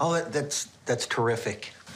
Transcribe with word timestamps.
Oh, 0.00 0.14
that, 0.14 0.32
that's 0.32 0.68
that's 0.86 1.06
terrific. 1.06 1.72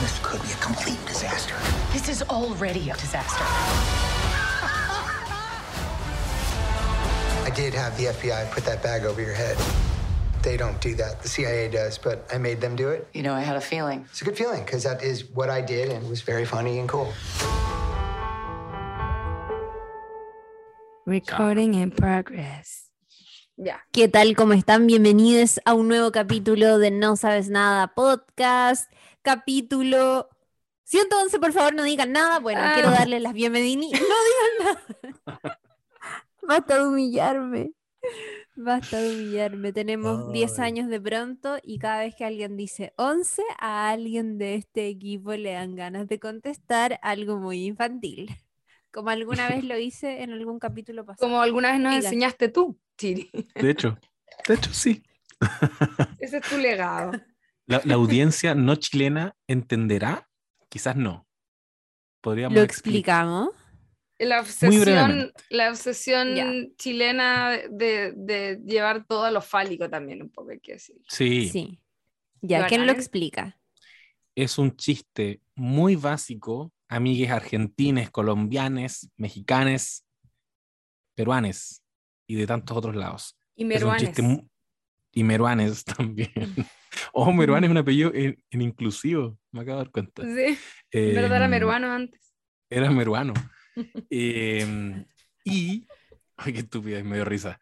this 0.00 0.18
could 0.22 0.42
be 0.42 0.50
a 0.50 0.56
complete 0.56 0.98
disaster. 1.06 1.54
This 1.92 2.08
is 2.08 2.22
already 2.22 2.88
a 2.88 2.94
disaster. 2.94 3.44
I 7.44 7.52
did 7.54 7.74
have 7.74 7.96
the 7.98 8.06
FBI 8.06 8.50
put 8.50 8.64
that 8.64 8.82
bag 8.82 9.04
over 9.04 9.20
your 9.20 9.34
head. 9.34 9.58
They 10.42 10.56
don't 10.56 10.80
do 10.80 10.94
that. 10.94 11.22
The 11.22 11.28
CIA 11.28 11.68
does, 11.68 11.98
but 11.98 12.26
I 12.32 12.38
made 12.38 12.62
them 12.62 12.76
do 12.76 12.88
it. 12.88 13.06
You 13.12 13.22
know, 13.22 13.34
I 13.34 13.40
had 13.40 13.56
a 13.56 13.60
feeling. 13.60 14.06
It's 14.08 14.22
a 14.22 14.24
good 14.24 14.38
feeling 14.38 14.64
because 14.64 14.84
that 14.84 15.02
is 15.02 15.28
what 15.30 15.50
I 15.50 15.60
did 15.60 15.90
and 15.90 16.04
it 16.04 16.08
was 16.08 16.22
very 16.22 16.46
funny 16.46 16.78
and 16.78 16.88
cool. 16.88 17.12
Recording 21.04 21.74
in 21.74 21.90
progress. 21.90 22.89
Ya. 23.62 23.84
¿Qué 23.92 24.08
tal? 24.08 24.34
¿Cómo 24.36 24.54
están? 24.54 24.86
Bienvenidos 24.86 25.60
a 25.66 25.74
un 25.74 25.88
nuevo 25.88 26.12
capítulo 26.12 26.78
de 26.78 26.90
No 26.90 27.16
Sabes 27.16 27.50
Nada 27.50 27.88
Podcast. 27.88 28.90
Capítulo 29.20 30.30
111, 30.84 31.38
por 31.38 31.52
favor, 31.52 31.74
no 31.74 31.82
digan 31.82 32.10
nada. 32.12 32.38
Bueno, 32.38 32.60
Ah. 32.64 32.70
quiero 32.72 32.90
darles 32.90 33.20
las 33.20 33.34
bienvenidas. 33.34 34.00
No 34.00 34.06
digan 34.06 34.64
nada. 34.64 34.80
Basta 36.42 36.78
de 36.78 36.88
humillarme. 36.88 37.72
Basta 38.56 38.96
de 38.98 39.14
humillarme. 39.14 39.74
Tenemos 39.74 40.32
10 40.32 40.58
Ay. 40.58 40.64
años 40.68 40.88
de 40.88 40.98
pronto 40.98 41.58
y 41.62 41.78
cada 41.78 41.98
vez 42.00 42.14
que 42.14 42.24
alguien 42.24 42.56
dice 42.56 42.94
11, 42.96 43.42
a 43.58 43.90
alguien 43.90 44.38
de 44.38 44.54
este 44.54 44.88
equipo 44.88 45.34
le 45.34 45.52
dan 45.52 45.76
ganas 45.76 46.08
de 46.08 46.18
contestar 46.18 46.98
algo 47.02 47.36
muy 47.36 47.66
infantil. 47.66 48.34
Como 48.92 49.10
alguna 49.10 49.48
vez 49.48 49.64
lo 49.64 49.78
hice 49.78 50.22
en 50.22 50.32
algún 50.32 50.58
capítulo 50.58 51.04
pasado. 51.06 51.26
Como 51.26 51.40
alguna 51.40 51.72
vez 51.72 51.80
nos 51.80 51.94
enseñaste 51.94 52.48
tú, 52.48 52.78
Chiri. 52.98 53.30
De 53.54 53.70
hecho, 53.70 53.98
de 54.48 54.54
hecho 54.54 54.72
sí. 54.72 55.02
Ese 56.18 56.38
es 56.38 56.48
tu 56.48 56.58
legado. 56.58 57.12
La, 57.66 57.80
la 57.84 57.94
audiencia 57.94 58.54
no 58.54 58.74
chilena 58.76 59.36
entenderá, 59.46 60.28
quizás 60.68 60.96
no. 60.96 61.26
Podríamos 62.20 62.56
Lo 62.56 62.62
explicar. 62.62 63.24
explicamos. 63.24 63.54
La 64.18 64.40
obsesión, 64.40 65.32
la 65.48 65.70
obsesión 65.70 66.74
chilena 66.76 67.56
de, 67.70 68.12
de 68.14 68.60
llevar 68.66 69.06
todo 69.06 69.24
a 69.24 69.30
lo 69.30 69.40
fálico 69.40 69.88
también, 69.88 70.20
un 70.20 70.30
poco 70.30 70.50
hay 70.50 70.60
que 70.60 70.72
decir. 70.74 70.96
Sí, 71.08 71.48
Sí. 71.48 71.80
Ya, 72.42 72.66
¿quién 72.66 72.82
lo 72.82 72.88
Bacán. 72.88 73.00
explica? 73.00 73.56
es 74.34 74.58
un 74.58 74.76
chiste 74.76 75.40
muy 75.54 75.96
básico, 75.96 76.72
amigues 76.90 77.30
argentines, 77.30 78.10
colombianes, 78.10 79.10
mexicanes, 79.16 80.04
peruanes 81.14 81.84
y 82.26 82.34
de 82.34 82.46
tantos 82.46 82.76
otros 82.76 82.96
lados. 82.96 83.38
Y 83.54 83.64
Meruanes. 83.64 84.18
y 85.12 85.24
meruanes 85.24 85.84
también. 85.96 86.28
oh, 87.12 87.32
meruanes 87.32 87.68
es 87.68 87.70
un 87.70 87.78
apellido 87.78 88.12
en, 88.12 88.42
en 88.50 88.60
inclusivo, 88.60 89.38
me 89.52 89.60
acabo 89.60 89.78
de 89.78 89.84
dar 89.84 89.92
cuenta. 89.92 90.22
Sí, 90.24 90.58
en 90.90 91.14
verdad 91.14 91.36
era 91.36 91.48
meruano 91.48 91.92
antes. 91.92 92.34
Era 92.68 92.90
meruano. 92.90 93.34
Em, 94.10 95.06
y, 95.44 95.86
ay, 96.36 96.52
qué 96.52 96.58
estúpida, 96.58 97.02
me 97.04 97.16
dio 97.16 97.24
risa. 97.24 97.60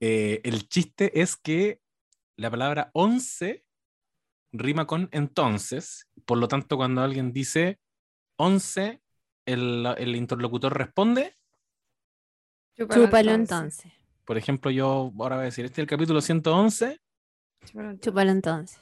Eh, 0.00 0.40
el 0.44 0.66
chiste 0.66 1.20
es 1.20 1.36
que 1.36 1.80
la 2.36 2.50
palabra 2.50 2.90
once 2.94 3.64
rima 4.50 4.86
con 4.86 5.08
entonces, 5.12 6.08
por 6.24 6.38
lo 6.38 6.48
tanto, 6.48 6.78
cuando 6.78 7.02
alguien 7.02 7.32
dice 7.32 7.78
once, 8.42 9.00
el, 9.46 9.86
el 9.98 10.16
interlocutor 10.16 10.76
responde. 10.76 11.36
Chúpalo 12.76 13.32
entonces. 13.32 13.92
Por 14.24 14.36
ejemplo, 14.36 14.70
yo 14.70 15.12
ahora 15.18 15.36
voy 15.36 15.42
a 15.42 15.46
decir, 15.46 15.64
este 15.64 15.80
es 15.80 15.84
el 15.84 15.88
capítulo 15.88 16.20
111. 16.20 17.00
Chúpalo 18.00 18.30
entonces. 18.30 18.81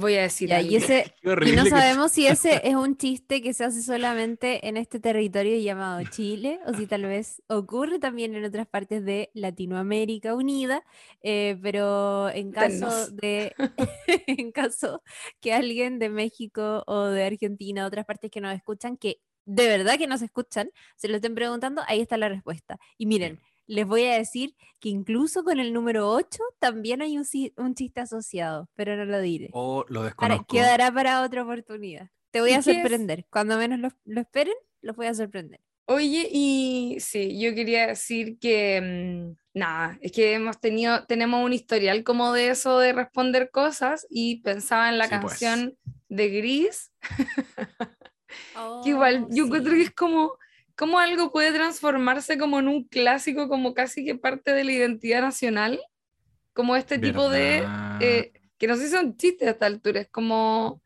Voy 0.00 0.14
a 0.16 0.22
decir 0.22 0.48
Ya, 0.48 0.62
y, 0.62 0.76
ese, 0.76 1.14
no 1.22 1.66
sabemos 1.66 2.12
si 2.12 2.26
ese 2.26 2.62
es 2.64 2.74
un 2.74 2.96
chiste 2.96 3.42
que 3.42 3.52
se 3.52 3.64
hace 3.64 3.82
solamente 3.82 4.66
en 4.66 4.78
este 4.78 4.98
territorio 4.98 5.58
llamado 5.58 6.02
Chile 6.10 6.58
o 6.66 6.72
si 6.72 6.86
tal 6.86 7.04
vez 7.04 7.42
ocurre 7.48 7.98
también 7.98 8.34
en 8.34 8.44
otras 8.44 8.66
partes 8.66 9.04
de 9.04 9.30
Latinoamérica 9.34 10.34
Unida, 10.34 10.82
eh, 11.22 11.58
pero 11.62 12.30
en 12.30 12.50
caso 12.50 13.10
de 13.10 13.54
en 14.26 14.52
caso 14.52 15.02
que 15.40 15.52
alguien 15.52 15.98
de 15.98 16.08
México 16.08 16.82
o 16.86 17.04
de 17.04 17.24
Argentina, 17.24 17.86
otras 17.86 18.06
partes 18.06 18.30
que 18.30 18.40
nos 18.40 18.54
escuchan, 18.54 18.96
que 18.96 19.20
de 19.44 19.66
verdad 19.66 19.98
que 19.98 20.06
nos 20.06 20.22
escuchan, 20.22 20.70
se 20.96 21.08
lo 21.08 21.16
estén 21.16 21.34
preguntando, 21.34 21.82
ahí 21.86 22.00
está 22.00 22.16
la 22.16 22.28
respuesta. 22.28 22.78
Y 22.96 23.06
miren, 23.06 23.40
les 23.70 23.86
voy 23.86 24.04
a 24.04 24.14
decir 24.16 24.54
que 24.80 24.88
incluso 24.88 25.44
con 25.44 25.60
el 25.60 25.72
número 25.72 26.08
8 26.10 26.42
también 26.58 27.02
hay 27.02 27.16
un, 27.18 27.24
un 27.56 27.74
chiste 27.74 28.00
asociado, 28.00 28.68
pero 28.74 28.96
no 28.96 29.04
lo 29.04 29.20
diré. 29.20 29.50
O 29.52 29.84
lo 29.88 30.00
Para- 30.00 30.06
desconozco. 30.06 30.46
quedará 30.54 30.90
para 30.92 31.22
otra 31.22 31.42
oportunidad. 31.44 32.08
Te 32.32 32.40
voy 32.40 32.50
¿Y 32.50 32.54
a 32.54 32.62
sorprender. 32.62 33.26
Cuando 33.30 33.56
menos 33.58 33.78
lo, 33.78 33.88
lo 34.04 34.20
esperen, 34.20 34.54
los 34.82 34.96
voy 34.96 35.06
a 35.06 35.14
sorprender. 35.14 35.60
Oye, 35.86 36.28
y 36.32 36.96
sí, 37.00 37.40
yo 37.40 37.54
quería 37.54 37.88
decir 37.88 38.38
que 38.38 38.80
mm, 38.80 39.58
nada, 39.58 39.98
es 40.00 40.12
que 40.12 40.34
hemos 40.34 40.60
tenido, 40.60 41.04
tenemos 41.06 41.44
un 41.44 41.52
historial 41.52 42.04
como 42.04 42.32
de 42.32 42.50
eso 42.50 42.78
de 42.78 42.92
responder 42.92 43.50
cosas 43.50 44.06
y 44.08 44.40
pensaba 44.42 44.88
en 44.88 44.98
la 44.98 45.04
Sí, 45.06 45.14
pues. 45.20 45.32
canción 45.38 45.76
de 46.08 46.28
Gris, 46.28 46.92
que 48.84 48.90
igual 48.90 49.26
yo 49.30 49.44
encuentro 49.46 49.72
que 49.74 49.82
es 49.82 49.90
como, 49.92 50.32
como 50.80 50.98
algo 50.98 51.30
puede 51.30 51.52
transformarse 51.52 52.38
como 52.38 52.58
en 52.58 52.66
un 52.66 52.84
clásico, 52.84 53.48
como 53.50 53.74
casi 53.74 54.02
que 54.02 54.14
parte 54.14 54.52
de 54.54 54.64
la 54.64 54.72
identidad 54.72 55.20
nacional, 55.20 55.78
como 56.54 56.74
este 56.74 56.98
tipo 56.98 57.28
de, 57.28 57.60
¿Verdad? 57.60 58.02
eh, 58.02 58.32
que 58.56 58.66
no 58.66 58.76
sé 58.76 58.86
si 58.86 58.92
son 58.92 59.14
chistes 59.18 59.46
a 59.46 59.50
esta 59.52 59.66
altura, 59.66 60.00
es 60.00 60.08
como, 60.08 60.80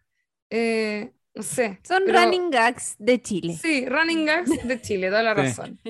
eh, 0.51 1.13
no 1.33 1.43
sé. 1.45 1.79
Son 1.85 2.03
pero- 2.05 2.21
running 2.21 2.51
gags 2.51 2.97
de 2.99 3.23
Chile. 3.23 3.57
Sí, 3.57 3.87
running 3.89 4.25
gags 4.27 4.67
de 4.67 4.81
Chile, 4.81 5.09
toda 5.11 5.23
la 5.23 5.35
Sí. 5.37 5.41
razón. 5.43 5.81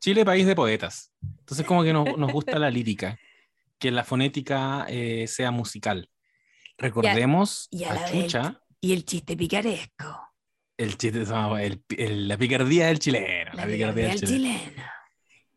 Chile, 0.00 0.24
país 0.24 0.44
de 0.44 0.56
poetas. 0.56 1.12
Entonces, 1.38 1.64
como 1.64 1.84
que 1.84 1.92
nos, 1.92 2.18
nos 2.18 2.32
gusta 2.32 2.58
la 2.58 2.68
lírica, 2.70 3.16
que 3.78 3.92
la 3.92 4.02
fonética 4.02 4.86
eh, 4.88 5.26
sea 5.28 5.52
musical. 5.52 6.08
Recordemos 6.78 7.68
y 7.70 7.84
a 7.84 7.92
a 7.92 7.94
la 7.94 8.00
vez- 8.02 8.10
Chucha, 8.24 8.60
Y 8.80 8.92
el 8.92 9.04
chiste 9.04 9.36
picaresco. 9.36 10.31
El 10.82 10.96
chiste, 10.96 11.20
no, 11.24 11.56
el- 11.58 11.82
el- 11.96 12.28
la 12.28 12.36
picardía 12.36 12.86
del 12.86 12.98
chileno. 12.98 13.50
La, 13.54 13.66
picardía 13.66 14.08
del 14.08 14.20
chileno. 14.20 14.58
chileno. 14.58 14.82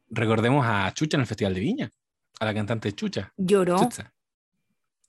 Recordemos 0.09 0.65
a 0.67 0.91
Chucha 0.93 1.17
en 1.17 1.21
el 1.21 1.27
Festival 1.27 1.53
de 1.53 1.59
Viña, 1.59 1.91
a 2.39 2.45
la 2.45 2.53
cantante 2.53 2.91
Chucha. 2.93 3.31
Lloró. 3.37 3.79
Chucha. 3.79 4.11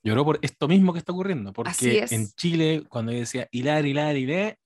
Lloró 0.03 0.23
por 0.25 0.39
esto 0.41 0.67
mismo 0.67 0.93
que 0.93 0.99
está 0.99 1.11
ocurriendo, 1.11 1.51
porque 1.53 2.05
en 2.09 2.27
Chile, 2.31 2.83
cuando 2.87 3.11
ella 3.11 3.21
decía 3.21 3.47
hilar, 3.51 3.85
hilar, 3.85 4.15
hilé, 4.15 4.57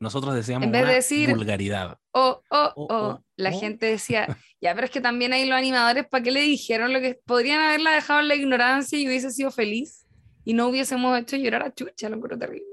nosotros 0.00 0.34
decíamos 0.34 0.66
En 0.66 0.72
vez 0.72 0.80
de 0.82 0.84
una 0.86 0.94
decir- 0.94 1.28
vulgaridad. 1.34 1.98
Oh, 2.12 2.42
oh, 2.50 2.72
Oh, 2.74 2.86
oh. 2.90 2.96
oh, 2.96 3.24
La 3.36 3.50
oh. 3.50 3.60
gente 3.60 3.86
decía, 3.86 4.26
ya, 4.60 4.74
pero 4.74 4.86
es 4.86 4.90
que 4.90 5.00
también 5.00 5.32
hay 5.32 5.46
los 5.46 5.56
animadores, 5.56 6.06
¿para 6.08 6.24
qué 6.24 6.30
le 6.32 6.40
dijeron 6.40 6.92
lo 6.92 7.00
que 7.00 7.20
podrían 7.24 7.60
haberla 7.60 7.92
dejado 7.92 8.20
en 8.20 8.28
la 8.28 8.34
ignorancia 8.34 8.98
y 8.98 9.06
hubiese 9.06 9.30
sido 9.30 9.50
feliz? 9.50 10.04
Y 10.44 10.54
no 10.54 10.68
hubiésemos 10.68 11.16
hecho 11.20 11.36
llorar 11.36 11.62
a 11.62 11.72
Chucha, 11.72 12.08
lo 12.08 12.20
creo 12.20 12.36
terrible. 12.36 12.66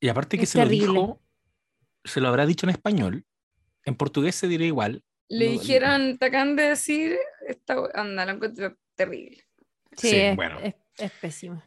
Y 0.00 0.08
aparte 0.08 0.36
que 0.36 0.44
Es 0.44 0.50
se 0.50 0.58
terrible. 0.58 0.86
lo 0.88 0.92
dijo, 0.92 1.22
se 2.06 2.20
lo 2.20 2.28
habrá 2.28 2.46
dicho 2.46 2.66
en 2.66 2.70
español, 2.70 3.24
en 3.84 3.94
portugués 3.94 4.34
se 4.34 4.48
dirá 4.48 4.64
igual. 4.64 5.02
Le 5.28 5.46
No, 5.46 5.52
dijeron, 5.52 6.18
te 6.18 6.26
acaban 6.26 6.56
de 6.56 6.62
decir, 6.70 7.16
esta 7.46 7.80
we- 7.80 7.90
anda, 7.94 8.24
lo 8.26 8.32
encuentro 8.32 8.76
terrible. 8.94 9.44
Sí, 9.96 10.10
Sí, 10.10 10.16
es, 10.16 10.36
bueno. 10.36 10.58
es- 10.60 10.74
es 10.98 11.10
pésimo. 11.12 11.62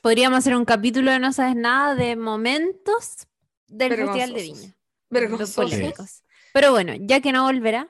Podríamos 0.00 0.38
hacer 0.38 0.54
un 0.56 0.64
capítulo 0.64 1.10
de 1.12 1.18
No 1.18 1.32
Sabes 1.32 1.54
Nada 1.56 1.94
de 1.94 2.16
momentos 2.16 3.26
del 3.68 3.90
Festival 3.94 4.16
de 4.16 4.34
Vergonzosos. 4.34 4.60
Viña. 4.60 4.76
Vergonzoso. 5.10 5.62
Polémicos. 5.62 6.22
Pero 6.52 6.70
bueno, 6.72 6.92
ya 6.98 7.20
que 7.20 7.32
no 7.32 7.44
volverá, 7.44 7.88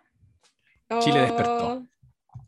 Chile 1.00 1.21
despertó. 1.22 1.87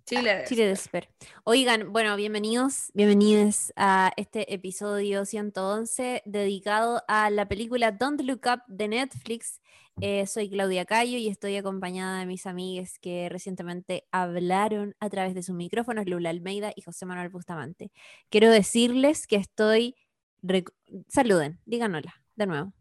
Chile 0.07 0.35
despertó. 0.35 0.49
Chile 0.49 0.67
Desper. 0.67 1.09
Oigan, 1.45 1.93
bueno, 1.93 2.15
bienvenidos, 2.17 2.91
bienvenidos 2.93 3.73
a 3.77 4.13
este 4.17 4.53
episodio 4.53 5.25
111 5.25 6.23
dedicado 6.27 7.03
a 7.09 7.31
la 7.31 7.49
película 7.49 7.91
Don't 7.91 8.21
Look 8.21 8.43
Up 8.47 8.61
de 8.69 8.89
Netflix. 8.89 9.61
Eh, 10.01 10.27
soy 10.27 10.51
Claudia 10.51 10.85
Cayo 10.85 11.17
y 11.17 11.29
estoy 11.29 11.57
acompañada 11.57 12.19
de 12.19 12.27
mis 12.27 12.45
amigues 12.47 12.99
que 12.99 13.29
recientemente 13.31 14.07
hablaron 14.13 14.95
a 15.01 15.09
través 15.09 15.35
de 15.35 15.43
sus 15.43 15.55
micrófonos, 15.55 16.05
Lula 16.07 16.31
Almeida 16.31 16.73
y 16.77 16.83
José 16.83 17.07
Manuel 17.07 17.31
Bustamante. 17.31 17.91
Quiero 18.29 18.51
decirles 18.51 19.27
que 19.27 19.37
estoy... 19.37 19.95
rec- 20.43 20.73
Saluden, 21.09 21.61
digan 21.65 21.95
hola, 21.95 22.15
de 22.37 22.47
nuevo. 22.47 22.73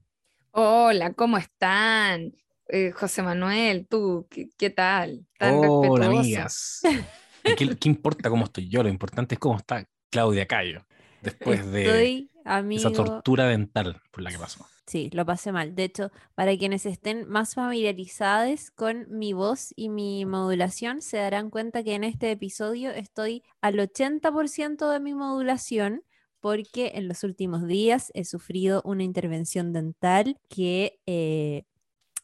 Hola, 0.51 1.13
¿cómo 1.13 1.37
están? 1.37 2.35
Eh, 2.67 2.91
José 2.91 3.21
Manuel, 3.21 3.87
tú, 3.87 4.27
¿qué, 4.29 4.49
qué 4.57 4.69
tal? 4.69 5.25
Tan 5.37 5.55
Hola, 5.55 6.07
respetuoso. 6.07 6.19
amigas. 6.19 6.81
¿Y 7.43 7.55
¿Qué, 7.55 7.75
qué 7.77 7.89
importa 7.89 8.29
cómo 8.29 8.45
estoy 8.45 8.69
yo? 8.69 8.83
Lo 8.83 8.89
importante 8.89 9.35
es 9.35 9.39
cómo 9.39 9.57
está 9.57 9.87
Claudia 10.09 10.47
Cayo. 10.47 10.85
después 11.21 11.65
de 11.71 11.83
Estoy, 11.83 12.31
esa 12.75 12.91
tortura 12.91 13.47
dental 13.47 14.01
por 14.11 14.23
la 14.23 14.31
que 14.31 14.37
pasó. 14.37 14.65
Sí, 14.85 15.09
lo 15.13 15.25
pasé 15.25 15.51
mal. 15.51 15.75
De 15.75 15.85
hecho, 15.85 16.11
para 16.35 16.57
quienes 16.57 16.85
estén 16.85 17.27
más 17.27 17.55
familiarizados 17.55 18.69
con 18.71 19.07
mi 19.09 19.33
voz 19.33 19.73
y 19.75 19.89
mi 19.89 20.25
modulación, 20.25 21.01
se 21.01 21.17
darán 21.17 21.49
cuenta 21.49 21.83
que 21.83 21.95
en 21.95 22.03
este 22.03 22.31
episodio 22.31 22.91
estoy 22.91 23.43
al 23.61 23.79
80% 23.79 24.89
de 24.91 24.99
mi 24.99 25.13
modulación 25.13 26.03
porque 26.41 26.91
en 26.95 27.07
los 27.07 27.23
últimos 27.23 27.65
días 27.65 28.11
he 28.13 28.25
sufrido 28.25 28.81
una 28.83 29.03
intervención 29.03 29.71
dental 29.71 30.37
que 30.49 30.99
eh, 31.05 31.63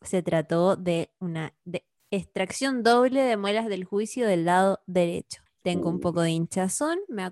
se 0.02 0.24
trató 0.24 0.76
de 0.76 1.12
una 1.20 1.54
de 1.66 1.86
extracción 2.12 2.84
doble 2.84 3.22
de 3.22 3.38
muelas 3.38 3.68
del 3.68 3.86
juicio 3.86 4.28
del 4.28 4.46
lado 4.46 4.82
derecho. 4.88 5.42
Tengo 5.62 5.90
un 5.90 6.00
poco 6.00 6.22
de 6.22 6.32
hinchazón, 6.32 7.00
me, 7.10 7.30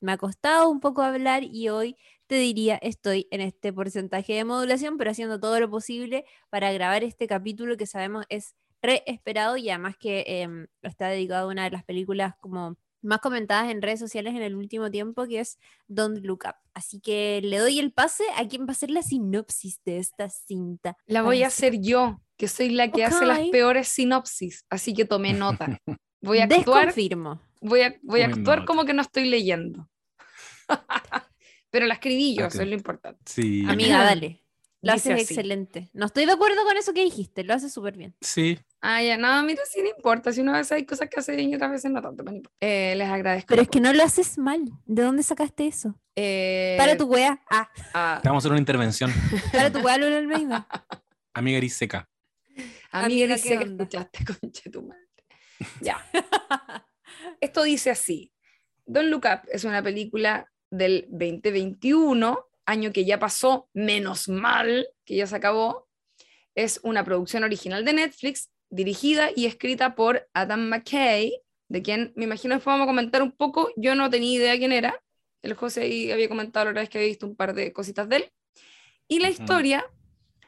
me 0.00 0.12
ha 0.12 0.16
costado 0.18 0.68
un 0.70 0.80
poco 0.80 1.02
hablar 1.02 1.42
y 1.44 1.70
hoy 1.70 1.96
te 2.26 2.36
diría 2.36 2.76
estoy 2.82 3.26
en 3.30 3.40
este 3.40 3.72
porcentaje 3.72 4.34
de 4.34 4.44
modulación, 4.44 4.98
pero 4.98 5.10
haciendo 5.10 5.40
todo 5.40 5.58
lo 5.58 5.70
posible 5.70 6.24
para 6.50 6.72
grabar 6.72 7.02
este 7.02 7.26
capítulo 7.26 7.76
que 7.76 7.86
sabemos 7.86 8.26
es 8.28 8.54
re 8.82 9.02
esperado 9.06 9.56
y 9.56 9.68
además 9.70 9.96
que 9.98 10.24
em, 10.26 10.66
está 10.82 11.08
dedicado 11.08 11.48
a 11.48 11.52
una 11.52 11.64
de 11.64 11.70
las 11.70 11.84
películas 11.84 12.34
como 12.40 12.76
más 13.02 13.20
comentadas 13.20 13.70
en 13.70 13.82
redes 13.82 14.00
sociales 14.00 14.34
en 14.34 14.42
el 14.42 14.54
último 14.54 14.90
tiempo, 14.90 15.26
que 15.26 15.40
es 15.40 15.58
Don't 15.88 16.24
Look 16.24 16.44
Up. 16.46 16.54
Así 16.74 17.00
que 17.00 17.40
le 17.42 17.58
doy 17.58 17.78
el 17.78 17.92
pase 17.92 18.24
a 18.36 18.46
quien 18.46 18.62
va 18.62 18.68
a 18.68 18.72
hacer 18.72 18.90
la 18.90 19.02
sinopsis 19.02 19.80
de 19.84 19.98
esta 19.98 20.28
cinta. 20.28 20.96
La 21.06 21.22
voy 21.22 21.42
a 21.42 21.48
hacer 21.48 21.80
yo, 21.80 22.20
que 22.36 22.48
soy 22.48 22.70
la 22.70 22.90
que 22.90 23.04
hace 23.04 23.26
las 23.26 23.40
peores 23.48 23.88
sinopsis, 23.88 24.64
así 24.70 24.94
que 24.94 25.04
tomé 25.04 25.32
nota. 25.32 25.78
Voy 26.22 26.38
a 26.40 26.44
actuar, 26.44 26.88
Desconfirmo. 26.88 27.40
voy 27.62 27.80
a, 27.80 27.96
voy 28.02 28.20
a 28.20 28.26
actuar 28.26 28.66
como 28.66 28.84
que 28.84 28.92
no 28.92 29.00
estoy 29.00 29.24
leyendo. 29.24 29.88
Pero 31.70 31.86
la 31.86 31.94
escribí 31.94 32.34
yo, 32.36 32.44
eso 32.44 32.60
es 32.60 32.68
lo 32.68 32.74
importante. 32.74 33.20
Sí. 33.24 33.64
Amiga, 33.66 34.04
dale. 34.04 34.44
Lo 34.82 34.92
haces 34.92 35.12
así. 35.12 35.22
excelente. 35.34 35.90
No 35.92 36.06
estoy 36.06 36.24
de 36.24 36.32
acuerdo 36.32 36.64
con 36.64 36.76
eso 36.76 36.94
que 36.94 37.02
dijiste, 37.04 37.44
lo 37.44 37.52
haces 37.52 37.72
súper 37.72 37.96
bien. 37.96 38.16
Sí. 38.22 38.58
Ah, 38.80 39.02
ya, 39.02 39.18
no, 39.18 39.42
mira, 39.44 39.62
sí, 39.70 39.82
no 39.82 39.88
importa. 39.90 40.32
Si 40.32 40.40
una 40.40 40.52
vez 40.52 40.72
hay 40.72 40.86
cosas 40.86 41.08
que 41.10 41.20
hace 41.20 41.36
bien 41.36 41.50
y 41.50 41.54
otras 41.56 41.70
veces 41.70 41.90
no 41.90 42.00
tanto. 42.00 42.24
pero 42.24 42.30
no 42.32 42.36
importa. 42.38 42.56
Eh, 42.60 42.94
les 42.96 43.08
agradezco. 43.08 43.48
Pero 43.48 43.60
es 43.62 43.68
que 43.68 43.80
no 43.80 43.92
lo 43.92 44.02
haces 44.02 44.38
mal. 44.38 44.62
¿De 44.86 45.02
dónde 45.02 45.22
sacaste 45.22 45.66
eso? 45.66 46.00
Eh, 46.16 46.76
Para 46.78 46.96
tu 46.96 47.04
wea. 47.04 47.42
Ah, 47.50 47.68
ah, 47.92 48.20
Te 48.22 48.28
vamos 48.28 48.42
a 48.42 48.46
hacer 48.46 48.52
una 48.52 48.60
intervención. 48.60 49.12
para 49.52 49.70
tu 49.70 49.80
wea, 49.80 49.98
Lola 49.98 50.16
Almeida. 50.16 50.66
Amiga 51.34 51.58
Eris 51.58 51.76
seca. 51.76 52.08
amiga, 52.90 53.06
amiga, 53.26 53.34
dice 53.36 53.48
¿qué 53.50 53.58
que 53.58 53.64
onda? 53.64 53.84
escuchaste, 53.84 54.24
conche 54.40 54.70
tu 54.70 54.82
madre. 54.82 55.02
Ya. 55.82 56.02
Esto 57.40 57.62
dice 57.64 57.90
así. 57.90 58.32
Don't 58.86 59.08
Look 59.10 59.24
Up 59.26 59.46
es 59.52 59.64
una 59.64 59.82
película 59.82 60.50
del 60.70 61.06
2021, 61.10 62.46
año 62.70 62.92
que 62.92 63.04
ya 63.04 63.18
pasó, 63.18 63.68
menos 63.74 64.28
mal 64.28 64.88
que 65.04 65.16
ya 65.16 65.26
se 65.26 65.36
acabó. 65.36 65.88
Es 66.54 66.80
una 66.82 67.04
producción 67.04 67.44
original 67.44 67.84
de 67.84 67.92
Netflix, 67.92 68.50
dirigida 68.70 69.30
y 69.34 69.46
escrita 69.46 69.94
por 69.94 70.28
Adam 70.32 70.68
McKay, 70.68 71.42
de 71.68 71.82
quien 71.82 72.12
me 72.16 72.24
imagino 72.24 72.54
después 72.54 72.72
vamos 72.72 72.84
a 72.84 72.90
comentar 72.90 73.22
un 73.22 73.32
poco. 73.32 73.70
Yo 73.76 73.94
no 73.94 74.10
tenía 74.10 74.36
idea 74.36 74.58
quién 74.58 74.72
era. 74.72 75.02
El 75.42 75.54
José 75.54 75.82
ahí 75.82 76.10
había 76.10 76.28
comentado 76.28 76.66
la 76.66 76.70
otra 76.70 76.82
vez 76.82 76.90
que 76.90 76.98
había 76.98 77.08
visto 77.08 77.26
un 77.26 77.36
par 77.36 77.54
de 77.54 77.72
cositas 77.72 78.08
de 78.08 78.16
él. 78.16 78.32
Y 79.08 79.18
la 79.18 79.30
historia 79.30 79.84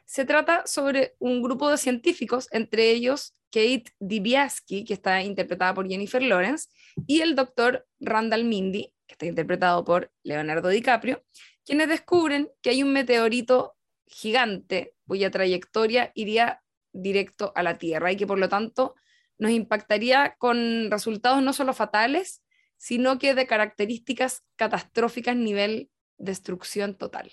se 0.04 0.24
trata 0.24 0.66
sobre 0.66 1.14
un 1.18 1.42
grupo 1.42 1.70
de 1.70 1.78
científicos, 1.78 2.48
entre 2.52 2.90
ellos 2.90 3.34
Kate 3.50 3.84
Dibiasky, 3.98 4.84
que 4.84 4.94
está 4.94 5.22
interpretada 5.22 5.74
por 5.74 5.88
Jennifer 5.88 6.22
Lawrence, 6.22 6.68
y 7.06 7.20
el 7.20 7.34
doctor 7.34 7.86
Randall 8.00 8.44
Mindy, 8.44 8.92
que 9.06 9.14
está 9.14 9.26
interpretado 9.26 9.84
por 9.84 10.12
Leonardo 10.22 10.68
DiCaprio, 10.68 11.24
quienes 11.64 11.88
descubren 11.88 12.50
que 12.60 12.70
hay 12.70 12.82
un 12.82 12.92
meteorito 12.92 13.76
gigante 14.06 14.94
cuya 15.06 15.30
trayectoria 15.30 16.12
iría 16.14 16.62
directo 16.92 17.52
a 17.54 17.62
la 17.62 17.78
Tierra 17.78 18.12
y 18.12 18.16
que 18.16 18.26
por 18.26 18.38
lo 18.38 18.48
tanto 18.48 18.94
nos 19.38 19.50
impactaría 19.50 20.36
con 20.38 20.90
resultados 20.90 21.42
no 21.42 21.52
solo 21.52 21.72
fatales, 21.72 22.42
sino 22.76 23.18
que 23.18 23.34
de 23.34 23.46
características 23.46 24.44
catastróficas 24.56 25.36
nivel 25.36 25.90
destrucción 26.18 26.96
total. 26.96 27.32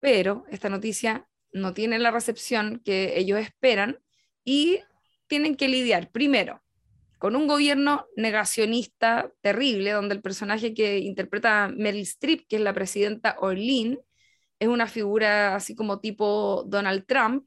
Pero 0.00 0.44
esta 0.50 0.68
noticia 0.68 1.28
no 1.52 1.74
tiene 1.74 1.98
la 1.98 2.10
recepción 2.10 2.80
que 2.84 3.18
ellos 3.18 3.38
esperan 3.38 4.02
y 4.44 4.80
tienen 5.26 5.56
que 5.56 5.68
lidiar 5.68 6.10
primero 6.10 6.62
con 7.20 7.36
un 7.36 7.46
gobierno 7.46 8.06
negacionista 8.16 9.30
terrible, 9.42 9.92
donde 9.92 10.14
el 10.14 10.22
personaje 10.22 10.72
que 10.72 11.00
interpreta 11.00 11.68
Meryl 11.68 12.00
Streep, 12.02 12.46
que 12.48 12.56
es 12.56 12.62
la 12.62 12.72
presidenta 12.72 13.36
Orlin, 13.40 14.00
es 14.58 14.68
una 14.68 14.86
figura 14.86 15.54
así 15.54 15.74
como 15.76 16.00
tipo 16.00 16.64
Donald 16.66 17.04
Trump, 17.06 17.44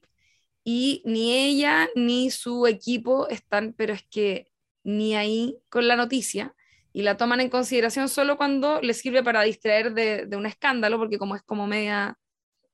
y 0.63 1.01
ni 1.05 1.33
ella 1.35 1.89
ni 1.95 2.29
su 2.29 2.67
equipo 2.67 3.27
están, 3.29 3.73
pero 3.73 3.93
es 3.93 4.03
que 4.03 4.51
ni 4.83 5.15
ahí 5.15 5.57
con 5.69 5.87
la 5.87 5.95
noticia, 5.95 6.53
y 6.93 7.01
la 7.01 7.17
toman 7.17 7.41
en 7.41 7.49
consideración 7.49 8.09
solo 8.09 8.37
cuando 8.37 8.79
les 8.79 8.99
sirve 8.99 9.23
para 9.23 9.41
distraer 9.41 9.93
de, 9.95 10.29
un 10.37 10.45
escándalo, 10.45 10.99
porque 10.99 11.17
como 11.17 11.35
es 11.35 11.41
como 11.41 11.65
media 11.65 12.19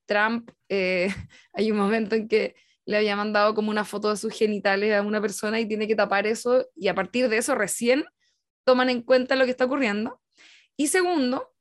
Trump, 0.05 0.51
eh, 0.67 1.07
hay 1.53 1.71
un 1.71 1.77
momento 1.77 2.15
en 2.15 2.27
que 2.27 2.55
le 2.89 2.97
había 2.97 3.15
mandado 3.15 3.53
como 3.53 3.69
una 3.69 3.85
foto 3.85 4.09
de 4.09 4.17
sus 4.17 4.33
genitales 4.33 4.95
a 4.95 5.03
una 5.03 5.21
persona 5.21 5.59
y 5.59 5.67
tiene 5.67 5.87
que 5.87 5.95
tapar 5.95 6.25
eso 6.25 6.65
y 6.75 6.87
a 6.87 6.95
partir 6.95 7.29
de 7.29 7.37
eso 7.37 7.53
recién 7.53 8.03
toman 8.63 8.89
en 8.89 9.03
cuenta 9.03 9.35
lo 9.35 9.45
que 9.45 9.51
está 9.51 9.65
ocurriendo. 9.65 10.19
Y 10.75 10.87
segundo, 10.87 11.53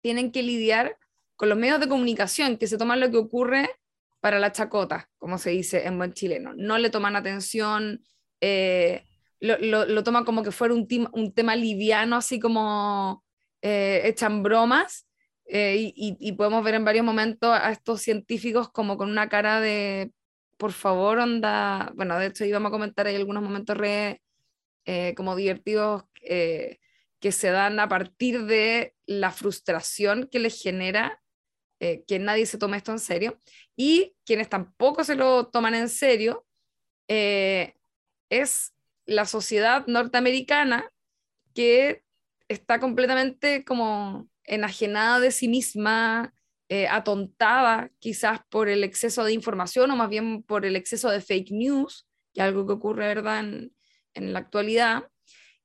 tienen 0.00 0.32
que 0.32 0.42
lidiar 0.42 0.98
con 1.36 1.48
los 1.48 1.56
medios 1.56 1.78
de 1.78 1.86
comunicación 1.86 2.56
que 2.56 2.66
se 2.66 2.76
toman 2.76 2.98
lo 2.98 3.08
que 3.12 3.18
ocurre 3.18 3.70
para 4.18 4.40
la 4.40 4.50
chacota, 4.50 5.08
como 5.16 5.38
se 5.38 5.50
dice 5.50 5.86
en 5.86 5.96
buen 5.96 6.12
chileno. 6.12 6.54
No 6.56 6.76
le 6.76 6.90
toman 6.90 7.14
atención, 7.14 8.02
eh, 8.40 9.04
lo, 9.38 9.56
lo, 9.58 9.84
lo, 9.86 10.02
toman 10.02 10.24
como 10.24 10.42
que 10.42 10.50
fuera 10.50 10.74
un, 10.74 10.88
tema, 10.88 11.08
un 11.12 11.32
tema 11.32 11.54
liviano, 11.54 12.16
así 12.16 12.40
como 12.40 13.22
eh, 13.60 14.02
echan 14.06 14.42
bromas. 14.42 15.06
Eh, 15.46 15.92
y, 15.94 16.16
y, 16.18 16.32
podemos 16.32 16.64
ver 16.64 16.74
en 16.74 16.84
varios 16.84 17.04
momentos 17.04 17.50
a 17.52 17.70
estos 17.70 18.00
científicos 18.00 18.70
como 18.70 18.96
con 18.96 19.08
una 19.08 19.28
cara 19.28 19.60
de, 19.60 20.10
por 20.62 20.70
favor, 20.70 21.18
onda, 21.18 21.92
bueno, 21.96 22.16
de 22.20 22.26
hecho 22.26 22.44
íbamos 22.44 22.68
a 22.68 22.70
comentar 22.70 23.08
hay 23.08 23.16
algunos 23.16 23.42
momentos 23.42 23.76
re, 23.76 24.22
eh, 24.84 25.12
como 25.16 25.34
divertidos 25.34 26.04
eh, 26.20 26.78
que 27.18 27.32
se 27.32 27.50
dan 27.50 27.80
a 27.80 27.88
partir 27.88 28.44
de 28.44 28.94
la 29.04 29.32
frustración 29.32 30.28
que 30.30 30.38
les 30.38 30.62
genera 30.62 31.20
eh, 31.80 32.04
que 32.06 32.20
nadie 32.20 32.46
se 32.46 32.58
tome 32.58 32.76
esto 32.76 32.92
en 32.92 33.00
serio 33.00 33.40
y 33.74 34.14
quienes 34.24 34.48
tampoco 34.48 35.02
se 35.02 35.16
lo 35.16 35.48
toman 35.48 35.74
en 35.74 35.88
serio 35.88 36.46
es 37.08 38.72
la 39.04 39.26
sociedad 39.26 39.84
norteamericana 39.88 40.92
que 41.56 42.04
está 42.46 42.78
completamente 42.78 43.64
como 43.64 44.28
enajenada 44.44 45.18
de 45.18 45.32
sí 45.32 45.48
misma, 45.48 46.32
eh, 46.74 46.88
atontada 46.88 47.90
quizás 47.98 48.40
por 48.48 48.70
el 48.70 48.82
exceso 48.82 49.24
de 49.24 49.34
información 49.34 49.90
o 49.90 49.96
más 49.96 50.08
bien 50.08 50.42
por 50.42 50.64
el 50.64 50.74
exceso 50.74 51.10
de 51.10 51.20
fake 51.20 51.50
news, 51.50 52.08
que 52.32 52.40
es 52.40 52.46
algo 52.46 52.66
que 52.66 52.72
ocurre 52.72 53.08
¿verdad? 53.08 53.40
En, 53.40 53.76
en 54.14 54.32
la 54.32 54.38
actualidad. 54.38 55.06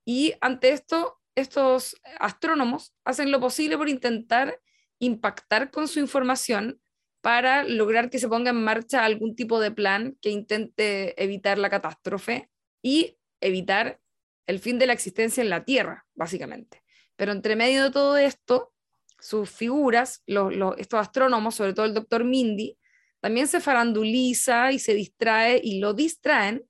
Y 0.03 0.33
ante 0.41 0.71
esto, 0.71 1.21
estos 1.33 1.95
astrónomos 2.19 2.93
hacen 3.05 3.31
lo 3.31 3.39
posible 3.39 3.77
por 3.77 3.87
intentar 3.87 4.59
impactar 4.99 5.71
con 5.71 5.87
su 5.87 6.01
información 6.01 6.81
para 7.21 7.63
lograr 7.63 8.09
que 8.09 8.19
se 8.19 8.27
ponga 8.27 8.49
en 8.49 8.61
marcha 8.61 9.05
algún 9.05 9.33
tipo 9.33 9.61
de 9.61 9.71
plan 9.71 10.17
que 10.19 10.29
intente 10.29 11.23
evitar 11.23 11.57
la 11.57 11.69
catástrofe 11.69 12.49
y 12.81 13.17
evitar 13.39 14.01
el 14.45 14.59
fin 14.59 14.77
de 14.77 14.87
la 14.87 14.93
existencia 14.93 15.41
en 15.41 15.51
la 15.51 15.63
Tierra, 15.63 16.05
básicamente. 16.15 16.83
Pero 17.15 17.31
entre 17.31 17.55
medio 17.55 17.85
de 17.85 17.91
todo 17.91 18.17
esto, 18.17 18.73
sus 19.19 19.49
figuras, 19.49 20.23
los, 20.25 20.55
los, 20.55 20.77
estos 20.77 20.99
astrónomos, 20.99 21.55
sobre 21.55 21.73
todo 21.73 21.85
el 21.85 21.93
doctor 21.93 22.23
Mindy, 22.23 22.77
también 23.19 23.47
se 23.47 23.59
faranduliza 23.59 24.71
y 24.71 24.79
se 24.79 24.93
distrae 24.93 25.59
y 25.63 25.79
lo 25.79 25.93
distraen 25.93 26.65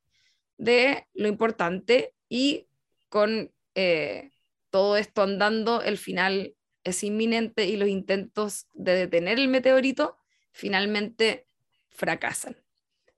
de 0.57 1.07
lo 1.13 1.27
importante 1.27 2.13
y 2.29 2.67
con 3.09 3.51
eh, 3.75 4.31
todo 4.69 4.97
esto 4.97 5.21
andando, 5.21 5.81
el 5.81 5.97
final 5.97 6.55
es 6.83 7.03
inminente 7.03 7.65
y 7.65 7.77
los 7.77 7.89
intentos 7.89 8.67
de 8.73 8.93
detener 8.95 9.39
el 9.39 9.49
meteorito 9.49 10.17
finalmente 10.51 11.47
fracasan. 11.89 12.55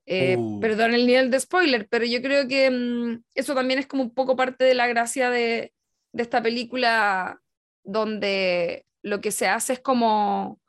Eh, 0.06 0.36
Uh. 0.38 0.60
Perdón 0.60 0.96
el 0.96 1.06
nivel 1.06 1.30
de 1.30 1.40
spoiler, 1.40 1.88
pero 1.88 2.04
yo 2.04 2.20
creo 2.22 2.48
que 2.48 2.72
mm, 2.72 3.24
eso 3.36 3.54
también 3.54 3.80
es 3.80 3.86
como 3.86 4.02
un 4.02 4.14
poco 4.14 4.36
parte 4.36 4.64
de 4.64 4.74
la 4.74 4.88
gracia 4.88 5.30
de, 5.30 5.72
de 6.14 6.24
esta 6.24 6.42
película 6.42 7.42
donde 7.84 8.86
lo 9.02 9.22
que 9.22 9.32
se 9.32 9.48
hace 9.48 9.74
es 9.74 9.80
como 9.80 10.60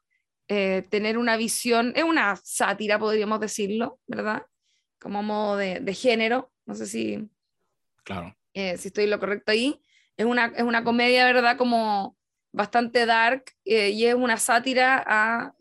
eh, 0.49 0.85
tener 0.91 1.19
una 1.19 1.37
visión, 1.37 1.93
es 1.97 2.05
una 2.05 2.37
sátira, 2.43 2.99
podríamos 2.99 3.41
decirlo, 3.41 3.99
¿verdad? 4.07 4.43
Como 5.01 5.23
modo 5.23 5.57
de, 5.57 5.81
de 5.81 5.95
género, 5.95 6.53
no 6.67 6.75
sé 6.75 6.87
si, 6.87 7.29
Claro. 8.05 8.37
eh, 8.55 8.77
si 8.77 8.89
estoy 8.89 9.07
lo 9.07 9.19
correcto 9.21 9.53
ahí. 9.53 9.81
Es 10.17 10.27
una, 10.27 10.47
es 10.57 10.63
una 10.63 10.85
comedia, 10.85 11.25
¿verdad? 11.25 11.57
Como 11.57 12.17
bastante 12.53 13.07
dark 13.07 13.45
eh, 13.65 13.91
y 13.91 14.07
es 14.07 14.15
una 14.15 14.37
sátira 14.37 15.03
a, 15.07 15.55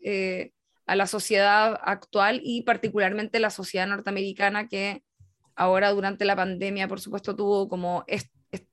a 0.86 0.96
la 0.96 1.06
sociedad 1.06 1.78
actual 1.82 2.40
y 2.42 2.62
particularmente 2.62 3.38
la 3.40 3.50
sociedad 3.50 3.86
norteamericana 3.86 4.66
que 4.68 5.02
ahora 5.54 5.90
durante 5.90 6.24
la 6.24 6.34
pandemia, 6.36 6.88
por 6.88 7.00
supuesto, 7.00 7.36
tuvo 7.36 7.68
como 7.68 8.04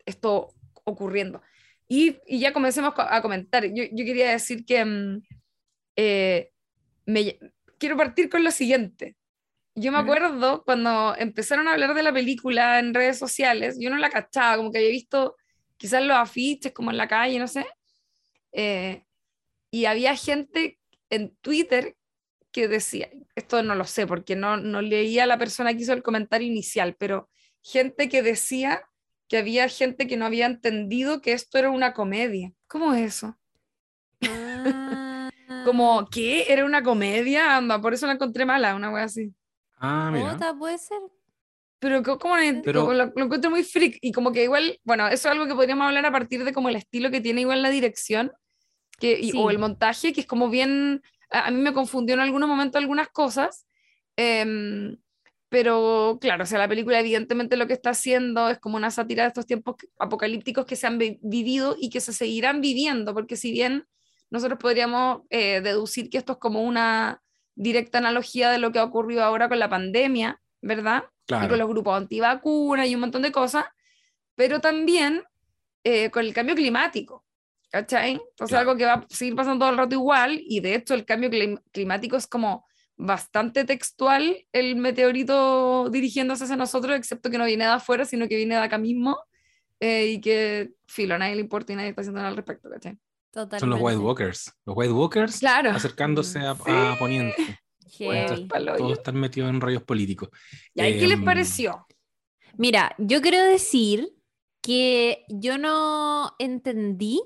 esto 0.05 0.53
ocurriendo. 0.83 1.41
Y, 1.87 2.17
y, 2.25 2.39
ya 2.39 2.53
comencemos 2.53 2.93
a 2.97 3.21
comentar. 3.21 3.65
Yo, 3.65 3.83
yo 3.91 4.05
quería 4.05 4.31
decir 4.31 4.65
que 4.65 4.83
mm, 4.83 5.21
eh, 5.95 6.51
me, 7.05 7.39
quiero 7.77 7.97
partir 7.97 8.29
con 8.29 8.43
lo 8.43 8.51
siguiente. 8.51 9.15
Yo 9.75 9.91
me 9.91 9.99
acuerdo 9.99 10.63
cuando 10.63 11.15
empezaron 11.17 11.67
a 11.67 11.73
hablar 11.73 11.93
de 11.93 12.01
la 12.01 12.11
película 12.11 12.79
en 12.79 12.95
redes 12.95 13.19
sociales, 13.19 13.77
yo 13.79 13.91
no 13.91 13.97
la 13.97 14.09
cachaba, 14.09 14.57
como 14.57 14.71
que 14.71 14.79
había 14.79 14.89
visto 14.89 15.35
quizás 15.77 16.03
los 16.03 16.17
afiches 16.17 16.71
como 16.73 16.89
en 16.89 16.97
la 16.97 17.07
calle, 17.07 17.37
no 17.37 17.47
sé. 17.47 17.65
Eh, 18.53 19.03
y 19.69 19.85
había 19.85 20.15
gente 20.15 20.79
en 21.11 21.35
Twitter 21.41 21.95
que 22.51 22.67
decía, 22.67 23.09
esto 23.35 23.61
no 23.61 23.75
lo 23.75 23.85
sé 23.85 24.07
porque 24.07 24.35
no, 24.35 24.57
no 24.57 24.81
leía 24.81 25.23
a 25.23 25.27
la 25.27 25.37
persona 25.37 25.73
que 25.73 25.83
hizo 25.83 25.93
el 25.93 26.01
comentario 26.01 26.47
inicial, 26.47 26.95
pero 26.97 27.29
gente 27.61 28.09
que 28.09 28.23
decía 28.23 28.81
que 29.27 29.37
había 29.37 29.67
gente 29.69 30.07
que 30.07 30.17
no 30.17 30.25
había 30.25 30.45
entendido 30.45 31.21
que 31.21 31.33
esto 31.33 31.57
era 31.57 31.69
una 31.69 31.93
comedia. 31.93 32.53
¿Cómo 32.67 32.93
es 32.93 33.15
eso? 33.15 33.37
Ah. 34.23 35.29
Como, 35.65 36.07
¿qué? 36.09 36.51
¿Era 36.51 36.65
una 36.65 36.81
comedia? 36.81 37.57
Anda, 37.57 37.81
por 37.81 37.93
eso 37.93 38.07
la 38.07 38.13
encontré 38.13 38.45
mala, 38.45 38.75
una 38.75 38.89
wea 38.89 39.03
así. 39.03 39.33
Ah, 39.77 40.09
mira. 40.11 40.55
puede 40.57 40.77
ser. 40.77 40.97
Pero 41.79 42.01
como 42.03 42.35
Pero... 42.63 42.93
Lo, 42.93 43.05
lo, 43.05 43.23
encuentro 43.23 43.51
muy 43.51 43.63
freak 43.63 43.97
y 44.01 44.11
como 44.11 44.31
que 44.31 44.43
igual, 44.43 44.79
bueno, 44.83 45.07
eso 45.07 45.27
es 45.27 45.31
algo 45.33 45.45
que 45.45 45.53
podríamos 45.53 45.85
hablar 45.85 46.05
a 46.05 46.11
partir 46.11 46.43
de 46.43 46.53
como 46.53 46.69
el 46.69 46.75
estilo 46.75 47.11
que 47.11 47.21
tiene 47.21 47.41
igual 47.41 47.61
la 47.61 47.69
dirección 47.69 48.31
que, 48.99 49.31
o 49.35 49.51
el 49.51 49.59
montaje, 49.59 50.13
que 50.13 50.21
es 50.21 50.27
como 50.27 50.49
bien, 50.49 51.03
a, 51.29 51.51
mí 51.51 51.61
me 51.61 51.73
confundió 51.73 52.15
en 52.15 52.21
algunos 52.21 52.49
momentos 52.49 52.81
algunas 52.81 53.09
cosas, 53.09 53.67
em, 54.15 54.97
pero 55.49 56.17
claro, 56.19 56.43
o 56.43 56.45
sea, 56.45 56.59
la 56.59 56.67
película 56.67 56.99
evidentemente 56.99 57.55
lo 57.55 57.67
que 57.67 57.73
está 57.73 57.91
haciendo 57.91 58.49
es 58.49 58.59
como 58.59 58.75
una 58.75 58.91
sátira 58.91 59.23
de 59.23 59.29
estos 59.29 59.45
tiempos 59.45 59.75
apocalípticos 59.97 60.65
que 60.65 60.75
se 60.75 60.87
han 60.87 60.97
vivido 60.97 61.77
y 61.79 61.89
que 61.89 62.01
se 62.01 62.11
seguirán 62.11 62.59
viviendo, 62.59 63.13
porque 63.13 63.37
si 63.37 63.51
bien 63.51 63.87
nosotros 64.29 64.59
podríamos 64.59 65.21
eh, 65.29 65.61
deducir 65.61 66.09
que 66.09 66.17
esto 66.17 66.33
es 66.33 66.39
como 66.39 66.63
una 66.63 67.21
directa 67.55 67.97
analogía 67.97 68.51
de 68.51 68.59
lo 68.59 68.71
que 68.71 68.79
ha 68.79 68.83
ocurrido 68.83 69.23
ahora 69.23 69.47
con 69.47 69.57
la 69.59 69.69
pandemia, 69.69 70.41
¿verdad? 70.61 71.05
Y 71.29 71.47
con 71.47 71.57
los 71.57 71.67
grupos 71.67 71.97
antivacunas 71.97 72.87
y 72.87 72.95
un 72.95 73.01
montón 73.01 73.21
de 73.21 73.31
cosas, 73.31 73.65
pero 74.35 74.59
también 74.59 75.23
eh, 75.83 76.09
con 76.11 76.25
el 76.25 76.33
cambio 76.33 76.55
climático, 76.55 77.25
¿cachai? 77.69 78.21
Entonces 78.29 78.57
algo 78.57 78.75
que 78.75 78.85
va 78.85 78.93
a 78.93 79.05
seguir 79.09 79.35
pasando 79.35 79.63
todo 79.63 79.71
el 79.71 79.77
rato 79.77 79.95
igual, 79.95 80.41
y 80.41 80.59
de 80.59 80.75
hecho 80.75 80.93
el 80.93 81.05
cambio 81.05 81.29
climático 81.71 82.17
es 82.17 82.27
como 82.27 82.66
bastante 82.97 83.63
textual 83.63 84.45
el 84.51 84.75
meteorito 84.75 85.89
dirigiéndose 85.89 86.43
hacia 86.43 86.55
nosotros, 86.55 86.95
excepto 86.95 87.29
que 87.29 87.37
no 87.37 87.45
viene 87.45 87.65
de 87.65 87.71
afuera, 87.71 88.05
sino 88.05 88.27
que 88.27 88.35
viene 88.35 88.55
de 88.55 88.61
acá 88.61 88.77
mismo, 88.77 89.19
eh, 89.79 90.07
y 90.07 90.21
que, 90.21 90.71
filo, 90.87 91.15
a 91.15 91.17
nadie 91.19 91.35
le 91.35 91.41
importa 91.41 91.73
y 91.73 91.75
nadie 91.75 91.89
está 91.89 92.01
haciendo 92.01 92.17
nada 92.17 92.29
al 92.29 92.35
respecto, 92.35 92.69
¿cachai? 92.69 92.97
Son 93.59 93.69
los 93.69 93.79
White 93.79 93.99
Walkers. 93.99 94.51
Los 94.65 94.75
White 94.75 94.93
Walkers 94.93 95.43
acercándose 95.43 96.39
a, 96.39 96.55
Poniente. 96.97 97.59
todos 98.77 98.97
están 98.97 99.15
metidos 99.15 99.49
en 99.51 99.61
rayos 99.61 99.83
políticos. 99.83 100.29
¿Y 100.73 100.81
ahí 100.81 100.97
qué 100.97 101.07
les 101.07 101.19
em, 101.19 101.25
pareció? 101.25 101.85
Mira, 102.57 102.95
yo 102.97 103.21
quiero 103.21 103.43
decir 103.43 104.11
que 104.61 105.23
yo 105.29 105.59
no 105.59 106.33
entendí 106.39 107.21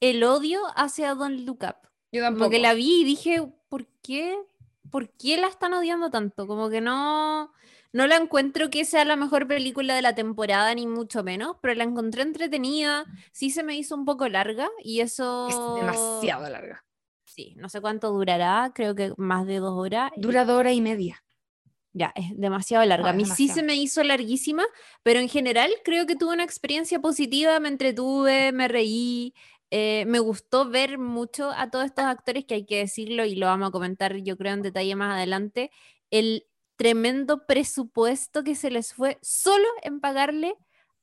el 0.00 0.24
odio 0.24 0.60
hacia 0.74 1.14
Don 1.14 1.46
Look 1.46 1.60
Up. 1.62 1.88
Yo 2.10 2.22
tampoco. 2.22 2.44
Como 2.44 2.50
que 2.50 2.58
la 2.58 2.74
vi 2.74 3.02
y 3.02 3.04
dije, 3.04 3.40
¿por 3.68 3.86
qué? 4.02 4.36
¿Por 4.90 5.10
qué 5.10 5.36
la 5.38 5.48
están 5.48 5.74
odiando 5.74 6.10
tanto? 6.10 6.46
Como 6.46 6.70
que 6.70 6.80
no 6.80 7.52
no 7.92 8.06
la 8.06 8.16
encuentro 8.16 8.68
que 8.70 8.84
sea 8.84 9.04
la 9.04 9.16
mejor 9.16 9.46
película 9.46 9.94
de 9.94 10.02
la 10.02 10.14
temporada, 10.14 10.74
ni 10.74 10.86
mucho 10.86 11.22
menos, 11.24 11.56
pero 11.62 11.74
la 11.74 11.84
encontré 11.84 12.22
entretenida. 12.22 13.06
Sí 13.32 13.50
se 13.50 13.62
me 13.62 13.76
hizo 13.76 13.94
un 13.94 14.04
poco 14.04 14.28
larga 14.28 14.68
y 14.84 15.00
eso... 15.00 15.48
Es 15.48 15.80
demasiado 15.80 16.48
larga. 16.50 16.84
Sí, 17.24 17.54
no 17.56 17.68
sé 17.68 17.80
cuánto 17.80 18.10
durará, 18.10 18.72
creo 18.74 18.94
que 18.94 19.12
más 19.16 19.46
de 19.46 19.58
dos 19.58 19.74
horas. 19.78 20.10
Dura 20.16 20.44
dos 20.44 20.58
horas 20.58 20.74
y 20.74 20.80
media. 20.80 21.24
Ya, 21.94 22.12
es 22.14 22.36
demasiado 22.36 22.84
larga. 22.84 23.10
a 23.10 23.12
mí 23.14 23.24
sí 23.24 23.48
se 23.48 23.62
me 23.62 23.74
hizo 23.74 24.02
larguísima, 24.04 24.64
pero 25.02 25.20
en 25.20 25.28
general 25.28 25.70
creo 25.82 26.06
que 26.06 26.14
tuve 26.14 26.34
una 26.34 26.44
experiencia 26.44 27.00
positiva, 27.00 27.58
me 27.58 27.68
entretuve, 27.68 28.52
me 28.52 28.68
reí, 28.68 29.34
eh, 29.70 30.04
me 30.06 30.18
gustó 30.18 30.68
ver 30.68 30.98
mucho 30.98 31.50
a 31.50 31.70
todos 31.70 31.86
estos 31.86 32.04
actores, 32.04 32.44
que 32.44 32.54
hay 32.54 32.66
que 32.66 32.78
decirlo 32.78 33.24
y 33.24 33.36
lo 33.36 33.46
vamos 33.46 33.68
a 33.68 33.72
comentar 33.72 34.16
yo 34.16 34.36
creo 34.36 34.54
en 34.54 34.62
detalle 34.62 34.94
más 34.94 35.16
adelante, 35.16 35.70
el 36.10 36.46
tremendo 36.76 37.46
presupuesto 37.46 38.44
que 38.44 38.54
se 38.54 38.70
les 38.70 38.94
fue 38.94 39.18
solo 39.20 39.66
en 39.82 40.00
pagarle 40.00 40.54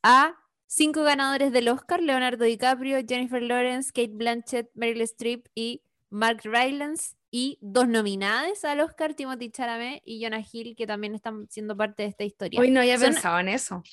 a 0.01 0.35
cinco 0.67 1.03
ganadores 1.03 1.51
del 1.51 1.67
Oscar, 1.67 2.01
Leonardo 2.01 2.45
DiCaprio, 2.45 2.97
Jennifer 3.07 3.41
Lawrence, 3.41 3.91
Kate 3.93 4.13
Blanchett, 4.13 4.69
Meryl 4.73 5.01
Streep 5.01 5.47
y 5.53 5.83
Mark 6.09 6.41
Rylance, 6.43 7.15
y 7.37 7.57
dos 7.59 7.89
nominadas 7.89 8.63
al 8.63 8.79
Oscar, 8.79 9.13
Timothy 9.13 9.49
Chalamet 9.49 10.01
y 10.05 10.23
Jonah 10.23 10.41
Hill, 10.49 10.73
que 10.73 10.87
también 10.87 11.15
están 11.15 11.49
siendo 11.49 11.75
parte 11.75 12.03
de 12.03 12.07
esta 12.07 12.23
historia. 12.23 12.57
Hoy 12.61 12.71
no 12.71 12.79
había 12.79 12.97
pensado 12.97 13.37
en 13.39 13.49
eso. 13.49 13.83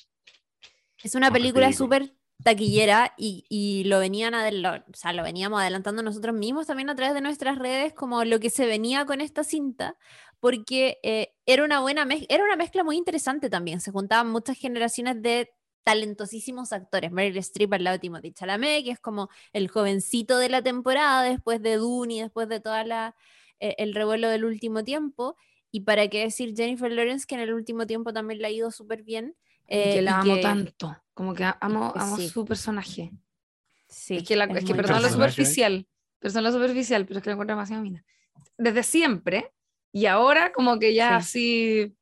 Es 1.03 1.13
una 1.13 1.29
película 1.29 1.73
súper 1.73 2.15
taquillera 2.43 3.13
y, 3.17 3.45
y, 3.49 3.85
lo 3.85 3.99
venían 3.99 4.33
o 4.35 4.81
sea, 4.93 5.13
lo 5.13 5.23
veníamos 5.23 5.61
adelantando 5.61 6.03
nosotros 6.03 6.35
mismos 6.35 6.67
también 6.67 6.89
a 6.89 6.95
través 6.95 7.13
de 7.13 7.21
nuestras 7.21 7.57
redes 7.57 7.93
como 7.93 8.25
lo 8.25 8.39
que 8.39 8.49
se 8.49 8.65
venía 8.65 9.05
con 9.05 9.21
esta 9.21 9.43
cinta 9.43 9.95
porque 10.43 10.99
eh, 11.03 11.33
era, 11.45 11.63
una 11.63 11.79
buena 11.79 12.05
era 12.27 12.43
una 12.43 12.57
mezcla 12.57 12.83
muy 12.83 12.97
interesante 12.97 13.49
también. 13.49 13.79
Se 13.79 13.91
juntaban 13.91 14.29
muchas 14.29 14.57
generaciones 14.57 15.21
de 15.21 15.53
talentosísimos 15.85 16.73
actores. 16.73 17.13
Meryl 17.13 17.37
Streep 17.37 17.71
al 17.71 17.85
lado 17.85 17.95
de 17.95 17.99
Timothy 17.99 18.33
Chalamet, 18.33 18.83
que 18.83 18.91
es 18.91 18.99
como 18.99 19.29
el 19.53 19.69
jovencito 19.69 20.37
de 20.37 20.49
la 20.49 20.61
temporada, 20.61 21.23
después 21.23 21.61
de 21.61 21.77
Dune 21.77 22.15
y 22.15 22.21
después 22.23 22.49
de 22.49 22.59
toda 22.59 22.83
la 22.83 23.15
eh, 23.61 23.75
el 23.77 23.95
revuelo 23.95 24.27
del 24.27 24.43
último 24.43 24.83
tiempo. 24.83 25.37
Y 25.71 25.81
para 25.81 26.09
qué 26.09 26.25
decir 26.25 26.53
Jennifer 26.57 26.91
Lawrence, 26.91 27.25
que 27.25 27.35
en 27.35 27.41
el 27.41 27.53
último 27.53 27.87
tiempo 27.87 28.11
también 28.11 28.41
le 28.41 28.47
ha 28.47 28.51
ido 28.51 28.69
súper 28.69 29.03
bien. 29.03 29.37
Que 29.67 30.01
la 30.01 30.19
amo 30.19 30.39
tanto, 30.39 30.97
como 31.13 31.33
que 31.33 31.43
amo, 31.59 31.93
amo 31.95 32.17
su 32.17 32.45
personaje. 32.45 33.11
Sí, 33.87 34.17
es 34.17 34.27
que, 34.27 34.35
la, 34.35 34.45
es, 34.45 34.65
que 34.65 34.73
perdón 34.73 35.01
lo 35.01 35.09
superficial, 35.09 35.87
perdón 36.19 36.43
lo 36.43 36.51
superficial, 36.51 37.05
pero 37.05 37.19
es 37.19 37.23
que 37.23 37.29
la 37.29 37.33
encuentro 37.33 37.55
demasiado 37.55 37.83
mina. 37.83 38.03
Desde 38.57 38.83
siempre, 38.83 39.53
y 39.91 40.07
ahora 40.07 40.51
como 40.51 40.79
que 40.79 40.93
ya 40.93 41.17
así 41.17 41.95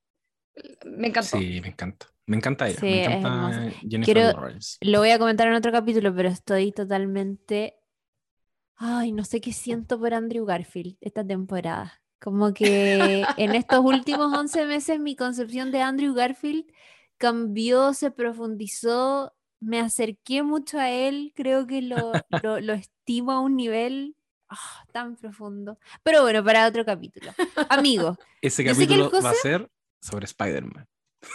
me 0.85 1.07
encantó. 1.07 1.37
Sí, 1.37 1.61
me 1.61 1.69
encanta. 1.69 2.07
Me 2.25 2.37
encanta 2.37 2.69
ella. 2.69 2.79
me 2.81 3.03
encanta 3.03 3.71
Jennifer 3.87 4.33
Lawrence. 4.33 4.77
Lo 4.81 4.99
voy 4.99 5.09
a 5.09 5.19
comentar 5.19 5.47
en 5.47 5.53
otro 5.53 5.71
capítulo, 5.71 6.15
pero 6.15 6.29
estoy 6.29 6.71
totalmente. 6.71 7.75
Ay, 8.75 9.11
no 9.11 9.25
sé 9.25 9.41
qué 9.41 9.51
siento 9.51 9.99
por 9.99 10.13
Andrew 10.13 10.45
Garfield 10.45 10.97
esta 11.01 11.25
temporada. 11.25 12.01
Como 12.19 12.53
que 12.53 13.25
en 13.37 13.55
estos 13.55 13.79
últimos 13.79 14.31
11 14.37 14.65
meses 14.65 14.99
mi 14.99 15.15
concepción 15.15 15.71
de 15.71 15.81
Andrew 15.81 16.13
Garfield 16.13 16.65
cambió, 17.21 17.93
se 17.93 18.11
profundizó, 18.11 19.33
me 19.61 19.79
acerqué 19.79 20.43
mucho 20.43 20.77
a 20.77 20.89
él, 20.89 21.31
creo 21.35 21.65
que 21.65 21.81
lo, 21.81 22.11
lo, 22.43 22.59
lo 22.59 22.73
estimo 22.73 23.31
a 23.31 23.39
un 23.39 23.55
nivel 23.55 24.17
Ah, 24.51 24.85
tan 24.91 25.15
profundo. 25.15 25.79
Pero 26.03 26.23
bueno, 26.23 26.43
para 26.43 26.67
otro 26.67 26.83
capítulo. 26.83 27.33
Amigo. 27.69 28.17
Ese 28.41 28.65
capítulo 28.65 29.09
va 29.09 29.29
a 29.29 29.33
ser 29.33 29.71
sobre 30.01 30.25
Spider-Man. 30.25 30.87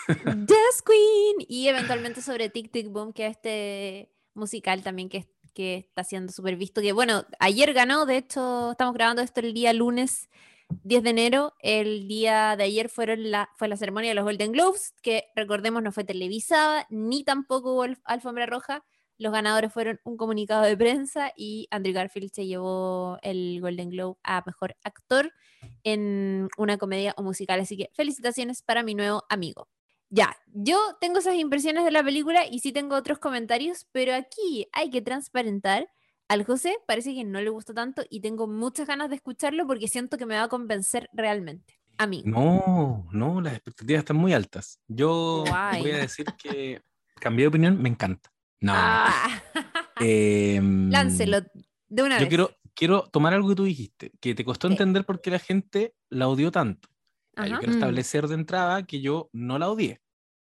Death 0.06 0.82
Queen. 0.86 1.46
Y 1.48 1.68
eventualmente 1.68 2.20
sobre 2.20 2.50
Tic 2.50 2.70
Tic 2.70 2.88
Boom, 2.88 3.14
que 3.14 3.26
es 3.26 3.32
este 3.32 4.12
musical 4.34 4.82
también 4.82 5.08
que, 5.08 5.26
que 5.54 5.76
está 5.78 6.04
siendo 6.04 6.30
súper 6.30 6.56
visto. 6.56 6.82
Que 6.82 6.92
bueno, 6.92 7.24
ayer 7.38 7.72
ganó, 7.72 8.04
de 8.04 8.18
hecho, 8.18 8.72
estamos 8.72 8.92
grabando 8.92 9.22
esto 9.22 9.40
el 9.40 9.54
día 9.54 9.72
lunes 9.72 10.28
10 10.68 11.02
de 11.02 11.10
enero. 11.10 11.54
El 11.60 12.08
día 12.08 12.56
de 12.56 12.64
ayer 12.64 12.88
fueron 12.88 13.30
la, 13.30 13.50
fue 13.56 13.68
la 13.68 13.76
ceremonia 13.76 14.10
de 14.10 14.14
los 14.14 14.24
Golden 14.24 14.52
Globes, 14.52 14.94
que 15.02 15.24
recordemos 15.34 15.82
no 15.82 15.92
fue 15.92 16.04
televisada, 16.04 16.86
ni 16.90 17.24
tampoco 17.24 17.72
hubo 17.74 17.86
alfombra 18.04 18.46
roja 18.46 18.84
los 19.18 19.32
ganadores 19.32 19.72
fueron 19.72 20.00
un 20.04 20.16
comunicado 20.16 20.62
de 20.62 20.76
prensa 20.76 21.32
y 21.36 21.68
Andrew 21.70 21.94
Garfield 21.94 22.30
se 22.32 22.46
llevó 22.46 23.18
el 23.22 23.60
Golden 23.60 23.88
Globe 23.90 24.18
a 24.22 24.42
Mejor 24.44 24.76
Actor 24.84 25.32
en 25.84 26.48
una 26.58 26.76
comedia 26.76 27.14
o 27.16 27.22
musical. 27.22 27.60
Así 27.60 27.76
que 27.76 27.90
felicitaciones 27.94 28.62
para 28.62 28.82
mi 28.82 28.94
nuevo 28.94 29.24
amigo. 29.30 29.68
Ya, 30.10 30.36
yo 30.52 30.78
tengo 31.00 31.18
esas 31.18 31.34
impresiones 31.36 31.84
de 31.84 31.90
la 31.90 32.04
película 32.04 32.46
y 32.46 32.60
sí 32.60 32.72
tengo 32.72 32.94
otros 32.94 33.18
comentarios, 33.18 33.86
pero 33.90 34.14
aquí 34.14 34.68
hay 34.72 34.90
que 34.90 35.00
transparentar. 35.00 35.88
Al 36.28 36.44
José 36.44 36.76
parece 36.86 37.14
que 37.14 37.24
no 37.24 37.40
le 37.40 37.50
gustó 37.50 37.72
tanto 37.72 38.02
y 38.10 38.20
tengo 38.20 38.46
muchas 38.48 38.86
ganas 38.88 39.08
de 39.10 39.16
escucharlo 39.16 39.66
porque 39.66 39.86
siento 39.88 40.18
que 40.18 40.26
me 40.26 40.36
va 40.36 40.44
a 40.44 40.48
convencer 40.48 41.08
realmente. 41.12 41.78
A 41.98 42.06
mí. 42.06 42.22
No, 42.26 43.06
no, 43.12 43.40
las 43.40 43.54
expectativas 43.54 44.00
están 44.00 44.16
muy 44.16 44.32
altas. 44.34 44.80
Yo 44.88 45.44
voy 45.80 45.90
a 45.92 45.98
decir 45.98 46.26
que 46.42 46.82
cambié 47.20 47.44
de 47.44 47.48
opinión, 47.48 47.80
me 47.80 47.88
encanta. 47.88 48.32
No. 48.60 48.72
Ah. 48.74 49.42
Em, 50.00 50.90
Lancelot. 50.90 51.46
De 51.88 52.02
una 52.02 52.16
Yo 52.16 52.20
vez. 52.22 52.28
quiero, 52.28 52.50
quiero 52.74 53.02
tomar 53.10 53.32
algo 53.32 53.48
que 53.48 53.54
tú 53.54 53.64
dijiste, 53.64 54.12
que 54.20 54.34
te 54.34 54.44
costó 54.44 54.68
Sí. 54.68 54.74
entender 54.74 55.06
por 55.06 55.22
qué 55.22 55.30
la 55.30 55.38
gente 55.38 55.94
la 56.10 56.28
odió 56.28 56.50
tanto. 56.50 56.88
Ajá. 57.34 57.48
Yo 57.48 57.58
quiero 57.58 57.72
Mm. 57.72 57.76
establecer 57.76 58.28
de 58.28 58.34
entrada 58.34 58.82
que 58.84 59.00
yo 59.00 59.30
no 59.32 59.58
la 59.58 59.70
odié. 59.70 60.02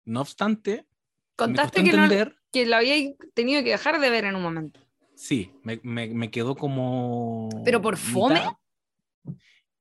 No 0.05 0.21
obstante, 0.21 0.86
Contaste 1.36 1.79
me 1.79 1.86
que, 1.86 1.91
costó 1.91 1.98
no, 1.98 2.03
entender, 2.03 2.36
que 2.51 2.65
lo 2.67 2.75
había 2.75 2.95
tenido 3.33 3.63
que 3.63 3.69
dejar 3.71 4.00
de 4.00 4.09
ver 4.12 4.25
en 4.25 4.36
un 4.36 4.43
momento. 4.43 4.79
Sí, 5.20 5.52
me, 5.64 5.80
me- 5.84 6.08
me 6.08 6.32
quedó 6.32 6.56
como... 6.56 7.50
¿Pero 7.66 7.82
por 7.82 7.98
fome? 7.98 8.42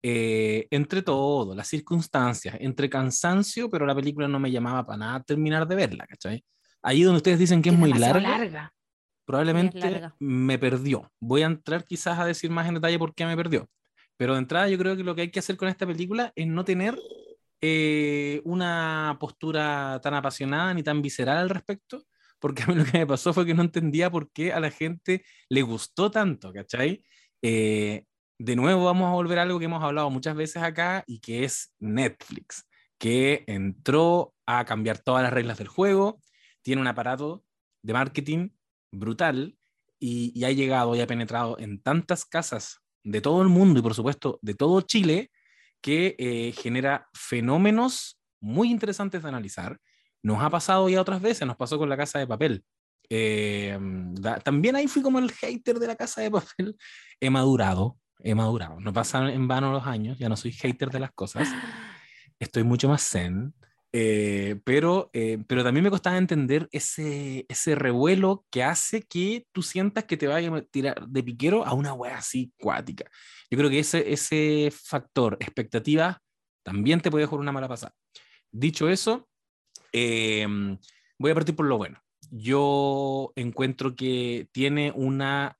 Eh, 0.02 0.66
entre 0.70 1.02
todo, 1.02 1.54
las 1.54 1.68
circunstancias, 1.68 2.56
entre 2.60 2.88
cansancio, 2.88 3.68
pero 3.70 3.84
la 3.86 3.94
película 3.94 4.28
no 4.28 4.38
me 4.38 4.50
llamaba 4.50 4.84
para 4.86 4.98
nada 4.98 5.22
terminar 5.22 5.66
de 5.66 5.74
verla, 5.74 6.06
¿cachai? 6.06 6.44
Ahí 6.82 7.02
donde 7.02 7.18
ustedes 7.18 7.38
dicen 7.38 7.62
que 7.62 7.70
es 7.70 7.76
muy 7.78 7.92
larga, 7.92 8.20
larga. 8.20 8.72
probablemente 9.24 9.78
larga. 9.78 10.14
me 10.20 10.58
perdió. 10.58 11.10
Voy 11.20 11.42
a 11.42 11.46
entrar 11.46 11.84
quizás 11.84 12.18
a 12.18 12.24
decir 12.24 12.50
más 12.50 12.68
en 12.68 12.74
detalle 12.74 12.98
por 12.98 13.14
qué 13.14 13.26
me 13.26 13.36
perdió. 13.36 13.68
Pero 14.16 14.34
de 14.34 14.38
entrada 14.40 14.68
yo 14.68 14.78
creo 14.78 14.96
que 14.96 15.02
lo 15.04 15.14
que 15.14 15.22
hay 15.22 15.30
que 15.30 15.38
hacer 15.40 15.56
con 15.56 15.68
esta 15.68 15.86
película 15.86 16.32
es 16.36 16.46
no 16.46 16.64
tener 16.64 16.96
eh, 17.60 18.40
una 18.44 19.16
postura 19.18 20.00
tan 20.02 20.14
apasionada 20.14 20.72
ni 20.74 20.82
tan 20.84 21.02
visceral 21.02 21.38
al 21.38 21.50
respecto, 21.50 22.04
porque 22.38 22.62
a 22.62 22.66
mí 22.66 22.74
lo 22.74 22.84
que 22.84 22.98
me 22.98 23.06
pasó 23.06 23.32
fue 23.32 23.46
que 23.46 23.54
no 23.54 23.62
entendía 23.62 24.10
por 24.10 24.30
qué 24.32 24.52
a 24.52 24.60
la 24.60 24.70
gente 24.70 25.24
le 25.48 25.62
gustó 25.62 26.10
tanto, 26.10 26.52
¿cachai? 26.52 27.02
Eh, 27.42 28.04
de 28.38 28.56
nuevo 28.56 28.84
vamos 28.84 29.08
a 29.08 29.14
volver 29.14 29.38
a 29.38 29.42
algo 29.42 29.58
que 29.58 29.64
hemos 29.64 29.82
hablado 29.82 30.10
muchas 30.10 30.36
veces 30.36 30.62
acá 30.62 31.04
y 31.06 31.20
que 31.20 31.44
es 31.44 31.74
Netflix, 31.80 32.66
que 32.98 33.44
entró 33.46 34.34
a 34.46 34.64
cambiar 34.64 34.98
todas 34.98 35.22
las 35.22 35.32
reglas 35.32 35.58
del 35.58 35.68
juego, 35.68 36.20
tiene 36.62 36.80
un 36.80 36.88
aparato 36.88 37.44
de 37.82 37.92
marketing 37.92 38.50
brutal 38.92 39.56
y, 39.98 40.32
y 40.38 40.44
ha 40.44 40.52
llegado 40.52 40.94
y 40.94 41.00
ha 41.00 41.06
penetrado 41.06 41.58
en 41.58 41.80
tantas 41.80 42.24
casas 42.24 42.80
de 43.04 43.20
todo 43.20 43.42
el 43.42 43.48
mundo 43.48 43.80
y 43.80 43.82
por 43.82 43.94
supuesto 43.94 44.38
de 44.42 44.54
todo 44.54 44.80
Chile 44.82 45.30
que 45.80 46.16
eh, 46.18 46.52
genera 46.52 47.08
fenómenos 47.14 48.18
muy 48.40 48.70
interesantes 48.70 49.22
de 49.22 49.28
analizar. 49.28 49.80
Nos 50.22 50.42
ha 50.42 50.50
pasado 50.50 50.88
ya 50.88 51.00
otras 51.00 51.20
veces, 51.20 51.46
nos 51.46 51.56
pasó 51.56 51.78
con 51.78 51.88
la 51.88 51.96
casa 51.96 52.18
de 52.18 52.26
papel. 52.26 52.64
Eh, 53.10 53.78
da- 53.80 54.38
también 54.40 54.76
ahí 54.76 54.86
fui 54.86 55.02
como 55.02 55.18
el 55.18 55.30
hater 55.32 55.78
de 55.78 55.86
la 55.86 55.96
casa 55.96 56.20
de 56.20 56.30
papel. 56.30 56.76
He 57.20 57.30
madurado, 57.30 57.98
he 58.20 58.34
madurado. 58.34 58.80
No 58.80 58.92
pasan 58.92 59.28
en 59.28 59.48
vano 59.48 59.72
los 59.72 59.86
años, 59.86 60.18
ya 60.18 60.28
no 60.28 60.36
soy 60.36 60.52
hater 60.52 60.90
de 60.90 61.00
las 61.00 61.12
cosas. 61.12 61.48
Estoy 62.38 62.62
mucho 62.62 62.88
más 62.88 63.02
zen. 63.08 63.54
Eh, 63.92 64.60
pero, 64.64 65.08
eh, 65.14 65.42
pero 65.46 65.64
también 65.64 65.82
me 65.82 65.90
costaba 65.90 66.18
entender 66.18 66.68
ese, 66.72 67.46
ese 67.48 67.74
revuelo 67.74 68.44
que 68.50 68.62
hace 68.62 69.02
que 69.02 69.46
tú 69.52 69.62
sientas 69.62 70.04
que 70.04 70.18
te 70.18 70.26
vaya 70.26 70.54
a 70.54 70.62
tirar 70.62 71.08
de 71.08 71.22
piquero 71.22 71.64
a 71.64 71.72
una 71.72 71.94
wea 71.94 72.18
así 72.18 72.52
cuática. 72.58 73.10
Yo 73.50 73.56
creo 73.56 73.70
que 73.70 73.78
ese, 73.78 74.12
ese 74.12 74.70
factor, 74.70 75.38
expectativa, 75.40 76.20
también 76.62 77.00
te 77.00 77.10
puede 77.10 77.24
jugar 77.24 77.40
una 77.40 77.52
mala 77.52 77.66
pasada. 77.68 77.94
Dicho 78.50 78.88
eso, 78.88 79.27
eh, 79.92 80.46
voy 81.18 81.30
a 81.30 81.34
partir 81.34 81.56
por 81.56 81.66
lo 81.66 81.78
bueno. 81.78 82.02
Yo 82.30 83.32
encuentro 83.36 83.96
que 83.96 84.48
tiene 84.52 84.92
una 84.94 85.58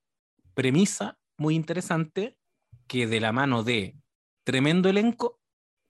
premisa 0.55 1.19
muy 1.37 1.55
interesante 1.55 2.37
que 2.87 3.07
de 3.07 3.21
la 3.21 3.33
mano 3.33 3.63
de 3.63 3.97
tremendo 4.45 4.89
elenco 4.89 5.41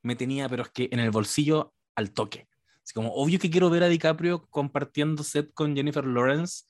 me 0.02 0.16
tenía, 0.16 0.48
pero 0.48 0.62
es 0.62 0.70
que 0.70 0.88
en 0.92 1.00
el 1.00 1.10
bolsillo 1.10 1.74
al 1.94 2.12
toque. 2.12 2.48
Así 2.82 2.94
como, 2.94 3.12
obvio 3.12 3.38
que 3.38 3.50
quiero 3.50 3.70
ver 3.70 3.82
a 3.82 3.88
DiCaprio 3.88 4.46
compartiendo 4.48 5.22
set 5.22 5.52
con 5.52 5.74
Jennifer 5.74 6.06
Lawrence, 6.06 6.64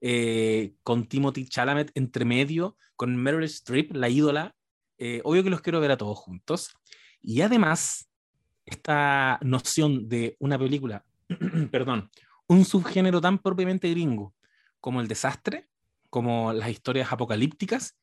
eh, 0.00 0.74
con 0.82 1.06
Timothy 1.06 1.46
Chalamet 1.46 1.90
entre 1.94 2.24
medio, 2.24 2.76
con 2.96 3.16
Meryl 3.16 3.44
Streep, 3.44 3.94
la 3.94 4.08
ídola. 4.08 4.54
Eh, 4.98 5.20
obvio 5.24 5.42
que 5.42 5.50
los 5.50 5.62
quiero 5.62 5.80
ver 5.80 5.90
a 5.90 5.96
todos 5.96 6.18
juntos. 6.18 6.74
Y 7.20 7.40
además, 7.40 8.08
esta 8.66 9.38
noción 9.42 10.08
de 10.08 10.36
una 10.38 10.58
película, 10.58 11.04
perdón, 11.70 12.10
un 12.46 12.64
subgénero 12.64 13.20
tan 13.20 13.38
propiamente 13.38 13.90
gringo 13.90 14.34
como 14.80 15.00
el 15.00 15.08
desastre, 15.08 15.68
como 16.10 16.52
las 16.52 16.68
historias 16.68 17.12
apocalípticas, 17.12 17.98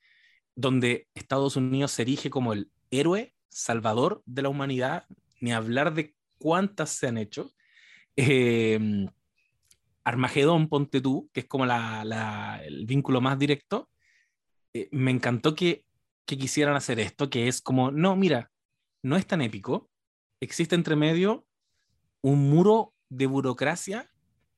donde 0.56 1.08
Estados 1.14 1.56
Unidos 1.56 1.92
se 1.92 2.02
erige 2.02 2.30
como 2.30 2.54
el 2.54 2.72
héroe 2.90 3.36
salvador 3.50 4.22
de 4.26 4.42
la 4.42 4.50
humanidad, 4.50 5.06
ni 5.40 5.54
hablar 5.54 5.94
de 5.94 6.16
cuántas 6.38 6.90
se 6.90 7.08
han 7.08 7.18
hecho. 7.18 7.52
Eh, 8.16 9.08
Armagedón, 10.04 10.68
ponte 10.68 11.02
tú, 11.02 11.30
que 11.34 11.42
es 11.42 11.46
como 11.46 11.66
el 11.66 12.86
vínculo 12.86 13.22
más 13.22 13.38
directo. 13.38 13.90
Eh, 14.74 14.90
me 14.92 15.12
encantó 15.12 15.54
que 15.54 15.86
quisieran 16.26 16.76
hacer 16.76 17.00
esto, 17.00 17.30
que 17.30 17.48
es 17.48 17.62
como, 17.62 17.92
no, 17.92 18.16
mira, 18.16 18.52
no 19.04 19.18
es 19.18 19.28
tan 19.28 19.42
épico. 19.42 19.90
Existe 20.40 20.76
entre 20.76 20.96
medio 20.96 21.46
un 22.22 22.50
muro 22.50 22.94
de 23.12 23.28
burocracia 23.28 24.10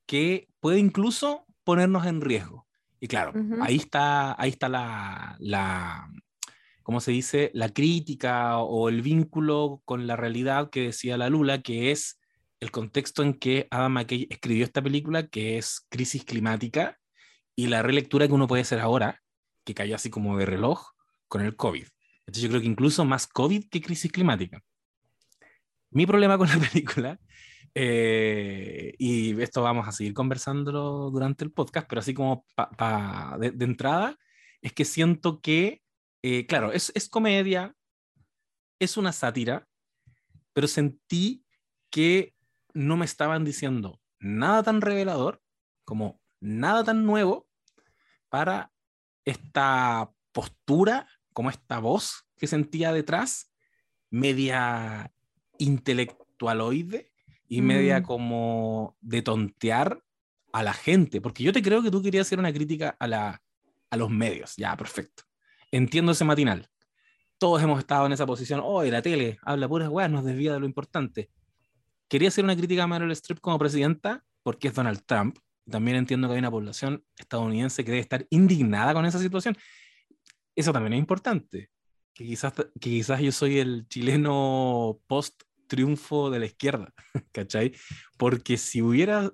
que 0.05 0.47
puede 0.59 0.79
incluso 0.79 1.45
ponernos 1.63 2.05
en 2.05 2.21
riesgo. 2.21 2.67
Y 2.99 3.07
claro, 3.07 3.33
ahí 3.61 3.75
está, 3.75 4.39
ahí 4.41 4.51
está 4.51 4.69
la, 4.69 5.35
la, 5.39 6.09
¿cómo 6.83 7.01
se 7.01 7.11
dice? 7.11 7.51
La 7.53 7.69
crítica 7.69 8.59
o 8.59 8.87
el 8.87 9.01
vínculo 9.01 9.81
con 9.83 10.07
la 10.07 10.15
realidad 10.15 10.69
que 10.69 10.83
decía 10.83 11.17
la 11.17 11.29
Lula, 11.29 11.61
que 11.61 11.91
es 11.91 12.21
el 12.61 12.71
contexto 12.71 13.23
en 13.23 13.33
que 13.33 13.67
Adam 13.71 13.91
McKay 13.91 14.27
escribió 14.29 14.63
esta 14.63 14.81
película, 14.81 15.27
que 15.27 15.57
es 15.57 15.85
crisis 15.89 16.23
climática, 16.23 16.97
y 17.55 17.67
la 17.67 17.81
relectura 17.81 18.27
que 18.27 18.33
uno 18.33 18.47
puede 18.47 18.61
hacer 18.61 18.79
ahora, 18.79 19.21
que 19.65 19.73
cayó 19.73 19.95
así 19.95 20.09
como 20.09 20.37
de 20.37 20.45
reloj 20.45 20.91
con 21.27 21.41
el 21.41 21.57
COVID. 21.57 21.85
Entonces 22.19 22.43
yo 22.43 22.49
creo 22.49 22.61
que 22.61 22.67
incluso 22.67 23.03
más 23.03 23.27
COVID 23.27 23.67
que 23.69 23.81
crisis 23.81 24.11
climática. 24.11 24.61
Mi 25.89 26.05
problema 26.05 26.37
con 26.37 26.47
la 26.47 26.57
película, 26.71 27.19
eh, 27.75 28.93
y 28.97 29.41
esto 29.41 29.63
vamos 29.63 29.87
a 29.87 29.91
seguir 29.91 30.13
conversándolo 30.13 31.09
durante 31.09 31.43
el 31.43 31.51
podcast, 31.51 31.87
pero 31.87 31.99
así 31.99 32.13
como 32.13 32.45
de 33.39 33.65
entrada, 33.65 34.17
es 34.61 34.73
que 34.73 34.85
siento 34.85 35.41
que, 35.41 35.81
eh, 36.21 36.45
claro, 36.45 36.71
es, 36.71 36.91
es 36.95 37.09
comedia, 37.09 37.75
es 38.79 38.97
una 38.97 39.11
sátira, 39.11 39.67
pero 40.53 40.67
sentí 40.67 41.45
que 41.89 42.35
no 42.73 42.97
me 42.97 43.05
estaban 43.05 43.43
diciendo 43.43 43.99
nada 44.19 44.63
tan 44.63 44.81
revelador 44.81 45.41
como 45.83 46.21
nada 46.39 46.83
tan 46.83 47.05
nuevo 47.05 47.47
para 48.29 48.71
esta 49.25 50.11
postura, 50.31 51.07
como 51.33 51.49
esta 51.49 51.79
voz 51.79 52.25
que 52.37 52.47
sentía 52.47 52.93
detrás, 52.93 53.51
media 54.09 55.11
intelectualoide 55.57 57.12
y 57.57 57.61
media 57.61 57.99
Mm. 57.99 58.03
como 58.03 58.97
de 59.01 59.21
tontear 59.21 60.01
a 60.51 60.63
la 60.63 60.73
gente, 60.73 61.21
porque 61.21 61.43
yo 61.43 61.51
te 61.51 61.61
creo 61.61 61.81
que 61.81 61.91
tú 61.91 62.01
querías 62.01 62.27
hacer 62.27 62.39
una 62.39 62.53
crítica 62.53 62.95
a, 62.99 63.07
la, 63.07 63.41
a 63.89 63.97
los 63.97 64.09
medios, 64.09 64.55
ya, 64.55 64.75
perfecto. 64.77 65.23
Entiendo 65.71 66.11
ese 66.11 66.25
matinal. 66.25 66.67
Todos 67.39 67.61
hemos 67.61 67.79
estado 67.79 68.05
en 68.05 68.13
esa 68.13 68.25
posición, 68.25 68.61
hoy 68.63 68.91
la 68.91 69.01
tele 69.01 69.37
habla 69.41 69.67
puras 69.67 69.89
weas, 69.89 70.09
nos 70.09 70.23
desvía 70.23 70.53
de 70.53 70.59
lo 70.59 70.65
importante. 70.65 71.29
Quería 72.07 72.27
hacer 72.29 72.43
una 72.43 72.55
crítica 72.55 72.83
a 72.83 72.87
Meryl 72.87 73.11
Streep 73.11 73.39
como 73.39 73.57
presidenta 73.57 74.23
porque 74.43 74.67
es 74.67 74.73
Donald 74.73 75.01
Trump. 75.05 75.37
También 75.69 75.97
entiendo 75.97 76.27
que 76.27 76.33
hay 76.33 76.39
una 76.39 76.51
población 76.51 77.03
estadounidense 77.17 77.83
que 77.83 77.91
debe 77.91 78.01
estar 78.01 78.27
indignada 78.29 78.93
con 78.93 79.05
esa 79.05 79.17
situación. 79.17 79.57
Eso 80.55 80.71
también 80.71 80.93
es 80.93 80.99
importante. 80.99 81.69
Que 82.13 82.25
quizás, 82.25 82.53
que 82.53 82.89
quizás 82.89 83.19
yo 83.21 83.31
soy 83.31 83.59
el 83.59 83.87
chileno 83.87 84.99
post 85.07 85.41
triunfo 85.73 86.29
de 86.29 86.39
la 86.39 86.45
izquierda, 86.45 86.93
¿cachai? 87.31 87.73
Porque 88.17 88.57
si 88.57 88.83
hubiera 88.83 89.31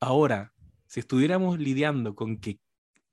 ahora, 0.00 0.54
si 0.86 1.00
estuviéramos 1.00 1.58
lidiando 1.58 2.14
con 2.14 2.38
que 2.38 2.58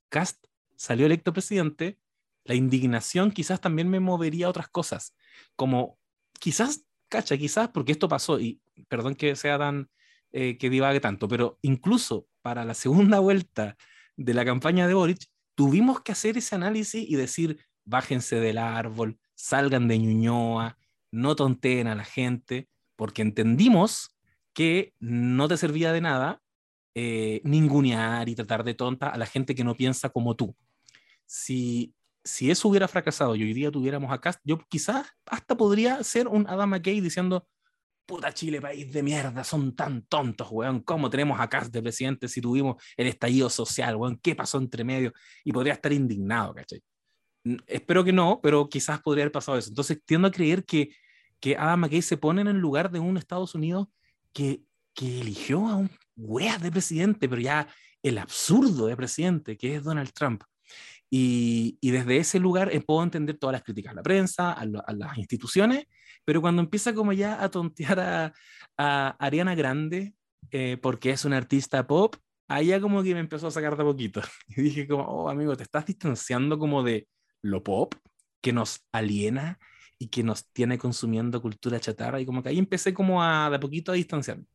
Cast 0.10 0.46
salió 0.78 1.06
electo 1.06 1.34
presidente, 1.34 2.00
la 2.46 2.56
indignación 2.56 3.32
quizás 3.32 3.60
también 3.60 3.90
me 3.90 4.00
movería 4.00 4.46
a 4.46 4.50
otras 4.50 4.70
cosas, 4.70 5.16
como 5.58 6.00
quizás, 6.40 6.86
cacha, 7.10 7.38
quizás 7.38 7.70
porque 7.70 7.92
esto 7.92 8.08
pasó, 8.08 8.40
y 8.40 8.62
perdón 8.88 9.16
que 9.16 9.36
sea 9.36 9.60
tan, 9.60 9.90
eh, 10.32 10.58
que 10.58 10.70
divague 10.70 11.02
tanto, 11.02 11.28
pero 11.28 11.60
incluso 11.62 12.26
para 12.42 12.64
la 12.64 12.74
segunda 12.74 13.20
vuelta 13.28 13.76
de 14.16 14.34
la 14.34 14.46
campaña 14.46 14.88
de 14.88 14.94
Boric, 14.94 15.28
tuvimos 15.56 16.02
que 16.02 16.14
hacer 16.14 16.38
ese 16.38 16.56
análisis 16.56 17.06
y 17.08 17.16
decir, 17.16 17.60
bájense 17.84 18.40
del 18.40 18.58
árbol, 18.58 19.20
salgan 19.36 19.88
de 19.88 20.00
Ñuñoa, 20.00 20.78
no 21.12 21.36
tonteen 21.36 21.88
a 21.88 21.96
la 21.96 22.04
gente, 22.04 22.68
porque 22.96 23.22
entendimos 23.22 24.18
que 24.54 24.94
no 25.00 25.48
te 25.48 25.58
servía 25.58 25.92
de 25.94 26.02
nada 26.02 26.42
eh, 26.94 27.42
ningunear 27.44 28.28
y 28.28 28.36
tratar 28.36 28.64
de 28.64 28.74
tonta 28.74 29.08
a 29.10 29.18
la 29.18 29.26
gente 29.26 29.56
que 29.56 29.64
no 29.64 29.76
piensa 29.76 30.10
como 30.10 30.36
tú. 30.36 30.56
Si, 31.26 31.94
si 32.24 32.52
eso 32.52 32.68
hubiera 32.68 32.88
fracasado 32.88 33.36
y 33.36 33.44
hoy 33.44 33.54
día 33.54 33.72
tuviéramos 33.72 34.12
acá, 34.12 34.38
yo 34.44 34.60
quizás 34.68 35.08
hasta 35.26 35.56
podría 35.56 36.04
ser 36.04 36.28
un 36.28 36.46
Adam 36.48 36.70
McKay 36.70 37.00
diciendo, 37.00 37.48
puta 38.06 38.34
Chile, 38.34 38.60
país 38.60 38.92
de 38.92 39.04
mierda, 39.04 39.44
son 39.46 39.74
tan 39.74 40.02
tontos, 40.04 40.50
weón, 40.52 40.82
¿cómo 40.82 41.10
tenemos 41.10 41.40
a 41.40 41.48
Cast 41.48 41.72
de 41.72 41.82
presidente 41.82 42.28
si 42.28 42.42
tuvimos 42.42 42.84
el 42.98 43.08
estallido 43.08 43.50
social, 43.50 43.96
weón? 43.96 44.20
¿Qué 44.22 44.36
pasó 44.36 44.58
entre 44.58 44.84
medio? 44.84 45.14
Y 45.46 45.54
podría 45.54 45.74
estar 45.74 45.94
indignado, 45.94 46.54
¿cachai? 46.54 46.82
Espero 47.68 48.04
que 48.04 48.14
no, 48.14 48.40
pero 48.42 48.70
quizás 48.70 49.02
podría 49.02 49.24
haber 49.24 49.32
pasado 49.32 49.58
eso. 49.58 49.70
Entonces 49.70 50.00
tiendo 50.06 50.28
a 50.28 50.32
creer 50.32 50.66
que, 50.66 50.96
que 51.40 51.58
Adam 51.58 51.82
McKay 51.82 52.02
se 52.02 52.18
pone 52.18 52.42
en 52.42 52.48
el 52.48 52.58
lugar 52.58 52.92
de 52.92 53.00
un 53.00 53.18
Estados 53.18 53.56
Unidos 53.56 53.88
que, 54.34 54.62
que 54.94 55.22
eligió 55.22 55.68
a 55.68 55.76
un 55.76 55.90
wea 56.16 56.58
de 56.58 56.72
presidente, 56.72 57.28
pero 57.28 57.42
ya 57.42 57.68
el 58.04 58.18
absurdo 58.18 58.88
de 58.88 58.96
presidente, 58.96 59.58
que 59.58 59.76
es 59.76 59.84
Donald 59.84 60.12
Trump. 60.14 60.44
Y, 61.10 61.78
y 61.82 61.92
desde 61.92 62.18
ese 62.18 62.40
lugar 62.40 62.74
eh, 62.74 62.80
puedo 62.80 63.04
entender 63.04 63.38
todas 63.38 63.54
las 63.54 63.64
críticas 63.64 63.92
a 63.92 63.96
la 63.96 64.04
prensa, 64.04 64.54
a, 64.54 64.62
a, 64.62 64.94
las 64.94 65.18
instituciones, 65.18 65.86
pero 66.24 66.40
cuando 66.40 66.62
empieza 66.62 66.94
como 66.94 67.12
ya 67.12 67.44
a 67.44 67.50
tontear 67.50 68.00
a, 68.00 68.34
a 68.78 69.10
Ariana 69.20 69.56
Grande, 69.56 70.14
eh, 70.52 70.78
porque 70.82 71.12
es 71.12 71.26
una 71.26 71.38
artista 71.38 71.86
pop, 71.86 72.16
ya 72.60 72.82
como 72.82 73.02
que 73.04 73.14
me 73.14 73.20
empezó 73.20 73.48
a 73.48 73.52
sacar 73.52 73.78
de 73.78 73.84
poquito. 73.84 74.22
Y 74.48 74.62
dije 74.62 74.88
como, 74.88 75.04
oh 75.04 75.30
amigo, 75.30 75.56
te 75.56 75.64
estás 75.64 75.86
distanciando 75.86 76.60
como 76.60 76.84
de 76.84 77.08
lo 77.42 77.64
pop, 77.64 77.96
que 78.42 78.54
nos 78.54 78.86
aliena 78.92 79.60
y 79.98 80.08
que 80.08 80.24
nos 80.24 80.48
tiene 80.52 80.78
consumiendo 80.78 81.42
cultura 81.42 81.80
chatarra, 81.80 82.20
y 82.20 82.26
como 82.26 82.44
que 82.44 82.50
ahí 82.50 82.60
empecé 82.60 82.94
como 82.94 83.24
a 83.24 83.50
de 83.50 83.60
poquito 83.60 83.92
a 83.92 83.96
distanciarme. 83.96 84.46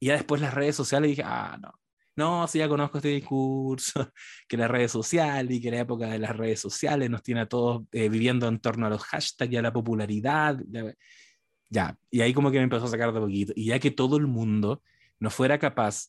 Y 0.00 0.06
ya 0.06 0.14
después 0.14 0.40
las 0.40 0.54
redes 0.54 0.76
sociales 0.76 1.10
dije, 1.10 1.22
ah, 1.24 1.58
no, 1.60 1.72
no, 2.16 2.48
si 2.48 2.58
ya 2.58 2.68
conozco 2.68 2.98
este 2.98 3.08
discurso, 3.10 4.10
que 4.48 4.56
las 4.56 4.70
redes 4.70 4.90
sociales 4.90 5.56
y 5.56 5.60
que 5.60 5.70
la 5.70 5.80
época 5.80 6.08
de 6.08 6.18
las 6.18 6.36
redes 6.36 6.60
sociales 6.60 7.10
nos 7.10 7.22
tiene 7.22 7.42
a 7.42 7.48
todos 7.48 7.84
eh, 7.92 8.08
viviendo 8.08 8.48
en 8.48 8.58
torno 8.58 8.86
a 8.86 8.90
los 8.90 9.02
hashtags 9.04 9.52
y 9.52 9.56
a 9.56 9.62
la 9.62 9.72
popularidad. 9.72 10.58
Ya, 10.68 10.94
ya, 11.70 11.98
y 12.10 12.20
ahí 12.22 12.32
como 12.32 12.50
que 12.50 12.58
me 12.58 12.64
empezó 12.64 12.86
a 12.86 12.88
sacar 12.88 13.12
de 13.12 13.20
poquito. 13.20 13.52
Y 13.54 13.66
ya 13.66 13.78
que 13.78 13.90
todo 13.90 14.16
el 14.16 14.26
mundo 14.26 14.82
no 15.20 15.30
fuera 15.30 15.58
capaz 15.58 16.08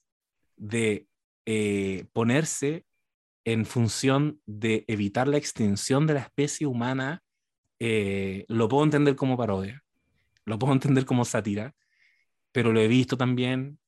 de 0.56 1.08
eh, 1.46 2.06
ponerse 2.14 2.86
en 3.50 3.66
función 3.66 4.42
de 4.46 4.84
evitar 4.90 5.26
la 5.30 5.38
extinción 5.38 6.06
de 6.06 6.16
la 6.16 6.20
especie 6.20 6.68
humana, 6.68 7.24
eh, 7.80 8.44
lo 8.50 8.68
puedo 8.68 8.84
entender 8.84 9.16
como 9.16 9.38
parodia, 9.38 9.86
lo 10.44 10.60
puedo 10.60 10.74
entender 10.74 11.06
como 11.06 11.24
sátira, 11.24 11.74
pero 12.52 12.74
lo 12.74 12.82
he 12.82 12.90
visto 12.90 13.16
también 13.16 13.80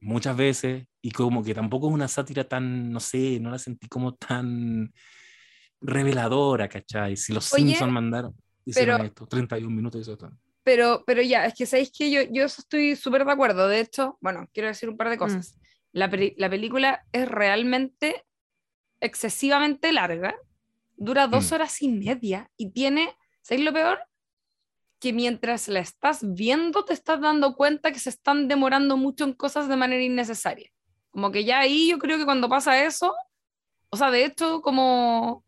muchas 0.00 0.34
veces 0.38 0.86
y 1.02 1.10
como 1.10 1.44
que 1.44 1.52
tampoco 1.52 1.88
es 1.88 1.92
una 1.94 2.08
sátira 2.08 2.44
tan, 2.44 2.90
no 2.90 2.98
sé, 2.98 3.38
no 3.40 3.50
la 3.50 3.58
sentí 3.58 3.88
como 3.88 4.14
tan 4.14 4.90
reveladora, 5.82 6.66
¿cachai? 6.66 7.16
Si 7.18 7.34
los 7.34 7.52
Oye, 7.52 7.64
Simpsons 7.64 7.92
mandaron, 7.92 8.34
hicieron 8.64 8.96
pero- 8.96 9.06
esto, 9.08 9.26
31 9.26 9.76
minutos 9.76 9.98
y 9.98 10.02
eso 10.02 10.12
está. 10.14 10.32
Pero, 10.64 11.02
pero 11.06 11.20
ya, 11.20 11.44
es 11.44 11.52
que 11.54 11.66
sabéis 11.66 11.90
que 11.90 12.10
yo, 12.10 12.20
yo 12.30 12.44
estoy 12.44 12.96
súper 12.96 13.24
de 13.26 13.32
acuerdo. 13.32 13.68
De 13.68 13.80
hecho, 13.80 14.16
bueno, 14.22 14.48
quiero 14.54 14.68
decir 14.68 14.88
un 14.88 14.96
par 14.96 15.10
de 15.10 15.18
cosas. 15.18 15.58
La, 15.92 16.08
peli- 16.08 16.34
la 16.38 16.48
película 16.48 17.04
es 17.12 17.28
realmente 17.28 18.24
excesivamente 19.02 19.92
larga, 19.92 20.34
dura 20.96 21.26
dos 21.26 21.50
Mm. 21.50 21.54
horas 21.54 21.82
y 21.82 21.88
media 21.88 22.50
y 22.56 22.70
tiene, 22.70 23.14
¿sabéis 23.42 23.64
lo 23.66 23.72
peor? 23.72 23.98
Que 25.00 25.12
mientras 25.12 25.68
la 25.68 25.80
estás 25.80 26.20
viendo 26.22 26.84
te 26.84 26.92
estás 26.94 27.20
dando 27.20 27.54
cuenta 27.56 27.90
que 27.92 27.98
se 27.98 28.10
están 28.10 28.46
demorando 28.48 28.96
mucho 28.96 29.24
en 29.24 29.32
cosas 29.34 29.68
de 29.68 29.76
manera 29.76 30.02
innecesaria. 30.02 30.70
Como 31.10 31.30
que 31.32 31.44
ya 31.44 31.58
ahí 31.58 31.90
yo 31.90 31.98
creo 31.98 32.16
que 32.18 32.24
cuando 32.24 32.48
pasa 32.48 32.84
eso, 32.84 33.14
o 33.90 33.96
sea, 33.96 34.10
de 34.10 34.24
hecho, 34.24 34.62
como, 34.62 35.44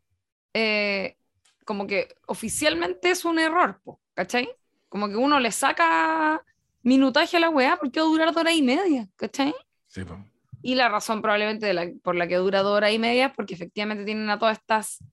eh, 0.53 1.17
como 1.65 1.87
que 1.87 2.15
oficialmente 2.27 3.11
es 3.11 3.25
un 3.25 3.39
error, 3.39 3.81
po, 3.85 4.01
¿cachai? 4.15 4.49
Como 4.89 5.09
que 5.09 5.17
uno 5.17 5.41
le 5.41 5.51
saca 5.53 6.45
minutaje 6.83 7.37
a 7.37 7.41
la 7.41 7.49
weá 7.49 7.77
porque 7.79 8.01
va 8.01 8.07
a 8.07 8.09
durar 8.11 8.29
dos 8.29 8.37
horas 8.37 8.55
y 8.55 8.63
media, 8.63 9.09
¿cachai? 9.17 9.55
Sí, 9.87 10.05
po. 10.05 10.19
Y 10.65 10.77
la 10.77 10.89
razón 10.89 11.23
probablemente 11.23 11.67
de 11.67 11.75
la- 11.75 11.91
por 12.03 12.17
la 12.17 12.27
que 12.29 12.37
dura 12.37 12.63
dos 12.63 12.77
horas 12.77 12.93
y 12.93 12.99
media 12.99 13.27
es 13.27 13.33
porque 13.35 13.55
efectivamente 13.55 14.05
tienen 14.05 14.31
a 14.31 14.39
todas 14.39 14.59
estas 14.59 15.05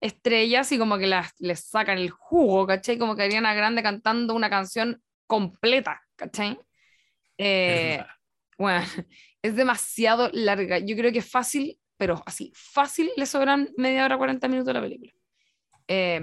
estrellas 0.00 0.72
y 0.72 0.78
como 0.78 0.98
que 0.98 1.06
las, 1.08 1.32
les 1.40 1.60
sacan 1.64 1.98
el 1.98 2.10
jugo, 2.10 2.66
¿cachai? 2.66 2.98
Como 2.98 3.16
que 3.16 3.22
Ariana 3.24 3.54
Grande 3.54 3.82
cantando 3.82 4.34
una 4.34 4.50
canción 4.50 5.02
completa, 5.26 6.02
¿cachai? 6.16 6.58
Eh, 7.38 8.04
bueno, 8.58 8.80
es 9.42 9.56
demasiado 9.56 10.30
larga. 10.32 10.78
Yo 10.80 10.96
creo 10.96 11.12
que 11.12 11.20
es 11.20 11.30
fácil, 11.30 11.78
pero 11.96 12.22
así, 12.26 12.52
fácil 12.54 13.10
le 13.16 13.26
sobran 13.26 13.70
media 13.76 14.04
hora, 14.04 14.18
40 14.18 14.48
minutos 14.48 14.70
a 14.70 14.74
la 14.74 14.82
película. 14.82 15.12
Eh, 15.88 16.20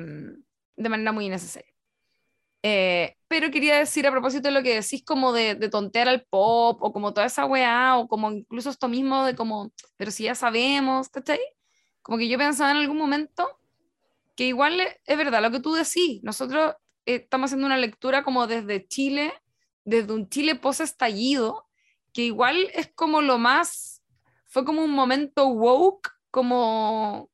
de 0.77 0.89
manera 0.89 1.13
muy 1.13 1.27
innecesaria. 1.27 1.74
Eh, 2.67 3.15
pero 3.27 3.51
quería 3.51 3.77
decir 3.77 4.07
a 4.07 4.11
propósito 4.11 4.47
de 4.47 4.51
lo 4.51 4.63
que 4.63 4.73
decís 4.73 5.03
como 5.05 5.33
de, 5.33 5.53
de 5.53 5.69
tontear 5.69 6.07
al 6.07 6.25
pop 6.25 6.81
o 6.81 6.91
como 6.91 7.13
toda 7.13 7.27
esa 7.27 7.45
weá 7.45 7.95
o 7.95 8.07
como 8.07 8.31
incluso 8.31 8.71
esto 8.71 8.87
mismo 8.87 9.23
de 9.23 9.35
como, 9.35 9.71
pero 9.97 10.09
si 10.09 10.23
ya 10.23 10.33
sabemos, 10.33 11.09
¿cachai? 11.09 11.39
Como 12.01 12.17
que 12.17 12.27
yo 12.27 12.39
pensaba 12.39 12.71
en 12.71 12.77
algún 12.77 12.97
momento 12.97 13.59
que 14.35 14.47
igual 14.47 14.81
es, 14.81 15.15
verdad 15.15 15.43
lo 15.43 15.51
que 15.51 15.59
tú 15.59 15.73
decís. 15.73 16.23
Nosotros 16.23 16.73
eh, 17.05 17.17
estamos 17.17 17.49
haciendo 17.49 17.67
una 17.67 17.77
lectura 17.77 18.23
como 18.23 18.47
desde 18.47 18.87
Chile, 18.87 19.31
desde 19.83 20.13
un 20.13 20.27
Chile 20.27 20.55
post-estallido, 20.55 21.67
que 22.13 22.23
igual 22.23 22.71
es 22.73 22.91
como 22.95 23.21
lo 23.21 23.37
más, 23.37 24.01
fue 24.47 24.65
como 24.65 24.83
un 24.83 24.91
momento 24.91 25.49
woke, 25.49 26.09
como 26.31 27.29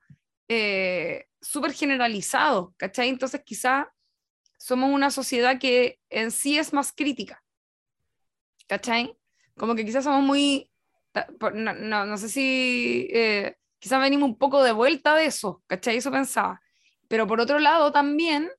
eh, 0.49 1.27
súper 1.39 1.71
generalizado, 1.71 2.73
¿cachai? 2.75 3.07
Entonces 3.07 3.41
quizá 3.45 3.93
somos 4.61 4.91
una 4.91 5.09
sociedad 5.09 5.59
que 5.59 5.99
en 6.11 6.29
sí 6.29 6.59
es 6.59 6.71
más 6.71 6.93
crítica, 6.93 7.43
¿cachai? 8.67 9.17
Como 9.57 9.73
que 9.73 9.83
quizás 9.83 10.03
somos 10.03 10.21
muy, 10.21 10.69
no, 11.55 11.73
no, 11.73 12.05
no 12.05 12.17
sé 12.17 12.29
si, 12.29 13.07
eh, 13.11 13.57
quizás 13.79 13.99
venimos 13.99 14.29
un 14.29 14.37
poco 14.37 14.63
de 14.63 14.71
vuelta 14.71 15.15
de 15.15 15.25
eso, 15.25 15.63
¿cachai? 15.65 15.97
Eso 15.97 16.11
pensaba. 16.11 16.61
Pero 17.07 17.25
por 17.25 17.39
otro 17.39 17.57
lado 17.57 17.91
también, 17.91 18.51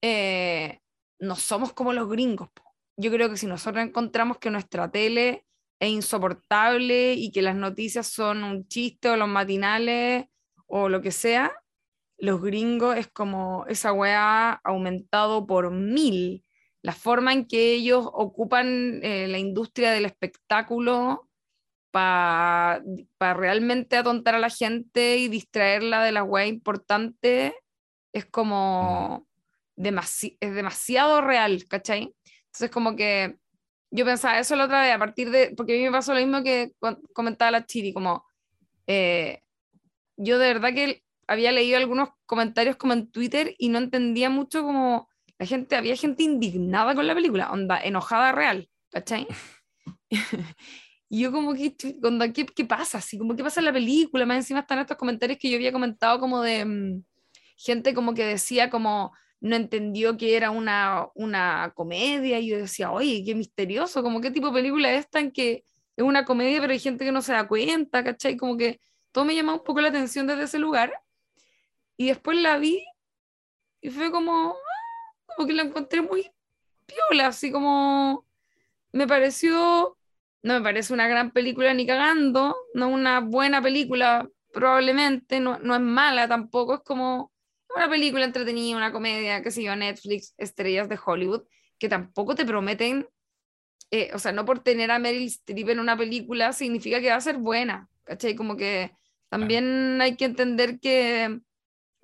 eh, 0.00 0.80
no 1.18 1.36
somos 1.36 1.74
como 1.74 1.92
los 1.92 2.08
gringos. 2.08 2.48
po. 2.54 2.62
Yo 2.96 3.10
creo 3.10 3.28
que 3.28 3.36
si 3.36 3.46
nosotros 3.46 3.84
encontramos 3.84 4.38
que 4.38 4.50
nuestra 4.50 4.90
tele 4.90 5.44
es 5.78 5.90
insoportable 5.90 7.12
y 7.12 7.30
que 7.32 7.42
las 7.42 7.54
noticias 7.54 8.06
son 8.06 8.44
un 8.44 8.66
chiste 8.66 9.10
o 9.10 9.16
los 9.16 9.28
matinales 9.28 10.24
o 10.66 10.88
lo 10.88 11.02
que 11.02 11.10
sea, 11.12 11.52
los 12.18 12.40
gringos 12.40 12.96
es 12.96 13.08
como 13.08 13.66
esa 13.68 13.92
weá 13.92 14.60
aumentado 14.64 15.46
por 15.46 15.70
mil. 15.70 16.44
La 16.82 16.92
forma 16.92 17.32
en 17.32 17.46
que 17.46 17.72
ellos 17.72 18.06
ocupan 18.12 19.00
eh, 19.02 19.26
la 19.28 19.38
industria 19.38 19.90
del 19.90 20.04
espectáculo 20.04 21.28
para 21.90 22.82
realmente 23.20 23.96
atontar 23.96 24.34
a 24.34 24.40
la 24.40 24.50
gente 24.50 25.16
y 25.18 25.28
distraerla 25.28 26.02
de 26.02 26.12
la 26.12 26.24
weá 26.24 26.46
importante 26.46 27.54
es 28.12 28.26
como 28.26 29.26
demasi- 29.76 30.36
es 30.40 30.54
demasiado 30.54 31.20
real, 31.20 31.64
¿cachai? 31.68 32.14
Entonces 32.46 32.70
como 32.70 32.96
que 32.96 33.36
yo 33.92 34.04
pensaba 34.04 34.40
eso 34.40 34.56
la 34.56 34.64
otra 34.64 34.82
vez, 34.82 34.92
a 34.92 34.98
partir 34.98 35.30
de, 35.30 35.54
porque 35.56 35.74
a 35.74 35.76
mí 35.78 35.84
me 35.84 35.92
pasó 35.92 36.14
lo 36.14 36.20
mismo 36.20 36.42
que 36.42 36.72
comentaba 37.12 37.52
la 37.52 37.64
Chiri, 37.64 37.92
como 37.92 38.26
eh, 38.88 39.42
yo 40.16 40.38
de 40.38 40.52
verdad 40.52 40.74
que 40.74 41.03
había 41.26 41.52
leído 41.52 41.78
algunos 41.78 42.10
comentarios 42.26 42.76
como 42.76 42.92
en 42.92 43.10
Twitter 43.10 43.54
y 43.58 43.68
no 43.68 43.78
entendía 43.78 44.30
mucho 44.30 44.62
como 44.62 45.08
la 45.38 45.46
gente, 45.46 45.76
había 45.76 45.96
gente 45.96 46.22
indignada 46.22 46.94
con 46.94 47.06
la 47.06 47.14
película, 47.14 47.50
onda, 47.50 47.80
enojada 47.80 48.32
real, 48.32 48.68
¿cachai? 48.90 49.26
y 51.08 51.20
yo 51.20 51.32
como 51.32 51.54
que, 51.54 51.74
onda, 52.02 52.32
¿qué, 52.32 52.46
qué 52.46 52.64
pasa? 52.64 52.98
Así 52.98 53.18
como, 53.18 53.34
¿qué 53.34 53.42
pasa 53.42 53.60
en 53.60 53.66
la 53.66 53.72
película? 53.72 54.26
Más 54.26 54.38
encima 54.38 54.60
están 54.60 54.78
estos 54.78 54.96
comentarios 54.96 55.38
que 55.38 55.50
yo 55.50 55.56
había 55.56 55.72
comentado 55.72 56.20
como 56.20 56.40
de 56.40 56.64
mm, 56.64 57.04
gente 57.56 57.94
como 57.94 58.14
que 58.14 58.24
decía 58.24 58.70
como 58.70 59.12
no 59.40 59.56
entendió 59.56 60.16
que 60.16 60.36
era 60.36 60.50
una, 60.50 61.08
una 61.14 61.72
comedia 61.74 62.38
y 62.38 62.48
yo 62.48 62.56
decía, 62.56 62.90
oye, 62.90 63.22
qué 63.26 63.34
misterioso, 63.34 64.02
como 64.02 64.22
qué 64.22 64.30
tipo 64.30 64.46
de 64.46 64.54
película 64.54 64.90
es 64.90 65.00
esta 65.00 65.20
en 65.20 65.32
que 65.32 65.64
es 65.96 66.04
una 66.04 66.24
comedia 66.24 66.60
pero 66.60 66.72
hay 66.72 66.78
gente 66.78 67.04
que 67.04 67.12
no 67.12 67.20
se 67.20 67.32
da 67.32 67.46
cuenta, 67.46 68.02
¿cachai? 68.02 68.38
Como 68.38 68.56
que 68.56 68.80
todo 69.12 69.26
me 69.26 69.34
llama 69.34 69.54
un 69.54 69.62
poco 69.62 69.82
la 69.82 69.88
atención 69.88 70.26
desde 70.26 70.44
ese 70.44 70.58
lugar. 70.58 70.92
Y 71.96 72.08
después 72.08 72.38
la 72.38 72.58
vi 72.58 72.84
y 73.80 73.90
fue 73.90 74.10
como, 74.10 74.50
ah, 74.50 75.24
como 75.26 75.46
que 75.46 75.54
la 75.54 75.62
encontré 75.62 76.02
muy 76.02 76.30
piola, 76.86 77.28
así 77.28 77.50
como 77.52 78.26
me 78.92 79.06
pareció, 79.06 79.96
no 80.42 80.54
me 80.54 80.60
parece 80.62 80.92
una 80.92 81.08
gran 81.08 81.32
película 81.32 81.74
ni 81.74 81.86
cagando, 81.86 82.56
no 82.74 82.88
una 82.88 83.20
buena 83.20 83.60
película 83.62 84.28
probablemente, 84.52 85.40
no, 85.40 85.58
no 85.58 85.74
es 85.74 85.80
mala 85.80 86.28
tampoco, 86.28 86.74
es 86.76 86.80
como 86.80 87.32
una 87.74 87.88
película 87.90 88.24
entretenida, 88.24 88.76
una 88.76 88.92
comedia, 88.92 89.42
qué 89.42 89.50
sé 89.50 89.64
yo, 89.64 89.74
Netflix, 89.74 90.34
estrellas 90.38 90.88
de 90.88 90.98
Hollywood, 91.04 91.42
que 91.78 91.88
tampoco 91.88 92.34
te 92.34 92.46
prometen, 92.46 93.08
eh, 93.90 94.10
o 94.14 94.18
sea, 94.18 94.32
no 94.32 94.44
por 94.44 94.60
tener 94.60 94.90
a 94.90 94.98
Meryl 94.98 95.26
Streep 95.26 95.70
en 95.70 95.80
una 95.80 95.96
película 95.96 96.52
significa 96.52 97.00
que 97.00 97.10
va 97.10 97.16
a 97.16 97.20
ser 97.20 97.38
buena, 97.38 97.88
¿cachai? 98.04 98.34
Como 98.36 98.56
que 98.56 98.96
también 99.28 100.00
hay 100.00 100.16
que 100.16 100.24
entender 100.24 100.78
que 100.80 101.40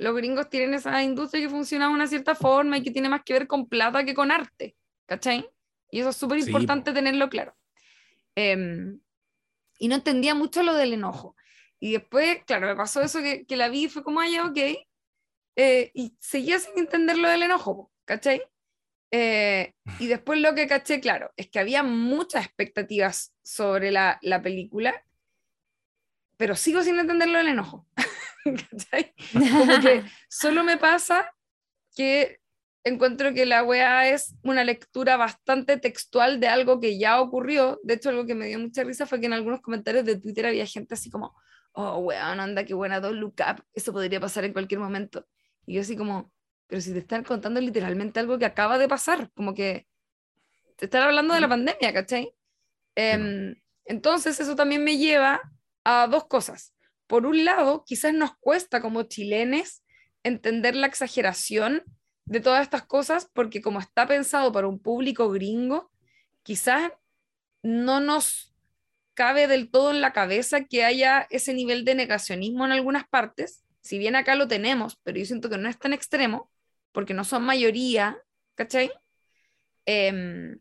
los 0.00 0.16
gringos 0.16 0.48
tienen 0.48 0.72
esa 0.72 1.02
industria 1.02 1.42
que 1.42 1.50
funciona 1.50 1.88
de 1.88 1.92
una 1.92 2.06
cierta 2.06 2.34
forma 2.34 2.78
y 2.78 2.82
que 2.82 2.90
tiene 2.90 3.10
más 3.10 3.22
que 3.22 3.34
ver 3.34 3.46
con 3.46 3.68
plata 3.68 4.02
que 4.02 4.14
con 4.14 4.30
arte, 4.30 4.74
¿cachai? 5.04 5.46
Y 5.90 6.00
eso 6.00 6.08
es 6.08 6.16
súper 6.16 6.38
importante 6.38 6.90
po. 6.90 6.94
tenerlo 6.94 7.28
claro. 7.28 7.54
Em, 8.34 8.98
y 9.78 9.88
no 9.88 9.96
entendía 9.96 10.34
mucho 10.34 10.62
lo 10.62 10.72
del 10.72 10.94
enojo. 10.94 11.36
Y 11.78 11.92
después, 11.92 12.42
claro, 12.46 12.66
me 12.66 12.76
pasó 12.76 13.02
eso 13.02 13.20
que, 13.20 13.44
que 13.44 13.56
la 13.56 13.68
vi 13.68 13.84
y 13.84 13.88
fue 13.90 14.02
como, 14.02 14.20
ah, 14.20 14.28
ya, 14.28 14.46
ok. 14.46 14.58
eh, 15.56 15.90
y 15.92 16.16
seguía 16.18 16.58
sin 16.58 16.78
entender 16.78 17.18
lo 17.18 17.28
del 17.28 17.42
enojo, 17.42 17.92
¿cachai? 18.06 18.42
Eh, 19.10 19.74
y 19.98 20.06
después 20.06 20.40
lo 20.40 20.54
que 20.54 20.66
caché, 20.66 21.00
claro, 21.00 21.30
es 21.36 21.50
que 21.50 21.58
había 21.58 21.82
muchas 21.82 22.46
expectativas 22.46 23.34
sobre 23.42 23.90
la, 23.90 24.18
la 24.22 24.40
película, 24.40 25.04
pero 26.38 26.56
sigo 26.56 26.82
sin 26.82 26.98
entender 26.98 27.28
lo 27.28 27.36
del 27.36 27.48
enojo. 27.48 27.86
¿cachai? 28.44 29.14
Como 29.32 29.80
que 29.80 30.04
solo 30.28 30.64
me 30.64 30.76
pasa 30.76 31.32
que 31.94 32.40
encuentro 32.84 33.34
que 33.34 33.46
la 33.46 33.62
weá 33.62 34.08
es 34.08 34.34
una 34.42 34.64
lectura 34.64 35.16
bastante 35.16 35.76
textual 35.76 36.40
de 36.40 36.48
algo 36.48 36.80
que 36.80 36.98
ya 36.98 37.20
ocurrió. 37.20 37.78
De 37.82 37.94
hecho, 37.94 38.08
algo 38.08 38.26
que 38.26 38.34
me 38.34 38.46
dio 38.46 38.58
mucha 38.58 38.84
risa 38.84 39.06
fue 39.06 39.20
que 39.20 39.26
en 39.26 39.34
algunos 39.34 39.60
comentarios 39.60 40.04
de 40.04 40.18
Twitter 40.18 40.46
había 40.46 40.66
gente 40.66 40.94
así 40.94 41.10
como, 41.10 41.34
oh, 41.72 41.98
weón, 41.98 42.40
anda, 42.40 42.64
qué 42.64 42.74
buena, 42.74 43.00
Don't 43.00 43.18
Look 43.18 43.34
Up, 43.40 43.64
eso 43.72 43.92
podría 43.92 44.20
pasar 44.20 44.44
en 44.44 44.52
cualquier 44.52 44.80
momento. 44.80 45.26
Y 45.66 45.74
yo 45.74 45.82
así 45.82 45.96
como, 45.96 46.32
pero 46.66 46.80
si 46.80 46.92
te 46.92 47.00
están 47.00 47.24
contando 47.24 47.60
literalmente 47.60 48.20
algo 48.20 48.38
que 48.38 48.46
acaba 48.46 48.78
de 48.78 48.88
pasar, 48.88 49.30
como 49.34 49.54
que 49.54 49.86
te 50.76 50.86
están 50.86 51.02
hablando 51.02 51.34
de 51.34 51.40
la 51.40 51.48
pandemia, 51.48 51.92
¿cachai? 51.92 52.32
Em, 52.94 53.54
entonces 53.84 54.40
eso 54.40 54.56
también 54.56 54.82
me 54.82 54.96
lleva 54.96 55.40
a 55.84 56.06
dos 56.06 56.26
cosas. 56.26 56.74
Por 57.10 57.26
un 57.26 57.44
lado, 57.44 57.82
quizás 57.84 58.14
nos 58.14 58.36
cuesta 58.38 58.80
como 58.80 59.02
chilenes 59.02 59.82
entender 60.22 60.76
la 60.76 60.86
exageración 60.86 61.82
de 62.24 62.38
todas 62.38 62.62
estas 62.62 62.86
cosas 62.86 63.28
porque 63.32 63.60
como 63.60 63.80
está 63.80 64.06
pensado 64.06 64.52
para 64.52 64.68
un 64.68 64.78
público 64.78 65.28
gringo, 65.28 65.90
quizás 66.44 66.92
no 67.64 67.98
nos 67.98 68.54
cabe 69.14 69.48
del 69.48 69.72
todo 69.72 69.90
en 69.90 70.00
la 70.00 70.12
cabeza 70.12 70.66
que 70.66 70.84
haya 70.84 71.26
ese 71.30 71.52
nivel 71.52 71.84
de 71.84 71.96
negacionismo 71.96 72.64
en 72.64 72.70
algunas 72.70 73.08
partes, 73.08 73.64
si 73.80 73.98
bien 73.98 74.14
acá 74.14 74.36
lo 74.36 74.46
tenemos, 74.46 75.00
pero 75.02 75.18
yo 75.18 75.24
siento 75.24 75.50
que 75.50 75.58
no 75.58 75.68
es 75.68 75.80
tan 75.80 75.92
extremo, 75.92 76.48
porque 76.92 77.12
no 77.12 77.24
son 77.24 77.42
mayoría, 77.42 78.18
¿cachai? 78.54 78.92
Em, 79.84 80.60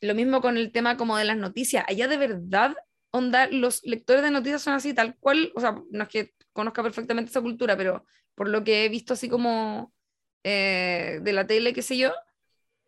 lo 0.00 0.16
mismo 0.16 0.40
con 0.40 0.56
el 0.56 0.72
tema 0.72 0.96
como 0.96 1.16
de 1.16 1.26
las 1.26 1.36
noticias, 1.36 1.84
allá 1.86 2.08
de 2.08 2.16
verdad, 2.16 2.74
onda, 3.16 3.48
los 3.48 3.84
lectores 3.84 4.22
de 4.22 4.30
noticias 4.30 4.62
son 4.62 4.74
así, 4.74 4.94
tal 4.94 5.16
cual, 5.18 5.52
o 5.54 5.60
sea, 5.60 5.76
no 5.90 6.02
es 6.02 6.08
que 6.08 6.34
conozca 6.52 6.82
perfectamente 6.82 7.30
esa 7.30 7.40
cultura, 7.42 7.76
pero 7.76 8.04
por 8.34 8.48
lo 8.48 8.64
que 8.64 8.84
he 8.84 8.88
visto 8.88 9.14
así 9.14 9.28
como 9.28 9.92
eh, 10.44 11.18
de 11.22 11.32
la 11.32 11.46
tele, 11.46 11.72
qué 11.72 11.82
sé 11.82 11.96
yo, 11.96 12.12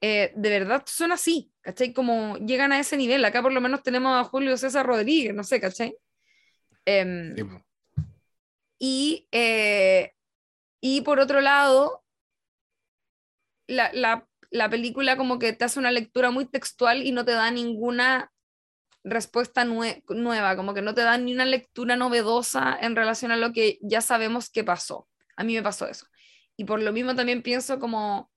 eh, 0.01 0.33
de 0.37 0.51
verdad 0.51 0.85
son 0.87 1.12
así, 1.12 1.53
¿cachai? 1.61 1.93
Como 1.93 2.37
llegan 2.38 2.73
a 2.73 2.79
ese 2.79 2.97
nivel. 2.97 3.25
Acá 3.25 3.43
por 3.43 3.53
lo 3.53 3.61
menos 3.61 3.83
tenemos 3.83 4.14
a 4.14 4.25
Julio 4.29 4.57
César 4.57 4.87
Rodríguez, 4.87 5.35
no 5.35 5.43
sé, 5.43 5.61
¿cachai? 5.61 5.97
Em, 6.85 7.35
y, 8.79 9.29
eh, 9.33 10.12
y 10.81 11.01
por 11.01 11.19
otro 11.19 11.41
lado, 11.41 12.05
la, 13.67 13.91
la, 13.93 14.29
la, 14.51 14.71
película 14.71 15.17
como 15.17 15.38
que 15.38 15.53
te 15.53 15.64
hace 15.64 15.79
una 15.79 15.91
lectura 15.91 16.31
muy 16.31 16.47
textual 16.47 17.03
y 17.03 17.12
no 17.12 17.25
te 17.25 17.33
da 17.33 17.51
ninguna 17.51 18.33
respuesta 19.11 19.64
nueva, 19.64 20.57
como 20.57 20.75
que 20.75 20.83
no 20.83 20.94
te 20.94 21.03
da 21.03 21.18
ni 21.18 21.35
una 21.35 21.44
lectura 21.44 21.97
novedosa 21.97 22.77
en 22.81 22.97
relación 22.97 23.31
a 23.33 23.37
lo 23.37 23.53
que 23.53 23.79
ya 23.83 24.01
sabemos 24.01 24.51
que 24.51 24.64
pasó. 24.64 25.09
A 25.37 25.44
mí 25.44 25.55
me 25.55 25.62
pasó 25.62 25.87
eso 25.87 26.07
y 26.59 26.64
por 26.64 26.83
lo 26.83 26.92
mismo 26.92 27.14
también 27.14 27.40
pienso 27.42 27.79
como, 27.79 28.31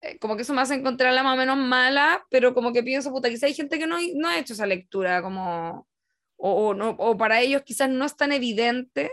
eh, 0.00 0.18
como 0.18 0.36
que 0.36 0.42
eso 0.42 0.54
me 0.54 0.62
hace 0.62 0.74
encontrar 0.74 1.12
la 1.12 1.22
más 1.22 1.34
o 1.34 1.36
menos 1.36 1.58
mala, 1.58 2.24
pero 2.30 2.54
como 2.54 2.72
que 2.72 2.82
pienso, 2.82 3.12
puta, 3.12 3.28
quizá 3.28 3.46
hay 3.46 3.54
gente 3.54 3.78
que 3.78 3.86
no, 3.86 3.98
no 4.16 4.28
ha 4.28 4.38
hecho 4.38 4.54
esa 4.54 4.66
lectura, 4.66 5.22
como, 5.22 5.86
o, 6.36 6.68
o, 6.68 6.74
no, 6.74 6.90
o 6.98 7.16
para 7.16 7.40
ellos 7.42 7.62
quizás 7.62 7.90
no 7.90 8.06
es 8.06 8.16
tan 8.16 8.32
evidente, 8.32 9.12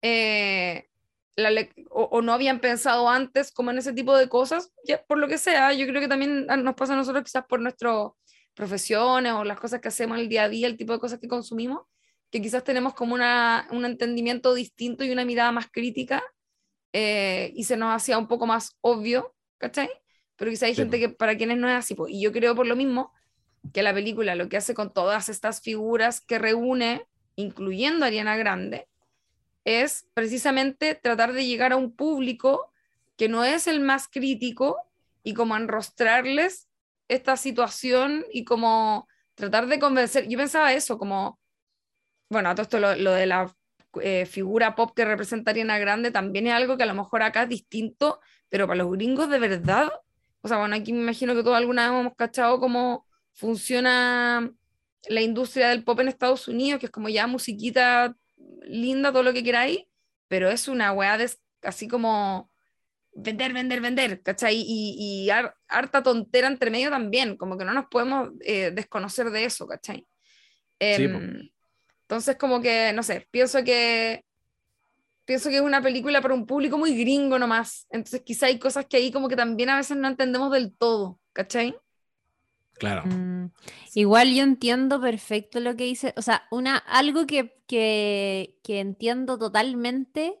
eh, 0.00 0.88
la 1.36 1.50
o, 1.90 2.04
o, 2.04 2.22
no 2.22 2.32
habían 2.32 2.60
pensado 2.60 3.10
antes 3.10 3.52
como 3.52 3.70
en 3.72 3.78
ese 3.78 3.92
tipo 3.92 4.16
de 4.16 4.28
cosas, 4.28 4.72
ya, 4.84 5.04
por 5.04 5.18
lo 5.18 5.28
que 5.28 5.36
sea, 5.36 5.74
yo 5.74 5.86
creo 5.86 6.00
que 6.00 6.08
también 6.08 6.46
nos 6.46 6.74
pasa 6.74 6.94
a 6.94 6.96
nosotros 6.96 7.24
quizás 7.24 7.44
por 7.46 7.60
nuestras 7.60 8.12
profesiones 8.54 9.32
o 9.32 9.44
las 9.44 9.58
cosas 9.58 9.80
que 9.80 9.88
hacemos 9.88 10.18
el 10.18 10.28
día 10.28 10.44
a 10.44 10.48
día, 10.48 10.66
el 10.66 10.76
tipo 10.76 10.92
de 10.92 10.98
cosas 10.98 11.18
que 11.18 11.28
consumimos, 11.28 11.82
que 12.30 12.40
quizás 12.40 12.64
tenemos 12.64 12.94
como 12.94 13.14
una, 13.14 13.68
un 13.70 13.84
entendimiento 13.84 14.54
distinto 14.54 15.04
y 15.04 15.10
una 15.10 15.24
mirada 15.24 15.52
más 15.52 15.68
crítica 15.70 16.22
eh, 16.92 17.52
y 17.54 17.64
se 17.64 17.76
nos 17.76 17.94
hacía 17.94 18.18
un 18.18 18.28
poco 18.28 18.46
más 18.46 18.76
obvio, 18.80 19.34
¿cachai? 19.58 19.88
Pero 20.36 20.50
quizá 20.50 20.66
hay 20.66 20.74
gente 20.74 20.98
que 20.98 21.08
para 21.08 21.36
quienes 21.36 21.58
no 21.58 21.68
es 21.68 21.74
así. 21.74 21.96
y 22.08 22.20
yo 22.20 22.32
creo 22.32 22.54
por 22.54 22.66
lo 22.66 22.76
mismo 22.76 23.12
que 23.72 23.82
la 23.82 23.94
película 23.94 24.34
lo 24.34 24.48
que 24.48 24.56
hace 24.56 24.74
con 24.74 24.92
todas 24.92 25.28
estas 25.28 25.60
figuras 25.60 26.20
que 26.20 26.38
reúne, 26.38 27.06
incluyendo 27.36 28.04
a 28.04 28.08
Ariana 28.08 28.36
Grande, 28.36 28.88
es 29.64 30.06
precisamente 30.14 30.94
tratar 30.94 31.32
de 31.32 31.46
llegar 31.46 31.72
a 31.72 31.76
un 31.76 31.94
público 31.94 32.72
que 33.16 33.28
no 33.28 33.44
es 33.44 33.66
el 33.66 33.80
más 33.80 34.08
crítico 34.08 34.76
y 35.22 35.34
como 35.34 35.56
enrostrarles 35.56 36.68
esta 37.08 37.36
situación 37.36 38.24
y 38.32 38.44
como 38.44 39.08
tratar 39.34 39.66
de 39.66 39.78
convencer. 39.78 40.28
Yo 40.28 40.38
pensaba 40.38 40.72
eso, 40.72 40.98
como, 40.98 41.38
bueno, 42.28 42.50
a 42.50 42.54
todo 42.54 42.62
esto 42.62 42.78
lo, 42.78 43.12
de 43.12 43.26
la 43.26 43.54
eh, 44.00 44.26
figura 44.26 44.74
pop 44.74 44.92
que 44.94 45.04
representaría 45.04 45.62
Ariana 45.62 45.78
Grande 45.78 46.10
también 46.10 46.46
es 46.46 46.52
algo 46.52 46.76
que 46.76 46.82
a 46.84 46.86
lo 46.86 46.94
mejor 46.94 47.22
acá 47.22 47.44
es 47.44 47.48
distinto, 47.48 48.20
pero 48.48 48.66
para 48.66 48.78
los 48.78 48.92
gringos 48.92 49.28
de 49.28 49.38
verdad, 49.38 49.90
o 50.40 50.48
sea, 50.48 50.58
bueno, 50.58 50.76
aquí 50.76 50.92
me 50.92 51.00
imagino 51.00 51.34
que 51.34 51.42
todos 51.42 51.56
alguna 51.56 51.90
vez 51.90 52.00
hemos 52.00 52.14
cachado 52.16 52.60
cómo 52.60 53.06
funciona 53.32 54.52
la 55.08 55.20
industria 55.20 55.68
del 55.68 55.84
pop 55.84 56.00
en 56.00 56.08
Estados 56.08 56.48
Unidos, 56.48 56.80
que 56.80 56.86
es 56.86 56.92
como 56.92 57.08
ya 57.08 57.26
musiquita 57.26 58.16
linda, 58.62 59.12
todo 59.12 59.22
lo 59.22 59.32
que 59.32 59.44
queráis, 59.44 59.84
pero 60.28 60.50
es 60.50 60.68
una 60.68 60.92
weá 60.92 61.18
de, 61.18 61.30
así 61.62 61.88
como 61.88 62.50
vender, 63.14 63.52
vender, 63.52 63.80
vender, 63.80 64.22
¿cachai? 64.22 64.56
Y, 64.56 64.96
y 65.26 65.30
harta 65.68 66.02
tontera 66.02 66.48
entre 66.48 66.70
medio 66.70 66.90
también, 66.90 67.36
como 67.36 67.56
que 67.56 67.64
no 67.64 67.72
nos 67.72 67.86
podemos 67.86 68.30
eh, 68.40 68.70
desconocer 68.72 69.30
de 69.30 69.44
eso, 69.44 69.66
¿cachai? 69.66 70.06
sí, 70.80 71.04
em, 71.04 71.50
entonces, 72.02 72.36
como 72.36 72.60
que, 72.60 72.92
no 72.92 73.02
sé, 73.02 73.26
pienso 73.30 73.64
que 73.64 74.24
pienso 75.24 75.48
que 75.48 75.56
es 75.56 75.62
una 75.62 75.82
película 75.82 76.20
para 76.20 76.34
un 76.34 76.46
público 76.46 76.78
muy 76.78 76.96
gringo 76.96 77.38
nomás. 77.38 77.86
Entonces, 77.90 78.22
quizá 78.24 78.46
hay 78.46 78.58
cosas 78.58 78.86
que 78.86 78.96
ahí 78.96 79.10
como 79.10 79.28
que 79.28 79.36
también 79.36 79.70
a 79.70 79.76
veces 79.76 79.96
no 79.96 80.08
entendemos 80.08 80.52
del 80.52 80.74
todo, 80.76 81.18
¿cachai? 81.32 81.74
Claro. 82.74 83.04
Mm, 83.06 83.50
igual 83.94 84.34
yo 84.34 84.42
entiendo 84.42 85.00
perfecto 85.00 85.60
lo 85.60 85.76
que 85.76 85.84
dice. 85.84 86.12
O 86.16 86.22
sea, 86.22 86.46
una, 86.50 86.76
algo 86.76 87.26
que, 87.26 87.56
que, 87.66 88.58
que 88.62 88.80
entiendo 88.80 89.38
totalmente 89.38 90.38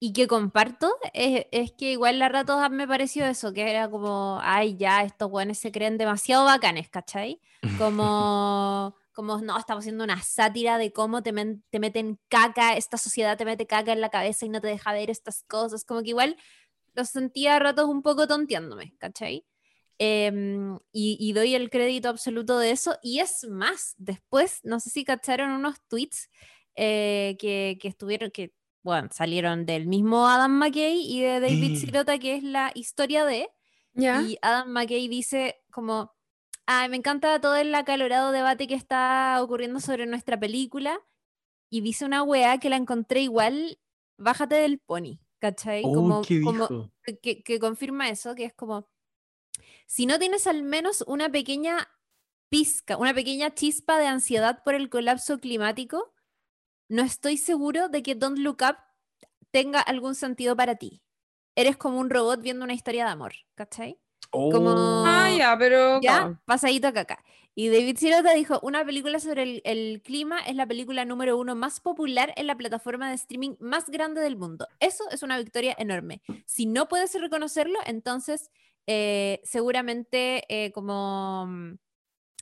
y 0.00 0.12
que 0.12 0.26
comparto 0.26 0.96
es, 1.12 1.46
es, 1.52 1.72
que 1.72 1.92
igual 1.92 2.18
la 2.18 2.28
rato 2.28 2.58
me 2.70 2.88
pareció 2.88 3.26
eso, 3.26 3.52
que 3.52 3.70
era 3.70 3.88
como, 3.88 4.40
ay, 4.42 4.76
ya, 4.76 5.04
estos 5.04 5.30
buenos 5.30 5.58
se 5.58 5.70
creen 5.70 5.98
demasiado 5.98 6.46
bacanes, 6.46 6.88
¿cachai? 6.88 7.40
Como 7.78 8.96
como 9.12 9.38
no, 9.38 9.58
estamos 9.58 9.82
haciendo 9.82 10.04
una 10.04 10.22
sátira 10.22 10.78
de 10.78 10.92
cómo 10.92 11.22
te, 11.22 11.34
te 11.68 11.78
meten 11.78 12.18
caca, 12.28 12.76
esta 12.76 12.96
sociedad 12.96 13.36
te 13.36 13.44
mete 13.44 13.66
caca 13.66 13.92
en 13.92 14.00
la 14.00 14.08
cabeza 14.08 14.46
y 14.46 14.48
no 14.48 14.62
te 14.62 14.68
deja 14.68 14.94
ver 14.94 15.10
estas 15.10 15.42
cosas, 15.42 15.84
como 15.84 16.02
que 16.02 16.08
igual 16.08 16.36
lo 16.94 17.04
sentía 17.04 17.56
a 17.56 17.58
ratos 17.58 17.86
un 17.86 18.02
poco 18.02 18.26
tonteándome, 18.26 18.94
¿cachai? 18.98 19.44
Em, 19.98 20.78
y, 20.92 21.32
doy 21.34 21.54
el 21.54 21.68
crédito 21.68 22.08
absoluto 22.08 22.58
de 22.58 22.70
eso. 22.70 22.98
Y 23.02 23.18
es 23.18 23.46
más, 23.50 23.94
después, 23.98 24.60
no 24.64 24.80
sé 24.80 24.88
si 24.88 25.04
cacharon 25.04 25.50
unos 25.50 25.76
tweets 25.88 26.30
eh, 26.74 27.36
que, 27.38 27.76
que, 27.78 27.88
estuvieron, 27.88 28.30
que, 28.30 28.54
bueno, 28.82 29.08
salieron 29.12 29.66
del 29.66 29.86
mismo 29.86 30.26
Adam 30.26 30.52
McKay 30.52 31.00
y 31.00 31.20
de 31.20 31.40
David 31.40 31.78
Sirota, 31.78 32.18
que 32.18 32.36
es 32.36 32.42
la 32.42 32.72
historia 32.74 33.24
de. 33.24 33.48
Y 33.94 34.38
Adam 34.40 34.70
McKay 34.70 35.08
dice 35.08 35.62
como, 35.70 36.14
me 36.88 36.96
encanta 36.96 37.40
todo 37.40 37.56
el 37.56 37.74
acalorado 37.74 38.32
debate 38.32 38.66
que 38.66 38.74
está 38.74 39.42
ocurriendo 39.42 39.80
sobre 39.80 40.06
nuestra 40.06 40.38
película. 40.38 40.98
Y 41.68 41.82
dice 41.82 42.04
una 42.04 42.22
wea 42.22 42.58
que 42.58 42.70
la 42.70 42.76
encontré 42.76 43.20
igual, 43.20 43.78
bájate 44.16 44.56
del 44.56 44.80
pony, 44.80 45.20
¿cachai? 45.38 45.82
Oh, 45.84 45.92
como, 45.92 46.22
como 46.44 46.90
que, 47.22 47.42
que, 47.42 47.58
confirma 47.60 48.08
eso, 48.08 48.34
que 48.34 48.44
es 48.44 48.54
como, 48.54 48.88
si 49.86 50.06
no 50.06 50.18
tienes 50.18 50.48
al 50.48 50.64
menos 50.64 51.04
una 51.06 51.30
pequeña 51.30 51.88
pizca, 52.48 52.96
una 52.96 53.14
pequeña 53.14 53.54
chispa 53.54 53.98
de 53.98 54.06
ansiedad 54.06 54.64
por 54.64 54.74
el 54.74 54.90
colapso 54.90 55.38
climático, 55.38 56.12
no 56.90 57.02
estoy 57.02 57.38
seguro 57.38 57.88
de 57.88 58.02
que 58.02 58.14
Don't 58.14 58.38
Look 58.38 58.58
Up 58.68 58.76
tenga 59.50 59.80
algún 59.80 60.14
sentido 60.14 60.56
para 60.56 60.74
ti. 60.74 61.02
Eres 61.54 61.76
como 61.76 61.98
un 62.00 62.10
robot 62.10 62.42
viendo 62.42 62.64
una 62.64 62.74
historia 62.74 63.04
de 63.04 63.10
amor, 63.10 63.32
¿cachai? 63.54 63.98
Como, 64.30 64.70
ah, 65.06 65.30
ya, 65.36 65.56
pero. 65.58 66.00
Ya, 66.00 66.40
pasadito 66.44 66.88
acá, 66.88 67.00
acá. 67.00 67.24
Y 67.54 67.68
David 67.68 67.96
Sirota 67.96 68.32
dijo: 68.34 68.60
Una 68.62 68.84
película 68.84 69.18
sobre 69.18 69.42
el, 69.42 69.62
el, 69.64 70.02
clima 70.02 70.38
es 70.40 70.54
la 70.54 70.66
película 70.66 71.04
número 71.04 71.36
uno 71.36 71.56
más 71.56 71.80
popular 71.80 72.32
en 72.36 72.46
la 72.46 72.56
plataforma 72.56 73.08
de 73.08 73.16
streaming 73.16 73.56
más 73.58 73.88
grande 73.88 74.20
del 74.20 74.36
mundo. 74.36 74.68
Eso 74.78 75.04
es 75.10 75.24
una 75.24 75.38
victoria 75.38 75.74
enorme. 75.78 76.22
Si 76.46 76.66
no 76.66 76.86
puedes 76.88 77.20
reconocerlo, 77.20 77.78
entonces 77.86 78.50
eh, 78.86 79.40
seguramente 79.44 80.44
eh, 80.48 80.70
como. 80.72 81.48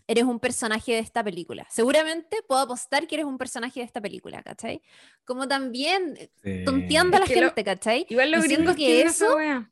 Eres 0.08 0.24
un 0.24 0.40
personaje 0.40 0.92
de 0.92 0.98
esta 0.98 1.22
película. 1.22 1.66
Seguramente 1.70 2.38
puedo 2.48 2.60
apostar 2.62 3.06
que 3.06 3.14
eres 3.16 3.26
un 3.26 3.38
personaje 3.38 3.78
de 3.80 3.86
esta 3.86 4.00
película, 4.00 4.42
¿cachai? 4.42 4.82
Como 5.24 5.46
también 5.46 6.16
Sí. 6.42 6.64
tonteando 6.64 7.16
a 7.18 7.20
la 7.20 7.26
Es 7.26 7.32
que 7.32 7.40
lo- 7.40 7.46
gente, 7.48 7.62
¿cachai? 7.62 8.06
Igual 8.08 8.30
los 8.32 8.42
Diciendo 8.42 8.74
que 8.74 9.02
eso 9.02 9.36
wea. 9.36 9.70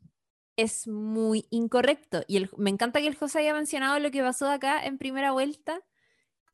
es 0.55 0.87
muy 0.87 1.47
incorrecto. 1.49 2.23
Y 2.27 2.37
el- 2.37 2.49
me 2.57 2.69
encanta 2.69 3.01
que 3.01 3.07
el 3.07 3.15
José 3.15 3.39
haya 3.39 3.53
mencionado 3.53 3.99
lo 3.99 4.09
que 4.11 4.21
pasó 4.21 4.49
acá 4.49 4.85
en 4.85 4.97
primera 4.97 5.31
vuelta 5.31 5.81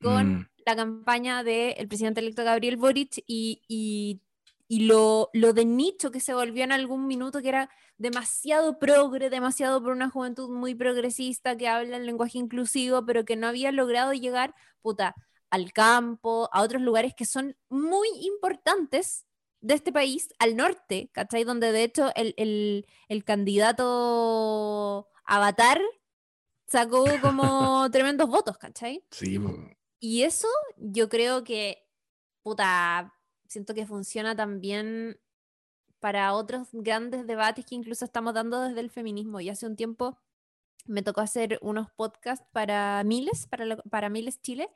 con 0.02 0.34
Mm. 0.40 0.50
la 0.66 0.76
campaña 0.76 1.44
del 1.44 1.88
presidente 1.88 2.22
electo 2.22 2.44
Gabriel 2.44 2.78
Boric 2.78 3.22
y, 3.28 3.62
y- 3.68 4.22
y 4.68 4.86
lo, 4.88 5.30
lo 5.34 5.54
de 5.54 5.66
nicho 5.66 6.12
que 6.12 6.20
se 6.20 6.34
volvió 6.34 6.64
en 6.64 6.72
algún 6.72 7.06
minuto 7.08 7.42
que 7.42 7.50
era 7.50 7.70
demasiado 7.98 8.80
progre, 8.80 9.30
demasiado 9.30 9.82
por 9.82 9.92
una 9.92 10.10
juventud 10.10 10.50
muy 10.50 10.74
progresista 10.76 11.56
que 11.58 11.68
habla 11.68 11.98
el 11.98 12.06
lenguaje 12.06 12.38
inclusivo, 12.40 13.06
pero 13.06 13.26
que 13.26 13.36
no 13.36 13.48
había 13.48 13.72
logrado 13.72 14.14
llegar, 14.14 14.56
puta, 14.82 15.16
al 15.50 15.72
campo, 15.74 16.50
a 16.52 16.62
otros 16.64 16.82
lugares 16.82 17.14
que 17.16 17.26
son 17.26 17.56
muy 17.70 18.08
importantes 18.22 19.26
de 19.62 19.76
este 19.76 19.92
país, 19.94 20.30
al 20.40 20.56
norte, 20.58 21.10
¿cachai? 21.14 21.44
Donde 21.44 21.72
de 21.72 21.84
hecho 21.84 22.12
el, 22.16 22.34
el- 22.38 22.86
el 23.08 23.24
candidato 23.24 25.08
Avatar 25.26 25.80
sacó 26.68 27.06
como 27.22 27.90
tremendos 27.92 28.30
votos, 28.30 28.58
¿cachai? 28.58 29.04
Sí. 29.12 29.40
Y 30.00 30.24
eso 30.24 30.48
yo 30.78 31.08
creo 31.10 31.44
que, 31.44 31.86
puta, 32.42 33.14
siento 33.48 33.74
que 33.74 33.86
funciona 33.86 34.36
también 34.36 35.20
para 36.00 36.34
otros 36.34 36.68
grandes 36.74 37.26
debates 37.26 37.66
que 37.66 37.76
incluso 37.76 38.04
estamos 38.06 38.34
dando 38.34 38.62
desde 38.62 38.82
el 38.82 38.90
feminismo. 38.90 39.40
Y 39.40 39.50
hace 39.50 39.66
un 39.66 39.76
tiempo 39.76 40.20
me 40.86 41.02
tocó 41.02 41.22
hacer 41.22 41.60
unos 41.62 41.92
podcasts 41.92 42.46
para 42.52 43.04
Miles, 43.06 43.48
para, 43.48 43.78
para 43.78 44.10
Miles 44.10 44.42
Chile, 44.42 44.70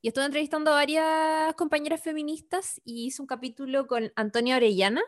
y 0.00 0.08
estuve 0.08 0.26
entrevistando 0.26 0.70
a 0.70 0.74
varias 0.74 1.54
compañeras 1.54 2.00
feministas 2.00 2.80
y 2.84 3.06
hice 3.06 3.20
un 3.20 3.26
capítulo 3.26 3.88
con 3.88 4.12
Antonia 4.14 4.56
Orellana, 4.56 5.02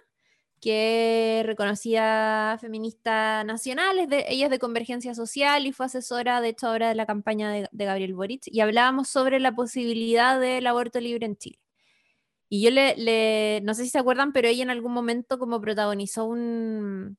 que 0.61 1.43
reconocida 1.47 2.59
feminista 2.61 3.45
nacional, 3.45 3.99
es 4.01 4.09
de, 4.09 4.25
ella 4.29 4.47
es 4.47 4.51
de 4.51 4.59
Convergencia 4.59 5.15
Social 5.15 5.67
y 5.67 5.73
fue 5.73 5.87
asesora, 5.87 6.41
de 6.41 6.49
hecho, 6.49 6.67
ahora 6.67 6.89
de 6.89 6.97
la 6.97 7.07
campaña 7.07 7.51
de 7.53 7.85
Gabriel 7.85 8.15
Boric, 8.15 8.43
y 8.47 8.61
hablábamos 8.61 9.09
sobre 9.09 9.39
la 9.39 9.55
posibilidad 9.55 10.41
del 10.41 10.67
aborto 10.67 11.01
libre 11.01 11.27
en 11.27 11.37
Chile. 11.37 11.61
Y 12.53 12.63
yo 12.63 12.71
le, 12.73 12.97
le- 12.97 13.61
no 13.63 13.75
sé 13.75 13.85
si 13.85 13.91
se 13.91 13.99
acuerdan, 13.99 14.33
pero 14.33 14.49
ella 14.49 14.65
en 14.65 14.71
algún 14.71 14.93
momento 14.93 15.39
como 15.39 15.61
protagonizó 15.61 16.25
un, 16.25 17.17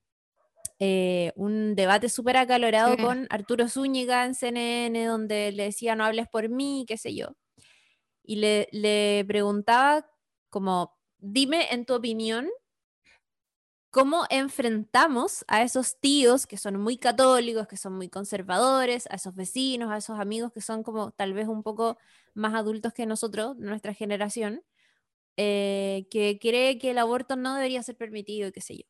eh, 0.80 1.32
un 1.36 1.76
debate 1.76 2.10
súper 2.10 2.38
acalorado 2.38 2.96
Sí. 2.98 3.02
con 3.04 3.28
Arturo 3.30 3.70
Zúñiga 3.70 4.26
en 4.26 4.36
CNN, 4.36 5.06
donde 5.06 5.52
le 5.54 5.64
decía 5.66 5.96
no 5.96 6.04
hables 6.06 6.28
por 6.30 6.50
mí, 6.50 6.86
qué 6.88 6.98
sé 6.98 7.16
yo. 7.16 7.30
Y 8.24 8.38
le, 8.38 8.68
le 8.72 9.24
preguntaba 9.28 10.06
como, 10.50 10.98
dime 11.20 11.74
en 11.74 11.86
tu 11.86 11.96
opinión, 11.96 12.50
¿cómo 13.90 14.26
enfrentamos 14.30 15.44
a 15.48 15.64
esos 15.64 16.00
tíos 16.00 16.48
que 16.48 16.58
son 16.58 16.78
muy 16.80 16.98
católicos, 16.98 17.68
que 17.68 17.78
son 17.78 17.94
muy 17.94 18.10
conservadores, 18.10 19.08
a 19.12 19.16
esos 19.16 19.36
vecinos, 19.36 19.92
a 19.92 19.98
esos 19.98 20.20
amigos 20.20 20.52
que 20.54 20.62
son 20.62 20.84
como 20.84 21.12
tal 21.12 21.34
vez 21.34 21.48
un 21.48 21.64
poco 21.64 21.98
más 22.34 22.54
adultos 22.54 22.94
que 22.94 23.06
nosotros, 23.06 23.58
nuestra 23.58 23.94
generación, 23.94 24.64
eh, 25.38 26.08
que 26.12 26.40
cree 26.40 26.78
que 26.78 26.92
el 26.92 26.98
aborto 26.98 27.36
no 27.36 27.56
debería 27.56 27.84
ser 27.84 27.98
permitido 27.98 28.48
y 28.50 28.52
qué 28.52 28.62
sé 28.62 28.78
yo. 28.78 28.84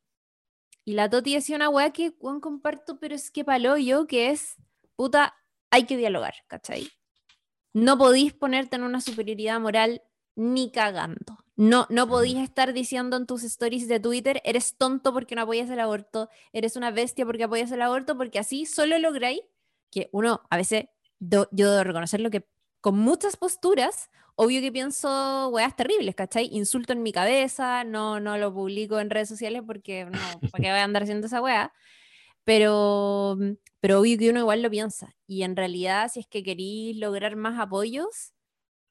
Y 0.84 0.94
la 0.94 1.08
Toti 1.08 1.34
decía 1.34 1.56
una 1.56 1.68
weá 1.68 1.92
que 1.92 2.12
weón, 2.20 2.40
comparto, 2.40 2.98
pero 2.98 3.14
es 3.14 3.30
que 3.30 3.44
palo 3.44 3.76
yo, 3.76 4.06
que 4.06 4.30
es, 4.30 4.56
puta, 4.96 5.34
hay 5.70 5.84
que 5.84 5.96
dialogar, 5.96 6.34
¿cachai? 6.48 6.88
No 7.72 7.96
podís 7.96 8.34
ponerte 8.34 8.76
en 8.76 8.82
una 8.82 9.00
superioridad 9.00 9.60
moral 9.60 10.02
ni 10.34 10.70
cagando. 10.72 11.38
No, 11.56 11.86
no 11.90 12.08
podís 12.08 12.38
estar 12.38 12.72
diciendo 12.72 13.16
en 13.16 13.26
tus 13.26 13.44
stories 13.44 13.86
de 13.88 14.00
Twitter, 14.00 14.40
eres 14.44 14.76
tonto 14.76 15.12
porque 15.12 15.34
no 15.34 15.42
apoyas 15.42 15.70
el 15.70 15.80
aborto, 15.80 16.28
eres 16.52 16.76
una 16.76 16.90
bestia 16.90 17.24
porque 17.26 17.44
apoyas 17.44 17.70
el 17.70 17.82
aborto, 17.82 18.16
porque 18.16 18.38
así 18.38 18.66
solo 18.66 18.98
lográis 18.98 19.42
que 19.90 20.08
uno, 20.12 20.42
a 20.50 20.56
veces, 20.56 20.86
do- 21.18 21.48
yo 21.52 21.70
debo 21.70 21.84
reconocerlo 21.84 22.30
que 22.30 22.46
con 22.80 22.98
muchas 22.98 23.36
posturas, 23.36 24.10
obvio 24.34 24.60
que 24.60 24.72
pienso 24.72 25.48
weas 25.48 25.76
terribles, 25.76 26.14
¿cachai? 26.14 26.48
Insulto 26.52 26.92
en 26.92 27.02
mi 27.02 27.12
cabeza, 27.12 27.84
no, 27.84 28.20
no 28.20 28.38
lo 28.38 28.52
publico 28.52 29.00
en 29.00 29.10
redes 29.10 29.28
sociales 29.28 29.62
porque 29.66 30.06
no, 30.06 30.18
¿para 30.50 30.62
qué 30.62 30.70
voy 30.70 30.78
a 30.78 30.84
andar 30.84 31.02
haciendo 31.04 31.26
esa 31.26 31.42
wea? 31.42 31.72
Pero, 32.44 33.38
pero 33.80 34.00
obvio 34.00 34.18
que 34.18 34.30
uno 34.30 34.40
igual 34.40 34.62
lo 34.62 34.70
piensa. 34.70 35.14
Y 35.26 35.42
en 35.44 35.56
realidad, 35.56 36.10
si 36.12 36.20
es 36.20 36.26
que 36.26 36.42
queréis 36.42 36.96
lograr 36.96 37.36
más 37.36 37.58
apoyos, 37.60 38.34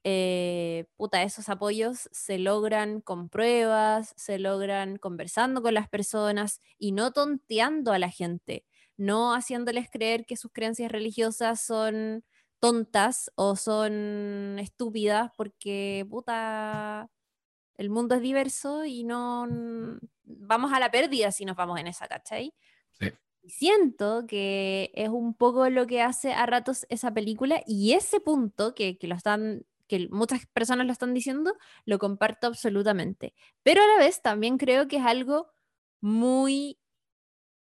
eh, 0.04 0.86
puta, 0.96 1.22
esos 1.22 1.48
apoyos 1.48 2.08
se 2.12 2.38
logran 2.38 3.00
con 3.00 3.28
pruebas, 3.28 4.14
se 4.16 4.38
logran 4.38 4.96
conversando 4.98 5.62
con 5.62 5.74
las 5.74 5.88
personas 5.88 6.60
y 6.78 6.92
no 6.92 7.12
tonteando 7.12 7.92
a 7.92 7.98
la 7.98 8.10
gente, 8.10 8.66
no 8.96 9.34
haciéndoles 9.34 9.88
creer 9.90 10.26
que 10.26 10.36
sus 10.36 10.52
creencias 10.52 10.90
religiosas 10.90 11.60
son 11.60 12.24
tontas 12.62 13.32
o 13.34 13.56
son 13.56 14.56
estúpidas 14.60 15.32
porque, 15.36 16.06
puta, 16.08 17.10
el 17.74 17.90
mundo 17.90 18.14
es 18.14 18.22
diverso 18.22 18.84
y 18.84 19.02
no 19.02 19.48
vamos 20.22 20.72
a 20.72 20.78
la 20.78 20.92
pérdida 20.92 21.32
si 21.32 21.44
nos 21.44 21.56
vamos 21.56 21.80
en 21.80 21.88
esa, 21.88 22.06
¿cachai? 22.06 22.54
Sí. 22.92 23.08
Siento 23.48 24.28
que 24.28 24.92
es 24.94 25.08
un 25.08 25.34
poco 25.34 25.68
lo 25.70 25.88
que 25.88 26.02
hace 26.02 26.32
a 26.34 26.46
ratos 26.46 26.86
esa 26.88 27.12
película 27.12 27.64
y 27.66 27.94
ese 27.94 28.20
punto 28.20 28.76
que, 28.76 28.96
que 28.96 29.08
lo 29.08 29.16
están 29.16 29.66
que 29.88 30.08
muchas 30.12 30.46
personas 30.46 30.86
lo 30.86 30.92
están 30.92 31.14
diciendo, 31.14 31.54
lo 31.84 31.98
comparto 31.98 32.46
absolutamente. 32.46 33.34
Pero 33.64 33.82
a 33.82 33.86
la 33.88 33.98
vez 33.98 34.22
también 34.22 34.56
creo 34.56 34.86
que 34.86 34.98
es 34.98 35.04
algo 35.04 35.50
muy 36.00 36.78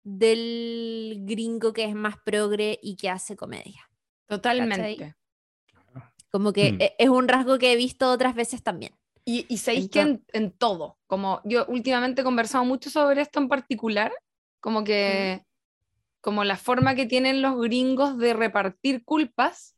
del 0.03 1.19
gringo 1.21 1.71
que 1.71 1.86
es 1.86 1.93
más 1.93 2.15
progre 2.25 2.79
y 2.81 2.95
que 2.95 3.12
hace 3.12 3.36
comedia. 3.36 3.87
Totalmente. 4.27 5.15
Como 6.31 6.53
que 6.53 6.73
Mm. 6.73 6.81
e- 6.81 6.95
es 6.99 7.09
un 7.09 7.27
rasgo 7.27 7.57
que 7.57 7.71
he 7.71 7.75
visto 7.75 8.09
otras 8.11 8.35
veces 8.35 8.61
también. 8.61 8.93
Y, 9.25 9.45
y 9.49 9.57
sabéis 9.57 9.89
que 9.89 10.01
en, 10.01 10.25
en 10.33 10.51
todo, 10.51 10.97
como 11.07 11.41
yo 11.43 11.65
últimamente 11.67 12.21
he 12.21 12.23
conversado 12.23 12.63
mucho 12.63 12.89
sobre 12.89 13.21
esto 13.21 13.39
en 13.39 13.49
particular, 13.49 14.13
como 14.61 14.83
que, 14.83 15.43
como 16.21 16.43
la 16.43 16.55
forma 16.55 16.95
que 16.95 17.05
tienen 17.05 17.41
los 17.41 17.59
gringos 17.59 18.17
de 18.17 18.33
repartir 18.33 19.03
culpas, 19.03 19.77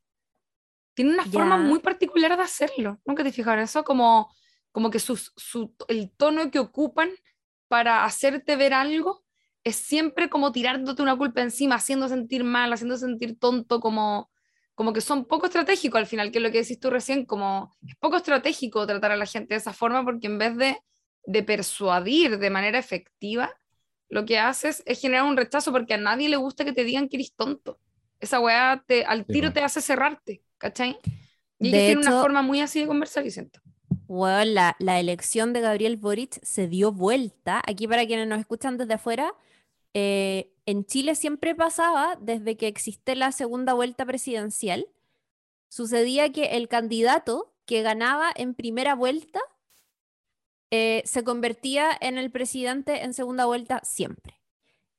tienen 0.93 1.15
una 1.15 1.25
forma 1.25 1.57
Ya. 1.57 1.63
muy 1.63 1.79
particular 1.79 2.35
de 2.35 2.43
hacerlo. 2.43 2.99
Nunca 3.05 3.23
te 3.23 3.31
fijaron 3.31 3.63
eso, 3.63 3.83
como, 3.83 4.31
como 4.71 4.89
que 4.91 4.99
sus, 4.99 5.31
su, 5.35 5.73
el 5.87 6.11
tono 6.11 6.51
que 6.51 6.59
ocupan 6.59 7.09
para 7.67 8.03
hacerte 8.05 8.55
ver 8.55 8.73
algo 8.73 9.23
es 9.63 9.77
siempre 9.77 10.29
como 10.29 10.51
tirándote 10.51 11.01
una 11.01 11.17
culpa 11.17 11.41
encima, 11.41 11.75
haciendo 11.75 12.07
sentir 12.07 12.43
mal, 12.43 12.71
haciendo 12.73 12.97
sentir 12.97 13.37
tonto, 13.39 13.79
como, 13.79 14.29
como 14.79 14.93
que 14.93 15.01
son 15.01 15.25
poco 15.25 15.47
estratégicos 15.47 15.99
al 15.99 16.07
final, 16.07 16.31
que 16.31 16.37
es 16.37 16.41
lo 16.41 16.51
que 16.51 16.59
decís 16.59 16.79
tú 16.79 16.89
recién, 16.89 17.25
como 17.25 17.75
es 17.85 17.97
poco 17.97 18.15
estratégico 18.15 18.87
tratar 18.87 19.11
a 19.11 19.17
la 19.17 19.25
gente 19.25 19.53
de 19.53 19.57
esa 19.57 19.73
forma 19.73 20.05
porque 20.05 20.27
en 20.27 20.37
vez 20.37 20.55
de, 20.55 20.77
de 21.25 21.43
persuadir 21.43 22.39
de 22.39 22.49
manera 22.49 22.79
efectiva, 22.79 23.53
lo 24.07 24.23
que 24.23 24.39
haces 24.39 24.81
es 24.85 25.01
generar 25.01 25.25
un 25.25 25.35
rechazo 25.35 25.73
porque 25.73 25.95
a 25.95 25.97
nadie 25.97 26.29
le 26.29 26.37
gusta 26.37 26.63
que 26.63 26.71
te 26.71 26.85
digan 26.85 27.09
que 27.09 27.17
eres 27.17 27.33
tonto. 27.35 27.77
Esa 28.21 28.39
weá 28.39 28.81
te, 28.87 29.03
al 29.03 29.25
tiro 29.25 29.51
te 29.51 29.59
hace 29.59 29.81
cerrarte, 29.81 30.43
¿cachai? 30.57 30.97
Y 31.59 31.67
ellos 31.67 31.79
tienen 31.79 31.97
una 31.97 32.21
forma 32.21 32.41
muy 32.41 32.61
así 32.61 32.79
de 32.79 32.87
conversar 32.87 33.25
y 33.25 33.31
siento. 33.31 33.59
Weón, 34.07 34.53
la, 34.53 34.77
la 34.79 34.97
elección 35.01 35.51
de 35.51 35.59
Gabriel 35.59 35.97
Boric 35.97 36.41
se 36.41 36.69
dio 36.69 36.93
vuelta. 36.93 37.61
Aquí 37.67 37.85
para 37.85 38.07
quienes 38.07 38.29
nos 38.29 38.39
escuchan 38.39 38.77
desde 38.77 38.93
afuera, 38.93 39.33
eh, 39.93 40.53
en 40.65 40.85
Chile 40.85 41.15
siempre 41.15 41.55
pasaba, 41.55 42.17
desde 42.21 42.57
que 42.57 42.67
existe 42.67 43.15
la 43.15 43.31
segunda 43.31 43.73
vuelta 43.73 44.05
presidencial, 44.05 44.87
sucedía 45.67 46.31
que 46.31 46.57
el 46.57 46.67
candidato 46.67 47.53
que 47.65 47.81
ganaba 47.81 48.31
en 48.35 48.53
primera 48.55 48.95
vuelta 48.95 49.39
eh, 50.71 51.01
se 51.05 51.23
convertía 51.23 51.89
en 51.99 52.17
el 52.17 52.31
presidente 52.31 53.03
en 53.03 53.13
segunda 53.13 53.45
vuelta 53.45 53.81
siempre. 53.83 54.38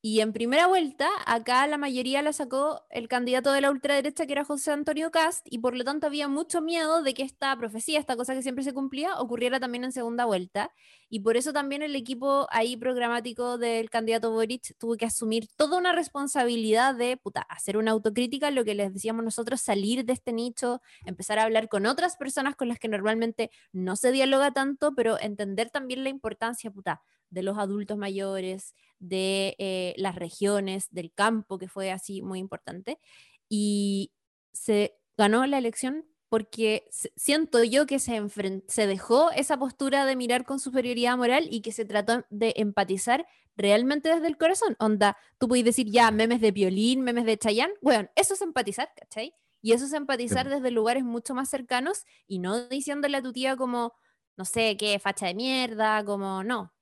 Y 0.02 0.20
en 0.20 0.32
primera 0.32 0.66
vuelta, 0.66 1.10
acá 1.26 1.66
la 1.66 1.76
mayoría 1.76 2.22
la 2.22 2.32
sacó 2.32 2.86
el 2.88 3.06
candidato 3.06 3.52
de 3.52 3.60
la 3.60 3.70
ultraderecha, 3.70 4.24
que 4.24 4.32
era 4.32 4.46
José 4.46 4.72
Antonio 4.72 5.10
Cast, 5.10 5.46
y 5.50 5.58
por 5.58 5.76
lo 5.76 5.84
tanto 5.84 6.06
había 6.06 6.26
mucho 6.26 6.62
miedo 6.62 7.02
de 7.02 7.12
que 7.12 7.22
esta 7.22 7.54
profecía, 7.58 7.98
esta 7.98 8.16
cosa 8.16 8.32
que 8.34 8.40
siempre 8.40 8.64
se 8.64 8.72
cumplía, 8.72 9.18
ocurriera 9.20 9.60
también 9.60 9.84
en 9.84 9.92
segunda 9.92 10.24
vuelta. 10.24 10.72
Y 11.10 11.20
por 11.20 11.36
eso 11.36 11.52
también 11.52 11.82
el 11.82 11.94
equipo 11.96 12.46
ahí 12.50 12.78
programático 12.78 13.58
del 13.58 13.90
candidato 13.90 14.30
Boric 14.30 14.74
tuvo 14.78 14.96
que 14.96 15.04
asumir 15.04 15.48
toda 15.54 15.76
una 15.76 15.92
responsabilidad 15.92 16.94
de, 16.94 17.18
puta, 17.18 17.42
hacer 17.42 17.76
una 17.76 17.90
autocrítica, 17.90 18.50
lo 18.50 18.64
que 18.64 18.74
les 18.74 18.94
decíamos 18.94 19.22
nosotros, 19.22 19.60
salir 19.60 20.06
de 20.06 20.14
este 20.14 20.32
nicho, 20.32 20.80
empezar 21.04 21.38
a 21.38 21.42
hablar 21.42 21.68
con 21.68 21.84
otras 21.84 22.16
personas 22.16 22.56
con 22.56 22.68
las 22.68 22.78
que 22.78 22.88
normalmente 22.88 23.50
no 23.72 23.96
se 23.96 24.12
dialoga 24.12 24.50
tanto, 24.50 24.94
pero 24.94 25.20
entender 25.20 25.68
también 25.68 26.04
la 26.04 26.08
importancia, 26.08 26.70
puta, 26.70 27.02
de 27.30 27.42
los 27.42 27.58
adultos 27.58 27.96
mayores, 27.96 28.74
de 28.98 29.56
eh, 29.58 29.94
las 29.96 30.16
regiones, 30.16 30.88
del 30.90 31.12
campo, 31.12 31.58
que 31.58 31.68
fue 31.68 31.90
así 31.90 32.22
muy 32.22 32.38
importante. 32.38 32.98
Y 33.48 34.12
se 34.52 34.96
ganó 35.16 35.46
la 35.46 35.58
elección 35.58 36.06
porque 36.28 36.88
siento 37.16 37.64
yo 37.64 37.86
que 37.86 37.98
se, 37.98 38.22
se 38.68 38.86
dejó 38.86 39.32
esa 39.32 39.58
postura 39.58 40.06
de 40.06 40.14
mirar 40.14 40.44
con 40.44 40.60
superioridad 40.60 41.16
moral 41.16 41.48
y 41.50 41.60
que 41.60 41.72
se 41.72 41.84
trató 41.84 42.24
de 42.30 42.54
empatizar 42.56 43.26
realmente 43.56 44.08
desde 44.14 44.28
el 44.28 44.38
corazón. 44.38 44.76
Onda, 44.78 45.16
tú 45.38 45.48
puedes 45.48 45.64
decir 45.64 45.90
ya 45.90 46.10
memes 46.12 46.40
de 46.40 46.52
violín, 46.52 47.02
memes 47.02 47.24
de 47.24 47.36
Chayanne, 47.36 47.74
bueno, 47.82 48.08
eso 48.14 48.34
es 48.34 48.42
empatizar, 48.42 48.90
¿cachai? 48.96 49.34
Y 49.60 49.72
eso 49.72 49.84
es 49.84 49.92
empatizar 49.92 50.48
desde 50.48 50.70
lugares 50.70 51.04
mucho 51.04 51.34
más 51.34 51.50
cercanos 51.50 52.04
y 52.26 52.38
no 52.38 52.68
diciéndole 52.68 53.16
a 53.16 53.22
tu 53.22 53.32
tía 53.32 53.56
como, 53.56 53.92
no 54.36 54.44
sé, 54.44 54.76
qué 54.76 54.98
facha 54.98 55.26
de 55.26 55.34
mierda, 55.34 56.04
como 56.04 56.44
no. 56.44 56.72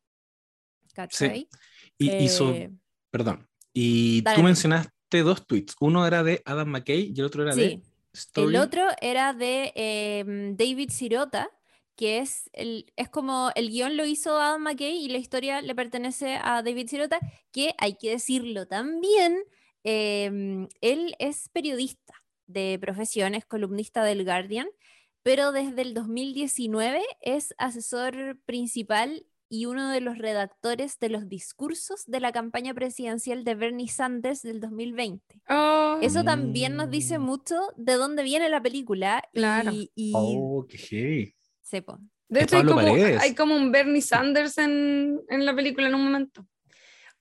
¿Cachai? 1.07 1.49
Y, 1.97 2.11
y 2.11 2.29
so- 2.29 2.53
Eh, 2.53 2.71
perdón. 3.11 3.49
Y 3.73 4.23
dale, 4.23 4.37
tú 4.37 4.43
mencionaste 4.43 5.23
dos 5.23 5.47
tweets. 5.47 5.77
Uno 5.81 6.07
era 6.07 6.23
de 6.25 6.43
Adam 6.45 6.69
McKay 6.69 7.13
y 7.15 7.21
el 7.21 7.27
otro 7.27 7.43
era 7.45 7.55
de 7.55 7.69
sí. 7.69 7.83
Story. 8.13 8.55
El 8.55 8.61
otro 8.61 8.83
era 9.01 9.33
de 9.33 9.73
em, 9.77 10.57
David 10.57 10.91
Sirota, 10.91 11.49
que 11.95 12.19
es, 12.19 12.51
el, 12.53 12.93
es 12.97 13.09
como 13.09 13.51
el 13.55 13.71
guion 13.71 13.97
lo 13.97 14.05
hizo 14.07 14.41
Adam 14.41 14.63
McKay 14.63 14.97
y 15.05 15.09
la 15.09 15.19
historia 15.19 15.63
le 15.63 15.75
pertenece 15.75 16.37
a 16.43 16.63
David 16.63 16.89
Sirota, 16.89 17.21
que 17.53 17.75
hay 17.79 17.95
que 17.97 18.11
decirlo 18.11 18.67
también, 18.67 19.39
em, 19.85 20.69
él 20.81 21.15
es 21.19 21.49
periodista 21.51 22.15
de 22.47 22.79
profesión, 22.81 23.35
es 23.35 23.45
columnista 23.45 24.03
del 24.03 24.25
Guardian, 24.25 24.69
pero 25.23 25.53
desde 25.53 25.83
el 25.83 25.95
2019 25.95 27.03
es 27.21 27.55
asesor 27.59 28.39
principal 28.47 29.27
y 29.51 29.67
uno 29.67 29.91
de 29.91 30.01
los 30.01 30.19
redactores 30.19 30.99
de 30.99 31.09
los 31.09 31.29
discursos 31.29 32.05
de 32.07 32.21
la 32.21 32.33
campaña 32.33 32.75
presidencial 32.75 33.45
de 33.45 33.55
Bernie 33.55 33.89
Sanders 33.89 34.43
del 34.43 34.61
2020. 34.61 35.41
Oh, 35.49 35.99
Eso 36.03 36.23
también 36.25 36.77
nos 36.77 36.91
dice 36.91 37.19
Mm. 37.19 37.23
mucho 37.23 37.57
de 37.77 37.95
dónde 37.95 38.23
viene 38.23 38.49
la 38.49 38.63
película. 38.63 39.23
Claro. 39.33 39.71
Y, 39.73 39.91
y 39.95 40.13
Oh, 40.15 40.67
qué 40.69 40.77
heavy. 40.79 41.35
sepo. 41.63 41.99
De 42.29 42.43
hecho, 42.43 42.57
hay 42.59 42.65
como, 42.65 42.77
Paredes. 42.77 43.23
hay 43.23 43.35
como 43.35 43.57
un 43.57 43.73
Bernie 43.73 44.03
Sanders 44.03 44.59
en, 44.59 45.19
en 45.31 45.47
la 45.47 45.55
película 45.57 45.89
en 45.89 45.95
un 45.95 46.05
momento. 46.05 46.47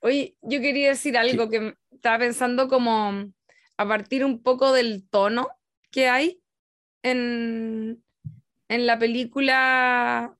Oye, 0.00 0.36
yo 0.42 0.60
quería 0.60 0.90
decir 0.90 1.16
algo 1.16 1.48
que 1.48 1.74
estaba 1.90 2.18
pensando 2.18 2.68
como 2.68 3.12
a 3.78 3.88
partir 3.88 4.24
un 4.24 4.42
poco 4.42 4.72
del 4.72 5.08
tono 5.08 5.48
que 5.90 6.08
hay 6.08 6.40
en, 7.02 8.02
en 8.68 8.86
la 8.86 8.98
película, 8.98 10.36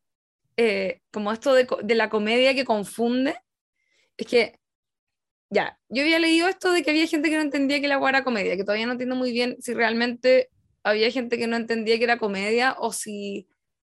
eh, 0.58 1.02
como 1.12 1.32
esto 1.32 1.54
de, 1.54 1.68
de 1.84 1.96
la 1.96 2.10
comedia 2.10 2.54
que 2.56 2.66
confunde. 2.66 3.36
Es 4.16 4.26
que, 4.28 4.60
ya, 5.50 5.78
yo 5.88 6.02
había 6.02 6.18
leído 6.18 6.48
esto 6.48 6.72
de 6.72 6.82
que 6.82 6.90
había 6.90 7.06
gente 7.06 7.30
que 7.30 7.36
no 7.36 7.42
entendía 7.42 7.80
que 7.80 7.88
la 7.88 7.98
hueá 7.98 8.10
era 8.10 8.24
comedia, 8.24 8.56
que 8.56 8.64
todavía 8.64 8.86
no 8.86 8.92
entiendo 8.92 9.16
muy 9.16 9.32
bien 9.32 9.56
si 9.60 9.74
realmente 9.74 10.50
había 10.82 11.10
gente 11.10 11.38
que 11.38 11.46
no 11.46 11.56
entendía 11.56 11.98
que 11.98 12.04
era 12.04 12.18
comedia 12.18 12.76
o 12.78 12.92
si 12.92 13.48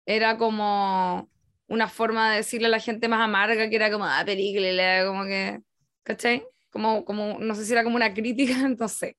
era 0.06 0.36
como 0.38 1.30
una 1.68 1.88
forma 1.88 2.30
de 2.30 2.38
decirle 2.38 2.66
a 2.68 2.70
la 2.70 2.80
gente 2.80 3.08
más 3.08 3.20
amarga 3.22 3.68
que 3.70 3.76
era 3.76 3.90
como, 3.90 4.04
ah, 4.06 4.22
película, 4.24 5.04
como 5.06 5.24
que, 5.24 5.60
¿cachai? 6.04 6.44
Como, 6.70 7.04
como, 7.04 7.38
no 7.40 7.54
sé 7.54 7.64
si 7.64 7.72
era 7.72 7.84
como 7.84 7.96
una 7.96 8.14
crítica, 8.14 8.54
no 8.78 8.88
sé. 8.88 9.16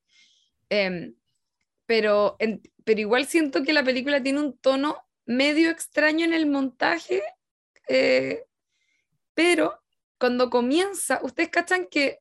Em, 0.69 1.15
pero, 1.85 2.35
en- 2.39 2.61
pero 2.85 2.99
igual 3.01 3.25
siento 3.27 3.63
que 3.63 3.73
la 3.73 3.83
película 3.83 4.21
tiene 4.23 4.39
un 4.41 4.57
tono 4.59 4.97
medio 5.25 5.69
extraño 5.71 6.25
en 6.25 6.33
el 6.33 6.45
montaje, 6.47 7.21
eh, 7.87 8.45
pero 9.33 9.81
cuando 10.19 10.49
comienza, 10.49 11.19
ustedes 11.23 11.49
cachan 11.49 11.87
que 11.89 12.19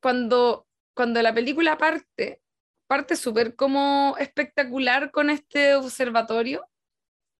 cuando, 0.00 0.66
cuando 0.94 1.22
la 1.22 1.34
película 1.34 1.78
parte, 1.78 2.42
parte 2.86 3.16
súper 3.16 3.54
como 3.56 4.16
espectacular 4.18 5.10
con 5.10 5.30
este 5.30 5.74
observatorio, 5.74 6.66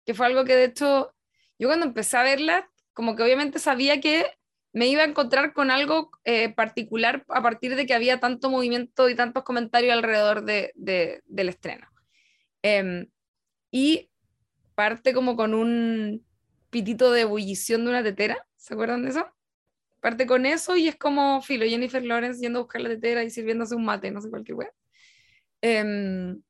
que 0.06 0.14
fue 0.14 0.26
algo 0.26 0.44
que 0.44 0.56
de 0.56 0.64
hecho 0.64 1.14
yo 1.58 1.68
cuando 1.68 1.86
empecé 1.86 2.16
a 2.16 2.22
verla, 2.22 2.70
como 2.92 3.16
que 3.16 3.22
obviamente 3.22 3.58
sabía 3.58 4.00
que 4.00 4.26
me 4.72 4.86
iba 4.88 5.02
a 5.02 5.06
encontrar 5.06 5.52
con 5.52 5.70
algo 5.70 6.10
eh, 6.24 6.50
particular 6.54 7.24
a 7.28 7.42
partir 7.42 7.76
de 7.76 7.86
que 7.86 7.94
había 7.94 8.20
tanto 8.20 8.50
movimiento 8.50 9.08
y 9.08 9.14
tantos 9.14 9.44
comentarios 9.44 9.92
alrededor 9.94 10.44
de, 10.44 10.72
de- 10.76 11.22
del 11.26 11.48
estreno. 11.50 11.88
Em, 12.62 13.08
y 13.70 14.10
parte 14.74 15.14
como 15.14 15.36
con 15.36 15.54
un 15.54 16.26
pitito 16.72 17.12
de 17.12 17.20
ebullición 17.20 17.84
de 17.84 17.90
una 17.90 18.02
tetera, 18.02 18.44
¿se 18.56 18.72
acuerdan 18.72 19.04
de 19.04 19.10
eso? 19.10 19.26
Parte 20.00 20.26
con 20.26 20.46
eso 20.46 20.74
y 20.74 20.88
es 20.88 20.96
como 20.96 21.42
filo, 21.42 21.66
Jennifer 21.66 22.02
Lawrence 22.02 22.40
yendo 22.40 22.60
a 22.60 22.62
buscar 22.62 22.80
la 22.80 22.88
tetera 22.88 23.22
y 23.22 23.30
sirviéndose 23.30 23.76
un 23.76 23.84
mate, 23.84 24.10
no 24.10 24.22
sé 24.22 24.30
cualquier 24.30 24.56
wea. 24.56 24.72
Em, 25.60 26.42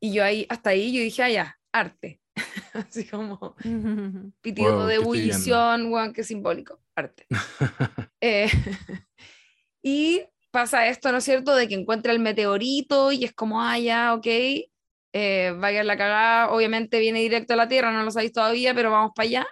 y 0.00 0.14
yo 0.14 0.24
ahí, 0.24 0.46
hasta 0.48 0.70
ahí 0.70 0.92
yo 0.92 1.02
dije, 1.02 1.22
ah, 1.22 1.30
ya, 1.30 1.60
arte. 1.70 2.20
Así 2.72 3.06
como 3.06 3.54
pitido 4.40 4.78
Wow, 4.78 4.86
de 4.86 4.94
ebullición, 4.94 5.92
weón, 5.92 6.12
qué 6.14 6.24
simbólico, 6.24 6.80
arte. 6.96 7.26
Eh, 8.20 8.50
y 9.80 10.22
pasa 10.50 10.88
esto, 10.88 11.12
¿no 11.12 11.18
es 11.18 11.24
cierto?, 11.24 11.54
de 11.54 11.68
que 11.68 11.74
encuentra 11.76 12.12
el 12.12 12.18
meteorito 12.18 13.12
y 13.12 13.24
es 13.24 13.32
como, 13.32 13.62
ah, 13.62 13.78
ya, 13.78 14.14
ok, 14.14 14.26
eh, 15.12 15.54
vaya 15.58 15.82
la 15.84 15.96
cagada, 15.96 16.50
obviamente 16.50 16.98
viene 17.00 17.20
directo 17.20 17.54
a 17.54 17.56
la 17.56 17.68
Tierra, 17.68 17.92
no 17.92 18.02
lo 18.02 18.10
sabéis 18.10 18.32
todavía, 18.32 18.74
pero 18.74 18.90
vamos 18.90 19.12
para 19.14 19.26
allá. 19.28 19.46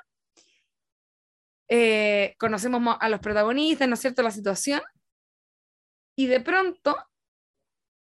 Eh, 1.69 2.35
conocemos 2.39 2.81
mo- 2.81 2.99
a 3.01 3.09
los 3.09 3.21
protagonistas, 3.21 3.89
¿no 3.89 3.95
es 3.95 4.01
cierto?, 4.01 4.23
la 4.23 4.31
situación. 4.31 4.81
Y 6.17 6.27
de 6.27 6.41
pronto 6.41 6.97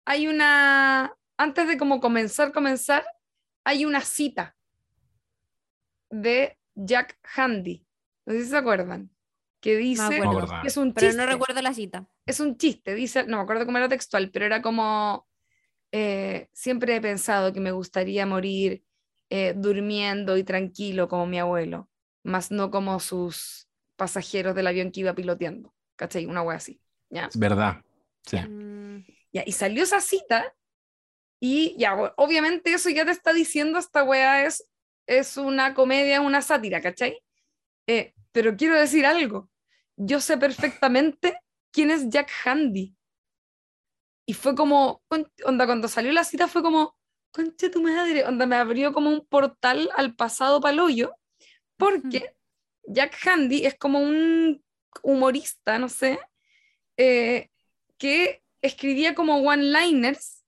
hay 0.06 0.28
una, 0.28 1.14
antes 1.38 1.66
de 1.66 1.76
como 1.78 2.00
comenzar, 2.00 2.52
comenzar, 2.52 3.04
hay 3.64 3.84
una 3.84 4.00
cita 4.00 4.54
de 6.10 6.58
Jack 6.74 7.18
Handy. 7.34 7.84
No 8.26 8.34
sé 8.34 8.44
si 8.44 8.50
se 8.50 8.56
acuerdan. 8.56 9.10
Que 9.60 9.76
dice. 9.76 10.20
No, 10.20 10.60
que 10.60 10.68
es 10.68 10.76
un 10.76 10.92
Pero 10.92 11.08
chiste. 11.08 11.20
no 11.20 11.26
recuerdo 11.28 11.60
la 11.62 11.74
cita. 11.74 12.06
Es 12.26 12.38
un 12.40 12.56
chiste, 12.56 12.94
dice, 12.94 13.24
no 13.26 13.38
me 13.38 13.42
acuerdo 13.42 13.66
cómo 13.66 13.78
era 13.78 13.88
textual, 13.88 14.30
pero 14.30 14.44
era 14.44 14.62
como, 14.62 15.25
eh, 15.98 16.50
siempre 16.52 16.94
he 16.94 17.00
pensado 17.00 17.54
que 17.54 17.60
me 17.60 17.72
gustaría 17.72 18.26
morir 18.26 18.84
eh, 19.30 19.54
durmiendo 19.56 20.36
y 20.36 20.44
tranquilo 20.44 21.08
como 21.08 21.26
mi 21.26 21.38
abuelo, 21.38 21.88
más 22.22 22.50
no 22.50 22.70
como 22.70 23.00
sus 23.00 23.66
pasajeros 23.96 24.54
del 24.54 24.66
avión 24.66 24.92
que 24.92 25.00
iba 25.00 25.14
piloteando. 25.14 25.74
¿Cachai? 25.96 26.26
Una 26.26 26.42
wea 26.42 26.58
así. 26.58 26.78
¿ya? 27.08 27.24
Es 27.24 27.38
verdad. 27.38 27.82
Sí. 28.26 28.36
Mm, 28.36 29.06
Ya, 29.32 29.42
y 29.46 29.52
salió 29.52 29.84
esa 29.84 30.02
cita 30.02 30.54
y 31.40 31.74
ya, 31.78 31.94
obviamente 32.18 32.74
eso 32.74 32.90
ya 32.90 33.06
te 33.06 33.12
está 33.12 33.32
diciendo 33.32 33.78
esta 33.78 34.04
weá 34.04 34.44
es, 34.44 34.68
es 35.06 35.38
una 35.38 35.72
comedia, 35.72 36.20
una 36.20 36.42
sátira, 36.42 36.82
¿cachai? 36.82 37.18
Eh, 37.86 38.12
pero 38.32 38.54
quiero 38.54 38.78
decir 38.78 39.06
algo, 39.06 39.48
yo 39.96 40.20
sé 40.20 40.36
perfectamente 40.36 41.38
quién 41.72 41.90
es 41.90 42.10
Jack 42.10 42.30
Handy. 42.44 42.94
Y 44.26 44.34
fue 44.34 44.54
como, 44.54 45.02
onda, 45.44 45.66
cuando 45.66 45.88
salió 45.88 46.12
la 46.12 46.24
cita 46.24 46.48
fue 46.48 46.62
como, 46.62 46.96
concha 47.30 47.70
tu 47.70 47.80
madre, 47.82 48.24
onda, 48.24 48.44
me 48.46 48.56
abrió 48.56 48.92
como 48.92 49.10
un 49.10 49.24
portal 49.26 49.88
al 49.94 50.14
pasado 50.16 50.60
paloyo, 50.60 51.14
porque 51.76 52.34
Jack 52.84 53.16
Handy 53.26 53.66
es 53.66 53.76
como 53.76 54.00
un 54.00 54.64
humorista, 55.02 55.78
no 55.78 55.88
sé, 55.88 56.18
eh, 56.96 57.50
que 57.98 58.42
escribía 58.62 59.14
como 59.14 59.36
one-liners, 59.38 60.44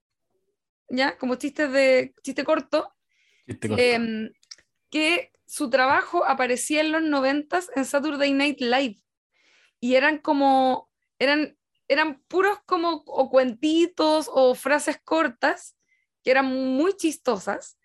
¿ya? 0.89 1.19
Como 1.19 1.35
chistes 1.35 1.71
de 1.71 2.15
chiste 2.23 2.45
corto, 2.45 2.95
Chiste 3.47 3.69
corto. 3.69 3.83
em, 3.83 4.33
que 4.91 5.33
su 5.47 5.71
trabajo 5.71 6.25
aparecía 6.25 6.81
en 6.81 6.93
los 6.93 7.03
noventas 7.03 7.71
en 7.77 7.85
Saturday 7.85 8.33
Night 8.33 8.61
Live. 8.61 8.97
Y 9.81 9.95
eran 9.95 10.19
como, 10.19 10.91
eran, 11.19 11.58
eran 11.89 12.21
puros 12.29 12.59
como 12.67 13.03
o 13.07 13.31
cuentitos 13.31 14.31
o 14.33 14.55
frases 14.55 15.01
cortas 15.03 15.77
que 16.23 16.31
eran 16.31 16.47
muy 16.47 16.95
chistosas 16.95 17.79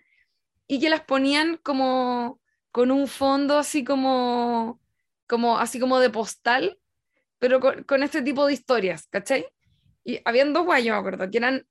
y 0.68 0.80
que 0.80 0.90
las 0.90 1.02
ponían 1.02 1.58
como 1.58 2.40
con 2.72 2.92
un 2.92 3.08
fondo 3.08 3.58
así 3.58 3.84
como, 3.84 4.82
como, 5.28 5.58
así 5.60 5.80
como 5.80 6.00
de 6.00 6.10
postal, 6.10 6.80
pero 7.40 7.60
con, 7.60 7.84
con 7.84 8.04
este 8.04 8.22
tipo 8.22 8.46
de 8.46 8.54
historias, 8.54 9.08
¿cachai? 9.08 9.46
Y 10.04 10.20
habían 10.26 10.54
dos 10.54 10.66
guayos, 10.66 10.94
me 10.96 11.00
acuerdo, 11.00 11.30
que 11.30 11.38
eran 11.38 11.68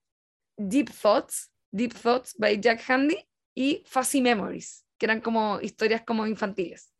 Deep 0.56 0.90
Thoughts, 1.02 1.50
Deep 1.72 1.92
Thoughts 1.94 2.34
by 2.38 2.60
Jack 2.60 2.82
Handy 2.88 3.18
y 3.54 3.82
Fuzzy 3.86 4.20
Memories, 4.22 4.86
que 4.96 5.06
eran 5.06 5.20
como 5.20 5.60
historias 5.60 6.02
como 6.06 6.26
infantiles. 6.26 6.92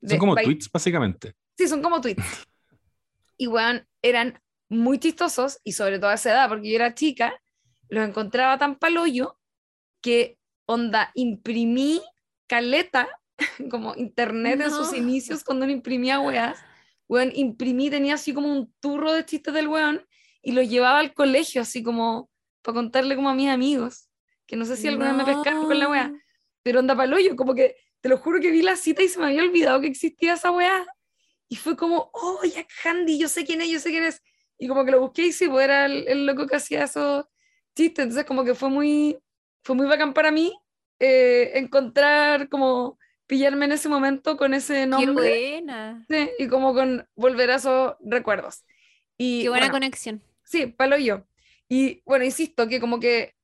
Son 0.00 0.08
De- 0.10 0.18
como 0.18 0.34
by- 0.34 0.44
tweets, 0.44 0.70
básicamente. 0.70 1.34
Sí, 1.56 1.66
son 1.68 1.82
como 1.82 2.00
tweets. 2.00 2.22
Y 3.40 3.46
weón, 3.46 3.86
eran 4.02 4.40
muy 4.68 4.98
chistosos 4.98 5.58
y 5.64 5.72
sobre 5.72 5.98
todo 5.98 6.10
a 6.10 6.14
esa 6.14 6.30
edad, 6.30 6.48
porque 6.48 6.68
yo 6.70 6.76
era 6.76 6.94
chica, 6.94 7.40
los 7.88 8.06
encontraba 8.06 8.58
tan 8.58 8.76
paloyo 8.78 9.38
que 10.00 10.38
onda, 10.66 11.10
imprimí 11.14 12.02
caleta, 12.46 13.08
como 13.70 13.94
internet 13.96 14.60
en 14.60 14.70
sus 14.70 14.90
No. 14.92 14.96
inicios 14.98 15.44
cuando 15.44 15.64
uno 15.64 15.72
imprimía 15.72 16.20
weas, 16.20 16.58
weón, 17.08 17.30
imprimí, 17.34 17.88
tenía 17.90 18.14
así 18.14 18.34
como 18.34 18.52
un 18.52 18.72
turro 18.80 19.12
de 19.12 19.24
chistes 19.24 19.54
del 19.54 19.68
weón 19.68 20.04
y 20.42 20.52
los 20.52 20.68
llevaba 20.68 20.98
al 20.98 21.14
colegio 21.14 21.62
así 21.62 21.82
como 21.82 22.30
para 22.62 22.74
contarle 22.74 23.16
como 23.16 23.30
a 23.30 23.34
mis 23.34 23.48
amigos. 23.48 24.08
que 24.46 24.56
no 24.56 24.64
sé 24.64 24.76
si 24.76 24.88
alguna 24.88 25.12
vez 25.12 25.26
me 25.26 25.34
pescaron 25.34 25.66
con 25.66 25.78
la 25.78 25.88
weá, 25.90 26.10
pero 26.62 26.80
onda 26.80 26.96
paloyo, 26.96 27.36
como 27.36 27.54
que 27.54 27.76
te 28.00 28.08
lo 28.08 28.16
juro 28.16 28.40
que 28.40 28.50
vi 28.50 28.62
la 28.62 28.76
cita 28.76 29.02
y 29.02 29.08
se 29.08 29.18
me 29.18 29.26
había 29.26 29.42
olvidado 29.42 29.80
que 29.80 29.88
existía 29.88 30.34
esa 30.34 30.50
weá. 30.50 30.86
Y 31.48 31.56
fue 31.56 31.76
como, 31.76 32.10
oh, 32.14 32.40
Jack 32.44 32.68
Handy, 32.84 33.18
yo 33.18 33.28
sé 33.28 33.44
quién 33.44 33.60
es, 33.60 33.68
yo 33.70 33.78
sé 33.78 33.90
quién 33.90 34.04
es. 34.04 34.22
Y 34.58 34.68
como 34.68 34.84
que 34.84 34.90
lo 34.90 35.00
busqué 35.00 35.26
y 35.26 35.32
sí, 35.32 35.48
pues 35.48 35.64
era 35.64 35.86
el, 35.86 36.06
el 36.08 36.26
loco 36.26 36.46
que 36.46 36.56
hacía 36.56 36.84
esos 36.84 37.26
chistes. 37.76 38.04
Entonces 38.04 38.24
como 38.24 38.44
que 38.44 38.54
fue 38.54 38.68
muy, 38.68 39.18
fue 39.62 39.76
muy 39.76 39.86
bacán 39.86 40.12
para 40.12 40.30
mí 40.30 40.52
eh, 41.00 41.52
encontrar 41.54 42.48
como 42.48 42.98
pillarme 43.26 43.66
en 43.66 43.72
ese 43.72 43.88
momento 43.88 44.36
con 44.36 44.54
ese 44.54 44.86
nombre. 44.86 45.28
Qué 45.28 45.50
buena. 45.60 46.04
Sí, 46.08 46.30
y 46.38 46.48
como 46.48 46.74
con 46.74 47.06
volver 47.14 47.50
a 47.50 47.56
esos 47.56 47.94
recuerdos. 48.00 48.64
Y, 49.16 49.42
Qué 49.42 49.48
buena 49.48 49.66
bueno, 49.66 49.74
conexión. 49.74 50.22
Sí, 50.44 50.66
palo 50.66 50.96
yo. 50.96 51.24
Y 51.68 52.02
bueno, 52.04 52.24
insisto, 52.24 52.66
que 52.68 52.80
como 52.80 52.98
que 52.98 53.34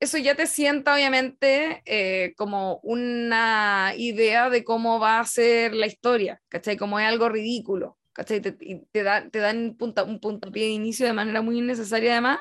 eso 0.00 0.18
ya 0.18 0.34
te 0.34 0.46
sienta 0.46 0.94
obviamente 0.94 1.82
eh, 1.84 2.34
como 2.36 2.80
una 2.82 3.92
idea 3.96 4.50
de 4.50 4.64
cómo 4.64 4.98
va 4.98 5.20
a 5.20 5.24
ser 5.24 5.74
la 5.74 5.86
historia, 5.86 6.40
¿cachai? 6.48 6.76
Como 6.76 6.98
es 6.98 7.06
algo 7.06 7.28
ridículo, 7.28 7.98
¿cachai? 8.16 8.40
Te, 8.40 9.02
da, 9.02 9.28
te 9.28 9.38
dan 9.40 9.76
punta, 9.76 10.02
un 10.02 10.20
puntapié 10.20 10.64
de 10.64 10.70
inicio 10.70 11.04
de 11.04 11.12
manera 11.12 11.42
muy 11.42 11.58
innecesaria 11.58 12.12
además, 12.12 12.40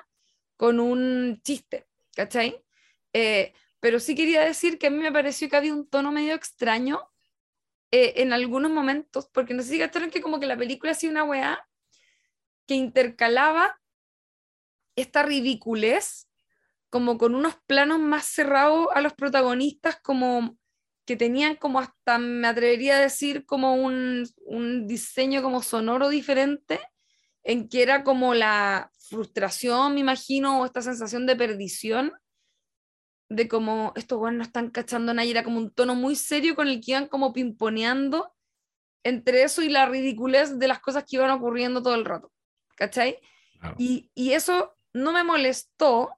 con 0.55 0.79
un 0.79 1.41
chiste, 1.43 1.85
¿cachai? 2.15 2.63
Eh, 3.11 3.53
pero 3.81 3.99
sí 3.99 4.15
quería 4.15 4.41
decir 4.41 4.79
que 4.79 4.87
a 4.87 4.89
mí 4.89 4.97
me 4.97 5.11
pareció 5.11 5.49
que 5.49 5.57
había 5.57 5.73
un 5.73 5.85
tono 5.85 6.13
medio 6.13 6.33
extraño 6.33 7.01
eh, 7.91 8.13
en 8.21 8.31
algunos 8.31 8.71
momentos, 8.71 9.27
porque 9.33 9.53
no 9.53 9.63
sé 9.63 9.71
si 9.71 9.79
cacharon 9.79 10.11
que 10.11 10.21
como 10.21 10.39
que 10.39 10.47
la 10.47 10.55
película 10.55 10.93
hacía 10.93 11.09
una 11.09 11.25
weá 11.25 11.67
que 12.67 12.75
intercalaba 12.75 13.77
esta 14.95 15.23
ridiculez 15.23 16.29
como 16.89 17.17
con 17.17 17.35
unos 17.35 17.57
planos 17.67 17.99
más 17.99 18.23
cerrados 18.23 18.87
a 18.93 19.01
los 19.01 19.13
protagonistas, 19.13 19.99
como 19.99 20.57
que 21.05 21.15
tenían 21.15 21.55
como 21.55 21.79
hasta, 21.79 22.17
me 22.17 22.47
atrevería 22.47 22.97
a 22.97 23.01
decir, 23.01 23.45
como 23.45 23.75
un, 23.75 24.27
un 24.45 24.87
diseño 24.87 25.41
como 25.41 25.61
sonoro 25.61 26.09
diferente, 26.09 26.79
en 27.43 27.69
que 27.69 27.83
era 27.83 28.03
como 28.03 28.33
la 28.33 28.91
frustración, 29.09 29.93
me 29.93 29.99
imagino, 29.99 30.59
o 30.61 30.65
esta 30.65 30.81
sensación 30.81 31.25
de 31.27 31.35
perdición, 31.35 32.13
de 33.29 33.47
como 33.47 33.93
estos 33.95 34.19
buenos 34.19 34.37
no 34.37 34.43
están 34.43 34.69
cachando 34.69 35.13
nada, 35.13 35.25
y 35.25 35.31
era 35.31 35.43
como 35.43 35.57
un 35.57 35.71
tono 35.71 35.95
muy 35.95 36.15
serio 36.15 36.55
con 36.55 36.67
el 36.67 36.81
que 36.81 36.91
iban 36.91 37.07
como 37.07 37.33
pimponeando 37.33 38.35
entre 39.03 39.43
eso 39.43 39.61
y 39.61 39.69
la 39.69 39.85
ridiculez 39.85 40.57
de 40.57 40.67
las 40.67 40.79
cosas 40.79 41.03
que 41.03 41.17
iban 41.17 41.29
ocurriendo 41.29 41.83
todo 41.83 41.93
el 41.93 42.05
rato, 42.05 42.31
¿cachai? 42.75 43.19
Claro. 43.59 43.75
Y, 43.77 44.09
y 44.15 44.31
eso 44.31 44.75
no 44.93 45.11
me 45.11 45.23
molestó, 45.23 46.09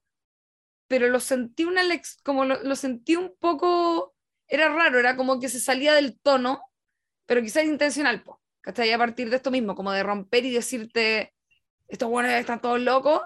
pero 0.88 1.09
lo 1.09 1.19
sentí 1.19 1.65
una 1.65 1.83
lex 1.83 2.21
como 2.23 2.45
lo, 2.45 2.63
lo, 2.63 2.75
sentí 2.77 3.17
un 3.17 3.35
poco, 3.39 4.15
era 4.47 4.69
raro, 4.73 4.99
era 4.99 5.15
como 5.15 5.39
que 5.39 5.49
se 5.49 5.59
salía 5.59 5.93
del 5.93 6.19
tono, 6.19 6.61
pero 7.25 7.41
quizás 7.41 7.65
intencional, 7.65 8.23
po, 8.23 8.41
¿cachai? 8.61 8.91
A 8.91 8.97
partir 8.97 9.29
de 9.29 9.35
esto 9.37 9.51
mismo, 9.51 9.75
como 9.75 9.91
de 9.91 10.03
romper 10.03 10.45
y 10.45 10.51
decirte, 10.51 11.33
estos 11.87 12.09
buenos 12.09 12.31
están 12.33 12.61
todos 12.61 12.79
locos, 12.79 13.21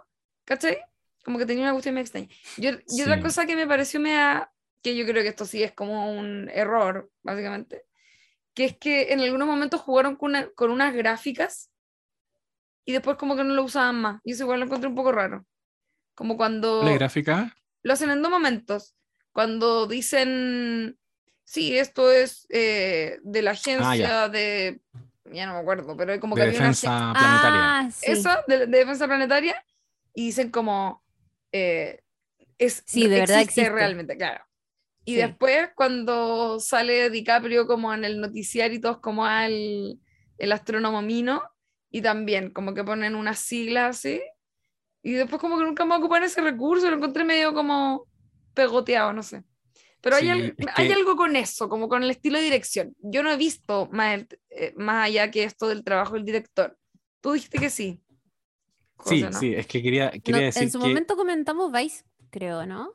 ¿cachai? 0.46 0.80
Como 1.24 1.38
que 1.38 1.46
tenía 1.46 1.64
una 1.64 1.74
cuestión 1.74 1.96
muy 1.96 2.02
extraña. 2.02 2.28
Yo, 2.58 2.72
y 2.72 2.84
Sí. 2.88 3.02
otra 3.04 3.22
cosa 3.22 3.46
que 3.46 3.56
me 3.56 3.68
pareció 3.68 4.00
mea, 4.00 4.52
que 4.82 4.96
yo 4.96 5.06
creo 5.06 5.22
que 5.22 5.30
esto 5.30 5.46
sí 5.46 5.62
es 5.62 5.72
como 5.74 6.12
un 6.12 6.50
error, 6.50 7.12
básicamente, 7.22 7.86
que 8.56 8.66
es 8.66 8.78
que 8.78 9.14
en 9.14 9.20
algunos 9.22 9.48
momentos 9.48 9.82
jugaron 9.82 10.16
con, 10.16 10.32
una- 10.32 10.50
con 10.52 10.72
unas 10.72 10.94
gráficas 10.94 11.70
y 12.86 12.94
después 12.94 13.18
como 13.18 13.36
que 13.36 13.44
no 13.44 13.54
lo 13.54 13.64
usaban 13.64 14.02
más. 14.02 14.22
Y 14.24 14.32
eso 14.34 14.44
igual 14.44 14.60
lo 14.60 14.66
encontré 14.66 14.90
un 14.90 14.96
poco 14.96 15.12
raro. 15.12 15.46
Como 16.16 16.36
cuando... 16.38 16.82
¿La 16.84 16.94
gráfica? 16.94 17.56
Lo 17.84 17.94
hacen 17.94 18.10
en 18.10 18.22
dos 18.22 18.32
momentos. 18.32 18.96
Cuando 19.32 19.88
dicen, 19.88 20.98
sí, 21.52 21.78
esto 21.78 22.12
es 22.12 22.48
eh, 22.50 23.20
de 23.24 23.42
la 23.42 23.52
agencia 23.52 24.30
de... 24.30 24.82
Ya 25.26 25.46
no 25.46 25.54
me 25.54 25.60
acuerdo, 25.60 25.96
pero 25.98 26.20
como 26.20 26.36
que 26.36 26.42
De 26.42 26.48
había 26.48 26.60
una 26.60 26.70
defensa 26.70 27.14
planetaria. 27.18 27.62
Ah, 27.80 27.90
sí. 27.92 28.12
Eso, 28.12 28.30
de, 28.48 28.60
de 28.60 28.78
defensa 28.80 29.06
planetaria, 29.08 29.66
y 30.14 30.26
dicen 30.28 30.50
como... 30.50 31.04
eh, 31.52 32.02
es, 32.58 32.84
Sí, 32.86 33.08
de 33.08 33.20
verdad 33.20 33.42
existe 33.42 33.62
existe. 33.62 33.70
realmente, 33.76 34.18
claro. 34.18 34.44
Y 35.04 35.16
Sí. 35.16 35.20
después, 35.22 35.70
cuando 35.76 36.60
sale 36.60 37.10
DiCaprio 37.10 37.66
como 37.68 37.94
en 37.94 38.06
el 38.06 38.22
noticiario 38.22 38.78
y 38.78 38.82
todos 38.82 39.00
como 39.00 39.26
al 39.26 40.00
el 40.38 40.52
astrónomo 40.52 41.02
Mino, 41.02 41.44
y 41.92 42.02
también 42.02 42.52
como 42.52 42.74
que 42.74 42.84
ponen 42.84 43.16
unas 43.16 43.40
siglas 43.40 43.98
así, 43.98 44.22
y 45.04 45.14
después 45.14 45.40
como 45.42 45.58
que 45.58 45.66
nunca 45.66 45.86
me 45.86 45.96
ocupan 45.96 46.24
ese 46.24 46.42
recurso, 46.42 46.90
lo 46.90 46.98
encontré 46.98 47.24
medio 47.24 47.54
como 47.54 48.08
pegoteado, 48.54 49.12
no 49.14 49.22
sé. 49.24 49.44
Pero 50.02 50.16
hay, 50.16 50.24
Sí, 50.24 50.30
al- 50.30 50.56
es 50.58 50.68
hay 50.76 50.88
que- 50.88 50.94
algo 50.94 51.16
con 51.16 51.36
eso, 51.36 51.70
como 51.70 51.88
con 51.88 52.04
el 52.04 52.10
estilo 52.12 52.38
de 52.40 52.44
dirección. 52.44 52.96
Yo 53.00 53.22
no 53.24 53.32
he 53.32 53.38
visto 53.38 53.88
más, 53.92 54.16
el- 54.16 54.28
eh, 54.50 54.74
más 54.78 55.06
allá 55.06 55.30
que 55.32 55.44
esto 55.44 55.68
del 55.68 55.84
trabajo 55.84 56.16
del 56.16 56.26
director. 56.26 56.78
Tú 57.22 57.34
dijiste 57.34 57.60
que 57.60 57.70
sí. 57.70 58.02
Sí, 59.06 59.22
José, 59.22 59.30
¿no? 59.32 59.40
sí, 59.40 59.54
es 59.54 59.68
que 59.68 59.82
quería, 59.82 60.12
No, 60.14 60.22
quería 60.24 60.42
decir 60.42 60.64
en 60.64 60.72
su 60.72 60.80
que 60.80 60.88
momento 60.88 61.16
comentamos 61.16 61.72
Vice, 61.72 62.04
creo, 62.30 62.66
¿no? 62.66 62.94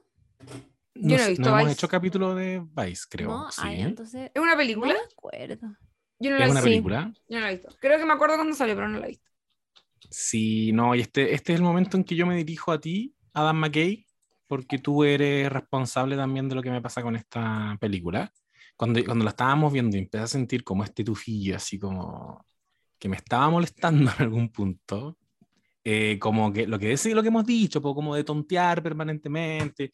Yo 0.95 1.17
no 1.19 1.23
he 1.25 1.29
visto 1.31 1.49
hemos 1.49 1.61
Vice. 1.63 1.73
hecho 1.73 1.89
capítulo 1.89 2.35
de 2.35 2.65
Vice, 2.75 3.05
creo. 3.09 3.29
¿No? 3.29 3.51
sí. 3.51 3.61
Ay, 3.65 3.81
entonces. 3.83 4.31
¿Es 4.35 4.41
una 4.41 4.53
No 4.53 4.57
película? 4.59 4.95
me 4.95 5.01
acuerdo. 5.01 5.77
Yo 6.19 6.31
no 6.31 6.39
la 6.39 6.45
es 6.45 6.49
he 6.49 6.51
una 6.53 6.61
visto. 6.61 6.65
película. 6.65 7.13
Yo 7.29 7.37
no 7.39 7.41
la 7.45 7.51
he 7.53 7.55
visto. 7.57 7.77
Creo 7.81 7.99
que 7.99 8.05
me 8.07 8.13
acuerdo 8.15 8.37
cuando 8.37 8.55
salió, 8.57 8.75
pero 8.75 8.89
no 8.89 8.99
la 8.99 9.07
he 9.07 9.09
visto. 9.11 9.29
Sí, 10.11 10.73
no, 10.73 10.95
y 10.95 11.01
este, 11.01 11.35
este 11.35 11.53
es 11.53 11.59
el 11.59 11.65
momento 11.65 11.97
en 11.97 12.05
que 12.05 12.15
yo 12.17 12.27
me 12.27 12.37
dirijo 12.37 12.73
a 12.73 12.81
ti, 12.81 13.15
Adam 13.35 13.57
McKay, 13.59 14.06
porque 14.47 14.79
tú 14.79 15.05
eres 15.05 15.51
responsable 15.53 16.17
también 16.17 16.49
de 16.49 16.55
lo 16.55 16.63
que 16.63 16.71
me 16.71 16.83
pasa 16.83 17.03
con 17.03 17.17
esta 17.17 17.77
película. 17.81 18.33
Cuando, 18.77 19.03
cuando 19.05 19.25
la 19.25 19.31
estábamos 19.31 19.73
viendo 19.73 19.97
empecé 19.97 20.25
a 20.25 20.27
sentir 20.27 20.65
como 20.65 20.85
este 20.85 21.05
tufillo, 21.05 21.57
así 21.57 21.79
como 21.79 22.45
que 22.99 23.09
me 23.09 23.17
estaba 23.17 23.51
molestando 23.51 24.11
en 24.19 24.23
algún 24.23 24.51
punto, 24.51 25.19
eh, 25.85 26.19
como 26.19 26.53
que 26.53 26.67
lo 26.67 26.79
que 26.79 26.93
es 26.93 27.07
lo 27.07 27.23
que 27.23 27.29
hemos 27.29 27.47
dicho, 27.47 27.81
como 27.83 28.15
de 28.15 28.25
tontear 28.25 28.83
permanentemente. 28.83 29.93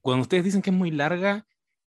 Cuando 0.00 0.22
ustedes 0.22 0.44
dicen 0.44 0.62
que 0.62 0.70
es 0.70 0.76
muy 0.76 0.90
larga, 0.90 1.46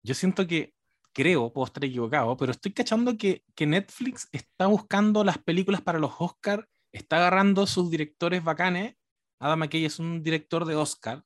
yo 0.04 0.14
siento 0.14 0.48
que, 0.48 0.74
creo, 1.14 1.52
puedo 1.54 1.66
estar 1.66 1.84
equivocado, 1.86 2.38
pero 2.38 2.52
estoy 2.52 2.74
cachando 2.74 3.18
que, 3.18 3.44
que 3.56 3.66
Netflix 3.66 4.30
está 4.32 4.68
buscando 4.68 5.24
las 5.24 5.38
películas 5.40 5.82
para 5.82 6.00
los 6.00 6.14
Oscars 6.20 6.68
está 6.98 7.18
agarrando 7.18 7.68
sus 7.68 7.90
directores 7.92 8.44
bacanes. 8.44 8.96
Adam 9.40 9.60
McKay 9.60 9.86
es 9.86 10.00
un 10.00 10.24
director 10.24 10.66
de 10.66 10.76
Oscar. 10.76 11.24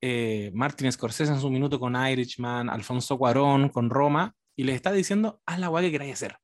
Eh, 0.00 0.50
Martin 0.54 0.90
Scorsese 0.90 1.32
en 1.32 1.40
su 1.40 1.50
minuto 1.50 1.80
con 1.80 1.96
Irishman, 1.96 2.70
Alfonso 2.70 3.18
Cuarón 3.18 3.68
con 3.68 3.90
Roma, 3.90 4.34
y 4.56 4.64
les 4.64 4.76
está 4.76 4.92
diciendo, 4.92 5.40
haz 5.46 5.58
la 5.58 5.68
guay 5.68 5.86
que 5.86 5.92
queráis 5.92 6.14
hacer. 6.14 6.36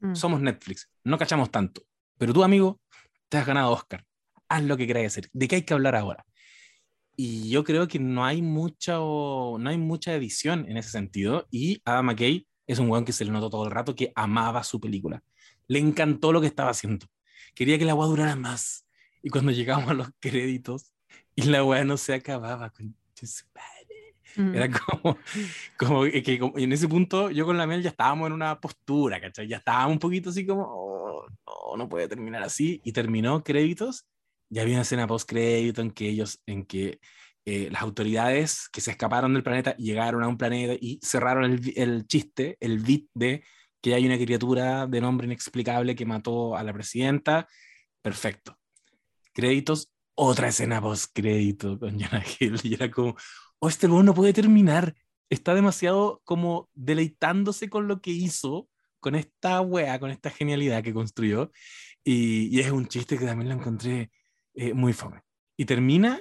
Mm. 0.00 0.14
Somos 0.14 0.40
Netflix, 0.40 0.90
no 1.04 1.18
cachamos 1.18 1.50
tanto. 1.50 1.82
Pero 2.18 2.32
tú, 2.32 2.42
amigo, 2.42 2.80
te 3.28 3.38
has 3.38 3.46
ganado 3.46 3.72
Oscar. 3.72 4.04
Haz 4.48 4.62
lo 4.64 4.76
que 4.76 4.86
queráis 4.86 5.08
hacer. 5.08 5.28
¿De 5.32 5.48
qué 5.48 5.56
hay 5.56 5.62
que 5.62 5.74
hablar 5.74 5.96
ahora? 5.96 6.24
Y 7.16 7.50
yo 7.50 7.64
creo 7.64 7.86
que 7.86 7.98
no 7.98 8.24
hay, 8.24 8.42
mucho, 8.42 9.56
no 9.58 9.70
hay 9.70 9.78
mucha 9.78 10.14
edición 10.14 10.66
en 10.68 10.76
ese 10.76 10.90
sentido. 10.90 11.46
Y 11.50 11.80
Adam 11.84 12.06
McKay 12.06 12.46
es 12.66 12.78
un 12.78 12.88
weón 12.90 13.04
que 13.04 13.12
se 13.12 13.24
le 13.24 13.30
notó 13.30 13.50
todo 13.50 13.64
el 13.64 13.70
rato 13.70 13.94
que 13.94 14.12
amaba 14.14 14.64
su 14.64 14.80
película. 14.80 15.22
Le 15.68 15.78
encantó 15.78 16.32
lo 16.32 16.40
que 16.40 16.46
estaba 16.46 16.70
haciendo 16.70 17.06
quería 17.54 17.78
que 17.78 17.84
la 17.84 17.94
weá 17.94 18.08
durara 18.08 18.36
más. 18.36 18.86
Y 19.22 19.30
cuando 19.30 19.52
llegamos 19.52 19.90
a 19.90 19.94
los 19.94 20.08
créditos 20.20 20.92
y 21.42 21.48
la 21.48 21.64
weá 21.64 21.84
no 21.84 21.96
se 21.96 22.14
acababa, 22.14 22.70
con 22.70 22.94
Mm. 24.36 24.54
era 24.54 24.68
como, 24.70 25.18
como 25.76 26.02
que 26.04 26.38
como- 26.38 26.58
y 26.58 26.64
en 26.64 26.72
ese 26.72 26.88
punto 26.88 27.30
yo 27.30 27.44
con 27.44 27.58
la 27.58 27.66
Mel 27.66 27.82
ya 27.82 27.90
estábamos 27.90 28.28
en 28.28 28.32
una 28.32 28.60
postura, 28.60 29.20
¿cachai? 29.20 29.48
Ya 29.48 29.58
estábamos 29.58 29.94
un 29.94 29.98
poquito 29.98 30.30
así 30.30 30.46
como, 30.46 30.64
oh, 30.68 31.26
no, 31.46 31.76
no 31.76 31.88
puede 31.88 32.08
terminar 32.08 32.42
así. 32.42 32.80
Y 32.84 32.92
terminó 32.92 33.42
créditos, 33.42 34.06
ya 34.48 34.62
había 34.62 34.74
una 34.74 34.82
escena 34.82 35.06
post 35.06 35.28
crédito 35.28 35.82
en 35.82 35.90
que 35.90 36.08
ellos, 36.08 36.40
en 36.46 36.64
que 36.64 37.00
eh, 37.44 37.68
las 37.70 37.82
autoridades 37.82 38.68
que 38.68 38.80
se 38.80 38.92
escaparon 38.92 39.34
del 39.34 39.42
planeta 39.42 39.76
llegaron 39.76 40.22
a 40.22 40.28
un 40.28 40.36
planeta 40.36 40.74
y 40.80 41.00
cerraron 41.02 41.44
el, 41.44 41.72
el 41.76 42.06
chiste, 42.06 42.56
el 42.60 42.78
beat 42.78 43.04
de 43.14 43.42
que 43.82 43.94
hay 43.94 44.06
una 44.06 44.18
criatura 44.18 44.86
de 44.86 45.00
nombre 45.00 45.26
inexplicable 45.26 45.94
que 45.94 46.04
mató 46.04 46.56
a 46.56 46.62
la 46.62 46.72
presidenta. 46.72 47.48
Perfecto. 48.02 48.58
Créditos, 49.32 49.90
otra 50.22 50.48
escena 50.48 50.80
post 50.80 51.10
crédito 51.14 51.78
con 51.78 51.98
Jonah 51.98 52.22
Hill. 52.40 52.60
Y 52.62 52.74
era 52.74 52.90
como, 52.90 53.16
oh, 53.58 53.68
este 53.68 53.86
weón 53.86 54.06
no 54.06 54.14
puede 54.14 54.32
terminar. 54.32 54.94
Está 55.30 55.54
demasiado 55.54 56.20
como 56.24 56.68
deleitándose 56.74 57.68
con 57.70 57.86
lo 57.88 58.00
que 58.00 58.10
hizo, 58.10 58.68
con 59.00 59.14
esta 59.14 59.60
wea, 59.60 59.98
con 60.00 60.10
esta 60.10 60.30
genialidad 60.30 60.82
que 60.82 60.92
construyó. 60.92 61.50
Y, 62.04 62.48
y 62.56 62.60
es 62.60 62.70
un 62.70 62.86
chiste 62.88 63.16
que 63.18 63.24
también 63.26 63.48
lo 63.48 63.54
encontré 63.54 64.10
eh, 64.54 64.74
muy 64.74 64.92
fome. 64.92 65.20
Y 65.56 65.64
termina 65.64 66.20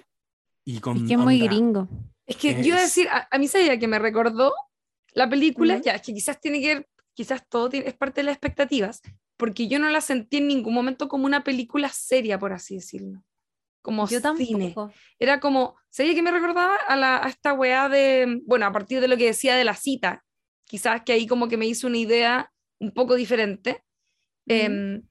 y 0.66 0.80
con. 0.80 0.98
Es 0.98 1.04
que 1.08 1.14
es 1.14 1.20
muy 1.20 1.40
gringo. 1.40 1.88
Es 2.26 2.36
que 2.38 2.54
yo 2.62 2.68
iba 2.70 2.78
a 2.78 2.84
Es- 2.84 2.90
decir, 2.96 3.08
a, 3.10 3.28
a 3.32 3.38
mí 3.40 3.48
sabía 3.48 3.80
que 3.80 3.88
me 3.88 3.98
recordó 4.00 4.54
la 5.14 5.28
película, 5.30 5.80
ya, 5.82 5.94
es 5.96 6.02
que 6.04 6.14
quizás 6.14 6.40
tiene 6.40 6.62
que 6.62 6.68
ver, 6.76 6.90
quizás 7.16 7.44
todo 7.50 7.70
tiene- 7.70 7.88
es 7.88 7.96
parte 7.96 8.22
de 8.22 8.26
las 8.26 8.34
expectativas, 8.34 9.02
porque 9.38 9.68
yo 9.68 9.80
no 9.80 9.90
la 9.90 10.02
sentí 10.02 10.38
en 10.38 10.48
ningún 10.48 10.74
momento 10.76 11.08
como 11.08 11.26
una 11.26 11.44
película 11.44 11.90
seria, 11.90 12.38
por 12.38 12.54
así 12.54 12.76
decirlo. 12.76 13.24
Como 13.82 14.08
Yo 14.08 14.20
cine. 14.36 14.72
tampoco. 14.74 14.94
Era 15.20 15.40
como, 15.40 15.76
¿sabía 15.90 16.14
que 16.14 16.22
me 16.22 16.32
recordaba 16.32 16.76
a, 16.76 16.96
la, 16.96 17.18
a 17.24 17.30
esta 17.30 17.54
weá 17.54 17.90
de, 17.90 18.42
bueno, 18.46 18.66
a 18.66 18.72
partir 18.72 19.00
de 19.02 19.08
lo 19.08 19.18
que 19.18 19.26
decía 19.26 19.56
de 19.56 19.64
la 19.66 19.74
cita, 19.76 20.24
quizás 20.66 21.02
que 21.04 21.14
ahí 21.14 21.26
como 21.28 21.48
que 21.48 21.58
me 21.58 21.66
hizo 21.68 21.88
una 21.88 21.98
idea 21.98 22.52
un 22.80 22.92
poco 22.94 23.16
diferente. 23.16 23.84
Em, 24.48 25.02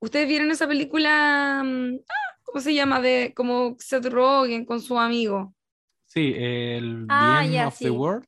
¿Ustedes 0.00 0.26
vieron 0.28 0.50
esa 0.50 0.66
película, 0.66 1.62
mm, 1.64 1.94
ah, 2.08 2.36
¿cómo 2.42 2.60
se 2.60 2.74
llama? 2.74 3.00
De 3.00 3.32
como 3.36 3.76
Seth 3.78 4.06
Rogen 4.06 4.64
con 4.64 4.80
su 4.80 4.98
amigo. 4.98 5.54
Sí, 6.06 6.32
el 6.36 7.06
Ah, 7.08 7.44
Bien 7.46 7.66
of 7.66 7.76
sí. 7.76 7.84
the 7.84 7.90
World. 7.90 8.26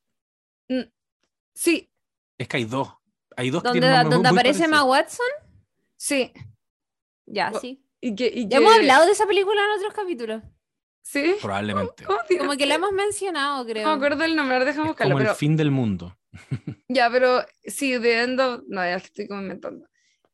Sí, 1.54 1.90
Es 2.38 2.48
que 2.48 2.56
hay 2.58 2.64
dos. 2.64 2.88
Hay 3.36 3.50
dos 3.50 3.62
que 3.62 3.68
¿Donde, 3.68 3.80
tienen 3.80 3.96
nombres 3.98 4.14
donde 4.14 4.30
muy 4.30 4.38
aparece 4.38 4.64
Emma. 4.64 4.84
Watson? 4.84 5.26
sí. 5.96 6.32
Ya, 7.26 7.52
sí. 7.60 7.81
Y 8.04 8.14
que, 8.16 8.26
y 8.34 8.48
Ya 8.48 8.58
hemos 8.58 8.72
que- 8.74 8.80
hablado 8.80 9.06
de 9.06 9.12
esa 9.12 9.26
película 9.26 9.62
en 9.64 9.78
otros 9.78 9.94
capítulos. 9.94 10.42
Sí. 11.02 11.34
Probablemente. 11.40 12.04
¿Cómo 12.04 12.18
se 12.28 12.36
Como 12.38 12.56
que 12.56 12.66
la 12.66 12.74
hemos 12.74 12.92
mencionado, 12.92 13.64
creo. 13.64 13.84
No 13.86 13.90
me 13.92 13.96
acuerdo 13.96 14.24
el 14.24 14.36
nombre, 14.36 14.58
déjame 14.64 14.84
Es 14.84 14.88
buscarlo. 14.88 15.12
como 15.14 15.18
Pero, 15.18 15.30
el 15.30 15.36
fin 15.36 15.56
del 15.56 15.70
mundo. 15.70 16.18
Ya, 16.88 17.08
pero 17.10 17.44
sí, 17.64 17.98
The 17.98 18.22
End 18.22 18.40
of. 18.40 18.62
No, 18.68 18.82
ya 18.84 18.96
estoy 18.96 19.26
como 19.28 19.40
inventando. 19.42 19.86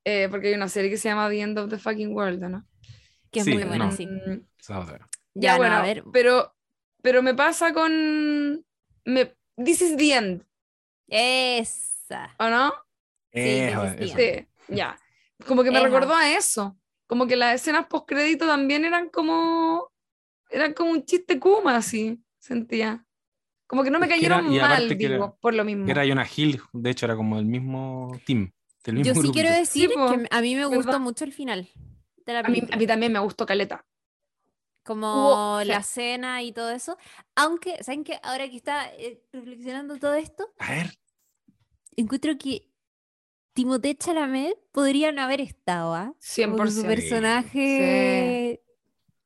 Eh, 0.05 0.29
porque 0.31 0.49
hay 0.49 0.55
una 0.55 0.69
serie 0.69 0.91
que 0.91 0.97
se 0.97 1.09
llama 1.09 1.29
The 1.29 1.41
End 1.41 1.59
of 1.59 1.71
the 1.71 1.79
Fucking 1.79 2.15
World, 2.15 2.41
¿no? 2.43 2.67
Que 3.31 3.41
es 3.41 3.45
Sí, 3.45 3.53
muy 3.55 3.65
buena, 3.65 3.87
no. 3.87 3.93
sí. 3.93 4.07
Mm. 4.07 4.41
Ya, 4.67 4.99
Ya, 5.35 5.53
no, 5.53 5.59
bueno, 5.59 5.77
a 5.77 5.83
ver. 5.83 6.03
pero, 6.13 6.55
pero 7.03 7.23
me 7.23 7.35
pasa 7.35 7.73
con. 7.75 8.65
Me, 9.05 9.35
This 9.63 9.83
is 9.83 9.97
the 9.97 10.15
end, 10.15 10.45
Esa. 11.09 12.35
¿o 12.39 12.49
no? 12.49 12.73
Eh, 13.33 13.73
This 13.99 14.09
is 14.09 14.15
the 14.15 14.29
eso. 14.31 14.39
end. 14.39 14.47
Sí, 14.69 14.75
ya. 14.77 14.99
Como 15.47 15.63
que 15.63 15.71
me 15.71 15.79
Esa. 15.79 15.87
recordó 15.87 16.15
a 16.15 16.31
eso. 16.33 16.77
Como 17.09 17.27
que 17.27 17.35
las 17.35 17.57
escenas 17.61 17.87
post-crédito 17.87 18.47
también 18.47 18.85
eran 18.85 19.09
como. 19.09 19.91
Eran 20.51 20.73
como 20.75 20.93
un 20.93 21.05
chiste 21.05 21.41
Kuma, 21.41 21.77
así, 21.77 22.23
sentía. 22.39 23.05
Como 23.67 23.83
que 23.83 23.91
no 23.91 23.99
me 23.99 24.07
era- 24.07 24.15
cayeron 24.15 24.39
aparte 24.47 24.59
mal, 24.61 24.97
que 24.97 25.05
era- 25.05 25.15
digo, 25.17 25.39
por 25.41 25.55
lo 25.55 25.65
mismo. 25.65 25.89
Era 25.89 26.07
Jonah 26.07 26.27
Hill, 26.37 26.61
de 26.73 26.91
hecho 26.91 27.07
era 27.07 27.17
como 27.17 27.39
el 27.39 27.45
mismo 27.47 28.13
team. 28.25 28.53
Del 28.85 28.95
mismo 28.95 29.15
Yo 29.15 29.21
sí 29.21 29.29
quiero 29.33 29.49
grupito. 29.49 29.61
decir 29.61 29.91
po, 29.93 30.11
que 30.11 30.27
a 30.31 30.41
mí 30.41 30.55
me 30.55 30.65
gustó 30.67 30.85
¿verdad? 30.87 31.01
mucho 31.01 31.25
el 31.25 31.33
final 31.33 31.69
de 32.25 32.33
la 32.33 32.41
a, 32.41 32.43
mí, 32.49 32.63
a 32.71 32.77
mí 32.77 32.87
también 32.87 33.13
me 33.13 33.19
gustó 33.19 33.45
Caleta. 33.45 33.85
como 34.85 35.07
Hubo- 35.59 35.65
la 35.65 35.83
sí. 35.83 35.93
cena 35.95 36.43
y 36.43 36.53
todo 36.53 36.71
eso. 36.71 36.97
Aunque, 37.37 37.83
¿saben 37.83 38.05
qué? 38.05 38.19
Ahora 38.23 38.49
que 38.49 38.57
está 38.57 38.87
eh, 38.95 39.23
reflexionando 39.33 39.99
todo 39.99 40.15
esto, 40.15 40.49
A 40.59 40.71
ver, 40.73 40.99
encuentro 41.97 42.39
que 42.39 42.68
Timothée 43.59 43.97
Chalamet 43.97 44.57
podría 44.71 45.11
no 45.11 45.21
haber 45.23 45.41
estado, 45.41 45.93
¿ah? 45.93 46.13
Como 46.45 46.63
que 46.63 46.71
su 46.71 46.83
100%. 46.83 46.87
personaje 46.87 48.61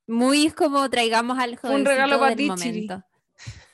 muy 0.07 0.47
es 0.47 0.55
como 0.55 0.89
traigamos 0.89 1.39
al 1.39 1.59
Fue 1.59 1.75
un 1.75 1.85
regalo 1.85 2.19
jovencito 2.19 2.21
pa' 2.21 2.29
del 2.29 2.37
ti, 2.39 2.47
momento. 2.49 3.05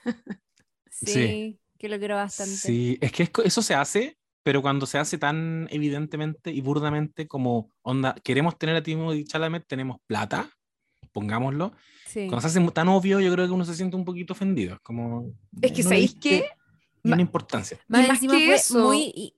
sí, 0.90 1.06
Sí. 1.06 1.58
que 1.78 1.88
lo 1.88 1.98
quiero 2.00 2.16
bastante. 2.16 2.56
sí, 2.56 2.98
es 3.00 3.12
que 3.12 3.22
es 3.22 3.30
eso 3.44 3.62
se 3.62 3.74
hace, 3.74 4.18
pero 4.42 4.60
cuando 4.60 4.84
se 4.86 4.98
hace 4.98 5.16
tan 5.16 5.68
evidentemente 5.70 6.50
y 6.50 6.60
burdamente 6.60 7.28
como, 7.28 7.70
onda, 7.82 8.16
queremos 8.24 8.58
tener 8.58 8.74
a 8.74 8.82
Timothy 8.82 9.22
Chalamet, 9.24 9.64
tenemos 9.64 9.98
plata, 10.08 10.50
pongámoslo. 11.12 11.72
Sí. 12.06 12.26
Cuando 12.26 12.40
se 12.40 12.48
hace 12.48 12.70
tan 12.72 12.88
obvio, 12.88 13.20
yo 13.20 13.32
creo 13.32 13.46
que 13.46 13.52
uno 13.52 13.64
se 13.64 13.74
siente 13.74 13.94
un 13.96 14.04
poquito 14.04 14.32
ofendido. 14.32 14.74
es 14.74 14.80
Como, 14.80 15.32
Es 15.62 15.70
que, 15.72 15.82
no 15.84 15.88
¿sabéis 15.88 16.14
diste 16.14 16.50
Ma- 17.02 17.14
una 17.14 17.22
importancia. 17.22 17.78
Más, 17.88 18.02
más 18.08 18.16
encima 18.16 18.34
fue 18.34 18.54
eso- 18.54 18.78
muy 18.80 19.34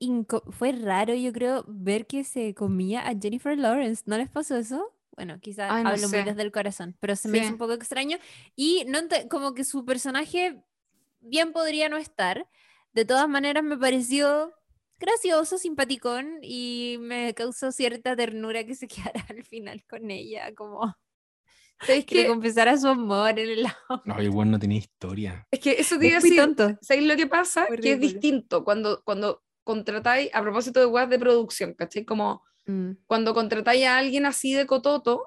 fue 0.51 0.73
raro, 0.73 1.15
yo 1.15 1.33
creo, 1.33 1.65
ver 1.69 2.07
que 2.07 2.25
se 2.25 2.55
comía 2.55 3.07
a 3.09 3.15
Jennifer 3.21 3.57
Lawrence. 3.59 4.03
¿No 4.07 4.17
les 4.19 4.29
pasó 4.29 4.57
eso? 4.57 4.95
Bueno, 5.17 5.39
quizás 5.41 5.71
Ay, 5.71 5.83
no 5.85 5.91
hablo 5.91 6.09
muy 6.09 6.19
sé. 6.19 6.25
desde 6.25 6.43
el 6.43 6.51
corazón, 6.53 6.97
pero 7.01 7.15
se 7.17 7.29
me 7.29 7.39
Sí. 7.39 7.45
hizo 7.45 7.53
un 7.53 7.59
poco 7.59 7.73
extraño. 7.75 8.19
Y 8.57 8.85
no 8.89 8.99
como 9.29 9.53
que 9.55 9.65
su 9.65 9.85
personaje 9.85 10.63
bien 11.21 11.53
podría 11.53 11.89
no 11.89 11.97
estar. 11.99 12.49
De 12.93 13.05
todas 13.05 13.29
maneras, 13.29 13.63
me 13.63 13.77
pareció 13.77 14.53
gracioso, 14.99 15.59
simpaticón 15.59 16.39
y 16.43 16.97
me 17.01 17.35
causó 17.35 17.71
cierta 17.73 18.17
ternura 18.17 18.65
que 18.65 18.75
se 18.75 18.89
quedara 19.15 19.27
al 19.29 19.45
final 19.45 19.85
con 19.89 20.11
ella, 20.11 20.55
como 20.55 20.95
¿Sabéis 21.83 22.05
que 22.07 22.15
le 22.15 22.23
qué? 22.23 22.29
confesara 22.29 22.77
su 22.77 22.89
amor 22.89 23.39
en 23.39 23.49
el 23.51 23.67
auto. 23.89 24.03
No, 24.05 24.23
igual 24.23 24.51
no 24.51 24.59
tenía 24.59 24.79
historia. 24.79 25.47
Es 25.51 25.61
que 25.61 25.73
eso 25.73 25.99
te 25.99 26.07
iba 26.09 26.19
a 26.19 26.21
decir, 26.21 26.37
tonto. 26.39 26.79
¿sabéis 26.83 27.07
lo 27.09 27.17
que 27.17 27.27
pasa? 27.27 27.67
Que 27.81 27.93
es 27.93 28.01
distinto 28.01 28.65
cuando, 28.65 29.03
cuando 29.05 29.43
contratáis, 29.65 30.31
a 30.35 30.43
propósito 30.43 30.81
de 30.81 30.87
weas 30.87 31.09
de 31.11 31.19
producción, 31.19 31.75
¿cachai? 31.75 32.05
Como 32.05 32.43
Mm, 32.67 32.93
cuando 33.07 33.33
contratáis 33.35 33.87
a 33.87 33.97
alguien 33.99 34.27
así 34.27 34.53
de 34.53 34.67
cototo, 34.67 35.25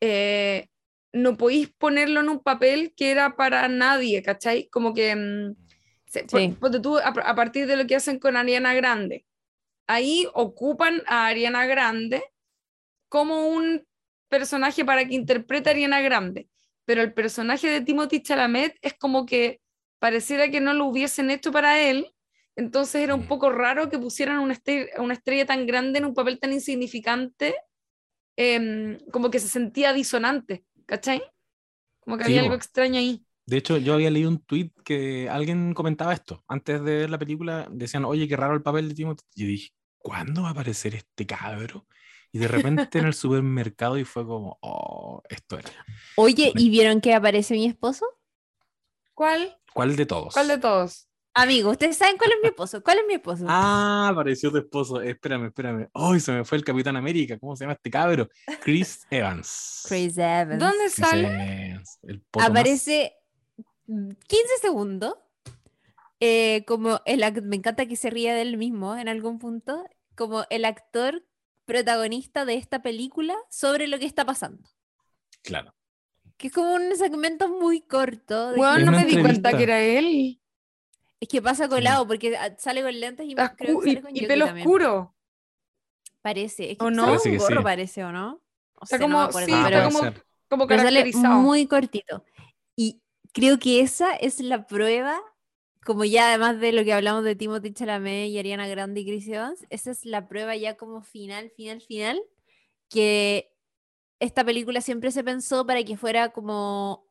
eh, 0.00 0.68
no 1.12 1.36
podéis 1.36 1.68
ponerlo 1.76 2.20
en 2.20 2.28
un 2.28 2.38
papel 2.42 2.94
que 2.96 3.10
era 3.10 3.34
para 3.36 3.66
nadie, 3.68 4.22
¿cachai? 4.22 4.68
Como 4.68 4.94
que, 4.94 5.14
mm, 5.16 5.56
se- 6.06 6.24
Sí. 6.28 6.56
ponte 6.60 6.80
tú, 6.80 6.96
a, 6.98 7.08
a 7.08 7.34
partir 7.34 7.66
de 7.66 7.76
lo 7.76 7.86
que 7.86 7.96
hacen 7.96 8.18
con 8.18 8.36
Ariana 8.36 8.72
Grande, 8.74 9.26
ahí 9.88 10.26
ocupan 10.32 11.02
a 11.06 11.26
Ariana 11.26 11.66
Grande 11.66 12.22
como 13.08 13.48
un 13.48 13.84
personaje 14.28 14.84
para 14.84 15.06
que 15.06 15.14
interprete 15.14 15.70
a 15.70 15.72
Ariana 15.72 16.00
Grande, 16.00 16.48
pero 16.84 17.02
el 17.02 17.12
personaje 17.14 17.68
de 17.68 17.80
Timothy 17.82 18.22
Chalamet 18.22 18.76
es 18.82 18.94
como 18.94 19.26
que 19.26 19.60
pareciera 19.98 20.50
que 20.50 20.60
no 20.60 20.72
lo 20.74 20.86
hubiesen 20.86 21.30
hecho 21.30 21.52
para 21.52 21.80
él, 21.82 22.12
entonces 22.56 23.02
era 23.02 23.14
un 23.14 23.22
Mm. 23.22 23.28
poco 23.28 23.50
raro 23.50 23.88
que 23.90 23.98
pusieran 23.98 24.38
una 24.40 24.52
estrella, 24.54 24.86
una 24.98 25.14
estrella 25.14 25.46
tan 25.46 25.66
grande 25.66 25.98
en 25.98 26.04
un 26.06 26.14
papel 26.14 26.38
tan 26.40 26.52
insignificante, 26.52 27.54
em, 28.36 28.98
como 29.12 29.30
que 29.30 29.40
se 29.40 29.48
sentía 29.48 29.92
disonante, 29.92 30.64
¿cachai? 30.86 31.22
Como 32.00 32.18
que 32.18 32.24
Sí, 32.24 32.32
había 32.32 32.40
algo 32.42 32.54
extraño 32.54 32.98
ahí. 33.00 33.24
De 33.46 33.56
hecho, 33.56 33.78
yo 33.78 33.94
había 33.94 34.10
leído 34.10 34.28
un 34.30 34.40
tweet 34.44 34.70
que 34.84 35.28
alguien 35.30 35.72
comentaba 35.74 36.12
esto. 36.12 36.44
Antes 36.48 36.82
de 36.84 36.98
ver 36.98 37.10
la 37.10 37.18
película, 37.18 37.66
decían, 37.70 38.04
oye, 38.04 38.28
qué 38.28 38.36
raro 38.36 38.54
el 38.54 38.62
papel 38.62 38.88
de 38.88 38.94
Timothy. 38.94 39.24
Y 39.34 39.46
dije, 39.46 39.70
¿cuándo 39.98 40.42
va 40.42 40.48
a 40.48 40.52
aparecer 40.52 40.94
este 40.94 41.26
cabro? 41.26 41.86
Y 42.32 42.38
de 42.38 42.48
repente 42.48 42.98
en 42.98 43.06
el 43.06 43.14
supermercado 43.14 43.96
y 43.98 44.04
fue 44.04 44.26
como, 44.26 44.58
oh, 44.60 45.22
esto 45.28 45.58
era. 45.58 45.70
Oye, 46.16 46.52
¿y 46.56 46.68
vieron 46.70 47.00
que 47.00 47.14
aparece 47.14 47.54
mi 47.54 47.66
esposo? 47.66 48.04
¿Cuál? 49.14 49.58
¿Cuál 49.74 49.96
de 49.96 50.06
todos? 50.06 50.34
¿Cuál 50.34 50.48
de 50.48 50.58
todos? 50.58 51.08
Amigo, 51.34 51.70
¿ustedes 51.70 51.96
saben 51.96 52.16
cuál 52.18 52.32
es 52.32 52.38
mi 52.42 52.48
esposo? 52.48 52.82
¿Cuál 52.82 52.98
es 52.98 53.04
mi 53.06 53.14
esposo? 53.14 53.44
Ah, 53.48 54.08
apareció 54.10 54.50
tu 54.50 54.58
esposo. 54.58 55.00
Espérame, 55.00 55.46
espérame. 55.46 55.88
Ay, 55.94 56.18
se 56.20 56.32
me 56.32 56.44
fue 56.44 56.58
el 56.58 56.64
Capitán 56.64 56.96
América. 56.96 57.38
¿Cómo 57.38 57.54
se 57.54 57.64
llama 57.64 57.74
este 57.74 57.90
cabro? 57.90 58.28
Chris 58.60 59.06
Evans. 59.10 59.84
Chris 59.88 60.18
Evans. 60.18 60.58
¿Dónde 60.58 60.84
Chris 60.84 60.94
sale? 60.94 61.68
Evans, 61.70 61.98
el 62.02 62.20
poto 62.22 62.40
más- 62.40 62.50
Aparece 62.50 63.14
15 63.86 64.58
segundos. 64.60 65.14
eh, 66.20 66.64
como 66.66 67.00
el 67.06 67.22
me 67.44 67.56
encanta 67.56 67.86
que 67.86 67.94
se 67.94 68.10
ría 68.10 68.34
de 68.34 68.42
él 68.42 68.56
mismo 68.56 68.96
en 68.96 69.08
algún 69.08 69.38
punto, 69.38 69.84
como 70.16 70.44
el 70.50 70.64
actor 70.64 71.22
protagonista 71.68 72.46
de 72.46 72.54
esta 72.54 72.82
película 72.82 73.36
sobre 73.50 73.86
lo 73.88 73.98
que 73.98 74.06
está 74.06 74.24
pasando. 74.24 74.68
Claro. 75.42 75.74
Que 76.38 76.46
es 76.46 76.52
como 76.52 76.72
un 76.72 76.96
segmento 76.96 77.48
muy 77.48 77.82
corto. 77.82 78.52
de 78.52 78.60
En 78.60 78.86
no 78.86 78.92
me 78.92 79.04
di 79.04 79.20
cuenta 79.20 79.56
que 79.56 79.62
era 79.64 79.80
él. 79.80 80.40
Es 81.20 81.28
que 81.28 81.42
pasa 81.42 81.68
colado 81.68 82.06
porque 82.06 82.36
ah, 82.36 82.56
sale 82.58 82.82
con 82.82 82.98
lentes 82.98 83.26
y 83.26 83.30
Está 83.30 83.54
creo 83.54 83.80
que 83.80 83.86
sale 83.86 83.98
y, 83.98 84.02
con 84.02 84.10
y 84.12 84.20
Yoki 84.20 84.26
pelo 84.26 84.46
también. 84.46 84.66
oscuro. 84.66 85.14
Parece. 86.22 86.72
Es 86.72 86.78
que 86.78 86.84
¿O 86.84 86.90
no? 86.90 87.06
Parece 87.06 87.30
un 87.30 87.38
gorro, 87.38 87.58
sí. 87.58 87.64
parece, 87.64 88.04
¿o 88.04 88.12
no? 88.12 88.42
Está 88.82 88.96
sé, 88.96 88.98
no 88.98 89.08
me 89.08 89.14
como, 89.14 89.32
sí, 89.32 89.52
está 89.52 89.90
como, 90.48 90.68
sale 90.68 90.68
caracterizado. 90.68 91.38
muy 91.40 91.66
cortito. 91.66 92.24
Y 92.76 93.02
creo 93.32 93.58
que 93.58 93.80
esa 93.80 94.14
es 94.14 94.40
la 94.40 94.66
prueba, 94.66 95.20
como 95.84 96.04
ya 96.04 96.28
además 96.28 96.60
de 96.60 96.72
lo 96.72 96.84
que 96.84 96.92
hablamos 96.92 97.24
de 97.24 97.36
Timothy 97.36 97.72
Chalamet 97.72 98.28
y 98.28 98.38
Ariana 98.38 98.66
Grande 98.68 99.00
y 99.00 99.06
Chris 99.06 99.28
Evans, 99.28 99.64
esa 99.70 99.90
es 99.90 100.04
la 100.04 100.28
prueba 100.28 100.54
ya 100.56 100.76
como 100.76 101.02
final, 101.02 101.50
final, 101.50 101.80
final, 101.80 102.20
que 102.90 103.52
esta 104.20 104.44
película 104.44 104.80
siempre 104.80 105.10
se 105.12 105.22
pensó 105.24 105.64
para 105.66 105.82
que 105.84 105.96
fuera 105.96 106.30
como 106.30 107.06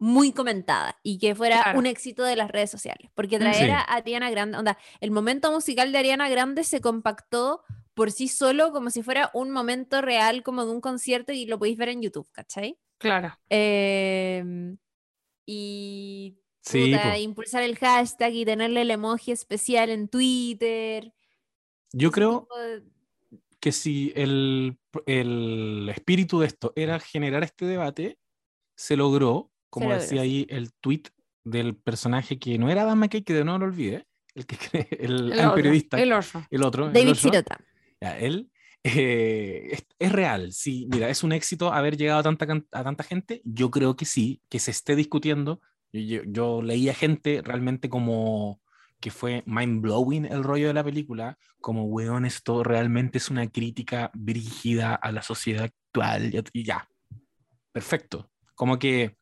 muy 0.00 0.32
comentada 0.32 0.98
y 1.02 1.18
que 1.18 1.34
fuera 1.34 1.62
Claro. 1.62 1.78
un 1.78 1.86
éxito 1.86 2.24
de 2.24 2.36
las 2.36 2.50
redes 2.50 2.70
sociales. 2.70 3.10
Porque 3.14 3.36
Mm. 3.36 3.40
traer 3.40 3.66
Sí. 3.66 3.70
a 3.70 3.80
Ariana 3.80 4.30
Grande, 4.30 4.58
onda, 4.58 4.76
el 5.00 5.10
momento 5.12 5.52
musical 5.52 5.92
de 5.92 5.98
Ariana 5.98 6.28
Grande 6.28 6.64
se 6.64 6.80
compactó 6.80 7.62
por 7.94 8.10
sí 8.10 8.26
solo 8.26 8.72
como 8.72 8.90
si 8.90 9.02
fuera 9.04 9.30
un 9.34 9.52
momento 9.52 10.02
real 10.02 10.42
como 10.42 10.66
de 10.66 10.72
un 10.72 10.80
concierto 10.80 11.32
y 11.32 11.46
lo 11.46 11.58
podéis 11.60 11.78
ver 11.78 11.90
en 11.90 12.02
YouTube, 12.02 12.28
¿cachai? 12.32 12.76
Claro. 12.98 13.38
Em, 13.48 14.76
y 15.46 16.36
Sí, 16.64 16.92
puta, 16.92 17.10
po. 17.12 17.18
impulsar 17.18 17.62
el 17.62 17.76
hashtag 17.76 18.32
y 18.34 18.44
tenerle 18.44 18.82
el 18.82 18.90
emoji 18.90 19.32
especial 19.32 19.90
en 19.90 20.08
Twitter. 20.08 21.12
Yo 21.92 22.10
creo 22.10 22.48
de- 22.56 22.82
que 23.60 23.70
si 23.72 24.12
el, 24.16 24.78
el 25.06 25.90
espíritu 25.94 26.40
de 26.40 26.46
esto 26.46 26.72
era 26.76 26.98
generar 27.00 27.44
este 27.44 27.66
debate, 27.66 28.18
se 28.76 28.96
logró, 28.96 29.50
como 29.70 29.86
logró, 29.90 30.00
decía 30.02 30.22
ahí 30.22 30.46
el 30.50 30.72
tweet 30.74 31.02
del 31.44 31.76
personaje 31.76 32.38
que 32.38 32.58
no 32.58 32.70
era 32.70 32.82
Adam 32.82 32.98
McKay, 32.98 33.22
que 33.22 33.34
de 33.34 33.44
nuevo 33.44 33.58
no 33.58 33.66
lo 33.66 33.72
olvide, 33.72 34.06
el 34.34 34.46
que 34.46 34.56
cree, 34.56 34.88
el, 34.92 35.32
El, 35.32 35.32
el 35.32 35.38
otro, 35.40 35.54
periodista, 35.54 35.96
el, 35.98 36.12
El 36.50 36.62
otro. 36.62 36.86
el 36.86 36.92
David 36.92 37.10
otro, 37.10 37.14
Sirota. 37.22 37.58
ya, 38.00 38.18
él 38.18 38.50
eh, 38.82 39.68
es, 39.72 39.86
es, 39.98 40.12
real, 40.12 40.52
sí, 40.52 40.86
mira, 40.90 41.08
es 41.08 41.22
un 41.22 41.32
éxito 41.32 41.72
haber 41.72 41.96
llegado 41.96 42.20
a 42.20 42.22
tanta, 42.22 42.46
a 42.72 42.84
tanta 42.84 43.04
gente, 43.04 43.40
yo 43.44 43.70
creo 43.70 43.96
que 43.96 44.04
sí, 44.04 44.42
que 44.50 44.58
se 44.58 44.70
esté 44.72 44.94
discutiendo, 44.96 45.60
yo, 46.02 46.22
yo, 46.26 46.62
leía 46.62 46.94
gente 46.94 47.40
realmente 47.42 47.88
como 47.88 48.60
que 49.00 49.10
fue 49.10 49.42
mind 49.46 49.82
blowing 49.82 50.24
el 50.24 50.42
rollo 50.42 50.68
de 50.68 50.74
la 50.74 50.82
película, 50.82 51.38
como, 51.60 51.84
weón, 51.84 52.24
esto 52.24 52.64
realmente 52.64 53.18
es 53.18 53.28
una 53.30 53.46
crítica 53.48 54.10
brígida 54.14 54.94
a 54.94 55.12
la 55.12 55.22
sociedad 55.22 55.64
actual, 55.64 56.32
y 56.52 56.64
ya, 56.64 56.88
perfecto, 57.70 58.30
como 58.54 58.78
que, 58.78 59.16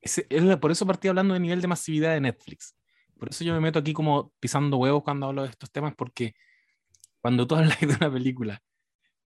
es, 0.00 0.24
por 0.60 0.72
eso 0.72 0.84
partí 0.84 1.08
hablando 1.08 1.34
de 1.34 1.40
nivel 1.40 1.60
de 1.60 1.68
masividad 1.68 2.12
de 2.12 2.20
Netflix, 2.20 2.76
por 3.18 3.30
eso 3.30 3.44
yo 3.44 3.54
me 3.54 3.60
meto 3.60 3.78
aquí 3.78 3.92
como 3.92 4.32
pisando 4.40 4.76
huevos 4.78 5.02
cuando 5.04 5.26
hablo 5.26 5.44
de 5.44 5.50
estos 5.50 5.70
temas, 5.70 5.94
porque 5.96 6.34
cuando 7.20 7.46
tú 7.46 7.54
hablas 7.56 7.80
de 7.80 7.86
una 7.86 8.12
película 8.12 8.60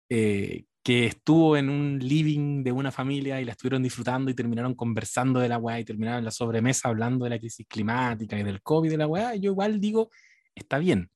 eh, 0.09 0.65
que 0.85 1.07
estuvo 1.07 1.57
en 1.57 1.71
un 1.71 1.99
living 1.99 2.63
de 2.63 2.71
una 2.71 2.93
familia 2.93 3.41
y 3.41 3.47
la 3.47 3.53
estuvieron 3.53 3.83
disfrutando 3.83 4.31
y 4.31 4.35
terminaron 4.35 4.75
conversando 4.75 5.41
de 5.41 5.49
la 5.49 5.57
weá 5.57 5.81
y 5.81 5.85
terminaron 5.85 6.19
en 6.19 6.27
la 6.27 6.31
sobremesa 6.31 6.91
hablando 6.91 7.25
de 7.25 7.31
la 7.31 7.39
crisis 7.39 7.67
climática 7.67 8.39
y 8.39 8.43
del 8.43 8.61
COVID 8.61 8.91
de 8.91 8.99
la 8.99 9.07
weá, 9.07 9.35
yo 9.35 9.51
igual 9.53 9.81
digo, 9.81 10.11
está 10.55 10.79
bien. 10.79 11.11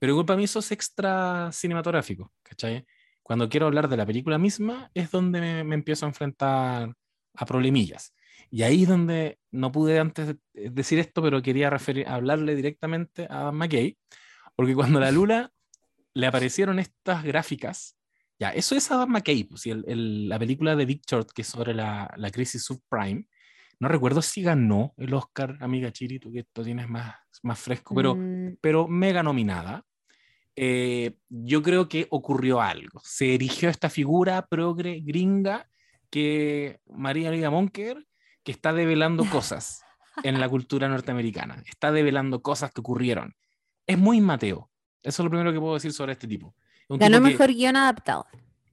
Pero 0.00 0.12
igual 0.12 0.26
para 0.26 0.36
mí 0.36 0.44
eso 0.44 0.58
es 0.58 0.72
extra 0.72 1.48
cinematográfico, 1.52 2.32
¿cachai? 2.42 2.84
Cuando 3.22 3.48
quiero 3.48 3.66
hablar 3.66 3.88
de 3.88 3.96
la 3.96 4.04
película 4.04 4.36
misma 4.36 4.90
es 4.94 5.12
donde 5.12 5.40
me, 5.40 5.62
me 5.62 5.76
empiezo 5.76 6.06
a 6.06 6.08
enfrentar 6.08 6.92
a 7.34 7.46
problemillas. 7.46 8.12
Y 8.50 8.64
ahí 8.64 8.82
es 8.82 8.88
donde 8.88 9.38
no 9.52 9.70
pude 9.70 10.00
antes 10.00 10.34
decir 10.52 10.98
esto, 10.98 11.22
pero 11.22 11.40
quería 11.40 11.70
referir, 11.70 12.08
hablarle 12.08 12.56
directamente 12.56 13.28
a 13.30 13.52
McKay, 13.52 13.96
porque 14.56 14.74
cuando 14.74 14.98
la 14.98 15.12
Lula 15.12 15.52
le 16.14 16.26
aparecieron 16.26 16.80
estas 16.80 17.22
gráficas 17.22 17.96
ya, 18.38 18.50
eso 18.50 18.74
es 18.74 18.90
Adam 18.90 19.10
McKay, 19.10 19.44
pues, 19.44 19.66
el, 19.66 19.84
el, 19.86 20.28
la 20.28 20.38
película 20.38 20.74
de 20.74 20.84
Big 20.84 21.02
Short, 21.06 21.30
que 21.32 21.42
es 21.42 21.48
sobre 21.48 21.74
la, 21.74 22.12
la, 22.16 22.30
crisis 22.30 22.64
subprime. 22.64 23.28
No 23.78 23.88
recuerdo 23.88 24.22
si 24.22 24.42
ganó 24.42 24.92
el 24.96 25.14
Oscar, 25.14 25.56
amiga 25.60 25.92
Chiri, 25.92 26.18
tú 26.18 26.32
que 26.32 26.40
esto 26.40 26.62
tienes 26.62 26.88
más, 26.88 27.14
más 27.42 27.58
fresco, 27.58 27.94
pero, 27.94 28.16
mm. 28.16 28.56
pero 28.60 28.88
mega 28.88 29.22
nominada. 29.22 29.84
Eh, 30.56 31.16
yo 31.28 31.62
creo 31.62 31.88
que 31.88 32.06
ocurrió 32.10 32.60
algo. 32.60 33.00
Se 33.04 33.34
erigió 33.34 33.68
esta 33.68 33.90
figura 33.90 34.46
progre 34.46 35.00
gringa 35.00 35.68
que 36.10 36.80
María 36.86 37.30
Liga 37.30 37.50
Monker, 37.50 38.06
que 38.44 38.52
está 38.52 38.72
develando 38.72 39.24
cosas 39.30 39.82
en 40.22 40.38
la 40.40 40.48
cultura 40.48 40.88
norteamericana. 40.88 41.62
Está 41.66 41.90
develando 41.90 42.42
cosas 42.42 42.72
que 42.72 42.80
ocurrieron. 42.80 43.34
Es 43.86 43.98
muy 43.98 44.20
Mateo. 44.20 44.70
Eso 45.02 45.22
es 45.22 45.24
lo 45.24 45.30
primero 45.30 45.52
que 45.52 45.60
puedo 45.60 45.74
decir 45.74 45.92
sobre 45.92 46.12
este 46.12 46.28
tipo. 46.28 46.54
Un 46.94 47.00
Ganó 47.00 47.20
mejor 47.20 47.48
que, 47.48 47.54
guion 47.54 47.74
adaptado. 47.74 48.26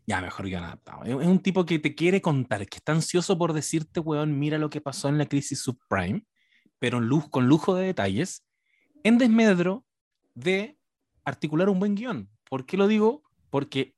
Ya, 0.05 0.21
mejor 0.21 0.45
guion 0.45 0.63
adaptado. 0.63 1.03
Es 1.03 1.27
un 1.27 1.39
tipo 1.39 1.65
que 1.65 1.79
te 1.79 1.95
quiere 1.95 2.21
contar, 2.21 2.67
que 2.67 2.77
está 2.77 2.91
ansioso 2.91 3.35
por 3.35 3.53
decirte, 3.53 3.99
weón, 3.99 4.37
mira 4.37 4.59
lo 4.59 4.69
que 4.69 4.79
pasó 4.79 5.09
en 5.09 5.17
la 5.17 5.25
crisis 5.25 5.61
subprime, 5.63 6.23
pero 6.77 6.99
en 6.99 7.05
luz, 7.05 7.27
con 7.29 7.47
lujo 7.47 7.73
de 7.73 7.87
detalles, 7.87 8.45
en 9.03 9.17
desmedro 9.17 9.85
de 10.35 10.77
articular 11.25 11.67
un 11.67 11.79
buen 11.79 11.95
guion. 11.95 12.29
¿Por 12.47 12.67
qué 12.67 12.77
lo 12.77 12.87
digo? 12.87 13.23
Porque 13.49 13.95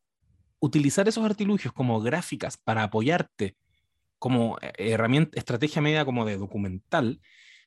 utilizar 0.60 1.10
esos 1.10 1.26
artilugios 1.26 1.74
como 1.74 2.00
gráficas 2.00 2.56
para 2.56 2.84
apoyarte 2.84 3.58
como 4.20 4.58
eh, 4.62 4.72
herramienta, 4.78 5.38
estrategia 5.38 5.82
media 5.82 6.06
como 6.06 6.24
de 6.24 6.38
documental, 6.38 7.20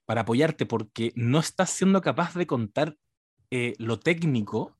para 0.06 0.22
apoyarte 0.22 0.64
porque 0.64 1.12
no 1.14 1.38
estás 1.38 1.68
siendo 1.68 2.00
capaz 2.00 2.32
de 2.34 2.46
contar 2.46 2.96
eh, 3.50 3.74
lo 3.78 3.98
técnico 3.98 4.75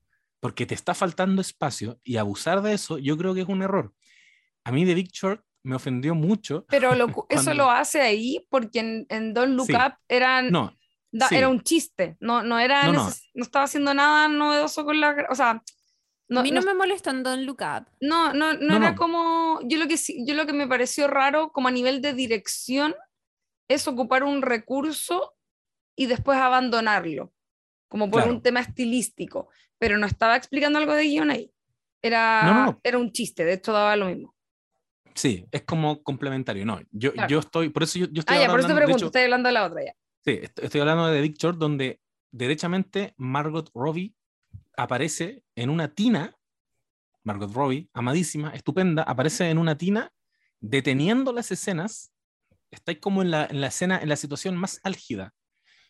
porque 0.47 0.65
te 0.65 0.77
está 0.77 0.95
faltando 0.95 1.43
espacio 1.43 2.01
y 2.05 2.19
abusar 2.19 2.63
de 2.63 2.73
eso, 2.73 2.99
yo 2.99 3.17
creo 3.19 3.35
que 3.35 3.41
es 3.41 3.49
un 3.49 3.63
error. 3.63 3.93
A 4.63 4.71
mí 4.71 4.85
de 4.85 4.95
Big 4.95 5.11
Short 5.11 5.45
me 5.65 5.75
ofendió 5.75 6.15
mucho. 6.15 6.65
Pero 6.71 6.95
lo, 6.95 7.09
cuando... 7.13 7.27
eso 7.31 7.53
lo 7.53 7.69
hace 7.69 8.01
ahí 8.01 8.47
porque 8.49 8.79
en, 8.79 9.07
en 9.09 9.35
Don't 9.35 9.55
Look 9.55 9.67
sí. 9.67 9.75
Up 9.75 9.95
eran, 10.07 10.53
no, 10.53 10.73
da, 11.11 11.27
sí. 11.27 11.35
era 11.35 11.49
un 11.49 11.63
chiste, 11.63 12.17
no, 12.21 12.45
no, 12.45 12.61
era 12.61 12.85
no, 12.85 12.93
no. 12.93 13.11
no, 13.35 13.43
estaba 13.43 13.65
haciendo 13.65 13.93
nada 13.93 14.29
novedoso 14.29 14.85
con 14.85 15.01
la... 15.01 15.27
O 15.31 15.35
sea, 15.35 15.65
no, 16.29 16.39
a 16.39 16.43
mí 16.45 16.53
no, 16.53 16.63
me 16.63 16.75
molestó 16.75 17.11
en 17.11 17.25
Don't 17.25 17.43
Look 17.43 17.63
Up. 17.63 17.89
No, 18.01 18.33
no, 18.33 18.53
no, 18.53 18.77
era 18.77 18.95
como... 18.95 19.59
Yo 19.65 19.79
lo, 19.79 19.89
que, 19.89 19.97
yo 20.25 20.35
lo 20.37 20.47
que 20.47 20.53
me 20.53 20.69
pareció 20.69 21.09
raro 21.09 21.51
como 21.51 21.67
a 21.67 21.73
nivel 21.73 22.01
de 22.01 22.15
dirección 22.15 22.95
es 23.67 23.89
ocupar 23.89 24.23
un 24.23 24.43
recurso 24.43 25.35
y 25.97 26.07
después 26.07 26.39
abandonarlo 26.39 27.33
como 27.89 28.11
por 28.11 28.23
claro. 28.23 28.35
un 28.35 28.43
tema 28.43 28.61
estilístico, 28.61 29.49
pero 29.79 29.99
no 29.99 30.07
estaba 30.07 30.37
explicando 30.37 30.79
algo 30.79 30.95
de 30.95 31.05
guion 31.05 31.31
ahí. 31.31 31.53
Era, 32.03 32.43
no, 32.45 32.67
no. 32.67 32.81
era 32.83 32.99
un 32.99 33.13
chiste, 33.13 33.45
de 33.45 33.55
hecho 33.55 33.73
daba 33.73 33.97
lo 33.97 34.07
mismo. 34.07 34.35
Sí, 35.15 35.47
es 35.51 35.63
como 35.63 36.03
complementario. 36.03 36.67
No, 36.67 36.81
yo, 36.91 37.13
claro. 37.13 37.29
yo 37.29 37.39
estoy, 37.39 37.71
por 37.71 37.85
eso 37.85 37.99
yo, 37.99 38.07
yo 38.11 38.21
estoy 38.21 38.37
ah, 38.37 38.43
ya, 38.43 38.51
por 38.51 38.61
eso 38.61 38.69
te 38.69 38.75
pregunto, 38.75 38.99
hecho, 38.99 39.07
estoy 39.07 39.23
hablando 39.23 39.49
de 39.49 39.53
la 39.55 39.65
otra 39.65 39.85
ya. 39.85 39.95
Sí, 40.25 40.41
estoy 40.43 40.81
hablando 40.81 41.07
de 41.07 41.23
Dick 41.23 41.37
Short, 41.39 41.59
donde 41.59 42.01
derechamente 42.33 43.15
Margot 43.17 43.71
Robbie 43.75 44.15
aparece 44.77 45.43
en 45.55 45.71
una 45.71 45.89
tina, 45.95 46.37
Margot 47.23 47.53
Robbie, 47.53 47.89
amadísima, 47.95 48.51
estupenda, 48.51 49.03
aparece 49.03 49.49
en 49.49 49.59
una 49.59 49.79
tina 49.79 50.13
deteniendo 50.61 51.33
las 51.33 51.51
escenas, 51.51 52.13
estáis 52.71 52.99
como 52.99 53.23
en 53.23 53.31
la, 53.31 53.47
en 53.47 53.61
la 53.61 53.69
escena, 53.69 53.99
en 53.99 54.09
la 54.09 54.17
situación 54.17 54.57
más 54.57 54.81
álgida 54.83 55.35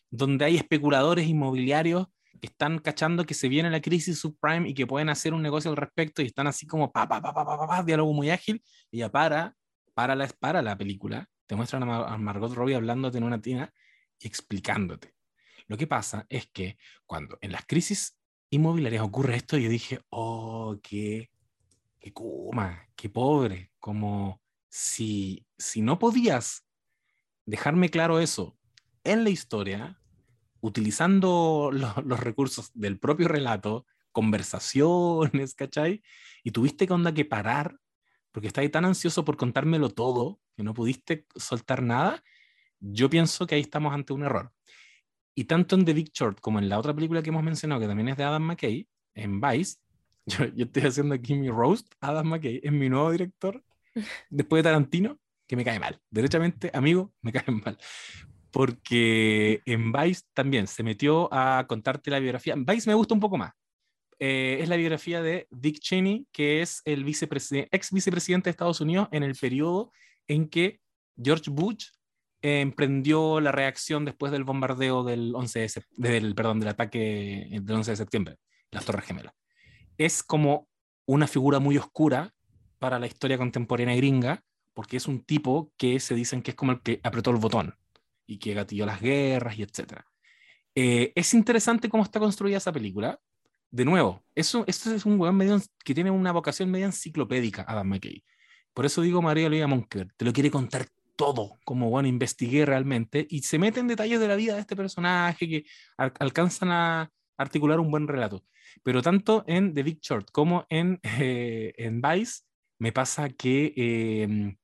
donde 0.09 0.45
hay 0.45 0.55
especuladores 0.55 1.27
inmobiliarios 1.27 2.07
que 2.39 2.47
están 2.47 2.79
cachando 2.79 3.25
que 3.25 3.33
se 3.33 3.49
viene 3.49 3.69
la 3.69 3.81
crisis 3.81 4.19
subprime 4.19 4.69
y 4.69 4.73
que 4.73 4.87
pueden 4.87 5.09
hacer 5.09 5.33
un 5.33 5.41
negocio 5.41 5.71
al 5.71 5.77
respecto 5.77 6.21
y 6.21 6.27
están 6.27 6.47
así 6.47 6.67
como 6.67 6.91
pa, 6.91 7.07
pa, 7.07 7.21
pa, 7.21 7.33
pa, 7.33 7.45
pa, 7.45 7.67
pa, 7.67 7.83
diálogo 7.83 8.13
muy 8.13 8.29
ágil 8.29 8.63
y 8.91 8.99
ya 8.99 9.09
para, 9.09 9.55
para 9.93 10.15
la, 10.15 10.27
para 10.39 10.61
la 10.61 10.77
película, 10.77 11.27
te 11.47 11.55
muestran 11.55 11.89
a, 11.89 12.05
a 12.05 12.17
Margot 12.17 12.53
Robbie 12.53 12.75
hablándote 12.75 13.17
en 13.17 13.23
una 13.23 13.41
tina 13.41 13.73
y 14.19 14.27
explicándote. 14.27 15.13
Lo 15.67 15.77
que 15.77 15.87
pasa 15.87 16.25
es 16.29 16.47
que 16.47 16.77
cuando 17.05 17.37
en 17.41 17.51
las 17.51 17.65
crisis 17.65 18.17
inmobiliarias 18.49 19.03
ocurre 19.03 19.35
esto, 19.35 19.57
yo 19.57 19.69
dije, 19.69 19.99
oh, 20.09 20.77
qué, 20.81 21.29
qué 21.99 22.13
coma, 22.13 22.87
qué 22.95 23.09
pobre, 23.09 23.71
como 23.79 24.41
si, 24.69 25.45
si 25.57 25.81
no 25.81 25.99
podías 25.99 26.65
dejarme 27.45 27.89
claro 27.89 28.19
eso 28.19 28.56
en 29.07 29.23
la 29.23 29.29
historia, 29.29 29.99
utilizando 30.61 31.69
lo, 31.73 31.93
los 32.05 32.19
recursos 32.19 32.71
del 32.73 32.99
propio 32.99 33.27
relato, 33.27 33.85
conversaciones, 34.11 35.55
¿cachai? 35.55 36.01
Y 36.43 36.51
tuviste 36.51 36.87
que 36.87 36.93
onda 36.93 37.13
que 37.13 37.25
parar, 37.25 37.79
porque 38.31 38.47
estabas 38.47 38.71
tan 38.71 38.85
ansioso 38.85 39.23
por 39.23 39.37
contármelo 39.37 39.89
todo, 39.89 40.39
que 40.55 40.63
no 40.63 40.73
pudiste 40.73 41.25
soltar 41.35 41.83
nada, 41.83 42.23
yo 42.79 43.09
pienso 43.09 43.47
que 43.47 43.55
ahí 43.55 43.61
estamos 43.61 43.93
ante 43.93 44.13
un 44.13 44.23
error. 44.23 44.51
Y 45.35 45.45
tanto 45.45 45.75
en 45.75 45.85
The 45.85 45.93
Big 45.93 46.11
Short 46.13 46.39
como 46.39 46.59
en 46.59 46.67
la 46.67 46.79
otra 46.79 46.93
película 46.93 47.21
que 47.21 47.29
hemos 47.29 47.43
mencionado, 47.43 47.81
que 47.81 47.87
también 47.87 48.09
es 48.09 48.17
de 48.17 48.23
Adam 48.23 48.43
McKay, 48.43 48.87
en 49.13 49.39
Vice, 49.39 49.77
yo, 50.25 50.45
yo 50.45 50.65
estoy 50.65 50.83
haciendo 50.83 51.15
aquí 51.15 51.35
mi 51.35 51.49
roast, 51.49 51.87
Adam 52.01 52.27
McKay 52.27 52.59
es 52.63 52.71
mi 52.71 52.89
nuevo 52.89 53.11
director, 53.11 53.63
después 54.29 54.59
de 54.59 54.69
Tarantino, 54.69 55.19
que 55.47 55.55
me 55.55 55.63
cae 55.63 55.79
mal. 55.79 56.01
Derechamente, 56.09 56.71
amigo, 56.73 57.13
me 57.21 57.31
cae 57.31 57.45
mal 57.51 57.77
porque 58.57 59.61
en 59.67 59.91
Vice 59.91 60.23
también 60.33 60.65
se 60.65 60.81
metió 60.81 61.31
a 61.31 61.63
contarte 61.67 62.09
la 62.09 62.17
biografía. 62.17 62.55
Vice 62.57 62.89
me 62.89 62.95
gusta 62.95 63.13
un 63.13 63.19
poco 63.19 63.37
más. 63.37 63.53
Eh, 64.17 64.57
es 64.61 64.67
la 64.67 64.77
biografía 64.77 65.21
de 65.21 65.47
Dick 65.51 65.77
Cheney, 65.77 66.25
que 66.31 66.63
es 66.63 66.81
el 66.83 67.07
ex 67.07 67.91
vicepresidente 67.91 68.45
de 68.45 68.49
Estados 68.49 68.81
Unidos 68.81 69.09
en 69.11 69.21
el 69.21 69.35
periodo 69.35 69.91
en 70.27 70.49
que 70.49 70.79
George 71.23 71.51
Bush 71.51 71.89
eh, 72.41 72.61
emprendió 72.61 73.39
la 73.41 73.51
reacción 73.51 74.05
después 74.05 74.31
del 74.31 74.43
bombardeo 74.43 75.03
del 75.03 75.35
11 75.35 75.59
de 75.59 75.83
del, 75.97 76.33
perdón, 76.33 76.59
del 76.59 76.69
ataque 76.69 77.59
del 77.61 77.75
11 77.75 77.91
de 77.91 77.97
septiembre, 77.97 78.37
las 78.71 78.85
Torres 78.85 79.05
Gemelas. 79.05 79.35
Es 79.99 80.23
como 80.23 80.67
una 81.05 81.27
figura 81.27 81.59
muy 81.59 81.77
oscura 81.77 82.33
para 82.79 82.97
la 82.97 83.05
historia 83.05 83.37
contemporánea 83.37 83.95
gringa, 83.95 84.43
porque 84.73 84.97
es 84.97 85.07
un 85.07 85.23
tipo 85.23 85.71
que 85.77 85.99
se 85.99 86.15
dicen 86.15 86.41
que 86.41 86.49
es 86.49 86.57
como 86.57 86.71
el 86.71 86.81
que 86.81 86.99
apretó 87.03 87.29
el 87.29 87.37
botón 87.37 87.75
y 88.27 88.37
que 88.37 88.53
gatilló 88.53 88.85
las 88.85 89.01
guerras 89.01 89.57
y 89.57 89.63
etc. 89.63 90.01
Eh, 90.75 91.11
es 91.15 91.33
interesante 91.33 91.89
cómo 91.89 92.03
está 92.03 92.19
construida 92.19 92.57
esa 92.57 92.71
película. 92.71 93.19
De 93.71 93.83
nuevo, 93.83 94.23
eso, 94.35 94.63
esto 94.67 94.93
es 94.93 95.05
un 95.05 95.19
weón 95.19 95.35
medio, 95.35 95.59
que 95.83 95.95
tiene 95.95 96.11
una 96.11 96.31
vocación 96.31 96.69
media 96.69 96.85
enciclopédica, 96.85 97.65
Adam 97.67 97.87
McKay. 97.87 98.23
Por 98.73 98.85
eso 98.85 99.01
digo 99.01 99.21
María 99.21 99.47
Olivia 99.47 99.67
Monker, 99.67 100.13
te 100.15 100.23
lo 100.23 100.31
quiere 100.31 100.51
contar 100.51 100.87
todo, 101.15 101.57
como 101.65 101.89
bueno, 101.89 102.07
investigué 102.07 102.65
realmente, 102.65 103.25
y 103.29 103.41
se 103.41 103.57
mete 103.59 103.79
en 103.79 103.87
detalles 103.87 104.19
de 104.19 104.27
la 104.27 104.35
vida 104.35 104.53
de 104.53 104.61
este 104.61 104.75
personaje 104.75 105.49
que 105.49 105.65
al 105.97 106.13
alcanzan 106.19 106.71
a 106.71 107.11
articular 107.37 107.79
un 107.79 107.91
buen 107.91 108.07
relato. 108.07 108.45
Pero 108.83 109.01
tanto 109.01 109.43
en 109.47 109.73
The 109.73 109.83
Big 109.83 109.99
Short 110.01 110.29
como 110.31 110.65
en, 110.69 110.99
eh, 111.19 111.73
en 111.77 112.01
Vice, 112.01 112.43
me 112.79 112.91
pasa 112.91 113.29
que, 113.29 113.73
eh, 113.75 114.55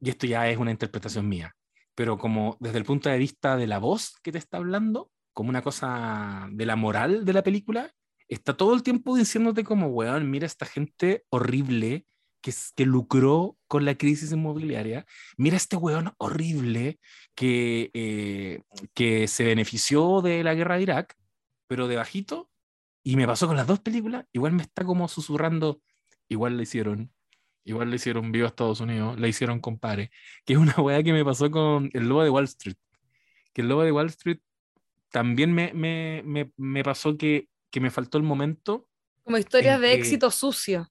y 0.00 0.10
esto 0.10 0.26
ya 0.26 0.50
es 0.50 0.58
una 0.58 0.72
interpretación 0.72 1.28
mía, 1.28 1.55
pero 1.96 2.18
como 2.18 2.56
desde 2.60 2.78
el 2.78 2.84
punto 2.84 3.08
de 3.08 3.18
vista 3.18 3.56
de 3.56 3.66
la 3.66 3.78
voz 3.78 4.20
que 4.22 4.30
te 4.30 4.38
está 4.38 4.58
hablando, 4.58 5.10
como 5.32 5.48
una 5.48 5.62
cosa 5.62 6.46
de 6.52 6.66
la 6.66 6.76
moral 6.76 7.24
de 7.24 7.32
la 7.32 7.42
película, 7.42 7.90
está 8.28 8.56
todo 8.56 8.74
el 8.74 8.82
tiempo 8.82 9.16
diciéndote 9.16 9.64
como, 9.64 9.88
weón, 9.88 10.30
mira 10.30 10.46
esta 10.46 10.66
gente 10.66 11.24
horrible 11.30 12.06
que, 12.42 12.52
que 12.76 12.86
lucró 12.86 13.56
con 13.66 13.84
la 13.84 13.96
crisis 13.96 14.30
inmobiliaria, 14.30 15.06
mira 15.38 15.56
este 15.56 15.76
weón 15.76 16.12
horrible 16.18 17.00
que, 17.34 17.90
eh, 17.94 18.62
que 18.94 19.26
se 19.26 19.44
benefició 19.44 20.20
de 20.20 20.44
la 20.44 20.54
guerra 20.54 20.76
de 20.76 20.82
Irak, 20.82 21.16
pero 21.66 21.88
de 21.88 21.96
bajito, 21.96 22.50
y 23.02 23.16
me 23.16 23.26
pasó 23.26 23.46
con 23.46 23.56
las 23.56 23.66
dos 23.66 23.80
películas, 23.80 24.26
igual 24.32 24.52
me 24.52 24.62
está 24.62 24.84
como 24.84 25.08
susurrando, 25.08 25.80
igual 26.28 26.56
le 26.56 26.64
hicieron, 26.64 27.12
igual 27.66 27.90
le 27.90 27.96
hicieron 27.96 28.32
vivo 28.32 28.46
a 28.46 28.48
Estados 28.48 28.80
Unidos, 28.80 29.18
le 29.20 29.28
hicieron 29.28 29.60
compare, 29.60 30.10
que 30.46 30.54
es 30.54 30.58
una 30.58 30.74
weá 30.80 31.02
que 31.02 31.12
me 31.12 31.24
pasó 31.24 31.50
con 31.50 31.90
el 31.92 32.08
lobo 32.08 32.22
de 32.24 32.30
Wall 32.30 32.44
Street, 32.44 32.76
que 33.52 33.60
el 33.60 33.68
lobo 33.68 33.82
de 33.82 33.92
Wall 33.92 34.06
Street 34.06 34.38
también 35.10 35.52
me, 35.52 35.72
me, 35.74 36.22
me, 36.24 36.52
me 36.56 36.82
pasó 36.82 37.16
que, 37.18 37.48
que 37.70 37.80
me 37.80 37.90
faltó 37.90 38.16
el 38.18 38.24
momento. 38.24 38.88
Como 39.24 39.36
historias 39.38 39.80
de 39.80 39.88
que- 39.88 39.94
éxito 39.94 40.30
sucio. 40.30 40.90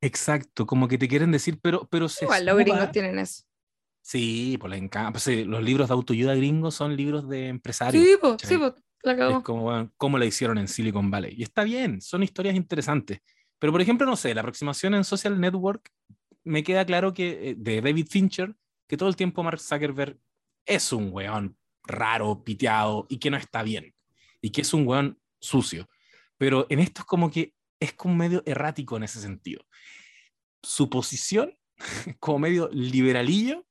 Exacto, 0.00 0.66
como 0.66 0.88
que 0.88 0.98
te 0.98 1.08
quieren 1.08 1.32
decir, 1.32 1.58
pero, 1.60 1.88
pero 1.90 2.08
se 2.08 2.24
Igual 2.26 2.44
los 2.46 2.58
gringos 2.58 2.90
tienen 2.92 3.18
eso. 3.18 3.44
Sí, 4.02 4.56
pues 4.60 4.70
les 4.70 4.80
encanta. 4.82 5.12
Pues, 5.12 5.24
sí, 5.24 5.44
los 5.44 5.62
libros 5.62 5.88
de 5.88 5.94
autoayuda 5.94 6.34
gringos 6.34 6.74
son 6.74 6.94
libros 6.96 7.28
de 7.28 7.48
empresarios. 7.48 8.04
Sí, 8.04 8.16
pues, 8.20 8.36
sí, 8.44 8.56
po, 8.58 8.74
la 9.02 9.12
Es 9.12 9.18
cagó. 9.18 9.42
como, 9.42 9.90
cómo 9.96 10.18
la 10.18 10.26
hicieron 10.26 10.58
en 10.58 10.68
Silicon 10.68 11.10
Valley. 11.10 11.34
Y 11.36 11.42
está 11.42 11.64
bien, 11.64 12.00
son 12.00 12.22
historias 12.22 12.54
interesantes. 12.54 13.20
Pero, 13.58 13.72
por 13.72 13.80
ejemplo, 13.80 14.06
no 14.06 14.16
sé, 14.16 14.34
la 14.34 14.40
aproximación 14.42 14.94
en 14.94 15.04
Social 15.04 15.40
Network, 15.40 15.90
me 16.44 16.62
queda 16.62 16.84
claro 16.84 17.12
que 17.14 17.50
eh, 17.50 17.54
de 17.56 17.80
David 17.80 18.06
Fincher, 18.10 18.54
que 18.86 18.96
todo 18.96 19.08
el 19.08 19.16
tiempo 19.16 19.42
Mark 19.42 19.60
Zuckerberg 19.60 20.18
es 20.64 20.92
un 20.92 21.10
weón 21.12 21.56
raro, 21.84 22.42
piteado 22.44 23.06
y 23.08 23.18
que 23.18 23.30
no 23.30 23.36
está 23.36 23.62
bien. 23.62 23.94
Y 24.40 24.50
que 24.50 24.60
es 24.60 24.74
un 24.74 24.86
weón 24.86 25.18
sucio. 25.40 25.88
Pero 26.38 26.66
en 26.68 26.80
esto 26.80 27.00
es 27.02 27.06
como 27.06 27.30
que 27.30 27.54
es 27.80 27.92
como 27.94 28.14
medio 28.14 28.42
errático 28.46 28.96
en 28.96 29.02
ese 29.04 29.20
sentido. 29.20 29.64
Su 30.62 30.88
posición, 30.90 31.56
como 32.20 32.40
medio 32.40 32.68
liberalillo, 32.72 33.66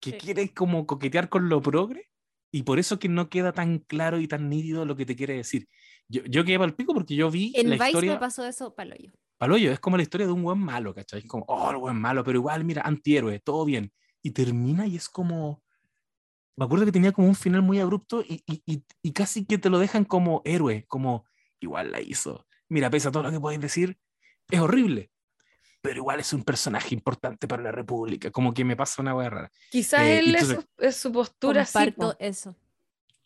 que 0.00 0.12
Sí. 0.12 0.18
quiere 0.18 0.52
como 0.52 0.86
coquetear 0.86 1.28
con 1.28 1.48
lo 1.48 1.60
progre, 1.62 2.10
y 2.56 2.62
por 2.62 2.78
eso 2.78 2.98
que 2.98 3.10
no 3.10 3.28
queda 3.28 3.52
tan 3.52 3.80
claro 3.80 4.18
y 4.18 4.28
tan 4.28 4.48
nítido 4.48 4.86
lo 4.86 4.96
que 4.96 5.04
te 5.04 5.14
quiere 5.14 5.34
decir. 5.34 5.68
Yo, 6.08 6.22
yo 6.24 6.42
quedé 6.42 6.56
al 6.56 6.74
pico 6.74 6.94
porque 6.94 7.14
yo 7.14 7.30
vi 7.30 7.52
En 7.54 7.68
la 7.68 7.74
Vice 7.76 7.88
historia. 7.88 8.14
me 8.14 8.18
pasó 8.18 8.46
eso, 8.46 8.74
paloyo. 8.74 9.12
Paloyo, 9.36 9.70
es 9.70 9.78
como 9.78 9.98
la 9.98 10.02
historia 10.02 10.26
de 10.26 10.32
un 10.32 10.42
buen 10.42 10.58
malo, 10.58 10.94
¿cachai? 10.94 11.22
Como, 11.26 11.44
oh, 11.48 11.70
el 11.70 11.76
buen 11.76 12.00
malo, 12.00 12.24
pero 12.24 12.38
igual, 12.38 12.64
mira, 12.64 12.80
antihéroe, 12.80 13.40
todo 13.40 13.66
bien. 13.66 13.92
Y 14.22 14.30
termina 14.30 14.86
y 14.86 14.96
es 14.96 15.10
como. 15.10 15.62
Me 16.56 16.64
acuerdo 16.64 16.86
que 16.86 16.92
tenía 16.92 17.12
como 17.12 17.28
un 17.28 17.34
final 17.34 17.60
muy 17.60 17.78
abrupto 17.78 18.22
y, 18.22 18.42
y, 18.46 18.62
y, 18.64 18.82
y 19.02 19.12
casi 19.12 19.44
que 19.44 19.58
te 19.58 19.68
lo 19.68 19.78
dejan 19.78 20.06
como 20.06 20.40
héroe, 20.46 20.86
como, 20.88 21.26
igual 21.60 21.92
la 21.92 22.00
hizo. 22.00 22.46
Mira, 22.70 22.88
pese 22.88 23.08
a 23.08 23.10
todo 23.10 23.24
lo 23.24 23.30
que 23.30 23.38
podéis 23.38 23.60
decir, 23.60 23.98
es 24.48 24.60
horrible, 24.60 25.10
pero 25.86 25.98
igual 26.00 26.20
es 26.20 26.32
un 26.32 26.42
personaje 26.42 26.94
importante 26.94 27.46
para 27.46 27.62
la 27.62 27.72
República. 27.72 28.30
Como 28.30 28.52
que 28.52 28.64
me 28.64 28.76
pasa 28.76 29.00
una 29.02 29.14
hueá 29.14 29.30
rara. 29.30 29.50
Quizás 29.70 30.00
Eh, 30.02 30.18
él 30.18 30.34
es, 30.34 30.42
entonces- 30.42 30.66
su- 30.78 30.84
es 30.84 30.96
su 30.96 31.12
postura. 31.12 31.64
Comparto 31.64 32.10
po. 32.12 32.16
eso. 32.18 32.56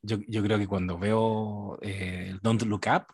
yo, 0.03 0.19
yo 0.29 0.43
creo 0.43 0.59
que 0.59 0.67
cuando 0.67 0.99
veo 0.99 1.79
eh, 1.83 2.27
el 2.31 2.41
Don't 2.41 2.63
Look 2.63 2.83
Up, 2.95 3.07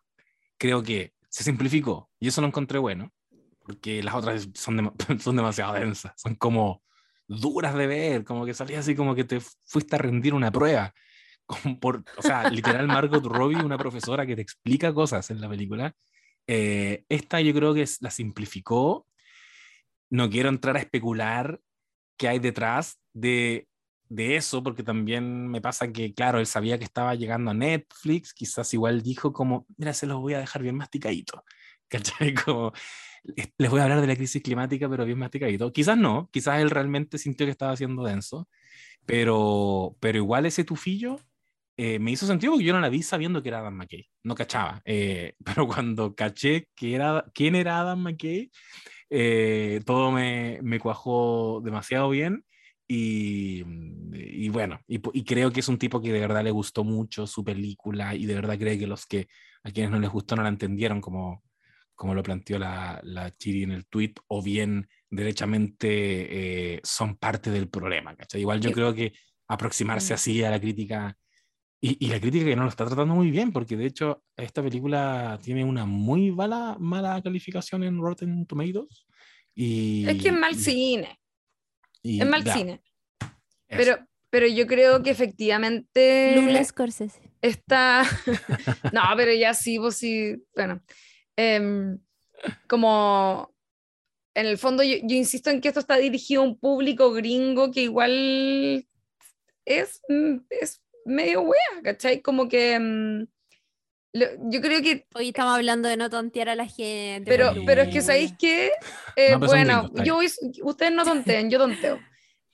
creo 0.59 0.83
que 0.83 1.13
se 1.29 1.45
simplificó 1.45 2.11
y 2.19 2.29
eso 2.29 2.41
lo 2.41 2.47
encontré 2.47 2.79
bueno, 2.79 3.13
porque 3.61 4.03
las 4.03 4.15
otras 4.15 4.49
son, 4.55 4.79
dema- 4.79 4.95
son 5.23 5.37
demasiado 5.37 5.75
densas, 5.75 6.13
son 6.17 6.35
como 6.37 6.83
duras 7.29 7.75
de 7.75 7.87
ver, 7.87 8.25
como 8.25 8.47
que 8.47 8.55
salía 8.55 8.79
así 8.81 8.95
como 8.95 9.15
que 9.15 9.25
te 9.25 9.41
fuiste 9.65 9.97
a 9.97 9.99
rendir 9.99 10.35
una 10.35 10.51
prueba. 10.53 10.93
Como 11.47 11.79
por, 11.79 12.03
o 12.19 12.23
sea, 12.23 12.51
literal 12.51 12.89
Margot 12.89 13.25
Robbie, 13.25 13.63
una 13.65 13.79
profesora 13.79 14.27
que 14.27 14.35
te 14.35 14.43
explica 14.43 14.93
cosas 14.93 15.31
en 15.31 15.41
la 15.41 15.49
película. 15.49 15.95
Eh, 16.49 17.05
esta 17.09 17.41
yo 17.41 17.55
creo 17.55 17.73
que 17.73 17.83
es- 17.83 18.03
la 18.03 18.11
simplificó. 18.11 19.07
No 20.11 20.31
quiero 20.31 20.49
entrar 20.49 20.77
a 20.77 20.81
especular 20.81 21.61
qué 22.17 22.29
hay 22.29 22.39
detrás 22.39 23.01
de, 23.13 23.69
de 24.09 24.37
eso, 24.37 24.63
porque 24.63 24.83
también 24.83 25.49
me 25.49 25.61
pasa 25.61 25.93
que, 25.93 26.15
claro, 26.15 26.41
él 26.41 26.47
sabía 26.47 26.79
que 26.79 26.85
estaba 26.85 27.15
llegando 27.15 27.51
a 27.53 27.55
Netflix, 27.55 28.35
quizás 28.35 28.73
igual 28.75 29.03
dijo 29.03 29.33
como, 29.33 29.67
mira, 29.77 29.95
se 29.95 30.07
los 30.07 30.19
voy 30.21 30.35
a 30.35 30.41
dejar 30.41 30.63
bien 30.63 30.77
masticadito, 30.77 31.45
¿cachai? 31.89 32.35
Como, 32.35 32.73
"Les- 33.59 33.71
voy 33.71 33.81
a 33.81 33.85
hablar 33.85 34.01
de 34.01 34.07
la 34.07 34.17
crisis 34.17 34.43
climática, 34.43 34.89
pero 34.89 35.05
bien 35.05 35.19
masticadito. 35.19 35.73
Quizás 35.73 35.97
no, 35.99 36.29
quizás 36.33 36.61
él 36.61 36.71
realmente 36.71 37.19
sintió 37.19 37.47
que 37.47 37.51
estaba 37.53 37.77
siendo 37.77 38.05
denso, 38.05 38.49
pero, 39.07 39.97
pero 40.01 40.19
igual 40.19 40.47
ese 40.47 40.65
tufillo 40.65 41.19
eh, 41.77 41.99
me 41.99 42.11
hizo 42.13 42.27
sentido 42.27 42.53
porque 42.53 42.65
yo 42.67 42.73
no 42.75 42.81
la 42.81 42.89
vi 42.89 43.03
sabiendo 43.03 43.43
que 43.43 43.49
era 43.51 43.61
Adam 43.61 43.75
McKay, 43.75 44.09
no 44.25 44.35
cachaba, 44.35 44.83
eh, 44.85 45.35
pero 45.45 45.67
cuando 45.69 46.15
caché 46.15 46.69
que 46.75 46.95
era, 46.95 47.25
quién 47.35 47.55
era 47.57 47.81
Adam 47.81 48.01
McKay, 48.03 48.51
eh, 49.11 49.81
todo 49.87 50.11
me, 50.13 50.59
me 50.63 50.79
cuajó 50.81 51.61
demasiado 51.65 52.09
bien 52.11 52.45
y, 52.89 53.65
y 54.13 54.49
bueno, 54.49 54.81
y, 54.87 55.01
creo 55.25 55.53
que 55.53 55.61
es 55.61 55.69
un 55.69 55.79
tipo 55.79 56.01
que 56.01 56.13
de 56.13 56.21
verdad 56.21 56.45
le 56.45 56.51
gustó 56.53 56.85
mucho 56.85 57.27
su 57.27 57.45
película 57.45 58.15
y 58.15 58.27
de 58.27 58.35
verdad 58.35 58.59
cree 58.59 58.79
que 58.79 58.87
los 58.87 59.07
que 59.07 59.27
a 59.65 59.71
quienes 59.71 59.91
no 59.91 59.99
les 59.99 60.11
gustó 60.11 60.37
no 60.37 60.43
la 60.43 60.49
entendieron 60.49 61.01
como, 61.01 61.43
como 61.97 62.15
lo 62.15 62.23
planteó 62.23 62.59
la, 62.59 63.01
la 63.03 63.31
Chiri 63.33 63.65
en 63.65 63.73
el 63.73 63.87
tweet 63.87 64.15
o 64.29 64.43
bien 64.43 64.89
derechamente 65.11 66.75
eh, 66.77 66.81
son 66.85 67.17
parte 67.17 67.51
del 67.51 67.69
problema, 67.69 68.15
¿cachai? 68.15 68.41
Igual 68.43 68.61
yo 68.61 68.71
Sí. 68.71 68.75
creo 68.75 68.95
que 68.95 69.13
aproximarse 69.49 70.13
Mm. 70.13 70.15
así 70.15 70.45
a 70.45 70.51
la 70.51 70.61
crítica 70.61 71.17
y, 71.81 72.07
y 72.07 72.09
la 72.09 72.21
crítica 72.21 72.45
que 72.47 72.57
no 72.57 72.63
lo 72.63 72.69
está 72.69 72.87
tratando 72.87 73.15
muy 73.15 73.31
bien, 73.31 73.53
porque 73.53 73.77
de 73.77 73.87
hecho 73.87 74.23
esta 74.37 74.63
película 74.63 75.39
tiene 75.43 75.65
una 75.65 75.85
muy 75.85 76.33
mala, 76.33 76.77
mala 76.79 77.21
calificación 77.23 77.85
en 77.85 78.01
Rotten 78.01 78.47
Tomatoes. 78.47 79.07
Y, 79.55 80.09
Es 80.09 80.23
que 80.23 80.29
es 80.29 80.35
mal 80.35 80.55
cine. 80.55 81.19
y 82.03 82.21
Es 82.21 82.27
mal 82.27 82.45
ya, 82.45 82.55
cine. 82.55 82.83
eso. 83.21 83.31
Pero, 83.69 84.07
pero 84.31 84.47
yo 84.47 84.67
creo 84.67 85.03
que 85.03 85.11
efectivamente 85.11 86.35
Lula 86.37 86.65
Scorsese. 86.65 87.21
está. 87.43 88.03
no, 88.93 89.03
pero 89.17 89.33
ya 89.33 89.55
sí, 89.55 89.79
pues 89.79 89.97
sí. 89.97 90.43
Bueno. 90.55 90.83
em, 91.37 91.99
como. 92.69 93.55
En 94.35 94.45
el 94.45 94.59
fondo, 94.59 94.83
yo, 94.83 94.97
yo 95.03 95.17
insisto 95.17 95.49
en 95.49 95.63
que 95.63 95.69
esto 95.69 95.81
está 95.81 95.97
dirigido 95.97 96.43
a 96.43 96.45
un 96.45 96.59
público 96.59 97.11
gringo 97.13 97.71
que 97.71 97.81
igual 97.81 98.87
es, 99.65 100.03
mm, 100.11 100.37
es 100.51 100.83
medio 101.07 101.43
wea, 101.43 101.83
¿cachai? 101.83 102.21
Como 102.21 102.49
que. 102.49 102.79
mm, 102.79 103.27
lo- 104.15 104.51
yo 104.51 104.61
creo 104.61 104.81
que 104.83 105.07
Hoy 105.15 105.29
estamos 105.29 105.55
hablando 105.55 105.89
de 105.89 105.97
no 105.97 106.09
tontear 106.11 106.49
a 106.49 106.55
la 106.55 106.67
gente. 106.67 107.29
Pero, 107.31 107.53
Sí. 107.55 107.63
pero 107.67 107.83
es 107.83 107.89
que 107.93 108.01
sabéis 108.03 108.33
que, 108.39 108.73
eh, 109.17 109.33
No, 109.33 109.41
bueno, 109.47 109.91
yo 110.05 110.15
voy- 110.17 110.31
ustedes 110.63 110.93
no 110.93 111.05
tonteen, 111.05 111.51
yo 111.51 111.59
tonteo. 111.59 111.99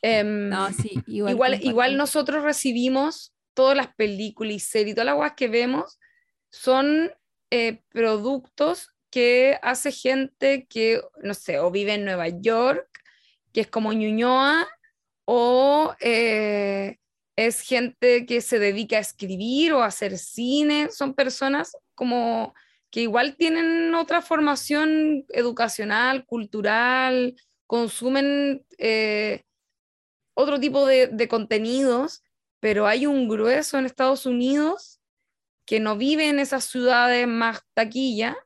Em, 0.03 0.49
No, 0.49 0.73
sí, 0.73 0.91
igual. 1.07 1.33
igual, 1.35 1.59
igual 1.63 1.97
nosotros 1.97 2.43
recibimos 2.43 3.33
todas 3.55 3.77
las 3.77 3.95
películas 3.95 4.55
y 4.55 4.59
series, 4.61 4.97
todas 4.97 5.07
las 5.07 5.15
cosas 5.15 5.35
que 5.37 5.47
vemos 5.49 5.99
son 6.51 7.13
eh, 7.55 7.83
productos 7.91 8.89
que 9.11 9.59
hace 9.63 9.93
gente 9.93 10.67
que, 10.69 11.01
no 11.23 11.35
sé, 11.35 11.59
o 11.61 11.71
vive 11.71 11.95
en 11.95 12.05
Nueva 12.07 12.29
York, 12.29 12.89
que 13.53 13.61
es 13.61 13.67
como 13.69 13.93
Ñuñoa, 13.93 14.67
o 15.27 15.95
eh, 16.01 16.97
es 17.37 17.61
gente 17.61 18.27
que 18.27 18.41
se 18.41 18.59
dedica 18.59 18.97
a 18.97 19.01
escribir 19.01 19.73
o 19.73 19.83
a 19.83 19.87
hacer 19.87 20.19
cine, 20.19 20.91
son 20.91 21.15
personas 21.15 21.77
como 21.95 22.55
que 22.91 23.01
igual 23.01 23.37
tienen 23.37 23.95
otra 23.95 24.21
formación 24.21 25.25
educacional, 25.31 26.27
cultural, 26.27 27.35
consumen 27.67 28.67
eh, 28.77 29.45
otro 30.35 30.61
tipo 30.61 30.87
de, 30.87 31.07
de 31.07 31.29
contenidos, 31.29 32.23
pero 32.61 32.87
hay 32.87 33.07
un 33.07 33.29
grueso 33.29 33.79
en 33.79 33.87
Estados 33.87 34.27
Unidos 34.27 35.01
que 35.65 35.81
no 35.81 35.97
vive 35.97 36.29
en 36.29 36.39
esas 36.39 36.65
ciudades 36.65 37.27
más 37.27 37.63
taquilla, 37.73 38.37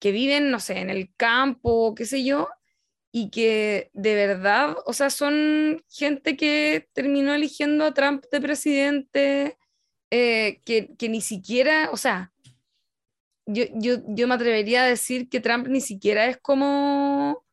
que 0.00 0.10
viven, 0.10 0.50
no 0.50 0.58
sé, 0.58 0.78
en 0.78 0.90
el 0.90 1.14
campo, 1.16 1.94
qué 1.94 2.06
sé 2.06 2.24
yo, 2.24 2.48
y 3.12 3.30
que 3.30 3.90
de 3.94 4.14
verdad, 4.14 4.76
o 4.84 4.92
sea, 4.92 5.10
son 5.10 5.82
gente 5.88 6.36
que 6.36 6.88
terminó 6.92 7.34
eligiendo 7.34 7.84
a 7.84 7.94
Trump 7.94 8.24
de 8.30 8.40
presidente, 8.40 9.58
eh, 10.10 10.60
que, 10.64 10.94
que 10.96 11.08
ni 11.08 11.20
siquiera, 11.20 11.90
o 11.92 11.96
sea, 11.96 12.32
yo, 13.46 13.64
yo, 13.74 13.96
yo 14.08 14.28
me 14.28 14.34
atrevería 14.34 14.82
a 14.82 14.86
decir 14.86 15.28
que 15.28 15.40
Trump 15.40 15.68
ni 15.68 15.80
siquiera 15.80 16.26
es 16.26 16.38
como 16.38 17.44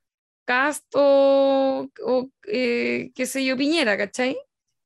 Cast 0.46 0.86
o, 0.96 1.90
o, 2.06 2.30
eh, 2.48 3.12
qué 3.16 3.26
sé 3.26 3.46
yo, 3.46 3.56
Piñera, 3.56 3.98
¿cachai? 3.98 4.38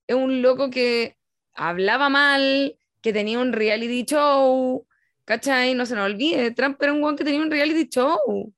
Es 0.05 0.15
un 0.15 0.41
loco 0.41 0.70
que 0.70 1.18
hablaba 1.53 2.09
mal, 2.09 2.78
que 3.01 3.13
tenía 3.13 3.39
un 3.39 3.53
reality 3.53 4.05
show, 4.05 4.86
¿cachai? 5.26 5.74
No 5.74 5.86
se 5.86 5.95
nos 5.95 6.05
olvide, 6.05 6.51
Trump 6.51 6.82
era 6.82 6.93
un 6.93 7.01
guan 7.01 7.15
que 7.15 7.24
tenía 7.24 7.41
un 7.41 7.51
reality 7.51 7.88
show. 7.89 8.53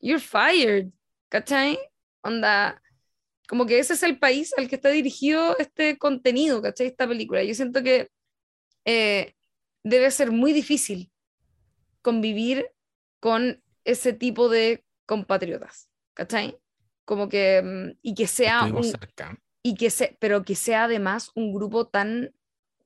You're 0.00 0.20
fired, 0.20 0.90
¿cachai? 1.34 1.76
Onda, 2.22 2.80
como 3.48 3.66
que 3.66 3.80
ese 3.80 3.94
es 3.94 4.04
el 4.04 4.20
país 4.20 4.54
al 4.56 4.68
que 4.68 4.76
está 4.76 4.90
dirigido 4.90 5.58
este 5.58 5.98
contenido, 5.98 6.62
¿cachai? 6.62 6.86
Esta 6.86 7.08
película. 7.08 7.42
Yo 7.42 7.52
siento 7.54 7.82
que 7.82 8.08
eh, 8.84 9.34
debe 9.82 10.12
ser 10.12 10.30
muy 10.30 10.52
difícil 10.52 11.10
convivir 12.02 12.70
con 13.18 13.60
ese 13.82 14.12
tipo 14.12 14.48
de 14.48 14.84
compatriotas, 15.06 15.90
¿cachai? 16.14 16.56
Como 17.04 17.28
que, 17.28 17.62
mm, 17.62 17.98
y 18.00 18.14
que 18.14 18.28
sea 18.28 18.66
un, 18.66 18.84
cerca. 18.84 19.36
y 19.60 19.74
que 19.74 19.90
se, 19.90 20.16
pero 20.20 20.44
que 20.44 20.54
sea 20.54 20.84
además 20.84 21.32
un 21.34 21.52
grupo 21.52 21.88
tan, 21.88 22.32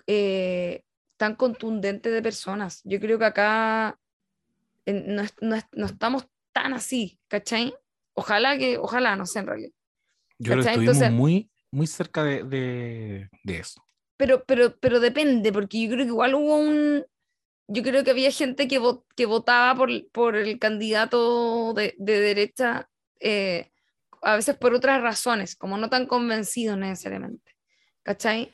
eh, 0.07 0.85
tan 1.19 1.35
contundente 1.35 2.11
de 2.11 2.23
personas. 2.23 2.81
Yo 2.85 2.99
creo 2.99 3.19
que 3.19 3.27
acá 3.27 4.01
no 4.87 5.85
estamos 5.85 6.27
tan 6.55 6.73
así, 6.73 7.21
¿cachai? 7.29 7.75
Ojalá 8.19 8.59
que, 8.59 8.79
ojalá, 8.79 9.14
no 9.16 9.27
sé 9.27 9.39
en 9.39 9.47
realidad. 9.47 9.71
Yo 10.39 10.57
¿Cachai? 10.57 10.73
estuvimos 10.73 10.97
Entonces- 10.97 11.12
muy, 11.16 11.51
muy 11.71 11.87
cerca 11.87 12.25
de, 12.25 12.43
de, 12.43 13.29
de 13.45 13.59
eso. 13.59 13.85
Pero, 14.16 14.43
pero, 14.45 14.77
pero 14.81 14.99
depende, 14.99 15.53
porque 15.53 15.81
yo 15.83 15.91
creo 15.91 16.05
que 16.05 16.11
igual 16.11 16.35
hubo 16.35 16.57
un. 16.59 17.05
Yo 17.69 17.83
creo 17.83 18.03
que 18.03 18.11
había 18.11 18.31
gente 18.33 18.66
que, 18.66 18.81
vo- 18.81 19.05
que 19.14 19.27
votaba 19.27 19.75
por, 19.77 19.91
por 20.11 20.35
el 20.37 20.59
candidato 20.59 21.75
de, 21.75 21.95
de 21.99 22.19
derecha, 22.21 22.89
eh, 23.21 23.71
a 24.23 24.35
veces 24.37 24.57
por 24.57 24.75
otras 24.75 25.01
razones, 25.03 25.55
como 25.55 25.77
no 25.77 25.89
tan 25.89 26.07
convencidos 26.07 26.77
necesariamente. 26.79 27.53
¿Cachai? 28.03 28.51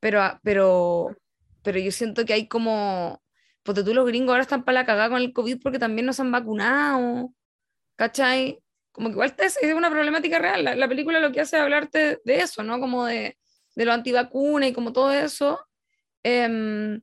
Pero, 0.00 0.22
a- 0.22 0.38
pero, 0.44 1.16
pero 1.62 1.78
yo 1.80 1.90
siento 1.90 2.24
que 2.24 2.34
hay 2.34 2.46
como. 2.46 3.20
Porque 3.64 3.82
tú 3.82 3.92
los 3.94 4.06
gringos 4.06 4.30
ahora 4.30 4.42
están 4.42 4.64
para 4.64 4.80
la 4.80 4.86
cagada 4.86 5.10
con 5.10 5.20
el 5.20 5.32
COVID 5.32 5.60
porque 5.62 5.78
también 5.80 6.06
no 6.06 6.12
se 6.12 6.22
han 6.22 6.30
vacunado. 6.30 7.32
¿Cachai? 7.96 8.60
Como 8.98 9.10
que 9.10 9.12
igual 9.12 9.32
es 9.38 9.56
es 9.62 9.74
una 9.74 9.90
problemática 9.90 10.40
real. 10.40 10.64
La, 10.64 10.74
la 10.74 10.88
película 10.88 11.20
lo 11.20 11.30
que 11.30 11.40
hace 11.40 11.54
es 11.56 11.62
hablarte 11.62 12.20
de 12.24 12.40
eso, 12.40 12.64
¿no? 12.64 12.80
Como 12.80 13.04
de, 13.06 13.38
de 13.76 13.84
lo 13.84 13.92
antivacuna 13.92 14.66
y 14.66 14.72
como 14.72 14.92
todo 14.92 15.12
eso, 15.12 15.64
em, 16.24 17.00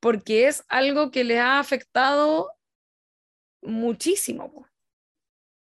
porque 0.00 0.48
es 0.48 0.64
algo 0.68 1.10
que 1.10 1.22
le 1.22 1.38
ha 1.38 1.58
afectado 1.58 2.50
muchísimo. 3.60 4.50
po. 4.50 4.66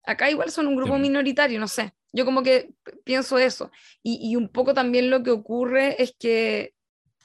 Acá 0.03 0.29
igual 0.33 0.51
son 0.51 0.66
un 0.66 0.74
grupo 0.74 0.97
Sí. 0.97 1.01
minoritario, 1.03 1.61
no 1.61 1.68
sé. 1.68 1.93
Yo 2.12 2.24
como 2.24 2.43
que 2.43 2.70
pienso 3.05 3.39
eso. 3.39 3.70
Y, 4.03 4.18
y 4.33 4.35
un 4.35 4.49
poco 4.49 4.74
también 4.74 5.11
lo 5.11 5.22
que 5.22 5.31
ocurre 5.31 6.03
es 6.03 6.12
que 6.18 6.74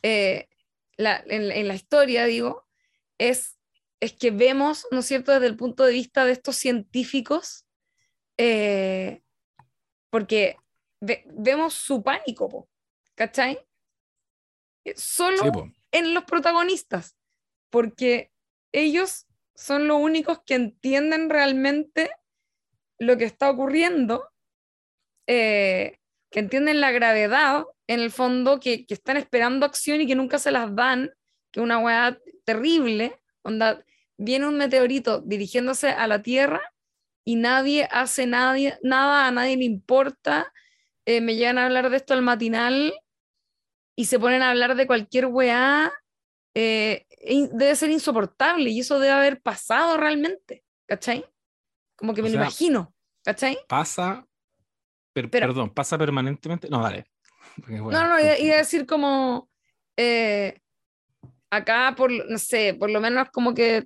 eh, 0.03 0.47
la- 0.95 1.23
en, 1.25 1.51
en 1.51 1.67
la 1.67 1.73
historia, 1.73 2.25
digo, 2.25 2.67
es, 3.17 3.57
es 3.99 4.13
que 4.13 4.29
vemos, 4.29 4.85
¿no 4.91 4.99
es 4.99 5.07
cierto?, 5.07 5.31
desde 5.31 5.47
el 5.47 5.57
punto 5.57 5.85
de 5.85 5.93
vista 5.93 6.23
de 6.23 6.33
estos 6.33 6.55
científicos, 6.57 7.62
eh, 8.37 9.21
porque 10.09 10.57
ve- 11.01 11.23
vemos 11.27 11.73
su 11.73 12.01
pánico, 12.03 12.49
po, 12.49 12.69
¿cachai? 13.15 13.59
Eh, 14.85 14.93
Solo 14.95 15.37
Sí, 15.43 15.51
po. 15.51 15.69
en 15.91 16.13
los 16.13 16.23
protagonistas, 16.25 17.15
porque 17.69 18.31
ellos 18.71 19.27
son 19.55 19.87
los 19.87 19.97
únicos 19.97 20.41
que 20.45 20.55
entienden 20.55 21.29
realmente 21.29 22.09
lo 22.99 23.17
que 23.17 23.25
está 23.25 23.49
ocurriendo, 23.49 24.29
eh, 25.27 25.99
que 26.31 26.39
entienden 26.39 26.81
la 26.81 26.91
gravedad, 26.91 27.65
en 27.87 27.99
el 27.99 28.11
fondo, 28.11 28.59
que, 28.59 28.85
que 28.85 28.93
están 28.93 29.17
esperando 29.17 29.65
acción 29.65 30.01
y 30.01 30.07
que 30.07 30.15
nunca 30.15 30.39
se 30.39 30.51
las 30.51 30.73
dan, 30.75 31.11
que 31.51 31.59
una 31.61 31.79
weá 31.79 32.17
terrible, 32.45 33.19
onda, 33.43 33.83
viene 34.17 34.47
un 34.47 34.57
meteorito 34.57 35.19
dirigiéndose 35.21 35.89
a 35.89 36.07
la 36.07 36.21
Tierra 36.21 36.72
y 37.25 37.35
nadie 37.35 37.87
hace 37.91 38.25
nadie, 38.27 38.77
nada, 38.83 39.27
a 39.27 39.31
nadie 39.31 39.57
le 39.57 39.63
importa, 39.65 40.51
eh, 41.05 41.21
me 41.21 41.35
llegan 41.35 41.57
a 41.57 41.65
hablar 41.65 41.89
de 41.89 41.97
esto 41.97 42.13
al 42.13 42.21
matinal 42.21 42.93
y 43.95 44.05
se 44.05 44.19
ponen 44.19 44.41
a 44.41 44.49
hablar 44.49 44.75
de 44.75 44.87
cualquier 44.87 45.27
weá, 45.27 45.91
eh, 46.55 47.05
debe 47.53 47.75
ser 47.75 47.89
insoportable 47.91 48.69
y 48.69 48.79
eso 48.81 48.99
debe 48.99 49.13
haber 49.13 49.41
pasado 49.41 49.97
realmente, 49.97 50.63
¿cachai? 50.85 51.25
Como 51.95 52.13
que 52.13 52.21
O 52.21 52.23
me 52.23 52.29
lo 52.29 52.33
sea, 52.33 52.41
imagino, 52.43 52.93
¿cachai? 53.23 53.57
Pasa, 53.67 54.25
per- 55.13 55.29
Pero- 55.29 55.47
perdón, 55.47 55.69
pasa 55.73 55.97
permanentemente. 55.97 56.67
No, 56.69 56.81
dale. 56.83 57.05
Porque, 57.57 57.79
bueno, 57.79 57.99
no, 58.01 58.07
no, 58.09 58.19
iba, 58.19 58.37
iba 58.39 58.55
a 58.55 58.57
decir 58.57 58.85
como, 58.85 59.49
eh, 59.97 60.59
acá, 61.49 61.93
por, 61.95 62.11
no 62.11 62.37
sé, 62.37 62.73
por 62.73 62.89
lo 62.89 62.99
menos 62.99 63.29
como 63.31 63.53
que 63.53 63.85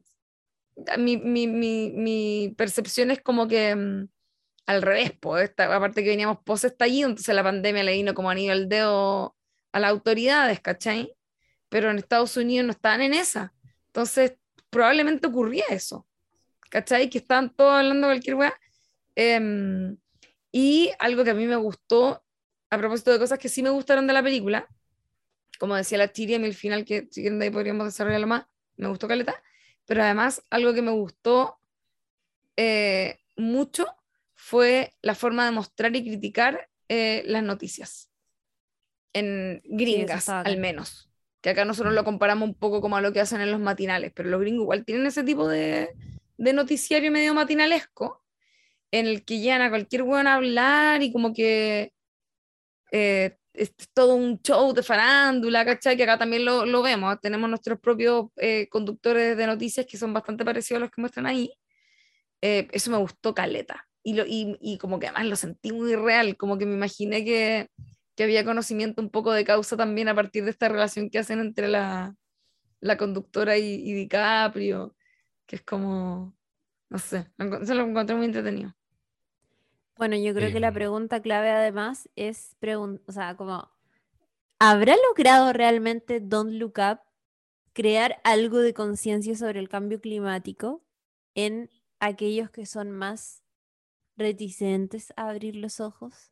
mi, 0.98 1.18
mi, 1.18 1.48
mi, 1.48 2.54
percepción 2.58 3.12
es 3.12 3.22
como 3.22 3.48
que 3.48 3.76
mm, 3.76 4.08
al 4.68 4.82
revés, 4.82 5.14
pues, 5.20 5.52
aparte 5.58 6.04
que 6.04 6.10
veníamos 6.10 6.40
post 6.44 6.66
estallido, 6.66 7.10
entonces 7.10 7.34
la 7.34 7.44
pandemia 7.44 7.84
le 7.84 7.94
vino 7.94 8.14
como 8.14 8.30
anillo 8.30 8.52
al 8.52 8.70
dedo 8.70 9.36
a 9.72 9.80
las 9.80 9.92
autoridades, 9.92 10.60
¿cachai? 10.60 11.14
Pero 11.70 11.92
en 11.92 11.98
Estados 11.98 12.38
Unidos 12.38 12.66
no 12.66 12.72
estaban 12.72 13.02
en 13.02 13.14
esa. 13.14 13.54
Entonces, 13.88 14.36
probablemente 14.70 15.28
ocurría 15.28 15.66
eso, 15.70 16.08
¿cachai? 16.70 17.10
Que 17.10 17.20
estaban 17.20 17.56
todos 17.56 17.74
hablando 17.74 18.08
de 18.08 18.14
cualquier 18.14 18.36
weá. 18.36 18.54
Em, 19.16 19.98
y 20.52 20.92
algo 21.00 21.24
que 21.24 21.32
a 21.32 21.34
mí 21.34 21.46
me 21.48 21.56
gustó, 21.56 22.24
a 22.70 22.78
propósito 22.78 23.12
de 23.12 23.20
cosas 23.20 23.40
que 23.40 23.50
sí 23.50 23.64
me 23.64 23.70
gustaron 23.70 24.08
de 24.08 24.14
la 24.14 24.24
película, 24.24 24.68
como 25.60 25.76
decía 25.76 25.98
la 25.98 26.06
a 26.06 26.12
mí 26.16 26.34
el 26.46 26.54
final, 26.54 26.86
que 26.86 27.08
si 27.12 27.28
ahí 27.28 27.50
podríamos 27.50 27.88
desarrollarlo 27.88 28.28
más, 28.28 28.46
me 28.76 28.88
gustó 28.88 29.08
Caleta, 29.08 29.42
pero 29.88 30.04
además 30.04 30.44
algo 30.52 30.74
que 30.74 30.84
me 30.84 30.92
gustó 30.92 31.60
eh, 32.58 33.18
mucho 33.36 33.88
fue 34.36 34.94
la 35.02 35.16
forma 35.16 35.46
de 35.46 35.52
mostrar 35.52 35.96
y 35.96 36.04
criticar 36.04 36.70
eh, 36.90 37.24
las 37.26 37.42
noticias, 37.42 38.12
en 39.14 39.62
gringas 39.64 40.30
al 40.30 40.58
menos, 40.58 41.10
que 41.42 41.50
acá 41.50 41.66
nosotros 41.66 41.94
lo 41.94 42.04
comparamos 42.04 42.48
un 42.48 42.56
poco 42.56 42.82
como 42.82 42.98
a 42.98 43.02
lo 43.02 43.12
que 43.14 43.22
hacen 43.22 43.42
en 43.42 43.52
los 43.52 43.60
matinales, 43.60 44.12
pero 44.14 44.30
los 44.30 44.42
gringos 44.42 44.64
igual 44.64 44.86
tienen 44.86 45.08
ese 45.08 45.24
tipo 45.24 45.48
de, 45.48 45.90
de 46.38 46.54
noticiario 46.54 47.12
medio 47.12 47.34
matinalesco, 47.34 48.24
en 48.92 49.08
el 49.08 49.26
que 49.26 49.40
llegan 49.40 49.62
a 49.62 49.70
cualquier 49.70 50.04
weón 50.04 50.28
a 50.28 50.36
hablar 50.36 51.02
y 51.02 51.12
como 51.12 51.34
que 51.34 51.94
eh, 52.92 53.37
es 53.58 53.74
todo 53.94 54.16
un 54.16 54.40
show 54.42 54.74
de 54.74 54.84
farándula, 54.84 55.66
¿cachai? 55.66 55.98
Que 55.98 56.04
acá 56.04 56.18
también 56.18 56.46
lo, 56.46 56.66
lo 56.66 56.82
vemos, 56.82 57.20
tenemos 57.22 57.50
nuestros 57.50 57.80
propios 57.80 58.28
eh, 58.38 58.68
conductores 58.70 59.36
de 59.36 59.48
noticias 59.48 59.86
que 59.86 59.98
son 59.98 60.14
bastante 60.14 60.46
parecidos 60.46 60.78
a 60.78 60.86
los 60.86 60.92
que 60.92 61.02
muestran 61.02 61.26
ahí. 61.26 61.52
Eh, 62.42 62.68
eso 62.72 62.92
me 62.92 62.98
gustó 62.98 63.34
caleta. 63.34 63.88
Y, 64.04 64.14
lo, 64.14 64.26
y, 64.26 64.58
y 64.62 64.78
como 64.78 65.00
que 65.00 65.08
además 65.08 65.26
lo 65.26 65.36
sentí 65.36 65.74
muy 65.74 65.96
real, 65.96 66.38
como 66.38 66.58
que 66.58 66.66
me 66.66 66.76
imaginé 66.76 67.26
que, 67.26 67.70
que 68.16 68.24
había 68.24 68.46
conocimiento 68.46 69.02
un 69.02 69.10
poco 69.10 69.34
de 69.34 69.44
causa 69.44 69.76
también 69.76 70.08
a 70.08 70.16
partir 70.16 70.46
de 70.46 70.52
esta 70.52 70.70
relación 70.70 71.10
que 71.10 71.20
hacen 71.20 71.40
entre 71.40 71.68
la, 71.68 72.16
la 72.80 72.98
conductora 72.98 73.58
y, 73.58 73.74
y 73.74 73.94
DiCaprio, 73.94 74.96
que 75.46 75.58
es 75.58 75.64
como, 75.64 76.38
no 76.90 77.00
sé, 77.00 77.28
se 77.64 77.76
lo 77.76 77.84
encontré 77.84 78.16
muy 78.16 78.28
entretenido. 78.28 78.74
Bueno, 79.98 80.16
yo 80.16 80.34
creo 80.34 80.52
que 80.52 80.60
la 80.60 80.68
Em. 80.70 80.74
pregunta 80.74 81.22
clave 81.22 81.50
además 81.52 82.10
es, 82.16 82.56
o 83.06 83.12
sea, 83.12 83.36
como, 83.36 83.70
¿habrá 84.60 84.96
logrado 85.10 85.54
realmente 85.54 86.20
Don't 86.20 86.52
Look 86.54 86.76
Up 86.78 87.00
crear 87.74 88.20
algo 88.24 88.60
de 88.60 88.74
conciencia 88.74 89.36
sobre 89.36 89.60
el 89.60 89.70
cambio 89.70 90.00
climático 90.02 90.84
en 91.36 91.70
aquellos 92.00 92.50
que 92.50 92.66
son 92.66 92.92
más 92.92 93.44
reticentes 94.16 95.14
a 95.16 95.30
abrir 95.30 95.56
los 95.56 95.80
ojos 95.80 96.32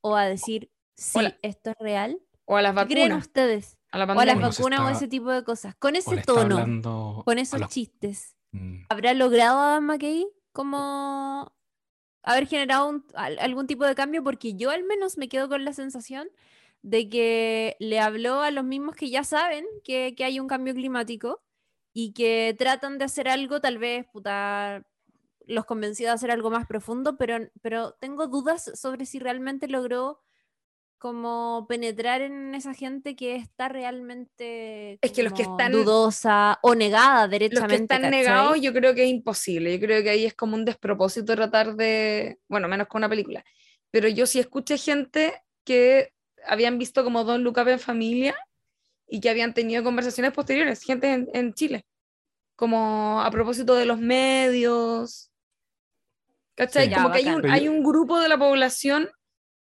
o 0.00 0.16
a 0.16 0.24
decir, 0.26 0.70
sí, 0.96 1.34
esto 1.42 1.70
es 1.70 1.76
real? 1.80 2.20
O 2.44 2.56
a 2.56 2.62
las 2.62 2.74
¿Qué 2.74 2.94
creen 2.94 3.08
vacunas, 3.08 3.26
ustedes? 3.26 3.78
a 3.90 3.98
la 3.98 4.04
O 4.12 4.20
a 4.20 4.24
las 4.26 4.40
vacunas 4.40 4.80
o 4.80 4.88
ese 4.90 5.08
tipo 5.08 5.30
de 5.30 5.42
cosas. 5.44 5.74
Con 5.76 5.96
ese 5.96 6.18
tono, 6.18 7.22
con 7.24 7.38
esos 7.38 7.60
los- 7.60 7.70
chistes. 7.70 8.36
Mm, 8.52 8.84
¿Habrá 8.88 9.14
logrado 9.14 9.58
Adam 9.58 9.84
McKay 9.84 10.26
como 10.52 11.52
haber 12.24 12.46
generado 12.46 13.02
algún 13.14 13.66
tipo 13.66 13.84
de 13.84 13.94
cambio? 13.94 14.22
Porque 14.24 14.54
yo 14.54 14.70
al 14.70 14.84
menos 14.84 15.18
me 15.18 15.28
quedo 15.28 15.48
con 15.48 15.64
la 15.64 15.72
sensación 15.72 16.28
de 16.82 17.08
que 17.08 17.76
le 17.80 18.00
habló 18.00 18.42
a 18.42 18.50
los 18.50 18.64
mismos 18.64 18.96
que 18.96 19.10
ya 19.10 19.24
saben 19.24 19.64
que, 19.84 20.14
que 20.16 20.24
hay 20.24 20.40
un 20.40 20.48
cambio 20.48 20.74
climático 20.74 21.42
y 21.92 22.12
que 22.12 22.54
tratan 22.58 22.98
de 22.98 23.04
hacer 23.06 23.28
algo, 23.28 23.60
tal 23.60 23.78
vez, 23.78 24.06
puta, 24.12 24.84
los 25.46 25.64
convenció 25.64 26.08
de 26.08 26.12
hacer 26.14 26.30
algo 26.30 26.50
más 26.50 26.66
profundo, 26.66 27.16
pero, 27.16 27.38
pero 27.62 27.92
tengo 28.00 28.26
dudas 28.26 28.70
sobre 28.74 29.06
si 29.06 29.18
realmente 29.18 29.68
logró 29.68 30.23
como 30.98 31.66
penetrar 31.68 32.22
en 32.22 32.54
esa 32.54 32.72
gente 32.72 33.14
que 33.14 33.36
está 33.36 33.68
realmente 33.68 34.98
Es 35.02 35.12
que 35.12 35.22
los 35.22 35.32
que 35.34 35.42
están- 35.42 35.72
dudosa 35.72 36.58
o 36.62 36.74
negada 36.74 37.22
Los 37.22 37.30
derechamente. 37.30 37.76
que 37.76 37.82
están 37.82 38.02
¿cachai? 38.02 38.10
negados 38.22 38.60
yo 38.60 38.72
creo 38.72 38.94
que 38.94 39.04
es 39.04 39.10
imposible. 39.10 39.78
Yo 39.78 39.84
creo 39.86 40.02
que 40.02 40.10
ahí 40.10 40.24
es 40.24 40.34
como 40.34 40.54
un 40.54 40.64
despropósito 40.64 41.34
tratar 41.34 41.74
de, 41.76 42.38
bueno, 42.48 42.68
menos 42.68 42.86
con 42.88 43.00
una 43.00 43.08
película. 43.08 43.44
Pero 43.90 44.08
yo 44.08 44.26
sí 44.26 44.38
escuché 44.40 44.78
gente 44.78 45.42
que 45.64 46.12
habían 46.46 46.78
visto 46.78 47.04
como 47.04 47.24
Don 47.24 47.44
Look 47.44 47.58
Up 47.58 47.68
en 47.68 47.78
familia 47.78 48.34
y 49.06 49.20
que 49.20 49.28
habían 49.30 49.52
tenido 49.54 49.84
conversaciones 49.84 50.32
posteriores, 50.32 50.82
gente 50.82 51.12
en, 51.12 51.28
en 51.34 51.52
Chile, 51.54 51.84
como 52.56 53.20
a 53.20 53.30
propósito 53.30 53.74
de 53.74 53.84
los 53.84 53.98
medios. 54.00 55.30
¿Cachai? 56.54 56.84
Sí. 56.84 56.90
Ya, 56.90 56.96
como 57.02 57.10
que 57.12 57.28
hay 57.50 57.68
un 57.68 57.82
grupo 57.82 58.20
de 58.20 58.28
la 58.28 58.38
población 58.38 59.10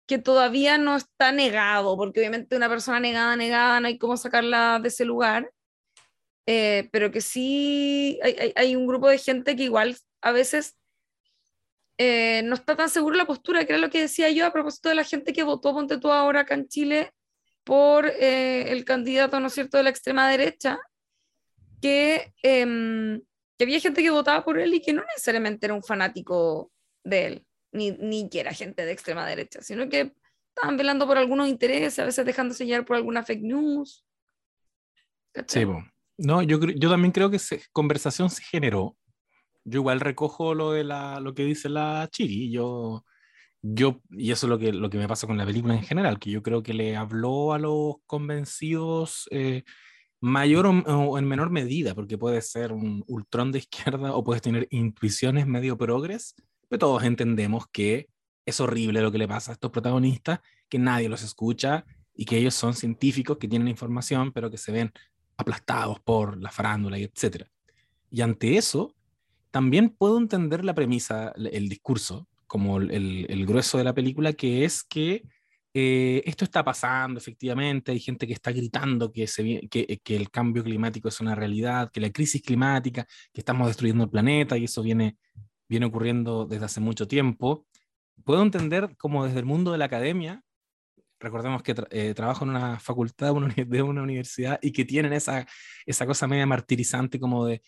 que 0.07 0.17
todavía 0.19 0.77
no 0.77 0.95
está 0.95 1.31
negado, 1.31 1.97
porque 1.97 2.19
obviamente 2.19 2.55
una 2.55 2.69
persona 2.69 2.99
negada, 2.99 3.35
negada, 3.35 3.79
no 3.79 3.87
hay 3.87 3.97
cómo 3.97 4.17
sacarla 4.17 4.79
de 4.81 4.89
ese 4.89 5.05
lugar, 5.05 5.51
eh, 6.47 6.89
pero 6.91 7.11
que 7.11 7.21
sí 7.21 8.19
hay, 8.23 8.33
hay- 8.39 8.53
hay 8.55 8.75
un 8.75 8.85
grupo 8.87 9.09
de 9.09 9.17
gente 9.17 9.55
que 9.55 9.63
igual 9.63 9.97
a 10.21 10.31
veces 10.31 10.75
eh, 11.97 12.41
no 12.43 12.55
está 12.55 12.75
tan 12.75 12.89
seguro 12.89 13.15
la 13.15 13.25
postura, 13.25 13.65
que 13.65 13.73
era 13.73 13.81
lo 13.81 13.89
que 13.89 14.01
decía 14.01 14.29
yo 14.29 14.45
a 14.45 14.51
propósito 14.53 14.89
de 14.89 14.95
la 14.95 15.03
gente 15.03 15.33
que 15.33 15.43
votó, 15.43 15.73
ponte 15.73 15.97
tú 15.97 16.11
ahora 16.11 16.41
acá 16.41 16.55
en 16.55 16.67
Chile, 16.67 17.11
por 17.63 18.05
eh, 18.07 18.71
el 18.71 18.83
candidato, 18.85 19.39
¿no 19.39 19.47
es 19.47 19.53
cierto?, 19.53 19.77
de 19.77 19.83
la 19.83 19.89
extrema 19.89 20.29
derecha, 20.29 20.77
que, 21.81 22.33
em, 22.43 23.21
que, 23.57 23.63
había 23.63 23.79
gente 23.79 24.03
que 24.03 24.09
votaba 24.11 24.43
por 24.43 24.59
él 24.59 24.73
y 24.73 24.81
que 24.81 24.93
no 24.93 25.03
necesariamente 25.03 25.65
era 25.65 25.73
un 25.73 25.83
fanático 25.83 26.71
de 27.03 27.25
él, 27.25 27.45
ni, 27.75 27.91
ni 27.91 28.29
gente 28.53 28.85
de 28.85 28.91
extrema 28.91 29.25
derecha, 29.25 29.61
sino 29.61 29.89
que 29.89 30.13
estaban 30.55 30.77
velando 30.77 31.05
por 31.05 31.17
algunos 31.17 31.47
intereses, 31.47 31.99
a 31.99 32.05
veces 32.05 32.25
dejándose 32.25 32.65
llevar 32.65 32.85
por 32.85 32.95
alguna 32.95 33.23
fake 33.23 33.43
news. 33.43 34.05
Sí, 35.47 35.65
no, 36.17 36.41
yo, 36.41 36.59
yo 36.59 36.89
también 36.89 37.11
creo 37.11 37.29
que 37.29 37.35
esa 37.35 37.57
conversación 37.73 38.29
se 38.29 38.41
generó. 38.43 38.95
Yo 39.65 39.79
igual 39.79 39.99
recojo 39.99 40.53
lo 40.53 40.71
de 40.71 40.83
la, 40.83 41.19
lo 41.19 41.33
que 41.33 41.43
dice 41.43 41.67
la 41.67 42.07
Chiri. 42.09 42.51
Yo, 42.51 43.03
yo, 43.61 44.01
y 44.11 44.31
eso 44.31 44.45
es 44.45 44.49
lo 44.49 44.57
que, 44.57 44.71
lo 44.71 44.89
que 44.89 44.97
me 44.97 45.07
pasa 45.07 45.27
con 45.27 45.37
la 45.37 45.45
película 45.45 45.73
en 45.73 45.83
general, 45.83 46.19
que 46.19 46.31
yo 46.31 46.41
creo 46.41 46.63
que 46.63 46.73
le 46.73 46.95
habló 46.95 47.51
a 47.51 47.59
los 47.59 47.95
convencidos 48.05 49.27
eh, 49.31 49.63
mayor 50.21 50.67
o, 50.67 51.17
en 51.17 51.27
menor 51.27 51.49
medida, 51.49 51.93
porque 51.95 52.17
puede 52.17 52.41
ser 52.41 52.71
un 52.71 53.03
ultrón 53.07 53.51
de 53.51 53.59
izquierda 53.59 54.13
o 54.13 54.23
puedes 54.23 54.41
tener 54.41 54.67
intuiciones 54.69 55.47
medio 55.47 55.77
progres, 55.77 56.35
pero 56.75 56.89
todos 56.89 57.03
entendemos 57.03 57.67
que 57.71 58.09
es 58.45 58.59
horrible 58.59 59.01
lo 59.01 59.09
que 59.09 59.17
le 59.17 59.29
pasa 59.29 59.51
a 59.51 59.53
estos 59.53 59.71
protagonistas, 59.71 60.41
que 60.67 60.77
nadie 60.77 61.07
los 61.07 61.23
escucha 61.23 61.85
y 62.13 62.25
que 62.25 62.37
ellos 62.37 62.53
son 62.53 62.73
científicos 62.73 63.37
que 63.37 63.47
tienen 63.47 63.69
información, 63.69 64.33
pero 64.33 64.51
que 64.51 64.57
se 64.57 64.73
ven 64.73 64.91
aplastados 65.37 66.01
por 66.01 66.37
la 66.37 66.51
farándula 66.51 66.99
y 66.99 67.03
etcétera. 67.03 67.49
Y 68.11 68.19
ante 68.19 68.57
eso, 68.57 68.93
también 69.51 69.89
puedo 69.89 70.17
entender 70.17 70.65
la 70.65 70.75
premisa, 70.75 71.31
el 71.37 71.69
discurso, 71.69 72.27
como 72.45 72.79
el, 72.79 73.25
el 73.29 73.45
grueso 73.45 73.77
de 73.77 73.85
la 73.85 73.93
película, 73.93 74.33
que 74.33 74.65
es 74.65 74.83
que 74.83 75.23
eh, 75.73 76.23
esto 76.25 76.43
está 76.43 76.61
pasando 76.61 77.19
efectivamente, 77.19 77.93
hay 77.93 78.01
gente 78.01 78.27
que 78.27 78.33
está 78.33 78.51
gritando 78.51 79.13
que, 79.13 79.27
se, 79.27 79.67
que, 79.69 80.01
que, 80.03 80.15
el 80.17 80.29
cambio 80.29 80.61
climático 80.61 81.07
es 81.07 81.21
una 81.21 81.35
realidad, 81.35 81.89
que 81.89 82.01
la 82.01 82.11
crisis 82.11 82.41
climática, 82.41 83.05
que 83.31 83.41
estamos 83.41 83.67
destruyendo 83.67 84.03
el 84.03 84.09
planeta 84.09 84.57
y 84.57 84.65
eso 84.65 84.83
viene, 84.83 85.17
viene 85.67 85.85
ocurriendo 85.85 86.45
desde 86.45 86.65
hace 86.65 86.79
mucho 86.79 87.07
tiempo. 87.07 87.65
Puedo 88.23 88.41
entender 88.41 88.95
como 88.97 89.25
desde 89.25 89.39
el 89.39 89.45
mundo 89.45 89.71
de 89.71 89.77
la 89.77 89.85
academia, 89.85 90.43
recordemos 91.19 91.63
que 91.63 91.75
eh, 91.91 92.13
trabajo 92.13 92.43
en 92.43 92.51
una 92.51 92.79
facultad 92.79 93.33
de 93.55 93.81
una, 93.81 94.01
universidad 94.01 94.59
y 94.61 94.71
que 94.71 94.85
tienen 94.85 95.13
esa, 95.13 95.45
esa 95.85 96.05
cosa 96.05 96.27
media 96.27 96.45
martirizante 96.45 97.19
como 97.19 97.45
de, 97.45 97.61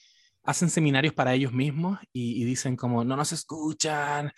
hacen 0.48 0.70
seminarios 0.70 1.14
para 1.14 1.34
ellos 1.34 1.52
mismos 1.52 2.00
y, 2.14 2.43
dicen 2.45 2.76
como, 2.78 3.04
no 3.04 3.18
nos 3.18 3.34
escuchan, 3.34 4.32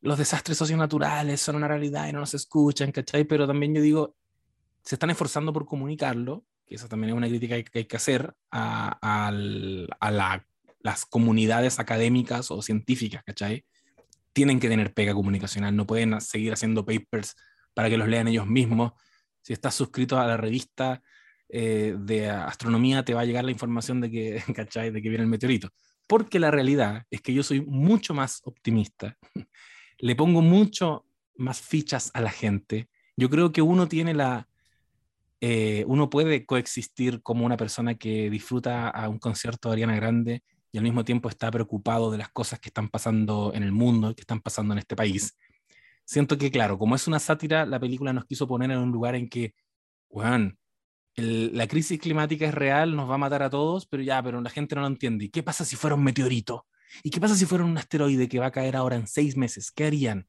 los 0.00 0.18
desastres 0.18 0.58
socionaturales 0.58 1.40
son 1.40 1.56
una 1.56 1.68
realidad 1.68 2.08
y 2.08 2.12
no 2.12 2.20
nos 2.20 2.34
escuchan, 2.34 2.90
¿cachai? 2.90 3.24
Pero 3.24 3.46
también 3.46 3.74
yo 3.74 3.80
digo, 3.80 4.16
se 4.82 4.96
están 4.96 5.10
esforzando 5.10 5.52
por 5.52 5.64
comunicarlo, 5.64 6.44
que 6.66 6.74
eso 6.74 6.88
también 6.88 7.10
es 7.10 7.16
una 7.16 7.28
crítica 7.28 7.62
que 7.62 7.78
hay 7.78 7.84
que 7.84 7.96
hacer 7.96 8.34
a, 8.50 8.98
a, 9.00 9.30
la, 9.30 10.46
las 10.84 11.06
comunidades 11.06 11.80
académicas 11.80 12.50
o 12.50 12.62
científicas, 12.62 13.24
¿cachai? 13.24 13.64
Tienen 14.32 14.60
que 14.60 14.68
tener 14.68 14.92
pega 14.92 15.14
comunicacional, 15.14 15.74
no 15.74 15.86
pueden 15.86 16.20
seguir 16.20 16.52
haciendo 16.52 16.84
papers 16.84 17.34
para 17.72 17.88
que 17.88 17.96
los 17.96 18.06
lean 18.06 18.28
ellos 18.28 18.46
mismos. 18.46 18.92
Si 19.42 19.54
estás 19.54 19.74
suscrito 19.74 20.20
a 20.20 20.26
la 20.26 20.36
revista 20.36 21.02
eh, 21.48 21.96
de 21.98 22.28
astronomía, 22.30 23.02
te 23.02 23.14
va 23.14 23.22
a 23.22 23.24
llegar 23.24 23.44
la 23.44 23.50
información 23.50 24.00
de 24.02 24.10
que, 24.10 24.42
¿cachai? 24.54 24.90
de 24.90 25.00
que 25.00 25.08
viene 25.08 25.24
el 25.24 25.30
meteorito. 25.30 25.70
Porque 26.06 26.38
la 26.38 26.50
realidad 26.50 27.04
es 27.10 27.22
que 27.22 27.32
yo 27.32 27.42
soy 27.42 27.62
mucho 27.62 28.12
más 28.12 28.42
optimista 28.44 29.16
le 29.98 30.14
pongo 30.16 30.42
mucho 30.42 31.06
más 31.36 31.62
fichas 31.62 32.10
a 32.12 32.20
la 32.20 32.30
gente. 32.30 32.90
Yo 33.16 33.30
creo 33.30 33.52
que 33.52 33.62
uno 33.62 33.88
tiene 33.88 34.12
la, 34.12 34.48
eh, 35.40 35.84
uno 35.86 36.10
puede 36.10 36.44
coexistir 36.44 37.22
como 37.22 37.46
una 37.46 37.56
persona 37.56 37.94
que 37.94 38.28
disfruta 38.28 38.90
a 38.90 39.08
un 39.08 39.18
concierto 39.18 39.68
de 39.68 39.74
Ariana 39.74 39.96
Grande 39.96 40.42
y 40.74 40.78
al 40.78 40.82
mismo 40.82 41.04
tiempo 41.04 41.28
está 41.28 41.52
preocupado 41.52 42.10
de 42.10 42.18
las 42.18 42.30
cosas 42.30 42.58
que 42.58 42.68
están 42.68 42.88
pasando 42.88 43.52
en 43.54 43.62
el 43.62 43.70
mundo, 43.70 44.12
que 44.12 44.22
están 44.22 44.40
pasando 44.40 44.74
en 44.74 44.78
este 44.80 44.96
país. 44.96 45.38
Siento 46.04 46.36
que, 46.36 46.50
claro, 46.50 46.78
como 46.78 46.96
es 46.96 47.06
una 47.06 47.20
sátira, 47.20 47.64
la 47.64 47.78
película 47.78 48.12
nos 48.12 48.24
quiso 48.24 48.48
poner 48.48 48.72
en 48.72 48.78
un 48.78 48.90
lugar 48.90 49.14
en 49.14 49.28
que, 49.28 49.54
bueno, 50.10 50.52
la 51.14 51.68
crisis 51.68 52.00
climática 52.00 52.48
es 52.48 52.54
real, 52.54 52.96
nos 52.96 53.08
va 53.08 53.14
a 53.14 53.18
matar 53.18 53.44
a 53.44 53.50
todos, 53.50 53.86
pero 53.86 54.02
ya, 54.02 54.20
pero 54.20 54.40
la 54.40 54.50
gente 54.50 54.74
no 54.74 54.80
lo 54.80 54.88
entiende. 54.88 55.26
¿Y 55.26 55.28
qué 55.28 55.44
pasa 55.44 55.64
si 55.64 55.76
fuera 55.76 55.94
un 55.94 56.02
meteorito? 56.02 56.66
¿Y 57.04 57.10
qué 57.10 57.20
pasa 57.20 57.36
si 57.36 57.46
fuera 57.46 57.62
un 57.62 57.78
asteroide 57.78 58.28
que 58.28 58.40
va 58.40 58.46
a 58.46 58.50
caer 58.50 58.74
ahora 58.74 58.96
en 58.96 59.06
seis 59.06 59.36
meses? 59.36 59.70
¿Qué 59.70 59.84
harían? 59.84 60.26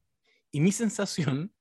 Y 0.52 0.60
mi 0.60 0.70
sensación 0.70 1.52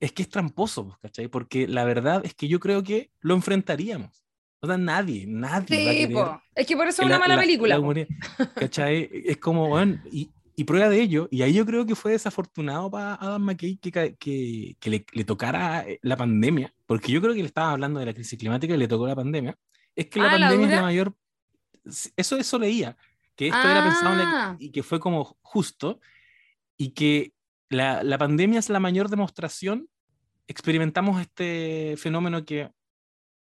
es 0.00 0.10
que 0.12 0.22
es 0.22 0.30
tramposo, 0.30 0.98
¿cachai? 1.02 1.28
Porque 1.28 1.68
la 1.68 1.84
verdad 1.84 2.22
es 2.24 2.34
que 2.34 2.48
yo 2.48 2.60
creo 2.60 2.82
que 2.82 3.12
lo 3.20 3.34
enfrentaríamos. 3.34 4.24
O 4.64 4.68
sea, 4.68 4.78
nadie, 4.78 5.26
nadie. 5.26 5.66
Sí, 5.76 6.14
es 6.54 6.66
que 6.68 6.76
por 6.76 6.86
eso 6.86 7.02
es 7.02 7.06
una 7.06 7.18
mala 7.18 7.36
película. 7.36 7.80
¿cachai? 8.54 9.10
Es 9.12 9.38
como, 9.38 9.68
bueno, 9.68 10.00
y, 10.12 10.30
y, 10.54 10.62
prueba 10.62 10.88
de 10.88 11.00
ello, 11.00 11.26
y 11.32 11.42
ahí 11.42 11.52
yo 11.52 11.66
creo 11.66 11.84
que 11.84 11.96
fue 11.96 12.12
desafortunado 12.12 12.88
para 12.88 13.16
Adam 13.16 13.42
McKay 13.42 13.76
que, 13.78 14.14
que, 14.16 14.76
que 14.78 14.90
le, 14.90 15.04
le, 15.12 15.24
tocara 15.24 15.80
eh, 15.88 15.98
la 16.02 16.16
pandemia, 16.16 16.72
porque 16.86 17.10
yo 17.10 17.20
creo 17.20 17.34
que 17.34 17.40
le 17.40 17.46
estaba 17.46 17.72
hablando 17.72 17.98
de 17.98 18.06
la 18.06 18.14
crisis 18.14 18.38
climática 18.38 18.72
y 18.72 18.76
le 18.76 18.86
tocó 18.86 19.08
la 19.08 19.16
pandemia. 19.16 19.58
Es 19.96 20.06
que 20.06 20.20
la 20.20 20.28
ah, 20.28 20.38
pandemia 20.38 20.66
es 20.68 20.72
la 20.76 20.82
mayor. 20.82 21.16
Eso, 22.16 22.36
eso 22.36 22.58
leía 22.60 22.96
que 23.34 23.48
esto 23.48 23.68
era 23.68 23.82
pensado 23.82 24.22
Ah. 24.24 24.56
y 24.60 24.70
que 24.70 24.84
fue 24.84 25.00
como 25.00 25.36
justo 25.42 25.98
y 26.76 26.90
que 26.90 27.32
la, 27.68 28.04
la, 28.04 28.16
pandemia 28.16 28.60
es 28.60 28.68
la 28.68 28.78
mayor 28.78 29.08
demostración. 29.08 29.88
Experimentamos 30.46 31.20
este 31.20 31.96
fenómeno 31.96 32.44
que 32.44 32.70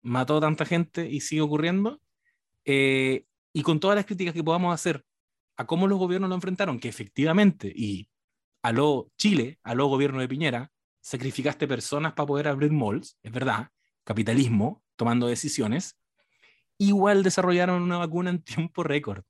mató 0.03 0.41
tanta 0.41 0.65
gente 0.65 1.09
y 1.09 1.21
sigue 1.21 1.41
ocurriendo. 1.41 2.01
Eh, 2.65 3.25
y 3.53 3.63
con 3.63 3.81
todas 3.81 3.97
las 3.97 4.07
críticas 4.07 4.35
que 4.35 4.45
podamos 4.45 4.75
hacer 4.75 5.05
a 5.57 5.67
cómo 5.67 5.87
los 5.87 5.99
gobiernos 5.99 6.29
lo 6.29 6.37
enfrentaron, 6.37 6.79
que 6.79 6.89
efectivamente, 6.89 7.73
y 7.75 8.09
a 8.63 8.73
lo 8.73 9.11
Chile, 9.17 9.59
a 9.63 9.75
lo 9.75 9.87
gobierno 9.87 10.21
de 10.21 10.29
Piñera, 10.29 10.71
sacrificaste 11.01 11.67
personas 11.67 12.13
para 12.13 12.27
poder 12.27 12.49
abrir 12.49 12.71
malls, 12.71 13.19
es 13.23 13.33
verdad, 13.33 13.69
capitalismo, 14.05 14.83
tomando 14.97 15.27
decisiones, 15.27 15.99
igual 16.77 17.23
desarrollaron 17.23 17.83
una 17.83 17.99
vacuna 17.99 18.31
en 18.31 18.43
tiempo 18.43 18.83
récord 18.85 19.25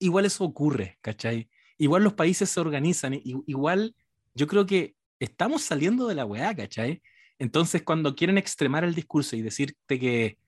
igual 0.00 0.24
eso 0.24 0.44
ocurre, 0.44 0.98
¿cachai? 1.00 1.48
Igual 1.78 2.02
los 2.02 2.14
países 2.14 2.50
se 2.50 2.58
organizan, 2.58 3.20
igual 3.22 3.94
yo 4.34 4.46
creo 4.48 4.66
que 4.66 4.96
estamos 5.20 5.62
saliendo 5.62 6.08
de 6.08 6.16
la 6.16 6.24
weá, 6.24 6.54
¿cachai? 6.54 7.00
Entonces, 7.40 7.82
cuando 7.82 8.14
quieren 8.14 8.36
extremar 8.36 8.84
el 8.84 8.94
discurso 8.94 9.34
y 9.34 9.40
decirte 9.40 9.98
que, 9.98 10.38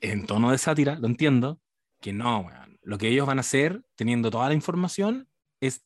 en 0.00 0.26
tono 0.26 0.50
de 0.50 0.58
sátira, 0.58 0.98
lo 0.98 1.06
entiendo, 1.06 1.60
que 2.00 2.12
no, 2.12 2.50
lo 2.82 2.98
que 2.98 3.08
ellos 3.08 3.28
van 3.28 3.38
a 3.38 3.42
hacer, 3.42 3.82
teniendo 3.94 4.28
toda 4.28 4.48
la 4.48 4.54
información, 4.54 5.28
es 5.60 5.84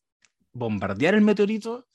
bombardear 0.53 1.15
el 1.15 1.21
meteorito 1.21 1.87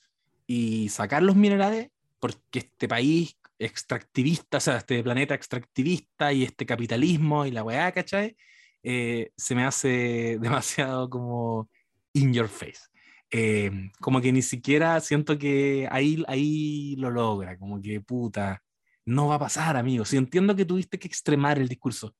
y 0.46 0.88
sacar 0.90 1.24
los 1.24 1.34
minerales, 1.34 1.90
porque 2.20 2.60
este 2.60 2.86
país 2.86 3.36
extractivista, 3.58 4.58
o 4.58 4.60
sea, 4.60 4.76
este 4.76 5.02
planeta 5.02 5.34
extractivista 5.34 6.32
y 6.32 6.44
este 6.44 6.66
capitalismo 6.66 7.46
y 7.46 7.50
la 7.50 7.64
weá, 7.64 7.90
¿cachai? 7.90 8.36
Eh, 8.84 9.32
se 9.36 9.56
me 9.56 9.64
hace 9.64 10.38
demasiado 10.40 11.10
como 11.10 11.68
in 12.12 12.32
your 12.32 12.48
face. 12.48 12.82
Eh, 13.30 13.90
como 14.00 14.20
que 14.20 14.32
ni 14.32 14.42
siquiera 14.42 15.00
siento 15.00 15.36
que 15.38 15.88
ahí, 15.90 16.22
ahí 16.28 16.94
lo 16.96 17.10
logra, 17.10 17.58
como 17.58 17.80
que 17.80 18.00
puta, 18.00 18.62
no 19.04 19.28
va 19.28 19.36
a 19.36 19.40
pasar, 19.40 19.76
amigo. 19.76 20.04
Sí, 20.04 20.16
entiendo 20.16 20.54
que 20.54 20.64
tuviste 20.64 20.98
que 20.98 21.08
extremar 21.08 21.58
el 21.58 21.68
discurso, 21.68 22.14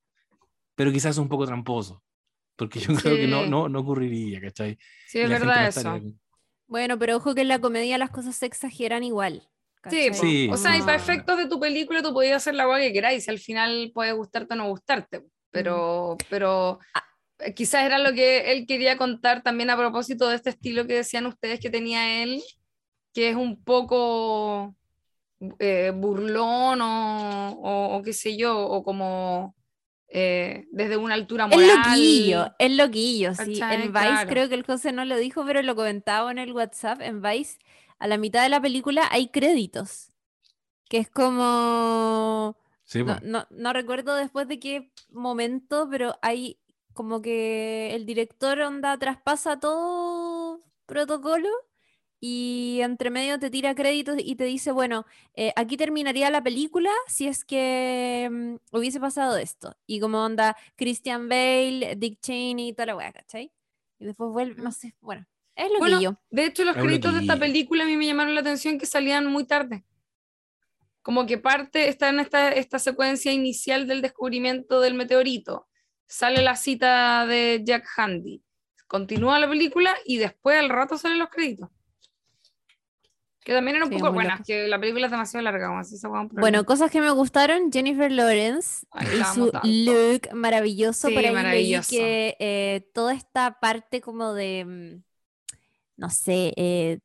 pero 0.74 0.92
quizás 0.92 1.12
es 1.12 1.18
un 1.18 1.28
poco 1.28 1.46
tramposo, 1.46 2.02
porque 2.56 2.80
yo 2.80 2.88
creo 2.94 3.16
que 3.16 3.28
no, 3.28 3.46
no, 3.46 3.68
no 3.68 3.80
ocurriría, 3.80 4.40
¿cachai? 4.40 4.78
Sí, 5.06 5.20
es 5.20 5.30
verdad 5.30 5.68
eso. 5.68 6.00
Bueno, 6.66 6.98
pero 6.98 7.16
ojo 7.16 7.34
que 7.34 7.42
en 7.42 7.48
la 7.48 7.60
comedia 7.60 7.96
las 7.98 8.10
cosas 8.10 8.34
se 8.34 8.46
exageran 8.46 9.04
igual. 9.04 9.48
Sí, 9.88 10.12
sí, 10.12 10.48
o 10.50 10.56
sea, 10.56 10.76
y 10.76 10.80
para 10.80 10.96
efectos 10.96 11.38
de 11.38 11.46
tu 11.46 11.60
película 11.60 12.02
tú 12.02 12.12
podías 12.12 12.38
hacer 12.38 12.54
la 12.54 12.64
agua 12.64 12.80
que 12.80 12.92
queráis, 12.92 13.28
al 13.28 13.38
final 13.38 13.92
puede 13.94 14.10
gustarte 14.10 14.54
o 14.54 14.56
no 14.56 14.68
gustarte 14.68 15.22
pero, 15.56 16.16
pero 16.28 16.78
ah, 16.94 17.04
quizás 17.54 17.84
era 17.84 17.98
lo 17.98 18.12
que 18.12 18.52
él 18.52 18.66
quería 18.66 18.96
contar 18.96 19.42
también 19.42 19.70
a 19.70 19.76
propósito 19.76 20.28
de 20.28 20.36
este 20.36 20.50
estilo 20.50 20.86
que 20.86 20.94
decían 20.94 21.26
ustedes 21.26 21.60
que 21.60 21.70
tenía 21.70 22.22
él, 22.22 22.42
que 23.12 23.30
es 23.30 23.36
un 23.36 23.62
poco 23.62 24.74
eh, 25.58 25.92
burlón 25.94 26.80
o, 26.80 27.96
o, 27.96 28.02
qué 28.02 28.12
sé 28.12 28.36
yo, 28.36 28.58
o 28.58 28.82
como 28.82 29.54
eh, 30.08 30.66
desde 30.70 30.96
una 30.96 31.14
altura 31.14 31.46
moral. 31.46 31.68
Es 31.68 31.76
loquillo, 31.76 32.54
es 32.58 32.76
loquillo, 32.76 33.34
sí. 33.34 33.60
En 33.60 33.92
Vice 33.92 34.26
creo 34.28 34.48
que 34.48 34.54
el 34.54 34.64
José 34.64 34.92
no 34.92 35.04
lo 35.04 35.16
dijo, 35.16 35.44
pero 35.44 35.62
lo 35.62 35.76
comentaba 35.76 36.30
en 36.30 36.38
el 36.38 36.52
WhatsApp, 36.52 37.00
en 37.02 37.22
Vice, 37.22 37.58
a 37.98 38.06
la 38.06 38.18
mitad 38.18 38.42
de 38.42 38.48
la 38.48 38.60
película 38.60 39.06
hay 39.10 39.28
créditos, 39.28 40.12
que 40.88 40.98
es 40.98 41.10
como 41.10 42.56
no, 43.22 43.46
no, 43.50 43.72
recuerdo 43.72 44.14
después 44.14 44.46
de 44.46 44.60
qué 44.60 44.92
momento, 45.10 45.88
pero 45.90 46.18
hay 46.22 46.58
como 46.96 47.20
que 47.20 47.94
el 47.94 48.06
director 48.06 48.58
onda 48.62 48.98
traspasa 48.98 49.60
todo 49.60 50.62
protocolo 50.86 51.48
y 52.18 52.80
entre 52.80 53.10
medio 53.10 53.38
te 53.38 53.50
tira 53.50 53.74
créditos 53.74 54.16
y 54.18 54.34
te 54.34 54.44
dice, 54.44 54.72
bueno, 54.72 55.04
eh, 55.34 55.52
aquí 55.56 55.76
terminaría 55.76 56.30
la 56.30 56.42
película 56.42 56.90
si 57.06 57.28
es 57.28 57.44
que 57.44 58.28
mm, 58.32 58.76
hubiese 58.76 58.98
pasado 58.98 59.36
esto. 59.36 59.76
Y 59.86 60.00
como 60.00 60.24
onda 60.24 60.56
Christian 60.74 61.28
Bale, 61.28 61.96
Dick 61.98 62.18
Cheney, 62.20 62.72
toda 62.72 62.86
la 62.86 62.96
weá, 62.96 63.12
¿cachai? 63.12 63.52
Y 63.98 64.06
después 64.06 64.30
vuelve, 64.30 64.62
no 64.62 64.72
sé, 64.72 64.96
bueno, 65.02 65.26
es 65.54 65.70
lo 65.70 65.78
Bueno, 65.78 65.98
que 65.98 66.04
yo. 66.04 66.18
De 66.30 66.46
hecho, 66.46 66.64
los 66.64 66.76
Es 66.76 66.82
créditos 66.82 67.12
de 67.12 67.20
esta 67.20 67.38
película 67.38 67.84
a 67.84 67.86
mí 67.86 67.98
me 67.98 68.06
llamaron 68.06 68.34
la 68.34 68.40
atención 68.40 68.78
que 68.78 68.86
salían 68.86 69.26
muy 69.26 69.44
tarde. 69.44 69.84
Como 71.02 71.26
que 71.26 71.36
parte, 71.36 71.90
está 71.90 72.08
en 72.08 72.20
esta, 72.20 72.50
esta 72.52 72.78
secuencia 72.78 73.32
inicial 73.32 73.86
del 73.86 74.00
descubrimiento 74.00 74.80
del 74.80 74.94
meteorito. 74.94 75.68
Sale 76.08 76.42
la 76.42 76.56
cita 76.56 77.26
de 77.26 77.62
Jack 77.64 77.86
Handy. 77.96 78.42
Continúa 78.88 79.38
la 79.38 79.48
película 79.48 79.94
y 80.04 80.18
después 80.18 80.58
al 80.58 80.68
rato 80.68 80.98
salen 80.98 81.18
los 81.18 81.28
créditos. 81.30 81.68
Que 83.44 83.52
también 83.52 83.76
eran 83.76 83.88
un 83.88 83.92
Sí, 83.92 83.98
poco 83.98 84.12
locos. 84.12 84.44
que 84.44 84.66
la 84.66 84.78
película 84.80 85.06
es 85.06 85.12
demasiado 85.12 85.44
larga, 85.44 85.70
un 85.70 85.84
Bueno, 86.32 86.64
cosas 86.66 86.90
que 86.90 87.00
me 87.00 87.10
gustaron, 87.10 87.70
Jennifer 87.72 88.10
Lawrence 88.10 88.86
Ay, 88.90 89.06
y 89.08 89.24
su 89.24 89.50
tanto. 89.52 89.60
look 89.62 90.34
maravilloso. 90.34 91.08
Sí, 91.08 91.14
Por 91.14 91.24
ahí 91.24 91.44
leí 91.44 91.44
maravilloso. 91.44 91.86
que 91.86 92.36
eh, 92.40 92.90
toda 92.92 93.14
esta 93.14 93.58
parte 93.60 94.00
como 94.00 94.34
de, 94.34 94.64
mm, 94.64 95.04
no 95.96 96.10
sé, 96.10 96.52
eh, 96.56 97.00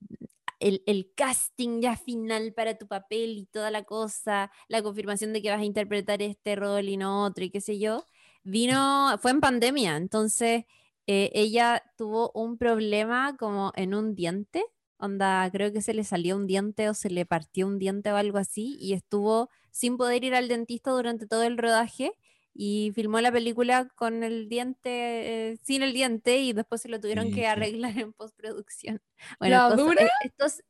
el, 0.60 0.84
el 0.88 1.11
casting 1.15 1.82
ya 1.82 1.98
final 1.98 2.53
para 2.53 2.78
tu 2.78 2.88
papel 2.88 3.38
y 3.38 3.45
toda 3.48 3.72
la 3.72 3.84
cosa, 3.84 4.52
la 4.69 4.84
confirmación 4.84 5.34
de 5.34 5.41
que 5.41 5.52
vas 5.52 5.61
a 5.61 5.65
interpretar 5.65 6.22
este 6.22 6.56
rol 6.56 6.90
y 6.90 6.98
no 6.98 7.23
otro 7.26 7.44
y 7.45 7.52
qué 7.52 7.61
sé 7.61 7.80
yo, 7.80 8.06
vino, 8.43 9.18
fue 9.22 9.31
en 9.31 9.39
pandemia, 9.41 9.97
entonces 9.97 10.65
eh, 11.07 11.31
ella 11.34 11.84
tuvo 11.97 12.31
un 12.34 12.57
problema 12.57 13.35
como 13.38 13.72
en 13.76 13.93
un 13.93 14.15
diente, 14.15 14.63
onda, 14.97 15.49
creo 15.51 15.72
que 15.73 15.81
se 15.81 15.93
le 15.93 16.03
salió 16.03 16.35
un 16.35 16.47
diente 16.47 16.89
o 16.89 16.93
se 16.93 17.09
le 17.09 17.26
partió 17.26 17.68
un 17.68 17.80
diente 17.80 18.11
o 18.11 18.15
algo 18.18 18.38
así 18.38 18.77
y 18.80 18.93
estuvo 18.93 19.49
sin 19.72 19.97
poder 19.97 20.23
ir 20.23 20.35
al 20.35 20.47
dentista 20.47 20.91
durante 20.91 21.27
todo 21.27 21.43
el 21.43 21.57
rodaje 21.57 22.13
y 22.53 22.91
filmó 22.93 23.22
la 23.22 23.31
película 23.31 23.88
con 23.95 24.23
el 24.23 24.49
diente, 24.49 25.51
eh, 25.51 25.57
sin 25.63 25.81
el 25.84 25.93
diente 25.93 26.39
y 26.41 26.53
después 26.53 26.81
se 26.81 26.89
lo 26.89 26.99
tuvieron 26.99 27.31
que 27.31 27.47
arreglar 27.47 27.93
en 28.07 28.13
postproducción. 28.13 29.01
¿La 29.39 29.69
cosas- 29.69 29.77
dura? 29.80 30.09
esto 30.23 30.45
es- 30.45 30.63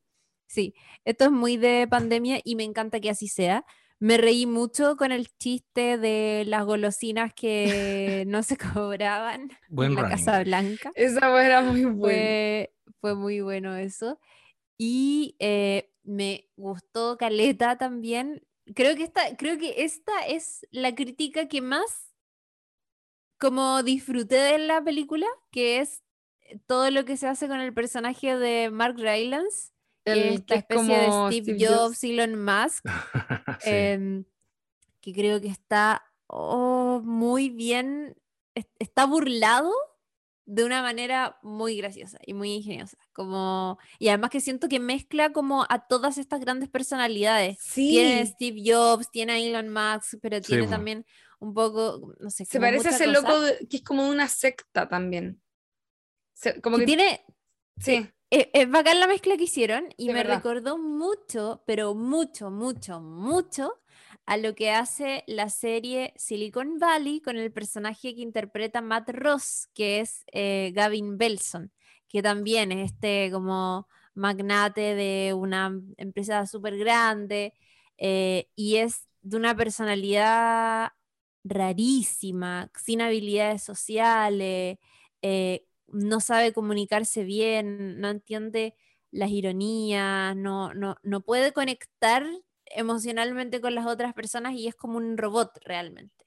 sí, 0.46 0.74
esto 1.04 1.24
es 1.26 1.30
muy 1.32 1.56
de 1.56 1.86
pandemia 1.90 2.40
y 2.44 2.56
me 2.56 2.64
encanta 2.64 3.00
que 3.00 3.10
así 3.10 3.28
sea. 3.28 3.64
Me 4.02 4.16
reí 4.16 4.46
mucho 4.46 4.96
con 4.96 5.12
el 5.12 5.28
chiste 5.38 5.96
de 5.96 6.42
las 6.44 6.64
golosinas 6.64 7.32
que 7.34 8.24
no 8.26 8.42
se 8.42 8.56
cobraban 8.74 9.48
Buen 9.68 9.90
en 9.90 9.94
la 9.94 10.02
running. 10.02 10.16
Casa 10.16 10.42
Blanca. 10.42 10.92
Esa 10.96 11.20
fue- 11.30 11.46
era 11.46 11.62
muy 11.62 11.84
buena. 11.84 12.00
Fue, 12.00 12.74
fue 13.00 13.14
muy 13.14 13.40
bueno 13.42 13.76
eso. 13.76 14.18
Y 14.76 15.36
eh, 15.38 15.92
me 16.02 16.48
gustó 16.56 17.16
Caleta 17.16 17.78
también. 17.78 18.44
Creo 18.74 18.96
que 18.96 19.04
esta, 19.04 19.36
creo 19.36 19.56
que 19.56 19.84
esta 19.84 20.26
es 20.26 20.66
la 20.72 20.94
crítica 20.96 21.46
que 21.46 21.60
más 21.60 22.12
como 23.38 23.82
disfruté 23.84 24.36
de 24.36 24.58
la 24.58 24.82
película, 24.82 25.26
que 25.50 25.78
es 25.78 26.02
todo 26.66 26.90
lo 26.90 27.04
que 27.04 27.16
se 27.16 27.26
hace 27.28 27.48
con 27.48 27.60
el 27.60 27.72
personaje 27.72 28.36
de 28.36 28.70
Mark 28.70 28.96
Rylance, 28.98 29.71
El 30.04 30.18
esta 30.34 30.54
es 30.54 30.60
especie 30.62 30.98
de 30.98 31.06
como 31.06 31.30
Steve, 31.30 31.42
Steve 31.54 31.66
Jobs, 31.66 31.80
Jobs. 32.00 32.04
Elon 32.04 32.44
Musk, 32.44 32.84
Sí. 33.60 33.70
em, 33.70 34.24
que 35.00 35.12
creo 35.12 35.40
que 35.40 35.48
está 35.48 36.04
oh, 36.26 37.00
muy 37.04 37.50
bien, 37.50 38.16
es- 38.54 38.66
está 38.78 39.04
burlado 39.06 39.70
de 40.44 40.64
una 40.64 40.82
manera 40.82 41.38
muy 41.42 41.76
graciosa 41.76 42.18
y 42.26 42.34
muy 42.34 42.50
ingeniosa. 42.52 42.96
Como, 43.12 43.78
y 44.00 44.08
además 44.08 44.30
que 44.30 44.40
siento 44.40 44.68
que 44.68 44.80
mezcla 44.80 45.32
como 45.32 45.64
a 45.68 45.86
todas 45.86 46.18
estas 46.18 46.40
grandes 46.40 46.68
personalidades. 46.68 47.58
Tiene 47.74 48.20
a 48.22 48.26
Sí, 48.26 48.32
Steve 48.32 48.62
Jobs, 48.64 49.10
tiene 49.10 49.32
a 49.34 49.38
Elon 49.38 49.68
Musk, 49.68 50.14
pero 50.20 50.38
Sí, 50.38 50.42
tiene 50.42 50.66
también 50.66 51.06
un 51.38 51.54
poco, 51.54 52.12
no 52.18 52.30
sé, 52.30 52.44
se 52.44 52.58
parece 52.58 52.88
a 52.88 52.90
ese 52.90 53.06
cosa. 53.06 53.20
loco 53.20 53.40
de- 53.40 53.66
que 53.68 53.76
es 53.76 53.82
como 53.84 54.04
de 54.04 54.10
una 54.10 54.26
secta 54.28 54.88
también. 54.88 55.40
Se- 56.34 56.60
como 56.60 56.76
Que 56.78 56.82
que, 56.82 56.86
tiene, 56.86 57.24
sí, 57.78 58.08
es, 58.32 58.48
es 58.54 58.70
bacán 58.70 59.00
la 59.00 59.06
mezcla 59.08 59.36
que 59.36 59.44
hicieron 59.44 59.88
y 59.96 60.08
De 60.08 60.12
me 60.12 60.24
verdad. 60.24 60.24
recordó 60.24 60.78
mucho, 60.78 61.62
pero 61.66 61.94
mucho, 61.94 62.50
mucho, 62.50 63.00
mucho 63.00 63.80
a 64.26 64.36
lo 64.38 64.54
que 64.54 64.70
hace 64.70 65.24
la 65.26 65.50
serie 65.50 66.14
Silicon 66.16 66.78
Valley 66.78 67.20
con 67.20 67.36
el 67.36 67.52
personaje 67.52 68.14
que 68.14 68.22
interpreta 68.22 68.80
Matt 68.82 69.10
Ross, 69.10 69.68
que 69.74 70.00
es 70.00 70.24
eh, 70.32 70.72
Gavin 70.74 71.18
Belson, 71.18 71.72
que 72.08 72.22
también 72.22 72.72
es 72.72 72.92
este 72.92 73.30
como 73.32 73.88
magnate 74.14 74.94
de 74.96 75.34
una 75.34 75.72
empresa 75.98 76.46
súper 76.46 76.78
grande 76.78 77.54
eh, 77.98 78.48
y 78.56 78.76
es 78.78 79.08
de 79.22 79.36
una 79.38 79.56
personalidad 79.56 80.92
rarísima, 81.44 82.70
sin 82.80 83.02
habilidades 83.02 83.62
sociales, 83.62 84.78
eh, 85.22 85.66
no 85.92 86.20
sabe 86.20 86.52
comunicarse 86.52 87.24
bien, 87.24 88.00
no 88.00 88.08
entiende 88.08 88.74
las 89.10 89.30
ironías, 89.30 90.34
no, 90.36 90.74
no, 90.74 90.96
no 91.02 91.20
puede 91.20 91.52
conectar 91.52 92.24
emocionalmente 92.66 93.60
con 93.60 93.74
las 93.74 93.86
otras 93.86 94.14
personas 94.14 94.54
y 94.54 94.68
es 94.68 94.74
como 94.74 94.96
un 94.96 95.18
robot 95.18 95.58
realmente. 95.64 96.24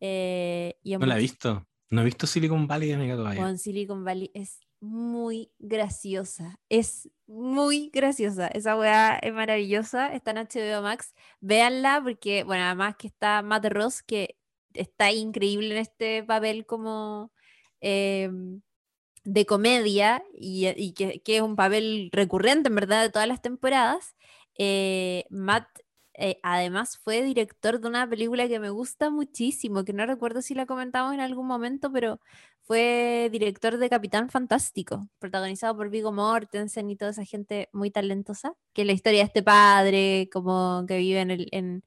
Eh, 0.00 0.78
y 0.82 0.96
No 0.96 1.06
la 1.06 1.16
he 1.16 1.20
visto. 1.20 1.66
No 1.90 2.02
he 2.02 2.04
visto 2.04 2.26
Silicon 2.26 2.66
Valley, 2.66 2.92
amiga, 2.92 3.16
todavía. 3.16 3.42
con 3.42 3.58
Silicon 3.58 4.04
Valley 4.04 4.30
es 4.34 4.60
muy 4.80 5.50
graciosa. 5.58 6.60
Es 6.68 7.08
muy 7.26 7.90
graciosa. 7.92 8.48
Esa 8.48 8.78
weá 8.78 9.18
es 9.18 9.32
maravillosa. 9.32 10.12
Está 10.12 10.32
en 10.32 10.38
HBO 10.38 10.82
Max. 10.82 11.14
Véanla 11.40 12.00
porque, 12.02 12.44
bueno, 12.44 12.64
además 12.64 12.96
que 12.96 13.06
está 13.06 13.42
Matt 13.42 13.66
Ross, 13.66 14.02
que 14.02 14.36
está 14.74 15.10
increíble 15.10 15.72
en 15.72 15.78
este 15.78 16.22
papel 16.22 16.66
como 16.66 17.32
em, 17.80 18.60
de 19.24 19.46
comedia 19.46 20.22
y, 20.34 20.68
y 20.68 20.92
que, 20.92 21.22
es 21.24 21.42
un 21.42 21.56
papel 21.56 22.10
recurrente, 22.12 22.68
en 22.68 22.74
verdad, 22.74 23.02
de 23.02 23.10
todas 23.10 23.28
las 23.28 23.42
temporadas. 23.42 24.14
Eh, 24.58 25.24
Matt 25.30 25.66
eh, 26.20 26.40
además 26.42 26.98
fue 26.98 27.22
director 27.22 27.80
de 27.80 27.88
una 27.88 28.08
película 28.08 28.48
que 28.48 28.58
me 28.58 28.70
gusta 28.70 29.08
muchísimo, 29.08 29.84
que 29.84 29.92
no 29.92 30.04
recuerdo 30.04 30.42
si 30.42 30.54
la 30.54 30.66
comentamos 30.66 31.14
en 31.14 31.20
algún 31.20 31.46
momento, 31.46 31.92
pero 31.92 32.20
fue 32.62 33.28
director 33.30 33.78
de 33.78 33.88
Capitán 33.88 34.28
Fantástico, 34.28 35.08
protagonizado 35.20 35.76
por 35.76 35.90
Viggo 35.90 36.12
Mortensen 36.12 36.90
y 36.90 36.96
toda 36.96 37.12
esa 37.12 37.24
gente 37.24 37.68
muy 37.72 37.90
talentosa, 37.92 38.54
que 38.72 38.84
la 38.84 38.92
historia 38.92 39.20
de 39.20 39.26
este 39.26 39.42
padre, 39.44 40.28
como 40.32 40.84
que 40.88 40.98
vive 40.98 41.20
en 41.20 41.30
el, 41.30 41.48
en, 41.52 41.84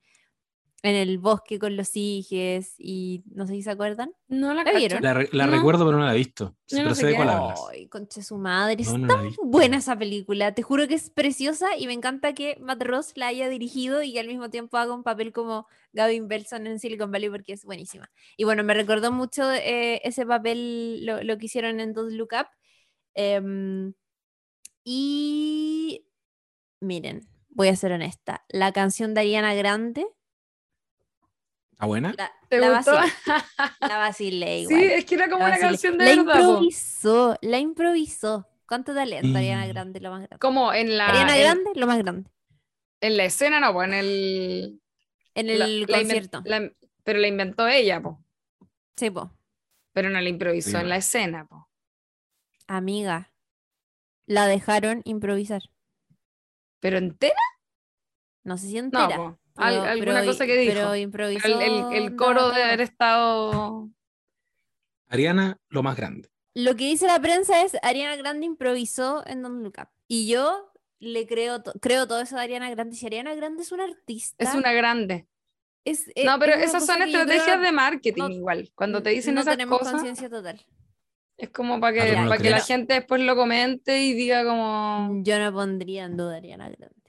en 0.83 0.95
el 0.95 1.19
bosque 1.19 1.59
con 1.59 1.77
los 1.77 1.91
hijos 1.95 2.73
y 2.79 3.23
no 3.33 3.45
sé 3.45 3.53
si 3.53 3.61
se 3.61 3.69
acuerdan. 3.71 4.13
no 4.29 4.53
la 4.53 4.63
¿La 4.63 4.71
vieron? 4.73 5.01
La, 5.03 5.13
re- 5.13 5.29
la 5.31 5.45
No. 5.45 5.51
recuerdo, 5.51 5.85
pero 5.85 5.97
no 5.99 6.05
la 6.05 6.13
he 6.13 6.17
visto. 6.17 6.45
No 6.45 6.55
pero 6.69 6.95
sé 6.95 7.01
sé 7.01 7.07
de 7.07 7.15
cuál 7.15 7.29
hablas. 7.29 7.59
Ay, 7.71 7.87
conche 7.87 8.23
su 8.23 8.37
madre, 8.37 8.77
No, 8.77 8.81
es 8.81 8.97
no 8.97 9.07
tan 9.07 9.29
buena 9.43 9.77
esa 9.77 9.95
película. 9.97 10.53
Te 10.55 10.63
juro 10.63 10.87
que 10.87 10.95
es 10.95 11.09
preciosa 11.11 11.77
y 11.77 11.85
me 11.85 11.93
encanta 11.93 12.33
que 12.33 12.57
Matt 12.61 12.81
Ross 12.83 13.11
la 13.15 13.27
haya 13.27 13.47
dirigido 13.49 14.01
y 14.01 14.13
que 14.13 14.19
al 14.19 14.27
mismo 14.27 14.49
tiempo 14.49 14.77
haga 14.77 14.93
un 14.93 15.03
papel 15.03 15.31
como 15.33 15.67
Gavin 15.93 16.27
Belson 16.27 16.65
en 16.65 16.79
Silicon 16.79 17.11
Valley 17.11 17.29
porque 17.29 17.53
es 17.53 17.63
buenísima. 17.65 18.09
Y 18.35 18.45
bueno, 18.45 18.63
me 18.63 18.73
recordó 18.73 19.11
mucho 19.11 19.51
eh, 19.51 20.01
ese 20.03 20.25
papel, 20.25 21.05
lo, 21.05 21.21
lo 21.23 21.37
que 21.37 21.45
hicieron 21.45 21.79
en 21.79 21.93
Don't 21.93 22.13
Look 22.13 22.29
Up. 22.39 22.47
Em, 23.13 23.93
y 24.83 26.05
miren, 26.79 27.27
voy 27.49 27.67
a 27.69 27.75
ser 27.75 27.91
honesta. 27.91 28.45
La 28.49 28.71
canción 28.71 29.13
de 29.13 29.21
Ariana 29.21 29.53
Grande, 29.53 30.05
¿Está 31.81 31.87
buena? 31.87 32.13
la, 32.15 32.31
¿Te 32.47 32.59
la 32.59 32.75
gustó? 32.77 32.91
vacilé, 32.93 33.15
la 33.81 33.97
vacilé 33.97 34.59
igual. 34.59 34.79
Sí, 34.79 34.85
es 34.85 35.05
que 35.05 35.15
era 35.15 35.25
como 35.29 35.39
La 35.39 35.45
una 35.45 35.49
vacilé. 35.55 35.67
canción 35.71 35.97
de 35.97 36.05
La 36.05 36.23
verdad. 36.23 36.39
improvisó, 36.41 37.37
la 37.41 37.57
improvisó. 37.57 38.47
¿Cuánto 38.67 38.93
talento, 38.93 39.35
Ariana 39.35 39.65
Mm. 39.65 39.69
Grande, 39.69 39.99
lo 39.99 40.11
más 40.11 40.19
grande? 40.19 40.37
Como 40.39 40.71
en 40.73 40.95
la, 40.95 41.07
Ariana 41.07 41.35
en, 41.35 41.41
Grande, 41.43 41.71
lo 41.75 41.87
más 41.87 41.97
grande. 41.97 42.29
en 43.01 43.17
la 43.17 43.25
escena, 43.25 43.59
no, 43.59 43.73
pues 43.73 43.87
en 43.87 43.93
el, 43.95 44.81
En 45.33 45.49
el 45.49 45.81
la 45.81 45.87
concierto. 45.97 46.41
la- 46.45 46.71
pero 47.03 47.17
la 47.19 47.27
inventó 47.27 47.67
ella, 47.67 47.99
po. 47.99 48.23
Sí, 48.95 49.09
po. 49.09 49.31
pero 49.91 50.11
no 50.11 50.21
la 50.21 50.29
improvisó 50.29 50.69
Sí. 50.69 50.75
en 50.77 50.87
la 50.87 50.97
escena. 50.97 51.47
Po. 51.47 51.67
Amiga. 52.67 53.33
La 54.27 54.45
dejaron 54.45 55.01
improvisar. 55.05 55.63
Pero 56.79 56.99
entera, 56.99 57.33
No 58.43 58.57
sé 58.59 58.67
si 58.67 58.73
no, 58.75 58.79
entera. 58.81 59.17
po. 59.17 59.39
Al- 59.61 59.85
alguna 59.87 60.13
pero- 60.19 60.25
cosa 60.25 60.45
que 60.45 60.57
dijo. 60.57 60.73
Pero 60.73 60.85
Pero 60.91 60.95
improvisó. 61.01 61.47
el, 61.47 61.61
el- 61.61 61.93
el 61.93 62.03
onda 62.07 62.15
coro 62.17 62.49
de 62.51 62.63
haber 62.63 62.81
estado. 62.81 63.89
Ariana, 65.07 65.57
lo 65.69 65.83
más 65.83 65.95
grande. 65.97 66.29
Lo 66.53 66.75
que 66.75 66.85
dice 66.85 67.07
la 67.07 67.19
prensa 67.19 67.63
es 67.63 67.77
Ariana 67.81 68.15
Grande 68.17 68.45
improvisó 68.45 69.23
en 69.25 69.41
Don't 69.41 69.63
Look 69.63 69.75
Up. 69.79 69.87
Y 70.07 70.27
yo 70.27 70.71
le 70.99 71.25
creo, 71.25 71.61
to- 71.63 71.73
creo 71.81 72.07
todo 72.07 72.21
eso 72.21 72.35
de 72.35 72.41
Ariana 72.41 72.69
Grande. 72.69 72.95
Si 72.95 73.05
Ariana 73.05 73.33
Grande 73.35 73.63
es 73.63 73.71
una 73.71 73.85
artista. 73.85 74.43
Es 74.43 74.53
una 74.53 74.71
grande. 74.73 75.27
Es, 75.83 76.07
eh, 76.15 76.25
No, 76.25 76.37
pero 76.39 76.53
es 76.53 76.65
esas 76.65 76.85
son 76.85 76.97
creo 76.97 77.07
estrategias 77.07 77.61
de 77.61 77.71
marketing 77.71 78.21
no- 78.21 78.29
igual. 78.29 78.71
Cuando 78.75 79.01
te 79.01 79.09
dicen 79.09 79.33
no 79.33 79.41
esas 79.41 79.53
tenemos 79.57 79.79
cosas, 79.79 79.93
conciencia 79.93 80.29
total. 80.29 80.63
es 81.37 81.49
como 81.49 81.79
para 81.79 82.03
Ah, 82.03 82.05
que, 82.05 82.11
lo 82.21 82.29
para 82.29 82.41
que 82.41 82.49
la 82.51 82.59
gente 82.59 82.93
después 82.93 83.21
lo 83.21 83.35
comente 83.35 83.99
y 84.03 84.13
diga 84.13 84.43
como... 84.45 85.21
Yo 85.23 85.39
no 85.39 85.51
pondría 85.51 86.03
en 86.05 86.17
duda 86.17 86.35
Ariana 86.35 86.69
Grande. 86.69 87.00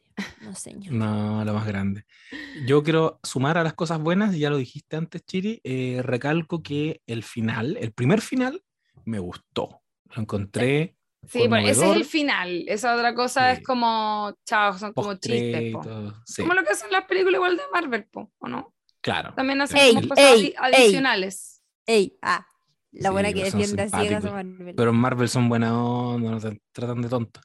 No, 0.43 0.55
señor. 0.55 0.93
No, 0.93 1.45
la 1.45 1.53
más 1.53 1.67
grande. 1.67 2.05
Yo 2.67 2.83
quiero 2.83 3.19
sumar 3.23 3.59
a 3.59 3.63
las 3.65 3.75
cosas 3.75 3.99
buenas, 4.01 4.37
ya 4.37 4.51
lo 4.51 4.57
dijiste 4.57 4.97
antes, 4.97 5.25
Chiri, 5.25 5.61
eh, 5.65 6.01
recalco 6.03 6.63
que 6.63 7.01
el 7.07 7.23
final, 7.23 7.77
el 7.81 7.93
primer 7.93 8.21
final, 8.21 8.63
me 9.05 9.19
gustó. 9.19 9.83
Lo 10.15 10.23
encontré 10.23 10.97
Sí, 11.29 11.47
bueno, 11.47 11.69
ese 11.69 11.89
es 11.89 11.97
el 11.97 12.05
final. 12.05 12.65
Esa 12.67 12.97
otra 12.97 13.15
cosa 13.15 13.55
Sí. 13.55 13.61
es 13.61 13.67
como, 13.67 14.37
chao, 14.45 14.77
son 14.77 14.93
como 14.93 15.15
chistes. 15.15 15.73
sí, 16.27 16.43
Como 16.43 16.55
lo 16.55 16.65
que 16.65 16.71
hacen 16.71 16.91
las 16.91 17.05
películas 17.05 17.37
igual 17.37 17.57
de 17.57 17.63
Marvel, 17.73 18.05
po, 18.07 18.33
¿o 18.39 18.49
no? 18.49 18.75
claro. 19.01 19.33
También 19.35 19.61
hacen 19.61 19.79
Ey, 19.79 19.95
como 19.95 20.09
cosas 20.09 20.25
ey, 20.25 20.41
adi- 20.41 20.47
ey. 20.47 20.55
adicionales. 20.83 21.63
Ey, 21.87 22.19
ah, 22.23 22.45
la 22.91 23.09
Sí, 23.09 23.13
buena 23.13 23.33
que 23.33 23.45
defiende 23.45 23.83
a 23.83 23.89
ciegas. 23.89 24.25
Marvel. 24.25 24.75
Pero 24.77 24.91
en 24.91 24.97
Marvel 24.97 25.29
son 25.29 25.49
buena 25.49 25.81
onda, 25.81 26.31
no 26.33 26.41
te 26.41 26.61
tratan 26.73 27.03
de 27.03 27.09
tonto. 27.09 27.41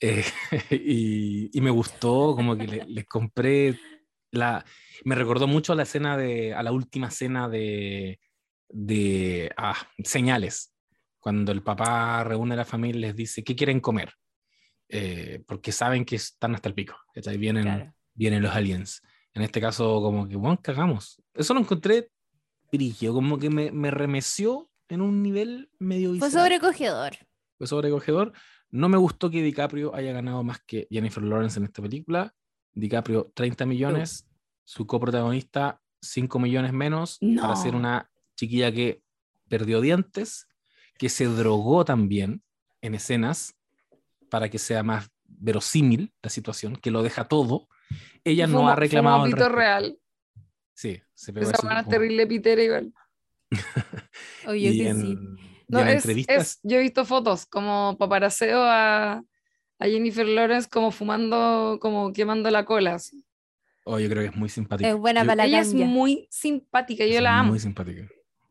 Eh, 0.00 0.24
y, 0.70 1.56
y 1.56 1.60
me 1.60 1.70
gustó, 1.70 2.34
como 2.36 2.56
que 2.56 2.66
le- 2.66 2.84
les 2.86 3.04
compré 3.06 3.78
la. 4.30 4.64
Me 5.04 5.14
recordó 5.14 5.46
mucho 5.46 5.72
a 5.72 5.76
la 5.76 5.82
escena 5.84 6.16
de. 6.16 6.54
a 6.54 6.62
la 6.62 6.72
última 6.72 7.08
escena 7.08 7.48
de. 7.48 8.20
de. 8.68 9.50
ah, 9.56 9.76
señales. 10.04 10.74
Cuando 11.18 11.52
el 11.52 11.62
papá 11.62 12.24
reúne 12.24 12.54
a 12.54 12.58
la 12.58 12.64
familia 12.64 12.98
y 12.98 13.02
les 13.02 13.16
dice, 13.16 13.44
¿qué 13.44 13.54
quieren 13.54 13.78
comer? 13.80 14.12
Eh, 14.88 15.42
porque 15.46 15.70
saben 15.72 16.04
que 16.04 16.16
están 16.16 16.54
hasta 16.54 16.68
el 16.68 16.74
pico. 16.74 16.96
¿cachai? 17.14 17.36
Vienen, 17.38 17.62
Claro. 17.64 17.94
vienen 18.14 18.42
los 18.42 18.52
aliens. 18.54 19.00
En 19.34 19.42
este 19.42 19.60
caso, 19.60 20.02
como 20.02 20.28
que, 20.28 20.36
bueno, 20.36 20.60
cagamos. 20.60 21.22
Eso 21.32 21.54
lo 21.54 21.60
encontré 21.60 22.10
brígido, 22.72 23.14
como 23.14 23.38
que 23.38 23.50
me, 23.50 23.70
me 23.70 23.90
remeció 23.90 24.68
en 24.88 25.00
un 25.00 25.22
nivel 25.22 25.70
medio 25.78 26.08
Fue 26.10 26.26
visceral 26.26 26.32
sobrecogedor. 26.46 27.12
fue 27.56 27.66
sobrecogedor. 27.66 28.32
No 28.72 28.88
me 28.88 28.96
gustó 28.96 29.30
que 29.30 29.42
DiCaprio 29.42 29.94
haya 29.94 30.12
ganado 30.12 30.42
más 30.42 30.60
que 30.66 30.88
Jennifer 30.90 31.22
Lawrence 31.22 31.58
en 31.58 31.64
esta 31.66 31.82
película. 31.82 32.34
DiCaprio 32.72 33.30
30 33.34 33.66
millones, 33.66 34.26
su 34.64 34.86
coprotagonista 34.86 35.80
5 36.00 36.38
millones 36.38 36.72
menos 36.72 37.18
para 37.40 37.54
ser 37.54 37.72
No. 37.72 37.78
una 37.80 38.10
chiquilla 38.34 38.72
que 38.72 39.02
perdió 39.48 39.80
dientes, 39.82 40.48
que 40.98 41.08
se 41.10 41.26
drogó 41.26 41.84
también 41.84 42.42
en 42.80 42.94
escenas 42.94 43.54
para 44.30 44.48
que 44.48 44.58
sea 44.58 44.82
más 44.82 45.10
verosímil 45.26 46.12
la 46.22 46.30
situación, 46.30 46.76
que 46.76 46.90
lo 46.90 47.02
deja 47.02 47.28
todo. 47.28 47.68
Ella 48.24 48.46
no 48.46 48.68
ha 48.68 48.74
reclamado 48.74 49.24
respecto. 49.26 49.48
real. 49.50 49.98
Sí, 50.74 51.00
se 51.12 51.32
pegó 51.32 51.50
Esa 51.50 51.84
terrible 51.84 52.26
pitera 52.26 52.62
igual. 52.62 52.94
Oye, 54.46 54.70
y 54.72 54.86
en, 54.86 55.00
sí. 55.02 55.18
No, 55.72 55.80
en 55.80 55.88
es, 55.88 55.94
entrevistas 55.96 56.36
es- 56.42 56.60
yo 56.62 56.76
he 56.78 56.80
visto 56.80 57.04
fotos 57.04 57.46
como 57.46 57.96
paparaseo 57.98 58.62
a, 58.62 59.12
a 59.78 59.84
Jennifer 59.86 60.26
Lawrence 60.26 60.68
como 60.68 60.90
fumando, 60.90 61.78
como 61.80 62.12
quemando 62.12 62.50
la 62.50 62.64
cola. 62.64 62.94
así. 62.94 63.24
oh, 63.84 63.98
yo 63.98 64.08
creo 64.08 64.22
que 64.22 64.28
es 64.28 64.36
muy 64.36 64.48
simpática. 64.48 64.88
Es 64.88 64.96
buena 64.96 65.22
Yo- 65.22 65.26
para 65.26 65.36
la 65.36 65.44
Ella 65.46 65.60
es 65.60 65.74
muy 65.74 66.28
simpática, 66.30 67.04
yo 67.06 67.16
es 67.16 67.22
la 67.22 67.38
amo. 67.40 67.50
Muy 67.50 67.58
simpática. 67.58 68.06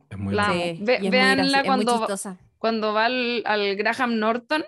Es 0.10 0.18
muy 0.18 0.34
La 0.34 0.48
buena. 0.48 0.64
amo. 0.64 0.74
Sí, 0.78 0.84
Ve- 0.84 0.94
y 0.94 0.96
es 0.96 1.02
muy 1.04 1.10
véanla 1.12 1.44
graci- 1.44 1.62
es 1.62 1.76
muy 1.78 1.86
cuando. 1.86 2.38
Cuando 2.58 2.94
va 2.94 3.06
al, 3.06 3.42
al 3.46 3.76
Graham 3.76 4.20
Norton, 4.20 4.64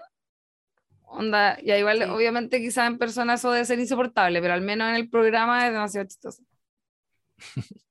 onda, 1.04 1.60
ya 1.62 1.78
igual, 1.78 1.98
Sí. 2.00 2.04
obviamente 2.06 2.60
quizás 2.60 2.88
en 2.88 2.98
persona 2.98 3.34
eso 3.36 3.52
debe 3.52 3.66
ser 3.66 3.78
insoportable, 3.80 4.42
pero 4.42 4.54
al 4.54 4.62
menos 4.62 4.90
en 4.90 4.96
el 4.96 5.10
programa 5.10 5.66
es 5.68 5.74
demasiado 5.74 6.08
chistoso. 6.08 6.44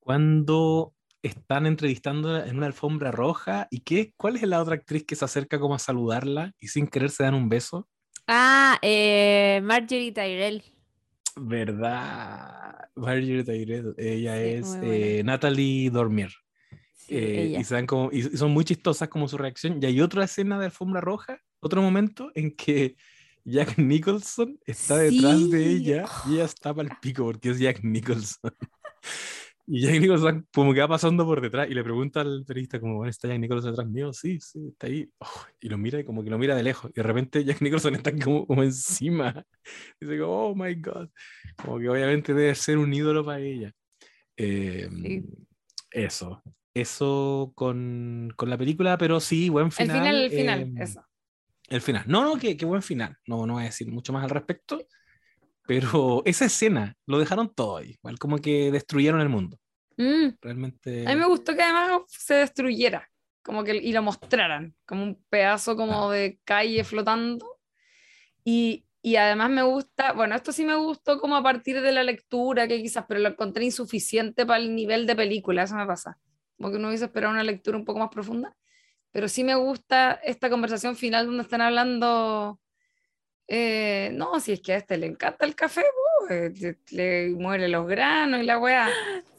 cuando 0.00 0.94
están 1.22 1.66
entrevistando 1.66 2.44
en 2.44 2.56
una 2.56 2.66
alfombra 2.66 3.10
roja 3.10 3.68
y 3.70 3.80
qué, 3.80 4.12
¿cuál 4.16 4.36
es 4.36 4.42
la 4.42 4.60
otra 4.60 4.74
actriz 4.74 5.04
que 5.04 5.16
se 5.16 5.24
acerca 5.24 5.58
como 5.58 5.74
a 5.74 5.78
saludarla 5.78 6.52
y 6.58 6.68
sin 6.68 6.86
querer 6.86 7.10
se 7.10 7.22
dan 7.22 7.34
un 7.34 7.48
beso? 7.48 7.88
Ah, 8.26 8.78
eh, 8.82 9.60
Marjorie 9.62 10.12
Tyrell. 10.12 10.62
¿Verdad? 11.36 12.88
Marjorie 12.94 13.44
Tyrell, 13.44 13.94
ella 13.96 14.36
Sí, 14.36 14.42
es 14.42 14.78
eh, 14.82 15.22
Natalie 15.24 15.90
Dormier. 15.90 16.30
Sí, 16.94 17.14
Eh, 17.16 17.56
y, 17.58 17.64
se 17.64 17.74
dan 17.74 17.86
como, 17.86 18.10
y 18.12 18.22
son 18.22 18.52
muy 18.52 18.64
chistosas 18.64 19.08
como 19.08 19.28
su 19.28 19.38
reacción. 19.38 19.78
Y 19.82 19.86
hay 19.86 20.00
otra 20.00 20.24
escena 20.24 20.58
de 20.58 20.66
alfombra 20.66 21.00
roja, 21.00 21.40
otro 21.60 21.82
momento 21.82 22.30
en 22.34 22.54
que 22.54 22.96
Jack 23.44 23.78
Nicholson 23.78 24.58
está 24.66 24.96
detrás 24.98 25.50
de 25.50 25.66
ella 25.66 26.04
y 26.28 26.34
ella 26.34 26.44
está 26.44 26.72
para 26.72 26.88
el 26.88 26.96
pico 27.00 27.24
porque 27.24 27.50
es 27.50 27.58
Jack 27.58 27.82
Nicholson. 27.82 28.52
Y 29.74 29.80
Jack 29.80 30.02
Nicholson 30.02 30.46
como 30.52 30.74
que 30.74 30.80
va 30.80 30.88
pasando 30.88 31.24
por 31.24 31.40
detrás 31.40 31.66
y 31.70 31.72
le 31.72 31.82
pregunta 31.82 32.20
al 32.20 32.44
periodista 32.44 32.78
como, 32.78 33.06
¿está 33.06 33.28
Jack 33.28 33.38
Nicholson 33.38 33.70
detrás 33.70 33.88
mío? 33.88 34.12
Sí, 34.12 34.38
sí, 34.38 34.68
está 34.68 34.86
ahí. 34.86 35.10
Oh, 35.18 35.26
y 35.62 35.70
lo 35.70 35.78
mira 35.78 35.98
y 35.98 36.04
como 36.04 36.22
que 36.22 36.28
lo 36.28 36.36
mira 36.36 36.54
de 36.54 36.62
lejos. 36.62 36.90
Y 36.90 36.96
de 36.96 37.02
repente 37.02 37.42
Jack 37.42 37.62
Nicholson 37.62 37.94
está 37.94 38.14
como, 38.14 38.46
como 38.46 38.62
encima. 38.62 39.32
Dice 40.00 40.18
como, 40.18 40.48
oh 40.48 40.54
my 40.54 40.74
God. 40.74 41.08
Como 41.56 41.78
que 41.78 41.88
obviamente 41.88 42.34
debe 42.34 42.54
ser 42.54 42.76
un 42.76 42.92
ídolo 42.92 43.24
para 43.24 43.40
ella. 43.40 43.72
Eh, 44.36 44.90
Sí. 44.92 45.24
Eso. 45.90 46.42
Eso 46.74 47.52
con, 47.54 48.30
con 48.36 48.50
la 48.50 48.58
película, 48.58 48.98
pero 48.98 49.20
sí, 49.20 49.48
buen 49.48 49.66
El 49.68 49.72
final. 49.72 49.96
final, 49.98 50.16
el 50.24 50.30
final, 50.30 50.60
eh, 50.60 50.72
eso. 50.82 51.02
el 51.70 51.80
final. 51.80 52.04
No, 52.06 52.24
no, 52.24 52.38
que 52.38 52.62
buen 52.66 52.82
final. 52.82 53.16
No, 53.26 53.46
no 53.46 53.54
voy 53.54 53.62
a 53.62 53.66
decir 53.66 53.90
mucho 53.90 54.12
más 54.12 54.24
al 54.24 54.30
respecto. 54.30 54.86
Pero 55.66 56.22
esa 56.26 56.44
escena 56.44 56.94
lo 57.06 57.18
dejaron 57.18 57.54
todo 57.54 57.78
ahí. 57.78 57.92
Igual 57.92 58.18
como 58.18 58.38
que 58.38 58.70
destruyeron 58.70 59.20
el 59.20 59.28
mundo. 59.30 59.58
Mm. 59.96 60.36
Realmente. 60.40 61.06
A 61.06 61.10
mí 61.10 61.16
me 61.16 61.26
gustó 61.26 61.54
que 61.54 61.62
además 61.62 62.02
se 62.08 62.34
destruyera, 62.34 63.08
como 63.42 63.64
que 63.64 63.76
y 63.76 63.92
lo 63.92 64.02
mostraran, 64.02 64.74
como 64.86 65.02
un 65.04 65.24
pedazo 65.28 65.76
como 65.76 66.10
de 66.10 66.40
calle 66.44 66.84
flotando. 66.84 67.58
Y, 68.44 68.84
y 69.02 69.16
además 69.16 69.50
me 69.50 69.62
gusta, 69.62 70.12
bueno, 70.12 70.34
esto 70.34 70.52
sí 70.52 70.64
me 70.64 70.74
gustó 70.76 71.20
como 71.20 71.36
a 71.36 71.42
partir 71.42 71.80
de 71.80 71.92
la 71.92 72.02
lectura, 72.02 72.68
que 72.68 72.80
quizás, 72.82 73.04
pero 73.08 73.20
lo 73.20 73.28
encontré 73.28 73.64
insuficiente 73.64 74.46
para 74.46 74.62
el 74.62 74.74
nivel 74.74 75.06
de 75.06 75.16
película, 75.16 75.64
eso 75.64 75.76
me 75.76 75.86
pasa. 75.86 76.18
Como 76.56 76.70
que 76.70 76.76
uno 76.76 76.88
hubiese 76.88 77.06
esperado 77.06 77.32
una 77.32 77.44
lectura 77.44 77.76
un 77.76 77.84
poco 77.84 77.98
más 77.98 78.10
profunda. 78.10 78.56
Pero 79.12 79.28
sí 79.28 79.44
me 79.44 79.54
gusta 79.54 80.12
esta 80.24 80.48
conversación 80.48 80.96
final 80.96 81.26
donde 81.26 81.42
están 81.42 81.60
hablando, 81.60 82.58
eh, 83.48 84.10
no, 84.14 84.40
si 84.40 84.52
es 84.52 84.60
que 84.60 84.72
a 84.72 84.76
este 84.76 84.96
le 84.96 85.06
encanta 85.06 85.44
el 85.44 85.54
café, 85.54 85.82
po, 85.82 86.32
eh, 86.32 86.76
le, 86.90 87.30
muere 87.30 87.68
los 87.68 87.86
granos 87.86 88.40
y 88.40 88.44
la 88.44 88.58
weá. 88.58 88.88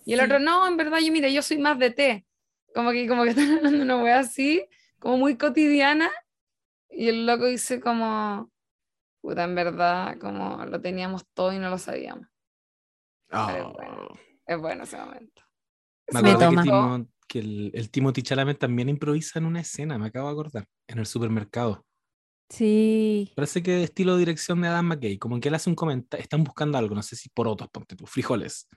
Y 0.06 0.14
el 0.14 0.20
Sí. 0.20 0.26
otro, 0.26 0.40
no, 0.40 0.68
en 0.68 0.78
verdad, 0.78 1.00
yo 1.00 1.12
mira, 1.12 1.30
yo 1.30 1.42
soy 1.42 1.58
más 1.58 1.80
de 1.80 1.92
té. 1.92 2.26
Como 2.74 2.92
que, 2.92 3.08
como 3.08 3.24
que 3.24 3.30
están 3.36 3.58
hablando 3.58 3.78
de 3.78 3.84
una 3.84 4.04
weá 4.04 4.20
así, 4.20 4.66
como 5.00 5.18
muy 5.18 5.38
cotidiana. 5.38 6.12
Y 6.90 7.08
el 7.10 7.26
loco 7.26 7.46
dice 7.46 7.80
como, 7.80 8.52
puta, 9.22 9.44
en 9.46 9.56
verdad, 9.56 10.18
como 10.20 10.64
lo 10.66 10.80
teníamos 10.82 11.26
todo 11.34 11.54
y 11.54 11.60
no 11.60 11.70
lo 11.70 11.78
sabíamos. 11.78 12.28
Ah, 13.32 13.72
bueno. 13.74 14.08
Es 14.46 14.58
bueno 14.60 14.84
ese 14.84 14.98
momento. 14.98 15.42
me 16.12 16.20
acordé 16.20 16.50
que. 16.50 16.56
Timo- 16.56 17.08
que 17.28 17.40
el, 17.40 17.72
el 17.74 17.90
Timothy 17.90 18.22
Chalamet 18.22 18.60
también 18.60 18.90
improvisa 18.90 19.40
en 19.40 19.46
una 19.46 19.62
escena, 19.62 19.98
me 19.98 20.08
acabo 20.08 20.28
de 20.28 20.34
acordar, 20.34 20.66
en 20.88 21.00
el 21.00 21.06
supermercado. 21.08 21.84
Sí. 22.54 23.32
Parece 23.36 23.64
que 23.64 23.82
estilo 23.84 24.14
de 24.14 24.20
dirección 24.20 24.62
de 24.62 24.68
Adam 24.68 24.86
McKay, 24.86 25.18
como 25.18 25.40
que 25.40 25.48
él 25.50 25.56
hace 25.56 25.72
un 25.72 25.76
comentario, 25.76 26.22
están 26.22 26.44
buscando 26.44 26.78
algo, 26.78 26.94
no 26.94 27.02
sé 27.02 27.16
si 27.16 27.30
porotos, 27.30 27.68
ponte 27.70 27.96
tú, 27.96 28.06
frijoles. 28.06 28.70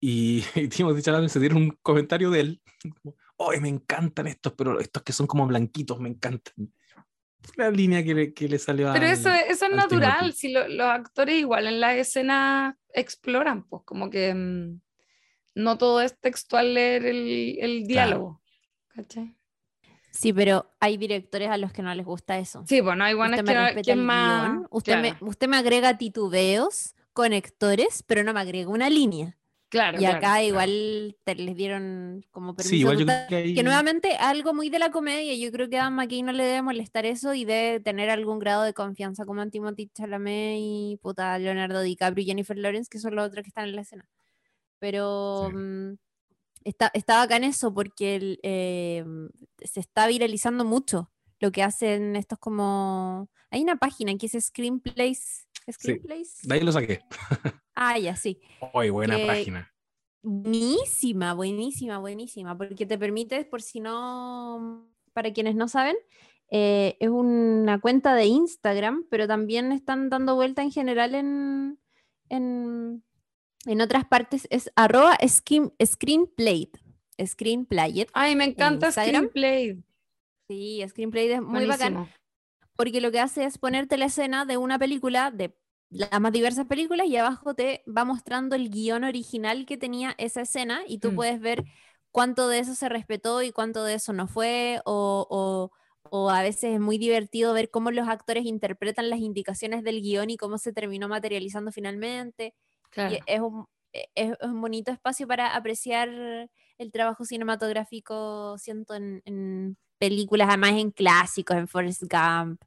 Y, 0.00 0.42
y 0.54 0.68
Timothy 0.68 1.02
Chalamet 1.02 1.28
se 1.28 1.40
dieron 1.40 1.58
un 1.58 1.70
comentario 1.82 2.30
de 2.30 2.40
él, 2.40 2.62
como, 3.02 3.16
¡Ay, 3.50 3.60
me 3.60 3.68
encantan 3.68 4.26
estos, 4.28 4.54
pero 4.54 4.80
estos 4.80 5.02
que 5.02 5.12
son 5.12 5.26
como 5.26 5.46
blanquitos, 5.46 6.00
me 6.00 6.08
encantan! 6.08 6.54
La 7.56 7.70
línea 7.70 8.02
que 8.02 8.14
le, 8.14 8.32
que 8.34 8.48
le 8.48 8.58
salió 8.58 8.90
Pero 8.94 9.04
al- 9.06 9.12
eso, 9.12 9.28
eso 9.30 9.50
es 9.50 9.62
al 9.62 9.76
natural, 9.76 10.18
Timothy. 10.20 10.36
si 10.38 10.52
lo- 10.52 10.68
los 10.68 10.86
actores 10.86 11.38
igual 11.38 11.66
en 11.66 11.80
la 11.80 11.94
escena 11.96 12.78
exploran, 12.94 13.64
pues 13.68 13.82
como 13.84 14.08
que 14.08 14.32
mm, 14.34 14.80
no 15.56 15.76
todo 15.78 16.00
es 16.00 16.18
textual 16.18 16.72
leer 16.72 17.04
el, 17.04 17.58
el 17.60 17.86
diálogo. 17.86 18.42
¿cachai? 18.88 19.36
Sí, 20.16 20.32
pero 20.32 20.70
hay 20.80 20.96
directores 20.96 21.48
a 21.50 21.56
los 21.58 21.72
que 21.72 21.82
no 21.82 21.94
les 21.94 22.04
gusta 22.06 22.38
eso. 22.38 22.64
Sí, 22.66 22.80
bueno, 22.80 23.04
hay 23.04 23.14
buenas 23.14 23.40
usted 23.40 23.74
que, 23.76 23.82
que 23.82 23.96
más... 23.96 24.48
guion, 24.50 24.66
usted, 24.70 24.92
claro, 25.00 25.16
me, 25.20 25.28
usted 25.28 25.48
me 25.48 25.56
agrega 25.56 25.98
titubeos, 25.98 26.94
conectores, 27.12 28.02
pero 28.02 28.22
no 28.24 28.32
me 28.32 28.40
agrega 28.40 28.68
una 28.70 28.88
línea. 28.90 29.36
claro, 29.68 29.96
Y 29.98 30.00
claro. 30.00 30.18
acá 30.18 30.42
igual 30.42 31.16
te 31.24 31.34
les 31.34 31.56
dieron 31.56 32.24
como 32.30 32.54
permiso 32.54 32.70
Sí, 32.70 32.80
igual 32.80 32.98
yo 32.98 33.06
creo 33.06 33.26
que 33.28 33.34
hay... 33.36 33.54
que 33.54 33.62
nuevamente 33.62 34.16
algo 34.16 34.54
muy 34.54 34.68
de 34.70 34.78
la 34.78 34.90
comedia, 34.90 35.34
yo 35.34 35.50
creo 35.52 35.68
que 35.68 35.78
a 35.78 35.90
McKay 35.90 36.22
no 36.22 36.32
le 36.32 36.44
debe 36.44 36.62
molestar 36.62 37.04
eso 37.06 37.34
y 37.34 37.44
debe 37.44 37.80
tener 37.80 38.10
algún 38.10 38.38
grado 38.38 38.62
de 38.62 38.72
confianza 38.74 39.24
como 39.24 39.42
en 39.42 39.50
Timothy 39.50 39.88
Chalamet 39.94 40.56
y 40.58 40.98
puta 41.02 41.38
Leonardo 41.38 41.80
DiCaprio 41.82 42.22
y 42.22 42.26
Jennifer 42.26 42.56
Lawrence, 42.56 42.88
que 42.90 42.98
son 42.98 43.14
los 43.16 43.26
otros 43.26 43.42
que 43.42 43.48
están 43.48 43.68
en 43.68 43.76
la 43.76 43.82
escena. 43.82 44.06
Pero 44.78 45.48
Sí. 45.50 45.56
mm, 45.56 45.96
está, 46.68 46.90
está 46.94 47.18
bacán 47.18 47.44
eso 47.44 47.72
porque 47.72 48.16
el, 48.16 48.40
eh, 48.42 49.04
se 49.64 49.80
está 49.80 50.06
viralizando 50.06 50.64
mucho 50.64 51.10
lo 51.40 51.52
que 51.52 51.62
hacen 51.62 52.16
estos 52.16 52.38
como... 52.38 53.28
Hay 53.50 53.62
una 53.62 53.76
página 53.76 54.14
que 54.16 54.26
es 54.26 54.32
Screenplays. 54.46 55.46
¿Screenplays? 55.70 56.40
De 56.42 56.54
ahí 56.54 56.60
lo 56.62 56.72
saqué. 56.72 57.00
Ah, 57.74 57.98
ya, 57.98 58.16
sí. 58.16 58.40
Uy, 58.74 58.90
buena 58.90 59.16
Que- 59.16 59.26
página. 59.26 59.72
Buenísima, 60.22 61.34
buenísima, 61.34 61.98
buenísima, 61.98 62.58
porque 62.58 62.84
te 62.84 62.98
permite, 62.98 63.44
por 63.44 63.62
si 63.62 63.78
no, 63.78 64.88
para 65.12 65.32
quienes 65.32 65.54
no 65.54 65.68
saben, 65.68 65.94
eh, 66.50 66.96
es 66.98 67.08
una 67.10 67.80
cuenta 67.80 68.14
de 68.14 68.24
Instagram, 68.24 69.04
pero 69.08 69.28
también 69.28 69.70
están 69.70 70.10
dando 70.10 70.34
vuelta 70.34 70.62
en 70.62 70.72
general 70.72 71.14
en, 71.14 71.78
en, 72.28 73.04
en 73.66 73.80
otras 73.80 74.04
partes, 74.06 74.46
es 74.50 74.70
arroba 74.76 75.16
screen, 75.26 75.72
screenplay, 75.84 76.70
screenplayet. 77.24 78.08
Ay, 78.12 78.36
me 78.36 78.44
encanta 78.44 78.86
Instagram. 78.86 79.28
Screenplay. 79.28 79.82
Sí, 80.48 80.84
screenplay 80.88 81.30
es 81.32 81.42
muy 81.42 81.66
bacán, 81.66 81.94
Buenísimo. 81.94 82.08
porque 82.76 83.00
lo 83.00 83.10
que 83.10 83.20
hace 83.20 83.44
es 83.44 83.58
ponerte 83.58 83.96
la 83.96 84.06
escena 84.06 84.44
de 84.44 84.56
una 84.56 84.78
película, 84.78 85.30
de 85.30 85.56
las 85.90 86.20
más 86.20 86.32
diversas 86.32 86.66
películas, 86.66 87.06
y 87.06 87.16
abajo 87.16 87.54
te 87.54 87.82
va 87.86 88.04
mostrando 88.04 88.54
el 88.56 88.70
guion 88.70 89.04
original 89.04 89.66
que 89.66 89.76
tenía 89.76 90.14
esa 90.18 90.42
escena, 90.42 90.82
y 90.86 90.98
tú 90.98 91.12
Mm. 91.12 91.16
puedes 91.16 91.40
ver 91.40 91.64
cuánto 92.12 92.48
de 92.48 92.60
eso 92.60 92.74
se 92.74 92.88
respetó 92.88 93.42
y 93.42 93.50
cuánto 93.52 93.82
de 93.84 93.94
eso 93.94 94.12
no 94.12 94.26
fue, 94.28 94.80
o, 94.84 95.26
o- 95.28 95.70
o 96.10 96.30
a 96.30 96.42
veces 96.42 96.74
es 96.74 96.80
muy 96.80 96.98
divertido 96.98 97.52
ver 97.52 97.68
cómo 97.70 97.90
los 97.90 98.06
actores 98.08 98.44
interpretan 98.46 99.10
las 99.10 99.18
indicaciones 99.18 99.82
del 99.82 100.00
guion 100.00 100.30
y 100.30 100.36
cómo 100.36 100.56
se 100.58 100.72
terminó 100.72 101.08
materializando 101.08 101.72
finalmente. 101.72 102.54
Claro. 102.96 103.14
Y 103.14 103.20
es 103.26 103.40
un, 103.40 103.66
e- 103.92 104.08
es, 104.14 104.32
un 104.40 104.58
bonito 104.62 104.90
espacio 104.90 105.28
para 105.28 105.54
apreciar 105.54 106.08
el 106.78 106.92
trabajo 106.92 107.26
cinematográfico, 107.26 108.56
siento, 108.56 108.94
en, 108.94 109.20
en 109.26 109.76
películas, 109.98 110.48
además 110.48 110.72
en 110.72 110.90
clásicos, 110.90 111.56
en 111.58 111.68
Forrest 111.68 112.04
Gump, 112.10 112.62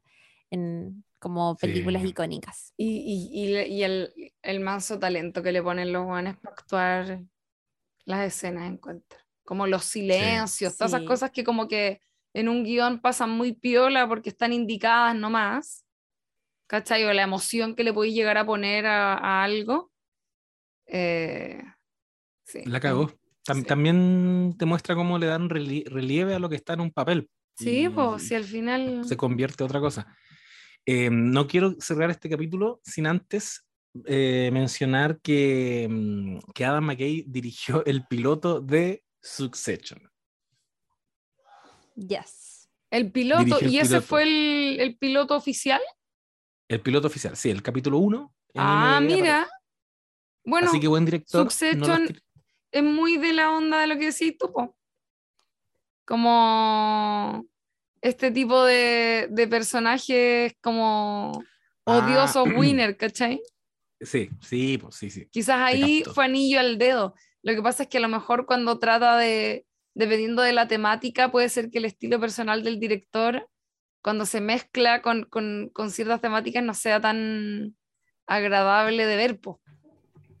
en 0.50 1.04
como 1.18 1.56
películas 1.56 2.02
Sí. 2.02 2.08
icónicas. 2.08 2.72
Y, 2.76 3.30
y- 3.32 3.50
y 3.50 3.58
y 3.78 3.82
el, 3.82 4.12
el 4.42 4.60
manso 4.60 4.98
talento 5.00 5.42
que 5.42 5.50
le 5.52 5.62
ponen 5.62 5.92
los 5.92 6.04
guanes 6.04 6.36
para 6.38 6.54
actuar 6.54 7.20
las 8.04 8.24
escenas, 8.26 8.70
encuentro. 8.70 9.18
Como 9.44 9.66
los 9.66 9.84
silencios, 9.84 10.76
todas 10.76 10.92
esas 10.92 11.00
Sí. 11.02 11.06
cosas 11.06 11.30
que 11.32 11.42
como 11.42 11.66
que 11.66 12.00
en 12.34 12.48
un 12.48 12.62
guion 12.62 13.00
pasan 13.00 13.30
muy 13.30 13.52
piola 13.52 14.06
porque 14.06 14.28
están 14.30 14.52
indicadas 14.52 15.16
nomás. 15.16 15.84
¿Cachai? 16.68 17.04
O 17.04 17.12
la 17.12 17.22
emoción 17.22 17.74
que 17.74 17.82
le 17.82 17.92
podéis 17.92 18.14
llegar 18.14 18.38
a 18.38 18.46
poner 18.46 18.86
a, 18.86 19.14
a 19.14 19.42
algo. 19.42 19.89
Eh, 20.92 21.62
sí. 22.44 22.62
La 22.66 22.80
cagó. 22.80 23.10
Tam- 23.46 23.60
Sí. 23.60 23.64
También 23.64 24.54
te 24.58 24.66
muestra 24.66 24.94
cómo 24.94 25.18
le 25.18 25.26
dan 25.26 25.48
relie- 25.48 25.84
relieve 25.88 26.34
a 26.34 26.38
lo 26.38 26.48
que 26.48 26.56
está 26.56 26.74
en 26.74 26.80
un 26.80 26.90
papel. 26.90 27.28
Sí, 27.56 27.88
pues, 27.88 28.26
si 28.28 28.34
al 28.34 28.44
final. 28.44 29.04
se 29.04 29.16
convierte 29.16 29.62
en 29.62 29.66
otra 29.66 29.80
cosa. 29.80 30.06
Eh, 30.86 31.10
no 31.10 31.46
quiero 31.46 31.74
cerrar 31.78 32.10
este 32.10 32.28
capítulo 32.28 32.80
sin 32.84 33.06
antes 33.06 33.64
eh, 34.06 34.50
mencionar 34.52 35.20
que, 35.20 35.88
mm, 35.90 36.38
que 36.54 36.64
Adam 36.64 36.84
McKay 36.84 37.24
dirigió 37.26 37.84
el 37.86 38.06
piloto 38.06 38.60
de 38.60 39.02
Succession. 39.20 40.00
Yes. 41.96 42.68
El 42.90 43.10
piloto, 43.12 43.58
el 43.60 43.70
¿y 43.70 43.78
ese 43.78 43.88
piloto. 43.88 44.06
fue 44.06 44.22
el, 44.22 44.80
el 44.80 44.96
piloto 44.96 45.36
oficial? 45.36 45.80
El 46.68 46.80
piloto 46.80 47.06
oficial, 47.08 47.36
sí, 47.36 47.50
el 47.50 47.62
capítulo 47.62 47.98
1. 47.98 48.34
Ah, 48.56 49.00
mira. 49.02 49.48
Bueno, 50.44 50.68
Así 50.68 50.80
que 50.80 50.88
buen 50.88 51.04
director. 51.04 51.42
Succession 51.42 52.08
es 52.72 52.82
muy 52.82 53.16
de 53.18 53.32
la 53.32 53.52
onda 53.52 53.80
de 53.80 53.86
lo 53.86 53.96
que 53.98 54.06
decís 54.06 54.36
tú, 54.38 54.52
po. 54.52 54.76
Como 56.06 57.46
este 58.00 58.30
tipo 58.30 58.64
de, 58.64 59.28
de 59.30 59.46
personajes 59.48 60.54
como 60.60 61.32
Ah. 61.86 61.98
odiosos 61.98 62.44
winner, 62.56 62.96
¿cachai? 62.96 63.40
Sí, 64.00 64.30
sí, 64.40 64.78
pues 64.78 64.94
sí, 64.94 65.10
sí. 65.10 65.26
Quizás 65.30 65.56
ahí 65.60 66.02
fue 66.14 66.24
anillo 66.24 66.60
al 66.60 66.78
dedo. 66.78 67.14
Lo 67.42 67.54
que 67.54 67.62
pasa 67.62 67.82
es 67.84 67.88
que 67.88 67.98
a 67.98 68.00
lo 68.00 68.08
mejor 68.08 68.46
cuando 68.46 68.78
trata 68.78 69.16
de, 69.18 69.66
dependiendo 69.94 70.42
de 70.42 70.52
la 70.52 70.68
temática, 70.68 71.30
puede 71.30 71.48
ser 71.48 71.70
que 71.70 71.78
el 71.78 71.84
estilo 71.86 72.18
personal 72.20 72.62
del 72.62 72.80
director, 72.80 73.48
cuando 74.02 74.24
se 74.26 74.40
mezcla 74.40 75.02
con, 75.02 75.24
con, 75.24 75.70
con 75.72 75.90
ciertas 75.90 76.20
temáticas, 76.20 76.62
no 76.62 76.74
sea 76.74 77.00
tan 77.00 77.76
agradable 78.26 79.06
de 79.06 79.16
ver, 79.16 79.40
po. 79.40 79.60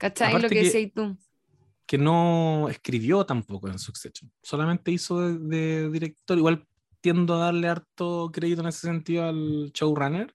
¿Cachai? 0.00 0.28
Aparte 0.30 0.42
Lo 0.42 0.48
que 0.48 0.54
que- 0.56 0.64
decías 0.64 0.90
tú. 0.94 1.16
Que 1.86 1.98
no 1.98 2.68
escribió 2.68 3.26
tampoco 3.26 3.68
en 3.68 3.78
Succession. 3.78 4.30
Solamente 4.42 4.90
hizo 4.92 5.20
de, 5.20 5.38
de 5.38 5.90
director. 5.90 6.38
Igual 6.38 6.66
tiendo 7.00 7.34
a 7.34 7.38
darle 7.46 7.68
harto 7.68 8.30
crédito 8.32 8.60
en 8.62 8.68
ese 8.68 8.80
sentido 8.86 9.24
al 9.24 9.70
showrunner. 9.72 10.34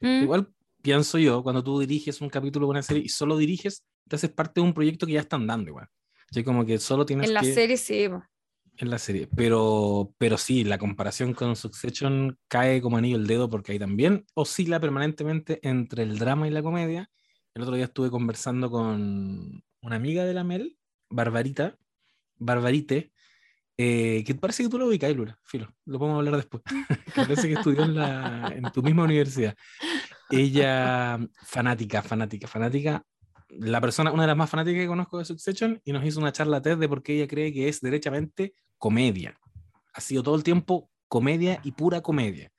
Mm. 0.00 0.22
Igual 0.22 0.48
pienso 0.82 1.18
yo, 1.18 1.42
cuando 1.42 1.62
tú 1.62 1.78
diriges 1.80 2.20
un 2.20 2.28
capítulo 2.30 2.66
de 2.66 2.70
una 2.70 2.82
serie 2.82 3.02
y 3.04 3.08
solo 3.08 3.36
diriges, 3.36 3.84
te 4.08 4.16
haces 4.16 4.30
parte 4.30 4.60
de 4.60 4.66
un 4.66 4.72
proyecto 4.74 5.06
que 5.06 5.12
ya 5.12 5.20
están 5.20 5.46
dando 5.46 5.70
igual. 5.70 5.88
Sí, 6.30 6.42
como 6.42 6.64
que 6.64 6.78
solo 6.78 7.04
tienes 7.06 7.28
En 7.28 7.34
la 7.34 7.40
que... 7.42 7.52
serie 7.54 7.76
sí. 7.76 8.04
En 8.76 8.90
la 8.90 8.98
serie. 8.98 9.28
Pero, 9.36 10.14
pero 10.18 10.38
sí, 10.38 10.64
la 10.64 10.78
comparación 10.78 11.34
con 11.34 11.54
Succession 11.54 12.38
cae 12.48 12.80
como 12.80 12.96
anillo 12.96 13.16
el 13.16 13.26
dedo 13.26 13.48
porque 13.50 13.72
ahí 13.72 13.78
también 13.78 14.24
oscila 14.34 14.80
permanentemente 14.80 15.60
entre 15.62 16.02
el 16.02 16.18
drama 16.18 16.48
y 16.48 16.50
la 16.50 16.62
comedia. 16.62 17.10
El 17.54 17.62
otro 17.62 17.76
día 17.76 17.84
estuve 17.84 18.10
conversando 18.10 18.68
con 18.68 19.62
una 19.80 19.96
amiga 19.96 20.24
de 20.24 20.34
la 20.34 20.42
Mel, 20.42 20.76
Barbarita, 21.08 21.78
Barbarite, 22.36 23.12
eh, 23.76 24.24
que 24.26 24.34
parece 24.34 24.64
que 24.64 24.68
tú 24.68 24.76
lo 24.76 24.88
ubicas, 24.88 25.14
Lula, 25.14 25.38
filo, 25.44 25.72
lo 25.84 26.00
podemos 26.00 26.18
hablar 26.18 26.36
después. 26.36 26.64
parece 27.14 27.46
que 27.46 27.54
estudió 27.54 27.84
en 27.84 28.72
tu 28.72 28.82
misma 28.82 29.04
universidad. 29.04 29.54
Ella, 30.30 31.20
fanática, 31.44 32.02
fanática, 32.02 32.48
fanática, 32.48 33.04
la 33.50 33.80
persona, 33.80 34.10
una 34.10 34.24
de 34.24 34.28
las 34.28 34.36
más 34.36 34.50
fanáticas 34.50 34.80
que 34.80 34.88
conozco 34.88 35.18
de 35.18 35.24
Succession, 35.24 35.80
y 35.84 35.92
nos 35.92 36.04
hizo 36.04 36.18
una 36.18 36.32
charla 36.32 36.60
TED 36.60 36.78
de 36.78 36.88
por 36.88 37.04
qué 37.04 37.14
ella 37.14 37.28
cree 37.28 37.52
que 37.52 37.68
es 37.68 37.80
derechamente 37.80 38.54
comedia. 38.78 39.38
Ha 39.92 40.00
sido 40.00 40.24
todo 40.24 40.34
el 40.34 40.42
tiempo 40.42 40.90
comedia 41.06 41.60
y 41.62 41.70
pura 41.70 42.00
comedia. 42.00 42.50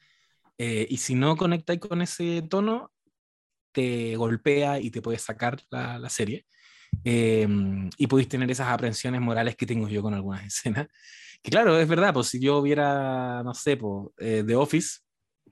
Eh, 0.57 0.88
y 0.89 0.97
si 0.97 1.15
no 1.15 1.35
conectáis 1.35 1.81
con 1.81 2.01
ese 2.01 2.43
tono, 2.43 2.93
te 3.76 4.15
golpea 4.15 4.80
y 4.80 4.89
te 4.89 5.02
puede 5.02 5.19
sacar 5.19 5.61
la, 5.69 6.10
serie. 6.10 6.45
Eh, 7.03 7.47
y 7.97 8.07
podéis 8.07 8.30
tener 8.30 8.49
esas 8.49 8.69
aprensiones 8.69 9.22
morales 9.22 9.56
que 9.56 9.65
tengo 9.65 9.88
yo 9.89 10.02
con 10.02 10.14
algunas 10.14 10.43
escenas. 10.47 10.88
Que 11.43 11.52
claro, 11.52 11.77
es 11.80 11.88
verdad, 11.88 12.14
pues 12.14 12.27
si 12.27 12.39
yo 12.39 12.61
viera, 12.61 13.43
no 13.43 13.53
sé, 13.53 13.77
pues, 13.77 14.07
eh, 14.18 14.43
The 14.47 14.56
Office, 14.56 15.02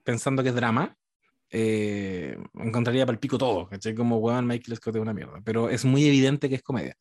pensando 0.02 0.42
que 0.42 0.48
es 0.48 0.54
drama, 0.54 0.96
eh, 1.50 2.36
encontraría 2.54 3.06
para 3.06 3.14
el 3.14 3.20
pico 3.20 3.38
todo, 3.38 3.68
¿cachai? 3.68 3.94
Como, 3.94 4.18
weón, 4.18 4.46
Michael 4.46 4.76
Scott 4.76 4.96
es 4.96 5.02
una 5.02 5.14
mierda. 5.14 5.40
Pero 5.44 5.68
es 5.68 5.84
muy 5.84 6.04
evidente 6.06 6.48
que 6.48 6.56
es 6.56 6.62
comedia. 6.62 6.96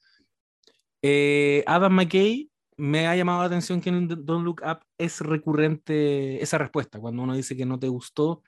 Eh, 1.01 1.63
Adam 1.65 1.93
McKay 1.93 2.49
me 2.77 3.07
ha 3.07 3.15
llamado 3.15 3.39
la 3.41 3.47
atención 3.47 3.81
que 3.81 3.89
en 3.89 4.07
Don't 4.07 4.45
Look 4.45 4.61
Up 4.65 4.79
es 4.97 5.21
recurrente 5.21 6.41
esa 6.41 6.57
respuesta, 6.57 6.99
cuando 6.99 7.23
uno 7.23 7.35
dice 7.35 7.57
que 7.57 7.65
no 7.65 7.79
te 7.79 7.87
gustó, 7.87 8.43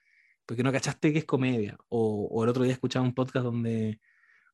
porque 0.45 0.63
no 0.63 0.72
cachaste 0.72 1.11
que 1.13 1.19
es 1.19 1.26
comedia. 1.26 1.77
O, 1.89 2.27
o 2.31 2.43
el 2.43 2.49
otro 2.49 2.63
día 2.63 2.73
escuchaba 2.73 3.05
un 3.05 3.13
podcast 3.13 3.43
donde 3.45 3.99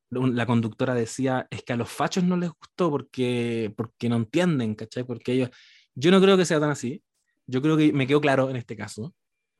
la 0.09 0.45
conductora 0.45 0.93
decía, 0.93 1.47
es 1.49 1.63
que 1.63 1.73
a 1.73 1.77
los 1.77 1.89
fachos 1.89 2.23
no 2.23 2.35
les 2.35 2.49
gustó 2.49 2.89
porque, 2.91 3.73
porque 3.77 4.09
no 4.09 4.18
entienden, 4.18 4.76
¿cachai? 4.76 5.03
Porque 5.05 5.31
ellos, 5.34 5.49
yo 5.95 6.11
no 6.11 6.19
creo 6.22 6.35
que 6.38 6.45
sea 6.45 6.59
tan 6.59 6.69
así. 6.72 7.01
Yo 7.47 7.61
creo 7.61 7.77
que 7.77 7.93
me 7.93 8.05
quedó 8.07 8.19
claro 8.22 8.49
en 8.49 8.57
este 8.57 8.76
caso, 8.76 9.13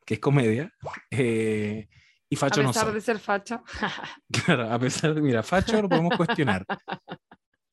que 0.04 0.14
es 0.14 0.20
comedia. 0.20 0.72
eh, 1.10 1.88
y 2.28 2.36
A 2.36 2.38
facho 2.38 2.62
no 2.62 2.68
pesar 2.68 2.84
soy. 2.86 2.94
de 2.94 3.00
ser 3.00 3.18
facho. 3.18 3.62
Claro, 4.46 4.70
a 4.70 4.78
pesar 4.78 5.14
de, 5.14 5.20
mira, 5.22 5.42
facho 5.42 5.80
lo 5.82 5.88
podemos 5.88 6.16
cuestionar, 6.16 6.64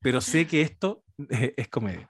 pero 0.01 0.19
sé 0.21 0.45
que 0.47 0.61
esto 0.61 1.03
eh, 1.29 1.53
es 1.57 1.67
comedia. 1.69 2.07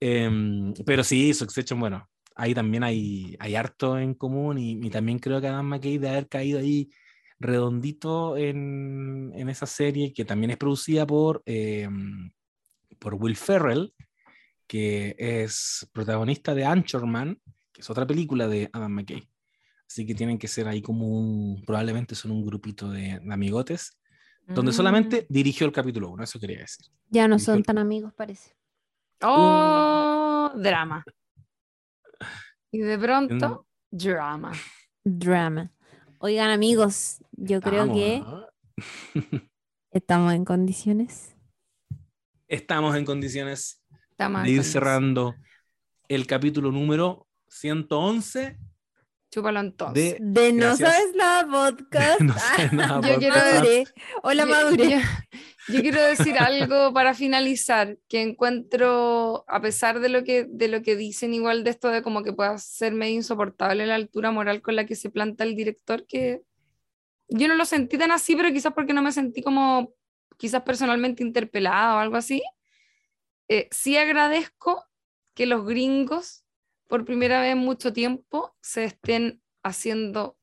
Em, 0.00 0.72
pero 0.86 1.04
sí, 1.04 1.34
Succession, 1.34 1.78
bueno, 1.80 2.08
ahí 2.40 2.54
también 2.54 2.82
hay, 2.82 3.36
hay 3.38 3.54
harto 3.54 3.98
en 3.98 4.14
común 4.14 4.58
y, 4.58 4.72
y 4.86 4.90
también 4.90 5.18
creo 5.18 5.40
que 5.40 5.48
Adam 5.48 5.66
McKay 5.66 5.98
de 5.98 6.08
haber 6.08 6.28
caído 6.28 6.58
ahí 6.58 6.90
redondito 7.38 8.36
en, 8.36 9.32
en 9.34 9.48
esa 9.48 9.66
serie 9.66 10.12
que 10.12 10.24
también 10.24 10.50
es 10.50 10.56
producida 10.56 11.06
por, 11.06 11.42
em, 11.46 12.30
por 12.98 13.14
Will 13.14 13.36
Ferrell, 13.36 13.92
que 14.66 15.14
es 15.18 15.88
protagonista 15.92 16.54
de 16.54 16.64
Anchorman, 16.64 17.40
que 17.72 17.80
es 17.82 17.90
otra 17.90 18.06
película 18.06 18.46
de 18.48 18.70
Adam 18.72 18.92
McKay. 18.92 19.28
Así 19.86 20.06
que 20.06 20.14
tienen 20.14 20.38
que 20.38 20.48
ser 20.48 20.68
ahí 20.68 20.80
como 20.80 21.08
un, 21.08 21.62
probablemente 21.66 22.14
son 22.14 22.30
un 22.30 22.44
grupito 22.46 22.88
de, 22.90 23.18
de 23.20 23.32
amigotes, 23.34 23.98
donde 24.46 24.70
Mm. 24.70 24.74
solamente 24.74 25.26
dirigió 25.28 25.66
el 25.66 25.72
capítulo 25.72 26.10
1, 26.10 26.24
eso 26.24 26.38
quería 26.40 26.60
decir. 26.60 26.86
Ya 27.10 27.26
no 27.28 27.38
son 27.38 27.58
el- 27.58 27.64
tan 27.64 27.78
amigos, 27.78 28.12
parece. 28.14 28.54
Oh, 29.22 30.50
drama. 30.56 31.04
Y 32.72 32.78
de 32.78 32.98
pronto, 32.98 33.66
drama. 33.90 34.52
Drama. 35.02 35.72
Oigan, 36.18 36.50
amigos, 36.50 37.18
yo 37.32 37.60
creo 37.60 37.92
que 37.92 38.20
¿no? 38.20 38.46
estamos 39.90 40.32
en 40.34 40.44
condiciones. 40.44 41.36
Estamos 42.46 42.94
en 42.94 43.04
condiciones 43.04 43.82
Estamos 44.10 44.44
de 44.44 44.50
ir 44.50 44.62
cerrando 44.62 45.34
el 46.08 46.28
capítulo 46.28 46.70
número 46.70 47.26
111 47.48 48.56
Chúpalo 49.30 49.60
entonces. 49.60 50.16
de 50.18 50.42
De 50.42 50.52
No 50.52 50.76
Gracias. 50.76 50.92
Sabes 50.92 51.14
Nada 51.14 51.46
Podcast. 51.50 52.20
No 52.20 52.34
Sabes 52.34 52.72
Nada 52.72 53.00
Yo 53.08 53.18
quiero 53.18 53.34
Podcast. 53.34 53.54
Madure. 53.54 53.84
Hola, 54.22 54.46
Madure. 54.46 54.90
Yo, 54.90 54.98
yo 55.68 55.80
quiero 55.82 56.02
decir 56.02 56.36
algo 56.38 56.92
para 56.92 57.14
finalizar, 57.14 57.96
que 58.08 58.22
encuentro, 58.22 59.44
a 59.46 59.60
pesar 59.60 60.00
de 60.00 60.08
lo 60.08 60.24
que, 60.24 60.46
de 60.48 60.68
lo 60.68 60.82
que 60.82 60.96
dicen 60.96 61.32
igual 61.32 61.62
de 61.62 61.70
esto 61.70 61.88
de 61.88 62.02
como 62.02 62.22
que 62.22 62.32
pueda 62.32 62.58
ser 62.58 62.92
medio 62.92 63.14
insoportable 63.14 63.86
la 63.86 63.94
altura 63.94 64.32
moral 64.32 64.62
con 64.62 64.74
la 64.74 64.86
que 64.86 64.96
se 64.96 65.10
planta 65.10 65.44
el 65.44 65.54
director, 65.54 66.06
que 66.06 66.42
yo 67.28 67.46
no 67.46 67.54
lo 67.54 67.64
sentí 67.64 67.96
tan 67.96 68.10
así, 68.10 68.34
pero 68.34 68.50
quizás 68.50 68.72
porque 68.72 68.92
no 68.92 69.02
me 69.02 69.12
sentí 69.12 69.42
como, 69.42 69.94
quizás 70.36 70.62
personalmente 70.62 71.22
interpelada 71.22 71.96
o 71.96 71.98
algo 71.98 72.16
así. 72.16 72.42
Eh, 73.48 73.68
sí 73.70 73.96
agradezco 73.96 74.84
que 75.34 75.46
los 75.46 75.64
gringos, 75.64 76.44
por 76.90 77.04
primera 77.04 77.40
vez 77.40 77.52
en 77.52 77.58
mucho 77.58 77.92
tiempo, 77.92 78.54
se 78.60 78.84
estén 78.84 79.40
haciendo 79.62 80.36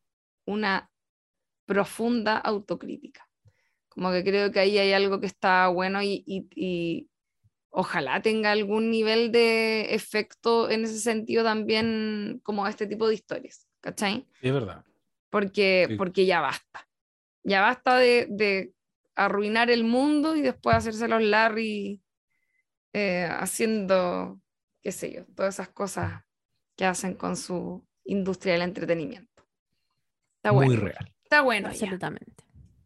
una 0.45 0.89
profunda 1.65 2.37
autocrítica. 2.37 3.29
Como 3.89 4.11
que 4.11 4.23
creo 4.23 4.51
que 4.51 4.59
ahí 4.61 4.77
hay 4.77 4.93
algo 4.93 5.19
que 5.19 5.25
está 5.27 5.67
bueno 5.67 6.01
y, 6.01 6.23
y- 6.25 6.47
y 6.55 7.09
ojalá 7.69 8.21
tenga 8.21 8.51
algún 8.51 8.89
nivel 8.89 9.31
de 9.31 9.93
efecto 9.93 10.69
en 10.69 10.85
ese 10.85 10.99
sentido 10.99 11.43
también 11.43 12.39
como 12.43 12.65
este 12.65 12.87
tipo 12.87 13.07
de 13.07 13.15
historias, 13.15 13.67
¿cachai? 13.81 14.25
Es 14.41 14.53
verdad. 14.53 14.85
Porque, 15.29 15.85
Sí. 15.89 15.95
porque 15.97 16.25
ya 16.25 16.39
basta. 16.39 16.87
Ya 17.43 17.61
basta 17.61 17.97
de, 17.97 18.27
de 18.29 18.73
arruinar 19.15 19.69
el 19.69 19.83
mundo 19.83 20.35
y 20.37 20.41
después 20.41 20.77
hacerse 20.77 21.07
los 21.09 21.21
Larry 21.21 22.01
eh, 22.93 23.27
haciendo, 23.29 24.39
qué 24.81 24.91
sé 24.93 25.11
yo, 25.11 25.25
todas 25.35 25.55
esas 25.55 25.69
cosas 25.69 26.23
que 26.77 26.85
hacen 26.85 27.15
con 27.15 27.35
su 27.35 27.85
industria 28.05 28.53
del 28.53 28.61
entretenimiento. 28.61 29.43
Está 30.37 30.53
Muy 30.53 30.67
bueno. 30.67 30.81
real. 30.83 31.13
Está 31.23 31.41
bueno. 31.41 31.67
ya. 31.67 31.73
Absolutamente. 31.73 32.43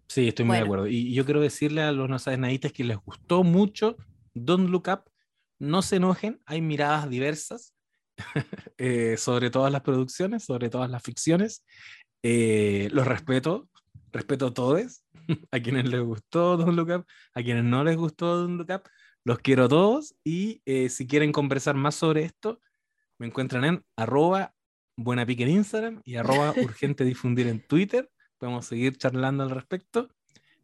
Sí, 0.08 0.28
estoy 0.28 0.46
muy 0.46 0.56
de 0.56 0.62
Bueno. 0.62 0.74
acuerdo. 0.74 0.88
Y 0.88 1.10
y 1.10 1.14
yo 1.14 1.26
quiero 1.26 1.42
decirle 1.42 1.84
a 1.84 1.92
los 1.92 2.10
no 2.10 2.18
sabes 2.18 2.40
naditas 2.40 2.72
que 2.74 2.84
les 2.84 2.98
gustó 2.98 3.44
mucho 3.44 3.98
Don't 4.34 4.70
Look 4.70 4.88
Up. 4.88 5.04
No 5.60 5.82
se 5.84 5.98
enojen, 5.98 6.42
hay 6.46 6.60
miradas 6.62 7.08
diversas 7.10 7.76
eh, 8.78 9.16
sobre 9.18 9.50
todas 9.52 9.72
las 9.72 9.82
producciones, 9.82 10.44
sobre 10.46 10.70
todas 10.70 10.90
las 10.90 11.04
ficciones. 11.04 11.64
Eh, 12.24 12.90
los 12.92 13.06
respeto, 13.06 13.70
respeto 14.12 14.48
a 14.48 14.54
todos, 14.54 15.04
a 15.52 15.60
quienes 15.60 15.88
les 15.88 16.02
gustó 16.02 16.58
Don't 16.58 16.76
Look 16.76 16.90
Up, 16.90 17.06
a 17.34 17.44
quienes 17.44 17.64
no 17.64 17.84
les 17.84 17.96
gustó 17.98 18.38
Don't 18.38 18.58
Look 18.58 18.72
Up. 18.74 18.90
Los 19.24 19.38
quiero 19.40 19.66
a 19.66 19.70
todos 19.70 20.16
y 20.24 20.62
eh, 20.66 20.90
si 20.90 21.06
quieren 21.06 21.32
conversar 21.32 21.76
más 21.76 21.94
sobre 21.94 22.24
esto, 22.24 22.60
me 23.22 23.27
encuentran 23.27 23.64
en 23.65 23.85
arroba 23.95 24.56
buena 24.98 25.27
pique 25.27 25.43
en 25.43 25.49
Instagram 25.49 26.02
y 26.03 26.15
arroba 26.15 26.56
urgente 26.57 27.06
difundir 27.06 27.45
en 27.45 27.61
Twitter. 27.61 28.10
Podemos 28.39 28.65
seguir 28.65 28.98
charlando 28.98 29.43
al 29.43 29.52
respecto. 29.52 30.10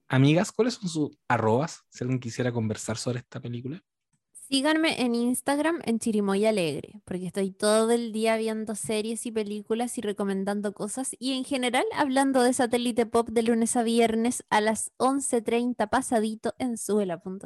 Amigas, 0.07 0.51
¿cuáles 0.51 0.73
son 0.73 0.89
sus 0.89 1.11
arrobas? 1.27 1.83
Si 1.89 2.03
alguien 2.03 2.19
quisiera 2.19 2.51
conversar 2.51 2.97
sobre 2.97 3.19
esta 3.19 3.39
película. 3.39 3.83
Síganme 4.31 5.03
en 5.03 5.13
Instagram 5.13 5.81
en 5.85 5.99
Chirimoya 5.99 6.49
Alegre, 6.49 6.99
porque 7.05 7.27
estoy 7.27 7.51
todo 7.51 7.91
el 7.91 8.11
día 8.11 8.37
viendo 8.37 8.73
series 8.73 9.27
y 9.27 9.31
películas 9.31 9.95
y 9.99 10.01
recomendando 10.01 10.73
cosas 10.73 11.15
y 11.19 11.33
en 11.33 11.43
general 11.43 11.85
hablando 11.93 12.41
de 12.41 12.53
satélite 12.53 13.05
pop 13.05 13.29
de 13.29 13.43
lunes 13.43 13.75
a 13.75 13.83
viernes 13.83 14.43
a 14.49 14.61
las 14.61 14.97
11.30 14.97 15.87
pasadito 15.89 16.55
en 16.57 16.77
suela.cl. 16.77 17.37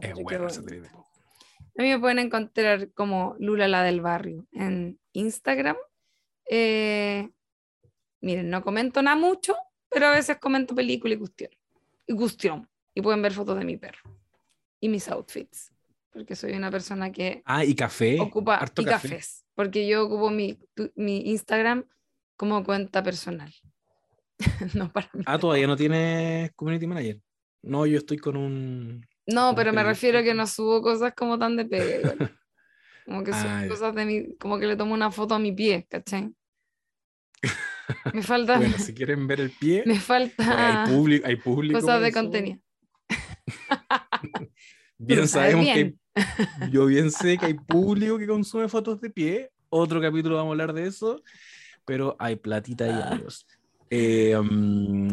Es 0.00 0.12
bueno. 0.12 0.22
bonito. 0.22 0.46
ese 0.48 0.62
thriller. 0.64 0.90
A 1.78 1.82
mí 1.82 1.88
me 1.88 1.98
pueden 1.98 2.18
encontrar 2.18 2.90
como 2.92 3.36
Lula 3.38 3.68
la 3.68 3.82
del 3.82 4.00
barrio 4.00 4.46
en 4.52 4.98
Instagram. 5.12 5.76
Eh, 6.48 7.28
miren, 8.20 8.50
no 8.50 8.62
comento 8.62 9.02
nada 9.02 9.16
mucho, 9.16 9.56
pero 9.88 10.08
a 10.08 10.12
veces 10.12 10.38
comento 10.38 10.74
película 10.74 11.14
y 11.14 11.18
cuestión. 11.18 11.50
Y 12.06 12.14
cuestión. 12.14 12.68
Y 12.94 13.02
pueden 13.02 13.22
ver 13.22 13.32
fotos 13.32 13.58
de 13.58 13.64
mi 13.64 13.76
perro. 13.76 14.00
Y 14.80 14.88
mis 14.88 15.08
outfits. 15.08 15.72
Porque 16.12 16.34
soy 16.34 16.52
una 16.54 16.70
persona 16.70 17.12
que 17.12 17.42
Ah, 17.44 17.64
y 17.64 17.74
café. 17.74 18.18
ocupa 18.20 18.56
harto 18.56 18.82
y 18.82 18.84
café. 18.84 19.08
cafés. 19.10 19.46
Porque 19.54 19.86
yo 19.86 20.06
ocupo 20.06 20.30
mi, 20.30 20.58
tu- 20.74 20.90
mi 20.96 21.30
Instagram 21.30 21.84
como 22.36 22.64
cuenta 22.64 23.02
personal. 23.02 23.54
no 24.74 24.90
para 24.92 25.08
mí. 25.12 25.22
Ah, 25.26 25.38
todavía 25.38 25.66
no 25.68 25.76
tienes 25.76 26.50
community 26.52 26.86
manager. 26.86 27.20
No, 27.62 27.86
yo 27.86 27.98
estoy 27.98 28.16
con 28.18 28.36
un. 28.36 29.06
No, 29.34 29.42
¿Cómo 29.50 29.56
pero 29.56 29.72
me 29.72 29.82
refiero 29.82 30.18
a 30.18 30.22
que 30.22 30.34
no 30.34 30.46
subo 30.46 30.82
cosas 30.82 31.12
como 31.14 31.38
tan 31.38 31.56
de 31.56 31.64
pega. 31.64 32.00
igual. 32.00 32.16
Como 33.06 33.24
que 33.24 33.32
subo 33.32 33.48
Ah, 33.50 33.62
ya. 33.62 33.68
cosas 33.68 33.94
de 33.94 34.04
mi, 34.04 34.36
como 34.36 34.58
que 34.58 34.66
le 34.66 34.76
tomo 34.76 34.94
una 34.94 35.10
foto 35.10 35.34
a 35.34 35.38
mi 35.38 35.52
pie, 35.52 35.84
¿cachai? 35.90 36.32
Me 38.14 38.22
falta, 38.22 38.58
Bueno, 38.58 38.78
si 38.78 38.94
quieren 38.94 39.26
ver 39.26 39.40
el 39.40 39.50
pie, 39.50 39.82
me 39.86 39.94
hay 39.94 39.98
falta 39.98 40.84
público. 40.86 41.26
Hay 41.26 41.36
público 41.36 41.80
cosas 41.80 42.00
de 42.02 42.08
eso. 42.08 42.20
contenido. 42.20 42.58
Bien 44.98 45.26
sabemos 45.28 45.64
bien. 45.64 45.98
que 46.14 46.70
yo 46.70 46.86
bien 46.86 47.10
sé 47.10 47.38
que 47.38 47.46
hay 47.46 47.54
público 47.54 48.18
que 48.18 48.26
consume 48.26 48.68
fotos 48.68 49.00
de 49.00 49.10
pie. 49.10 49.50
Otro 49.70 50.00
capítulo 50.00 50.36
vamos 50.36 50.50
a 50.50 50.52
hablar 50.52 50.72
de 50.72 50.86
eso, 50.86 51.22
pero 51.84 52.16
hay 52.18 52.36
platita 52.36 52.86
y 52.86 52.90
amigos. 53.00 53.46
Eh, 53.88 54.36
mm, 54.38 55.10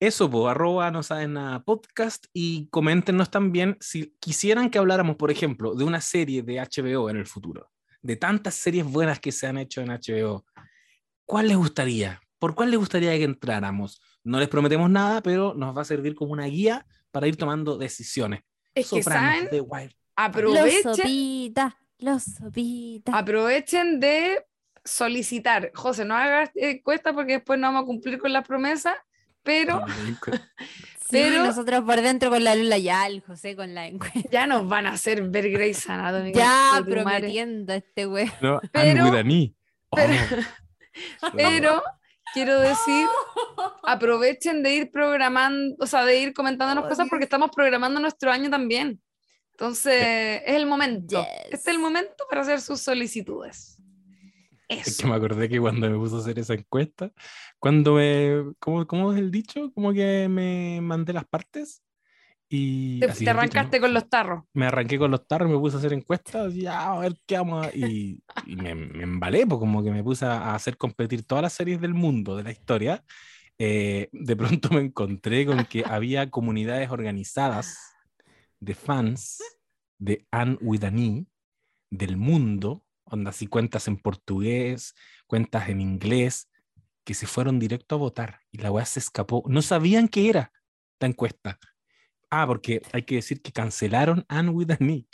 eso, 0.00 0.30
pues, 0.30 0.46
arroba 0.46 0.90
no 0.90 1.02
saben 1.02 1.32
nada 1.32 1.64
podcast 1.64 2.26
y 2.32 2.68
coméntenos 2.68 3.30
también 3.30 3.76
si 3.80 4.14
quisieran 4.20 4.70
que 4.70 4.78
habláramos, 4.78 5.16
por 5.16 5.30
ejemplo, 5.30 5.74
de 5.74 5.84
una 5.84 6.00
serie 6.00 6.42
de 6.42 6.60
HBO 6.60 7.10
en 7.10 7.16
el 7.16 7.26
futuro, 7.26 7.70
de 8.00 8.16
tantas 8.16 8.54
series 8.54 8.84
buenas 8.86 9.18
que 9.18 9.32
se 9.32 9.48
han 9.48 9.58
hecho 9.58 9.80
en 9.80 9.88
HBO. 9.88 10.44
¿Cuál 11.26 11.48
les 11.48 11.56
gustaría? 11.56 12.20
¿Por 12.38 12.54
cuál 12.54 12.70
les 12.70 12.78
gustaría 12.78 13.10
que 13.18 13.24
entráramos? 13.24 14.00
No 14.22 14.38
les 14.38 14.48
prometemos 14.48 14.88
nada, 14.88 15.20
pero 15.20 15.54
nos 15.54 15.76
va 15.76 15.82
a 15.82 15.84
servir 15.84 16.14
como 16.14 16.32
una 16.32 16.46
guía 16.46 16.86
para 17.10 17.26
ir 17.26 17.36
tomando 17.36 17.76
decisiones. 17.76 18.42
Es 18.74 18.90
que 18.90 19.02
saben, 19.02 19.48
The 19.50 19.60
Wire. 19.60 19.86
Los 19.86 20.26
aprovechen, 20.26 20.82
sopitas, 20.82 21.74
los 21.98 22.22
sopitas. 22.22 23.14
aprovechen 23.14 23.98
de 23.98 24.44
solicitar. 24.84 25.72
José, 25.74 26.04
no 26.04 26.14
hagas 26.14 26.50
encuesta 26.54 27.12
porque 27.12 27.34
después 27.34 27.58
no 27.58 27.68
vamos 27.68 27.82
a 27.82 27.86
cumplir 27.86 28.18
con 28.18 28.32
las 28.32 28.46
promesas, 28.46 28.94
pero 29.48 29.82
Sí, 31.10 31.16
pero- 31.22 31.42
nosotros 31.46 31.84
por 31.84 32.02
dentro 32.02 32.28
con 32.28 32.44
la 32.44 32.54
Lula 32.54 32.76
ya, 32.76 33.06
el 33.06 33.22
José 33.22 33.56
con 33.56 33.74
la 33.74 33.86
encuesta. 33.86 34.20
ya 34.30 34.46
nos 34.46 34.68
van 34.68 34.86
a 34.86 34.90
hacer 34.92 35.22
ver 35.22 35.50
Grey's 35.50 35.88
Anatomy. 35.88 36.32
Ya 36.34 36.82
prometiendo 36.84 37.72
este 37.72 38.04
güey. 38.04 38.30
No, 38.42 38.60
Pero- 38.72 39.04
pero- 39.04 39.04
Oh. 39.90 39.96
Pero 41.36 41.82
quiero 42.34 42.60
decir, 42.60 43.06
aprovechen 43.84 44.62
de 44.62 44.74
ir 44.74 44.90
programando, 44.90 45.76
o 45.80 45.86
sea, 45.86 46.04
de 46.04 46.18
ir 46.20 46.34
comentándonos 46.34 46.84
Oh, 46.84 46.88
cosas 46.88 47.06
porque 47.08 47.24
estamos 47.24 47.50
programando 47.56 47.98
nuestro 48.00 48.30
año 48.30 48.50
también. 48.50 49.00
Entonces, 49.52 50.42
es 50.44 50.54
el 50.56 50.66
momento. 50.66 51.22
Yes. 51.22 51.44
Este 51.44 51.56
es 51.56 51.66
el 51.68 51.78
momento 51.78 52.24
para 52.28 52.42
hacer 52.42 52.60
sus 52.60 52.80
solicitudes. 52.82 53.77
Es 54.68 54.88
Eso. 54.88 55.02
que 55.02 55.08
me 55.08 55.14
acordé 55.14 55.48
que 55.48 55.58
cuando 55.60 55.88
me 55.88 55.96
puse 55.96 56.16
a 56.16 56.18
hacer 56.18 56.38
esa 56.38 56.54
encuesta, 56.54 57.10
cuando 57.58 57.94
me. 57.94 58.52
¿Cómo, 58.58 58.86
cómo 58.86 59.12
es 59.12 59.18
el 59.18 59.30
dicho? 59.30 59.72
Como 59.72 59.92
que 59.92 60.28
me 60.28 60.80
mandé 60.82 61.12
las 61.14 61.24
partes 61.26 61.82
y. 62.50 63.00
Te, 63.00 63.06
te 63.06 63.12
es 63.12 63.18
el 63.18 63.18
dicho, 63.20 63.32
¿no? 63.32 63.38
arrancaste 63.40 63.80
con 63.80 63.94
los 63.94 64.08
tarros. 64.08 64.44
Me 64.52 64.66
arranqué 64.66 64.98
con 64.98 65.10
los 65.10 65.26
tarros, 65.26 65.50
me 65.50 65.58
puse 65.58 65.76
a 65.76 65.78
hacer 65.78 65.92
encuestas 65.94 66.54
ya, 66.54 66.92
a 66.92 66.98
ver 66.98 67.14
qué 67.26 67.36
vamos 67.36 67.66
a. 67.66 67.70
Y, 67.74 68.22
y 68.46 68.56
me, 68.56 68.74
me 68.74 69.04
embalé, 69.04 69.46
pues 69.46 69.58
como 69.58 69.82
que 69.82 69.90
me 69.90 70.04
puse 70.04 70.26
a 70.26 70.54
hacer 70.54 70.76
competir 70.76 71.24
todas 71.26 71.42
las 71.42 71.52
series 71.54 71.80
del 71.80 71.94
mundo, 71.94 72.36
de 72.36 72.42
la 72.42 72.50
historia. 72.50 73.02
Eh, 73.58 74.08
de 74.12 74.36
pronto 74.36 74.68
me 74.70 74.80
encontré 74.80 75.44
con 75.46 75.64
que 75.64 75.82
había 75.84 76.30
comunidades 76.30 76.90
organizadas 76.90 77.76
de 78.60 78.74
fans 78.74 79.42
de 79.98 80.26
Anne 80.30 80.58
with 80.60 80.84
an 80.84 80.98
E 80.98 81.26
del 81.90 82.16
mundo, 82.16 82.84
onda 83.10 83.30
así 83.30 83.46
cuentas 83.46 83.88
en 83.88 83.96
portugués, 83.96 84.94
cuentas 85.26 85.68
en 85.68 85.80
inglés, 85.80 86.48
que 87.04 87.14
se 87.14 87.26
fueron 87.26 87.58
directo 87.58 87.94
a 87.94 87.98
votar 87.98 88.40
y 88.50 88.58
la 88.58 88.70
weá 88.70 88.84
se 88.84 89.00
escapó. 89.00 89.42
No 89.46 89.62
sabían 89.62 90.08
qué 90.08 90.28
era 90.28 90.52
la 91.00 91.08
encuesta. 91.08 91.58
Ah, 92.30 92.46
porque 92.46 92.82
hay 92.92 93.02
que 93.02 93.16
decir 93.16 93.40
que 93.40 93.52
cancelaron 93.52 94.24
Anne 94.28 94.50
with 94.50 94.70
an 94.70 94.90
E. 94.90 95.06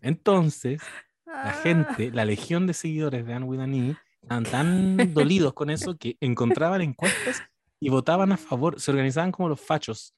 Entonces, 0.00 0.80
la 1.26 1.52
gente, 1.52 2.10
la 2.10 2.24
legión 2.24 2.66
de 2.66 2.74
seguidores 2.74 3.26
de 3.26 3.34
Anne 3.34 3.44
with 3.44 3.60
an 3.60 3.74
E, 3.74 3.96
estaban 4.22 4.44
tan 4.44 5.12
dolidos 5.12 5.52
con 5.52 5.68
eso 5.68 5.98
que 5.98 6.16
encontraban 6.20 6.80
encuestas 6.80 7.42
y 7.78 7.90
votaban 7.90 8.32
a 8.32 8.38
favor, 8.38 8.80
se 8.80 8.90
organizaban 8.90 9.30
como 9.30 9.50
los 9.50 9.60
fachos. 9.60 10.14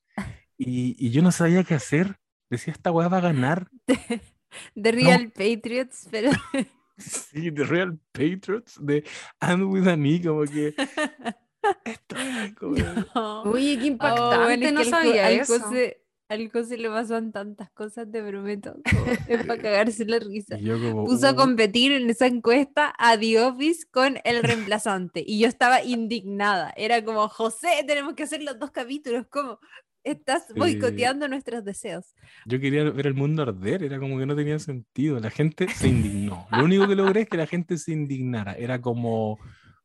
Y, 0.57 0.95
y 1.05 1.11
yo 1.11 1.23
no 1.23 1.33
sabía 1.33 1.65
qué 1.65 1.75
hacer. 1.75 2.19
Decía, 2.49 2.73
esta 2.73 2.93
weá 2.93 3.09
va 3.09 3.19
a 3.19 3.23
ganar. 3.23 3.69
De 4.75 4.93
Real 4.93 5.31
Patriots, 5.31 6.07
pero 6.11 6.31
Sí, 6.99 7.53
The 7.53 7.65
Real 7.65 7.99
Patriots 8.13 8.79
de 8.81 9.05
And 9.41 9.65
with 9.65 9.87
an 9.89 10.05
E, 10.07 10.21
como 10.23 10.45
que. 10.45 10.75
Esto 11.85 12.17
es 12.17 12.55
como. 12.55 12.77
no. 13.15 13.43
Oye, 13.43 13.77
qué 13.79 13.85
Oh, 13.85 13.87
impactante, 13.89 14.37
bueno, 14.45 14.67
es 14.67 14.73
no 14.73 14.81
que 14.83 14.91
sabía 14.91 15.31
eso. 15.31 15.61
José, 15.61 16.03
Al 16.29 16.51
José 16.51 16.77
le 16.79 16.89
pasan 16.89 17.33
tantas 17.33 17.71
cosas, 17.73 18.11
te 18.11 18.23
prometo. 18.23 18.77
Es 19.29 19.45
para 19.47 19.61
cagarse 19.61 20.05
la 20.07 20.19
risa. 20.19 20.59
Y 20.59 20.65
yo 20.65 20.79
como, 20.81 21.05
Puso 21.05 21.27
a 21.29 21.33
"Uh". 21.33 21.37
competir 21.37 21.93
en 21.93 22.09
esa 22.11 22.27
encuesta 22.27 22.95
a 22.99 23.19
The 23.19 23.41
Office 23.41 23.87
con 23.91 24.19
el 24.25 24.43
reemplazante. 24.43 25.23
Y 25.27 25.39
yo 25.41 25.49
estaba 25.49 25.83
indignada. 25.83 26.73
Era 26.77 27.05
como, 27.05 27.29
José, 27.29 27.85
tenemos 27.87 28.15
que 28.15 28.25
hacer 28.25 28.43
los 28.43 28.59
dos 28.59 28.71
capítulos. 28.71 29.27
¿Cómo? 29.31 29.59
Estás 30.07 30.55
boicoteando 30.55 31.27
nuestros 31.27 31.65
deseos. 31.65 32.15
Yo 32.45 32.61
quería 32.61 32.85
ver 32.85 33.09
el 33.09 33.15
mundo 33.15 33.43
arder, 33.43 33.83
era 33.83 33.99
como 33.99 34.17
que 34.21 34.25
no 34.25 34.37
tenía 34.37 34.57
sentido. 34.61 35.19
La 35.19 35.31
gente 35.31 35.69
se 35.69 35.89
indignó. 35.89 36.47
Lo 36.53 36.63
único 36.63 36.87
que 36.87 36.95
logré 36.95 37.23
es 37.23 37.29
que 37.29 37.37
la 37.37 37.49
gente 37.49 37.77
se 37.77 37.91
indignara. 37.91 38.53
Era 38.53 38.81
como, 38.81 39.37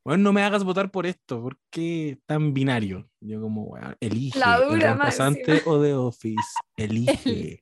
bueno, 0.05 0.21
no 0.21 0.31
me 0.31 0.43
hagas 0.43 0.63
votar 0.63 0.91
por 0.91 1.07
esto, 1.07 1.41
¿por 1.41 1.57
qué 1.71 2.19
tan 2.27 2.53
binario? 2.53 3.09
Yo 3.19 3.41
como, 3.41 3.63
"Weón, 3.63 3.97
elige 3.99 4.37
La 4.37 4.57
el 4.57 4.79
reemplazante 4.79 5.63
o 5.65 5.81
The 5.81 5.95
Office, 5.95 6.53
elige 6.77 7.61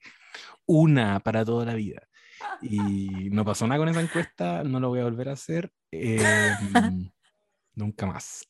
una 0.66 1.22
para 1.22 1.46
toda 1.46 1.64
la 1.66 1.76
vida. 1.76 2.10
Y 2.62 3.30
no 3.32 3.46
pasó 3.46 3.68
nada 3.68 3.80
con 3.80 3.88
esa 3.88 4.02
encuesta, 4.02 4.66
no 4.66 4.82
lo 4.82 4.90
voy 4.90 5.00
a 5.00 5.06
volver 5.06 5.30
a 5.30 5.34
hacer 5.34 5.72
eh, 5.94 6.20
nunca 7.74 8.06
más. 8.06 8.49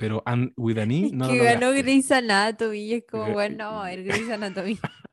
Pero 0.00 0.22
and, 0.24 0.52
with 0.56 0.78
an 0.78 0.90
E 0.90 1.10
no 1.12 1.26
lo 1.26 1.32
que 1.32 1.44
ganó. 1.44 1.72
Grey's 1.72 2.10
Anatomy. 2.10 2.78
Y 2.78 2.94
es 2.94 3.04
como, 3.08 3.30
bueno, 3.32 3.72
no, 3.72 3.82
ver, 3.84 4.02
Grey's 4.02 4.30
Anatomy. 4.30 4.78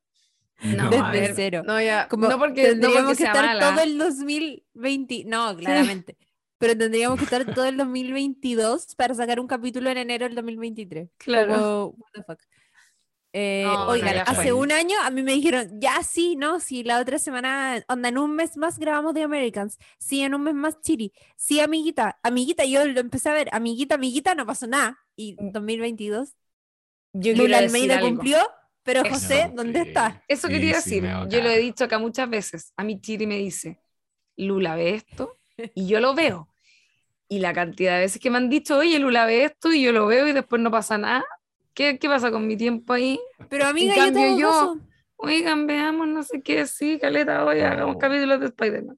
No, 0.59 0.89
Desde 0.89 1.35
cero. 1.35 1.61
No, 1.67 1.79
ya, 1.79 2.07
Como 2.07 2.27
no 2.27 2.39
porque, 2.39 2.63
no 2.63 2.69
tendríamos 2.69 3.03
porque 3.03 3.17
que 3.17 3.23
estar 3.25 3.45
mala. 3.45 3.59
todo 3.75 3.83
el 3.83 3.95
2020. 3.99 5.25
No, 5.27 5.55
claramente. 5.55 6.17
Pero 6.57 6.75
tendríamos 6.75 7.19
que 7.19 7.25
estar 7.25 7.45
todo 7.53 7.65
el 7.65 7.77
2022 7.77 8.95
para 8.95 9.13
sacar 9.13 9.39
un 9.39 9.45
capítulo 9.45 9.91
en 9.91 9.99
enero 9.99 10.25
del 10.25 10.33
2023. 10.33 11.11
Claro. 11.19 11.53
Como, 11.53 11.85
what 11.89 12.09
the 12.11 12.23
fuck. 12.23 12.39
Eh, 13.39 13.63
No, 13.65 13.87
oigan, 13.87 14.17
hace 14.25 14.51
un 14.53 14.71
año 14.71 14.95
a 15.03 15.11
mí 15.11 15.21
me 15.23 15.33
dijeron, 15.33 15.79
ya 15.79 16.01
sí, 16.03 16.35
no, 16.35 16.59
sí, 16.59 16.83
la 16.83 16.99
otra 16.99 17.19
semana, 17.19 17.83
onda, 17.87 18.09
en 18.09 18.17
un 18.17 18.35
mes 18.35 18.57
más 18.57 18.79
grabamos 18.79 19.13
The 19.13 19.23
Americans, 19.23 19.77
sí, 19.99 20.21
en 20.21 20.33
un 20.33 20.43
mes 20.43 20.53
más 20.55 20.81
Chiri, 20.81 21.13
sí, 21.35 21.59
amiguita, 21.59 22.19
amiguita, 22.23 22.65
yo 22.65 22.85
lo 22.85 22.99
empecé 22.99 23.29
a 23.29 23.33
ver, 23.33 23.49
amiguita, 23.51 23.95
amiguita, 23.95 24.33
no 24.35 24.45
pasó 24.45 24.65
nada. 24.67 24.97
Y 25.15 25.35
2022, 25.39 26.35
Yo 27.13 27.33
quiero 27.33 27.43
Lula 27.43 27.57
Almeida 27.59 27.97
algo. 27.97 28.09
cumplió, 28.09 28.37
pero 28.83 29.03
Eso. 29.03 29.13
José, 29.15 29.51
¿dónde 29.53 29.81
está? 29.81 30.23
Eso 30.27 30.47
Sí, 30.47 30.53
quería 30.53 30.81
sí, 30.81 30.99
decir. 31.01 31.03
yo 31.29 31.41
lo 31.41 31.49
he 31.49 31.57
dicho 31.59 31.83
acá 31.85 31.99
muchas 31.99 32.29
veces. 32.29 32.73
A 32.77 32.83
mi 32.83 32.99
Chiri 33.01 33.27
me 33.27 33.37
dice, 33.37 33.79
Lula 34.37 34.75
ve 34.75 34.95
esto 34.95 35.37
y 35.75 35.87
yo 35.87 35.99
lo 35.99 36.15
veo. 36.15 36.49
Y 37.29 37.39
la 37.39 37.53
cantidad 37.53 37.95
de 37.95 38.01
veces 38.01 38.21
que 38.21 38.29
me 38.31 38.37
han 38.37 38.49
dicho, 38.49 38.77
oye, 38.77 38.99
Lula 38.99 39.25
ve 39.25 39.43
esto 39.45 39.73
y 39.73 39.83
yo 39.83 39.91
lo 39.91 40.07
veo 40.07 40.27
y 40.27 40.33
después 40.33 40.61
no 40.61 40.71
pasa 40.71 40.97
nada. 40.97 41.25
¿Qué, 41.77 41.99
qué 41.99 42.09
pasa 42.09 42.31
con 42.31 42.47
mi 42.47 42.57
tiempo 42.57 42.91
ahí? 42.91 43.19
Pero 43.49 43.67
amiga, 43.67 43.93
En 43.93 43.99
yo 43.99 44.05
cambio, 44.19 44.39
yo- 44.39 44.47
caso. 44.49 44.79
Oigan, 45.17 45.67
veamos, 45.67 46.07
no 46.07 46.23
sé 46.23 46.41
qué, 46.41 46.65
sí, 46.65 46.97
caleta, 46.99 47.45
hoy 47.45 47.59
hagamos 47.59 47.93
No. 47.95 47.99
capítulos 47.99 48.39
de 48.39 48.47
Spider-Man. 48.47 48.97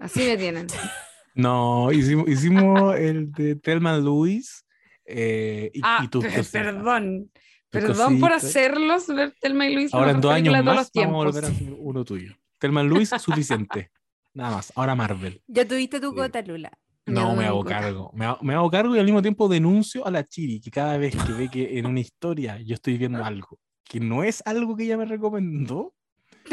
Así 0.00 0.20
me 0.24 0.36
tienen. 0.36 0.66
No, 1.36 1.90
hicimos, 1.90 2.28
hicimos 2.28 2.94
el 2.96 3.32
de 3.32 3.56
Telma 3.56 3.96
Lewis 3.98 4.64
eh, 5.04 5.68
y, 5.74 5.80
Ah, 5.82 6.00
y 6.04 6.08
tus 6.08 6.24
perdón. 6.52 7.30
Tus 7.70 7.82
Perdón 7.82 8.20
por 8.20 8.30
cositas. 8.30 8.44
hacerlos 8.50 9.06
ver 9.08 9.34
Telma 9.40 9.66
y 9.66 9.74
Luis. 9.74 9.92
Ahora 9.94 10.12
en 10.12 10.20
dos 10.20 10.32
años 10.32 10.52
más 10.64 10.64
vamos 10.64 10.86
a 10.94 11.10
volver 11.10 11.44
a 11.44 11.48
tiempos. 11.48 11.62
hacer 11.68 11.74
uno 11.76 12.04
tuyo. 12.04 12.34
Telma 12.60 12.84
Lewis, 12.84 13.10
suficiente. 13.18 13.90
Nada 14.34 14.54
más. 14.56 14.72
Ahora 14.76 14.94
Marvel. 14.94 15.42
Ya 15.48 15.66
tuviste 15.66 15.98
tu 16.00 16.10
Sí. 16.10 16.14
cuota, 16.14 16.40
Lula. 16.42 16.70
No, 17.06 17.36
me 17.36 17.44
hago 17.44 17.64
cargo. 17.64 18.10
Me 18.14 18.24
hago, 18.24 18.38
me 18.42 18.54
hago 18.54 18.70
cargo 18.70 18.96
y 18.96 18.98
al 18.98 19.04
mismo 19.04 19.20
tiempo 19.22 19.48
denuncio 19.48 20.06
a 20.06 20.10
la 20.10 20.24
Chiri, 20.24 20.60
que 20.60 20.70
cada 20.70 20.96
vez 20.96 21.14
que 21.24 21.32
ve 21.34 21.50
que 21.50 21.78
en 21.78 21.86
una 21.86 22.00
historia 22.00 22.58
yo 22.60 22.74
estoy 22.74 22.96
viendo 22.98 23.24
algo 23.24 23.58
que 23.84 24.00
no 24.00 24.24
es 24.24 24.42
algo 24.46 24.74
que 24.76 24.84
ella 24.84 24.96
me 24.96 25.04
recomendó, 25.04 25.94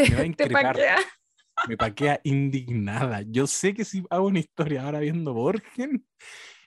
me 0.05 0.15
va 0.15 0.23
a 0.23 0.25
Te 0.37 0.47
increpar. 0.47 0.75
paquea. 0.75 0.97
me 1.63 1.77
paquea 1.77 2.19
indignada. 2.23 3.21
Yo 3.23 3.47
sé 3.47 3.73
que 3.73 3.85
si 3.85 4.03
hago 4.09 4.27
una 4.27 4.39
historia 4.39 4.83
ahora 4.85 4.99
viendo 4.99 5.33
Borgen, 5.33 6.05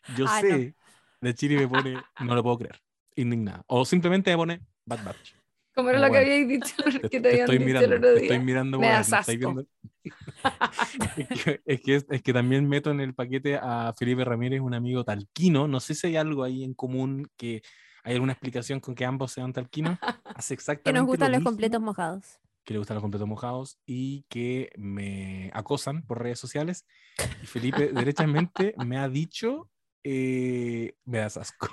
yo 0.06 0.26
Ah, 0.26 0.42
no. 0.42 0.48
sé, 0.48 0.76
la 1.20 1.34
Chiri 1.34 1.56
me 1.56 1.68
pone, 1.68 2.08
no 2.18 2.34
lo 2.34 2.42
puedo 2.42 2.58
creer, 2.58 2.80
indignada. 3.16 3.64
O 3.68 3.84
simplemente 3.84 4.30
me 4.30 4.36
pone 4.36 4.62
Bad 4.86 5.00
Batch. 5.04 5.34
Como 5.74 5.90
era 5.90 5.98
lo 5.98 6.10
que 6.10 6.18
bueno, 6.18 6.18
habíais 6.18 6.48
dicho, 6.48 6.74
Te, 7.00 7.08
que 7.10 7.20
te 7.20 7.28
te 7.28 7.28
habían 7.30 7.46
estoy 7.46 7.58
dicho 7.58 7.64
mirando, 7.66 7.84
el 7.84 7.98
otro 7.98 8.10
te 8.12 8.18
día. 8.20 8.20
estoy 8.20 8.38
mirando, 8.40 8.78
Me 8.78 8.88
das 8.88 9.08
no 9.10 9.16
asco. 9.16 9.36
viendo. 9.38 9.66
es, 11.16 11.28
que, 11.28 11.60
es, 11.64 11.80
que, 11.80 12.02
es 12.08 12.22
que 12.22 12.32
también 12.32 12.68
meto 12.68 12.90
en 12.90 13.00
el 13.00 13.14
paquete 13.14 13.56
a 13.56 13.92
Felipe 13.96 14.24
Ramírez, 14.24 14.60
un 14.60 14.74
amigo 14.74 15.04
talquino. 15.04 15.68
No 15.68 15.80
sé 15.80 15.94
si 15.94 16.08
hay 16.08 16.16
algo 16.16 16.44
ahí 16.44 16.64
en 16.64 16.74
común 16.74 17.28
que 17.36 17.62
hay 18.04 18.14
alguna 18.14 18.32
explicación 18.32 18.80
con 18.80 18.94
que 18.94 19.04
ambos 19.04 19.32
sean 19.32 19.52
talquinos. 19.52 19.98
Hace 20.24 20.54
exactamente 20.54 20.90
Que 20.90 20.92
nos 20.92 21.06
gustan 21.06 21.32
lo 21.32 21.38
los 21.38 21.44
completos 21.44 21.80
mojados. 21.80 22.38
que 22.64 22.74
le 22.74 22.78
gustan 22.78 22.94
los 22.96 23.02
completos 23.02 23.28
mojados 23.28 23.78
y 23.86 24.24
que 24.28 24.70
me 24.76 25.50
acosan 25.54 26.02
por 26.06 26.22
redes 26.22 26.38
sociales. 26.38 26.86
Y 27.42 27.46
Felipe 27.46 27.88
derechamente 27.92 28.74
me 28.84 28.98
ha 28.98 29.08
dicho, 29.08 29.70
eh, 30.02 30.94
me 31.04 31.18
das 31.18 31.36
asco. 31.36 31.68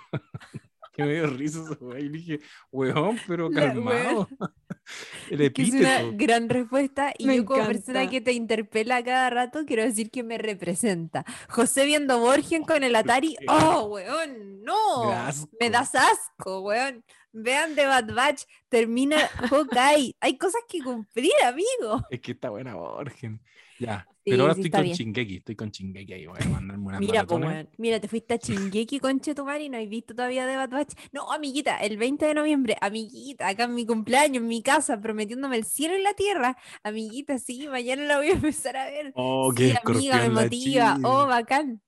Que 1.02 1.08
me 1.08 1.14
dio 1.16 1.28
risa. 1.28 1.60
Y 2.00 2.04
le 2.04 2.10
dije, 2.10 2.40
weón, 2.72 3.20
pero 3.28 3.50
La 3.50 3.62
calmado. 3.62 4.28
El 5.30 5.54
Que 5.54 5.62
es 5.62 5.70
una 5.74 6.00
epíteto. 6.02 6.12
gran 6.18 6.50
respuesta 6.50 7.14
y 7.18 7.28
Me 7.28 7.38
yo 7.38 7.46
como 7.46 7.66
persona 7.66 8.10
que 8.10 8.20
te 8.20 8.34
interpela 8.34 9.04
cada 9.04 9.30
rato 9.30 9.64
quiero 9.66 9.84
decir 9.84 10.10
que 10.12 10.24
me 10.24 10.38
representa. 10.38 11.24
José 11.50 11.86
viendo 11.86 12.20
Borgen 12.20 12.64
con 12.64 12.84
el 12.84 12.96
Atari, 12.96 13.36
qué? 13.40 13.46
¡oh, 13.50 13.84
weón! 13.86 14.64
¡No! 14.64 15.06
Me 15.06 15.12
da 15.12 15.28
asco. 15.28 15.50
Me 15.60 15.70
das 15.70 15.96
asco, 15.96 16.62
weón. 16.62 17.04
Vean 17.34 17.76
The 17.76 17.86
Bad 17.86 18.14
Batch, 18.14 18.44
termina 18.68 19.18
Hawkeye. 19.50 20.16
Hay 20.20 20.38
cosas 20.38 20.62
que 20.68 20.82
cumplir, 20.84 21.32
amigo. 21.46 22.06
Es 22.10 22.20
que 22.20 22.34
está 22.34 22.50
buena 22.50 22.76
Borgen. 22.76 23.40
Ya, 23.80 24.06
pero 24.24 24.44
ahora 24.44 24.56
sí, 24.56 24.62
estoy 24.62 24.72
con. 24.72 24.92
Shingeki, 24.92 25.36
estoy 25.38 25.56
con 25.56 25.70
Shingeki 25.72 26.14
ahí, 26.14 26.26
voy 26.28 26.40
a 26.42 26.50
mandarme 26.50 26.84
unas 26.88 27.00
Mira, 27.00 27.24
po. 27.26 27.40
Mira, 27.78 28.00
te 28.00 28.08
fuiste 28.08 28.34
a 28.36 28.38
Chingeki 28.40 29.00
con 29.00 29.20
Chetumari 29.20 29.66
y 29.66 29.70
no 29.70 29.78
has 29.78 29.90
visto 29.90 30.14
todavía 30.14 30.48
The 30.48 30.56
Bad 30.58 30.70
Batch. 30.70 30.94
No, 31.12 31.32
amiguita, 31.32 31.78
el 31.78 31.98
20 31.98 32.26
de 32.26 32.34
noviembre, 32.34 32.78
amiguita, 32.82 33.48
acá 33.48 33.64
en 33.64 33.76
mi 33.76 33.86
cumpleaños, 33.86 34.42
en 34.42 34.48
mi 34.48 34.62
casa, 34.62 35.00
prometiéndome 35.02 35.58
el 35.58 35.66
cielo 35.66 35.98
y 35.98 36.02
la 36.02 36.14
tierra. 36.14 36.58
Amiguita, 36.84 37.40
sí, 37.40 37.68
mañana 37.68 38.04
la 38.04 38.18
voy 38.18 38.28
a 38.28 38.34
empezar 38.34 38.78
a 38.78 38.86
ver. 38.86 39.12
Oh, 39.16 39.52
Sí, 39.56 39.72
qué 39.72 39.78
amiga, 39.84 40.18
me 40.18 40.30
motiva. 40.30 40.98
Oh, 41.04 41.28
bacán. 41.28 41.82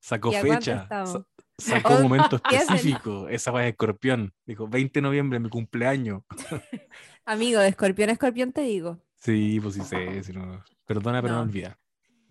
Sacó 0.00 0.32
¿Y 0.32 0.34
a 0.36 0.40
cuánto 0.42 0.64
fecha, 0.64 0.88
sa- 0.88 1.26
sacó 1.58 1.94
un 1.96 2.02
momento 2.02 2.40
¿Qué 2.48 2.56
hacen? 2.56 2.74
específico. 2.76 3.28
Esa 3.28 3.50
va 3.50 3.62
de 3.62 3.68
escorpión. 3.68 4.34
Dijo, 4.46 4.68
20 4.68 4.98
de 5.00 5.02
noviembre, 5.02 5.40
mi 5.40 5.48
cumpleaños. 5.48 6.22
Amigo, 7.24 7.60
de 7.60 7.68
escorpión 7.68 8.10
a 8.10 8.12
escorpión 8.12 8.52
te 8.52 8.62
digo. 8.62 9.00
Sí, 9.24 9.58
pues 9.60 9.74
sí 9.74 9.80
sé. 9.82 10.22
si 10.22 10.32
no- 10.32 10.62
Perdona, 10.86 11.22
pero 11.22 11.34
no, 11.34 11.40
No. 11.40 11.46
olvida. 11.48 11.78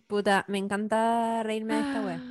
Puta, 0.08 0.46
me 0.48 0.60
encanta 0.60 1.42
reírme 1.44 1.74
de 1.74 1.80
esta 1.80 2.02
wea. 2.06 2.22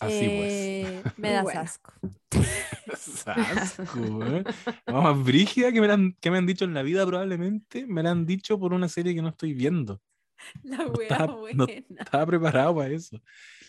Así 0.00 0.18
Eh, 0.22 1.02
Me 1.16 1.30
das 1.32 1.54
asco. 1.54 1.92
pues. 2.00 3.26
Asco, 3.26 4.24
¿eh? 4.24 4.44
No, 4.86 5.02
más 5.02 5.22
brígida 5.24 5.70
que 5.72 5.80
me, 5.80 5.86
la 5.86 5.94
han, 5.94 6.14
que 6.20 6.30
me 6.30 6.38
han 6.38 6.46
dicho 6.46 6.64
en 6.64 6.74
la 6.74 6.82
vida 6.82 7.06
probablemente, 7.06 7.86
me 7.86 8.02
la 8.02 8.10
han 8.10 8.26
dicho 8.26 8.58
por 8.58 8.72
una 8.72 8.88
serie 8.88 9.14
que 9.14 9.22
no 9.22 9.28
estoy 9.28 9.52
viendo. 9.54 10.00
La 10.64 10.86
wea 10.86 11.02
estaba- 11.08 11.26
no- 11.26 11.38
buena. 11.38 11.66
Estaba 11.98 12.26
preparado 12.26 12.74
para 12.74 12.88
eso. 12.88 13.20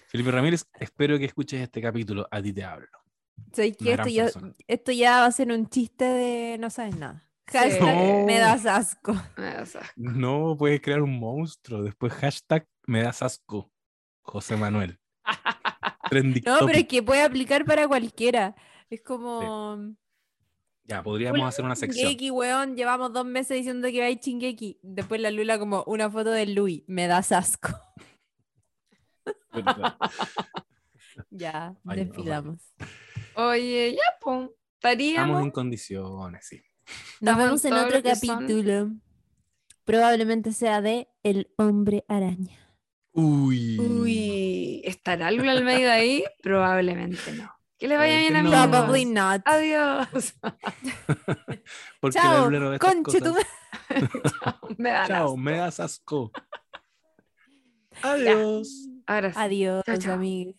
Felipe 0.07 0.31
Ramírez, 0.31 0.65
espero 0.79 1.19
que 1.19 1.25
escuches 1.25 1.61
este 1.61 1.81
capítulo. 1.81 2.27
A 2.31 2.41
ti 2.41 2.53
te 2.53 2.63
hablo. 2.63 2.87
Soy 3.53 3.73
que 3.73 3.93
esto 3.93 4.39
esto 4.67 4.91
ya 4.91 5.19
va 5.21 5.25
a 5.25 5.31
ser 5.31 5.51
un 5.51 5.67
chiste 5.67 6.05
de 6.05 6.57
no 6.59 6.69
sabes 6.69 6.95
nada. 6.95 7.27
Hashtag, 7.51 7.95
No. 7.95 8.25
me 8.25 8.39
das 8.39 8.65
asco. 8.65 9.13
Me 9.37 9.43
das 9.45 9.75
asco. 9.75 9.93
No 9.95 10.55
puedes 10.57 10.81
crear 10.81 11.01
un 11.01 11.19
monstruo. 11.19 11.83
Después 11.83 12.13
hashtag 12.13 12.65
me 12.87 13.01
das 13.03 13.21
asco. 13.21 13.71
José 14.21 14.55
Manuel. 14.55 14.97
Trending 16.09 16.43
No, 16.45 16.65
pero 16.65 16.79
es 16.79 16.87
que 16.87 17.03
puede 17.03 17.23
aplicar 17.23 17.65
para 17.65 17.87
cualquiera. 17.87 18.55
Es 18.89 19.01
como. 19.01 19.95
Ya, 20.83 21.03
podríamos 21.03 21.47
hacer 21.47 21.63
una 21.63 21.75
sección. 21.75 22.09
Chingeki, 22.09 22.31
weón, 22.31 22.75
llevamos 22.75 23.13
dos 23.13 23.25
meses 23.25 23.57
diciendo 23.57 23.87
que 23.89 23.99
va 23.99 24.05
a 24.07 24.09
ir 24.09 24.19
Chingeki. 24.19 24.79
Después 24.81 25.21
la 25.21 25.31
Lula 25.31 25.59
como 25.59 25.83
una 25.87 26.09
foto 26.09 26.31
de 26.31 26.45
Louis. 26.47 26.83
Me 26.87 27.07
das 27.07 27.31
asco. 27.31 27.69
ya, 31.29 31.67
Ay, 31.67 31.75
no, 31.83 31.95
desfilamos. 31.95 32.73
Oye, 33.35 33.95
ya. 33.95 34.01
Estamos 34.13 34.51
Estaríamos. 34.75 35.43
en 35.43 35.51
condiciones, 35.51 36.45
sí. 36.47 36.61
Nos 37.19 37.37
vemos 37.37 37.65
en 37.65 37.73
otro 37.73 38.01
son- 38.01 38.03
capítulo. 38.03 38.89
Probablemente 39.85 40.51
sea 40.53 40.81
de 40.81 41.07
El 41.23 41.51
Hombre 41.57 42.05
Araña. 42.07 42.57
Uy. 43.13 43.77
Uy, 43.79 44.81
¿estará 44.85 45.31
Lula 45.31 45.51
Almeida 45.51 45.93
ahí? 45.93 46.23
Probablemente 46.43 47.33
no. 47.33 47.51
Que 47.77 47.87
le 47.87 47.97
vaya 47.97 48.17
bien, 48.19 48.33
Probablemente 48.33 48.57
amigos. 48.57 48.79
no. 48.79 48.85
Probably 48.85 49.05
not. 49.05 49.41
Adiós. 49.45 50.35
Porque 51.99 52.19
Chao, 52.19 52.49
estas 52.51 52.79
conche 52.79 53.19
tu 53.21 53.33
cosas. 53.33 53.47
Me 54.77 54.89
Chao, 55.07 55.25
asco. 55.25 55.37
me 55.37 55.51
das 55.57 55.79
asco. 55.79 56.31
Adiós. 58.03 58.87
Ahora 59.05 59.33
sí. 59.33 59.39
Adiós, 59.39 59.83
Chao, 59.85 59.97
chao. 59.97 60.13
amigos. 60.13 60.55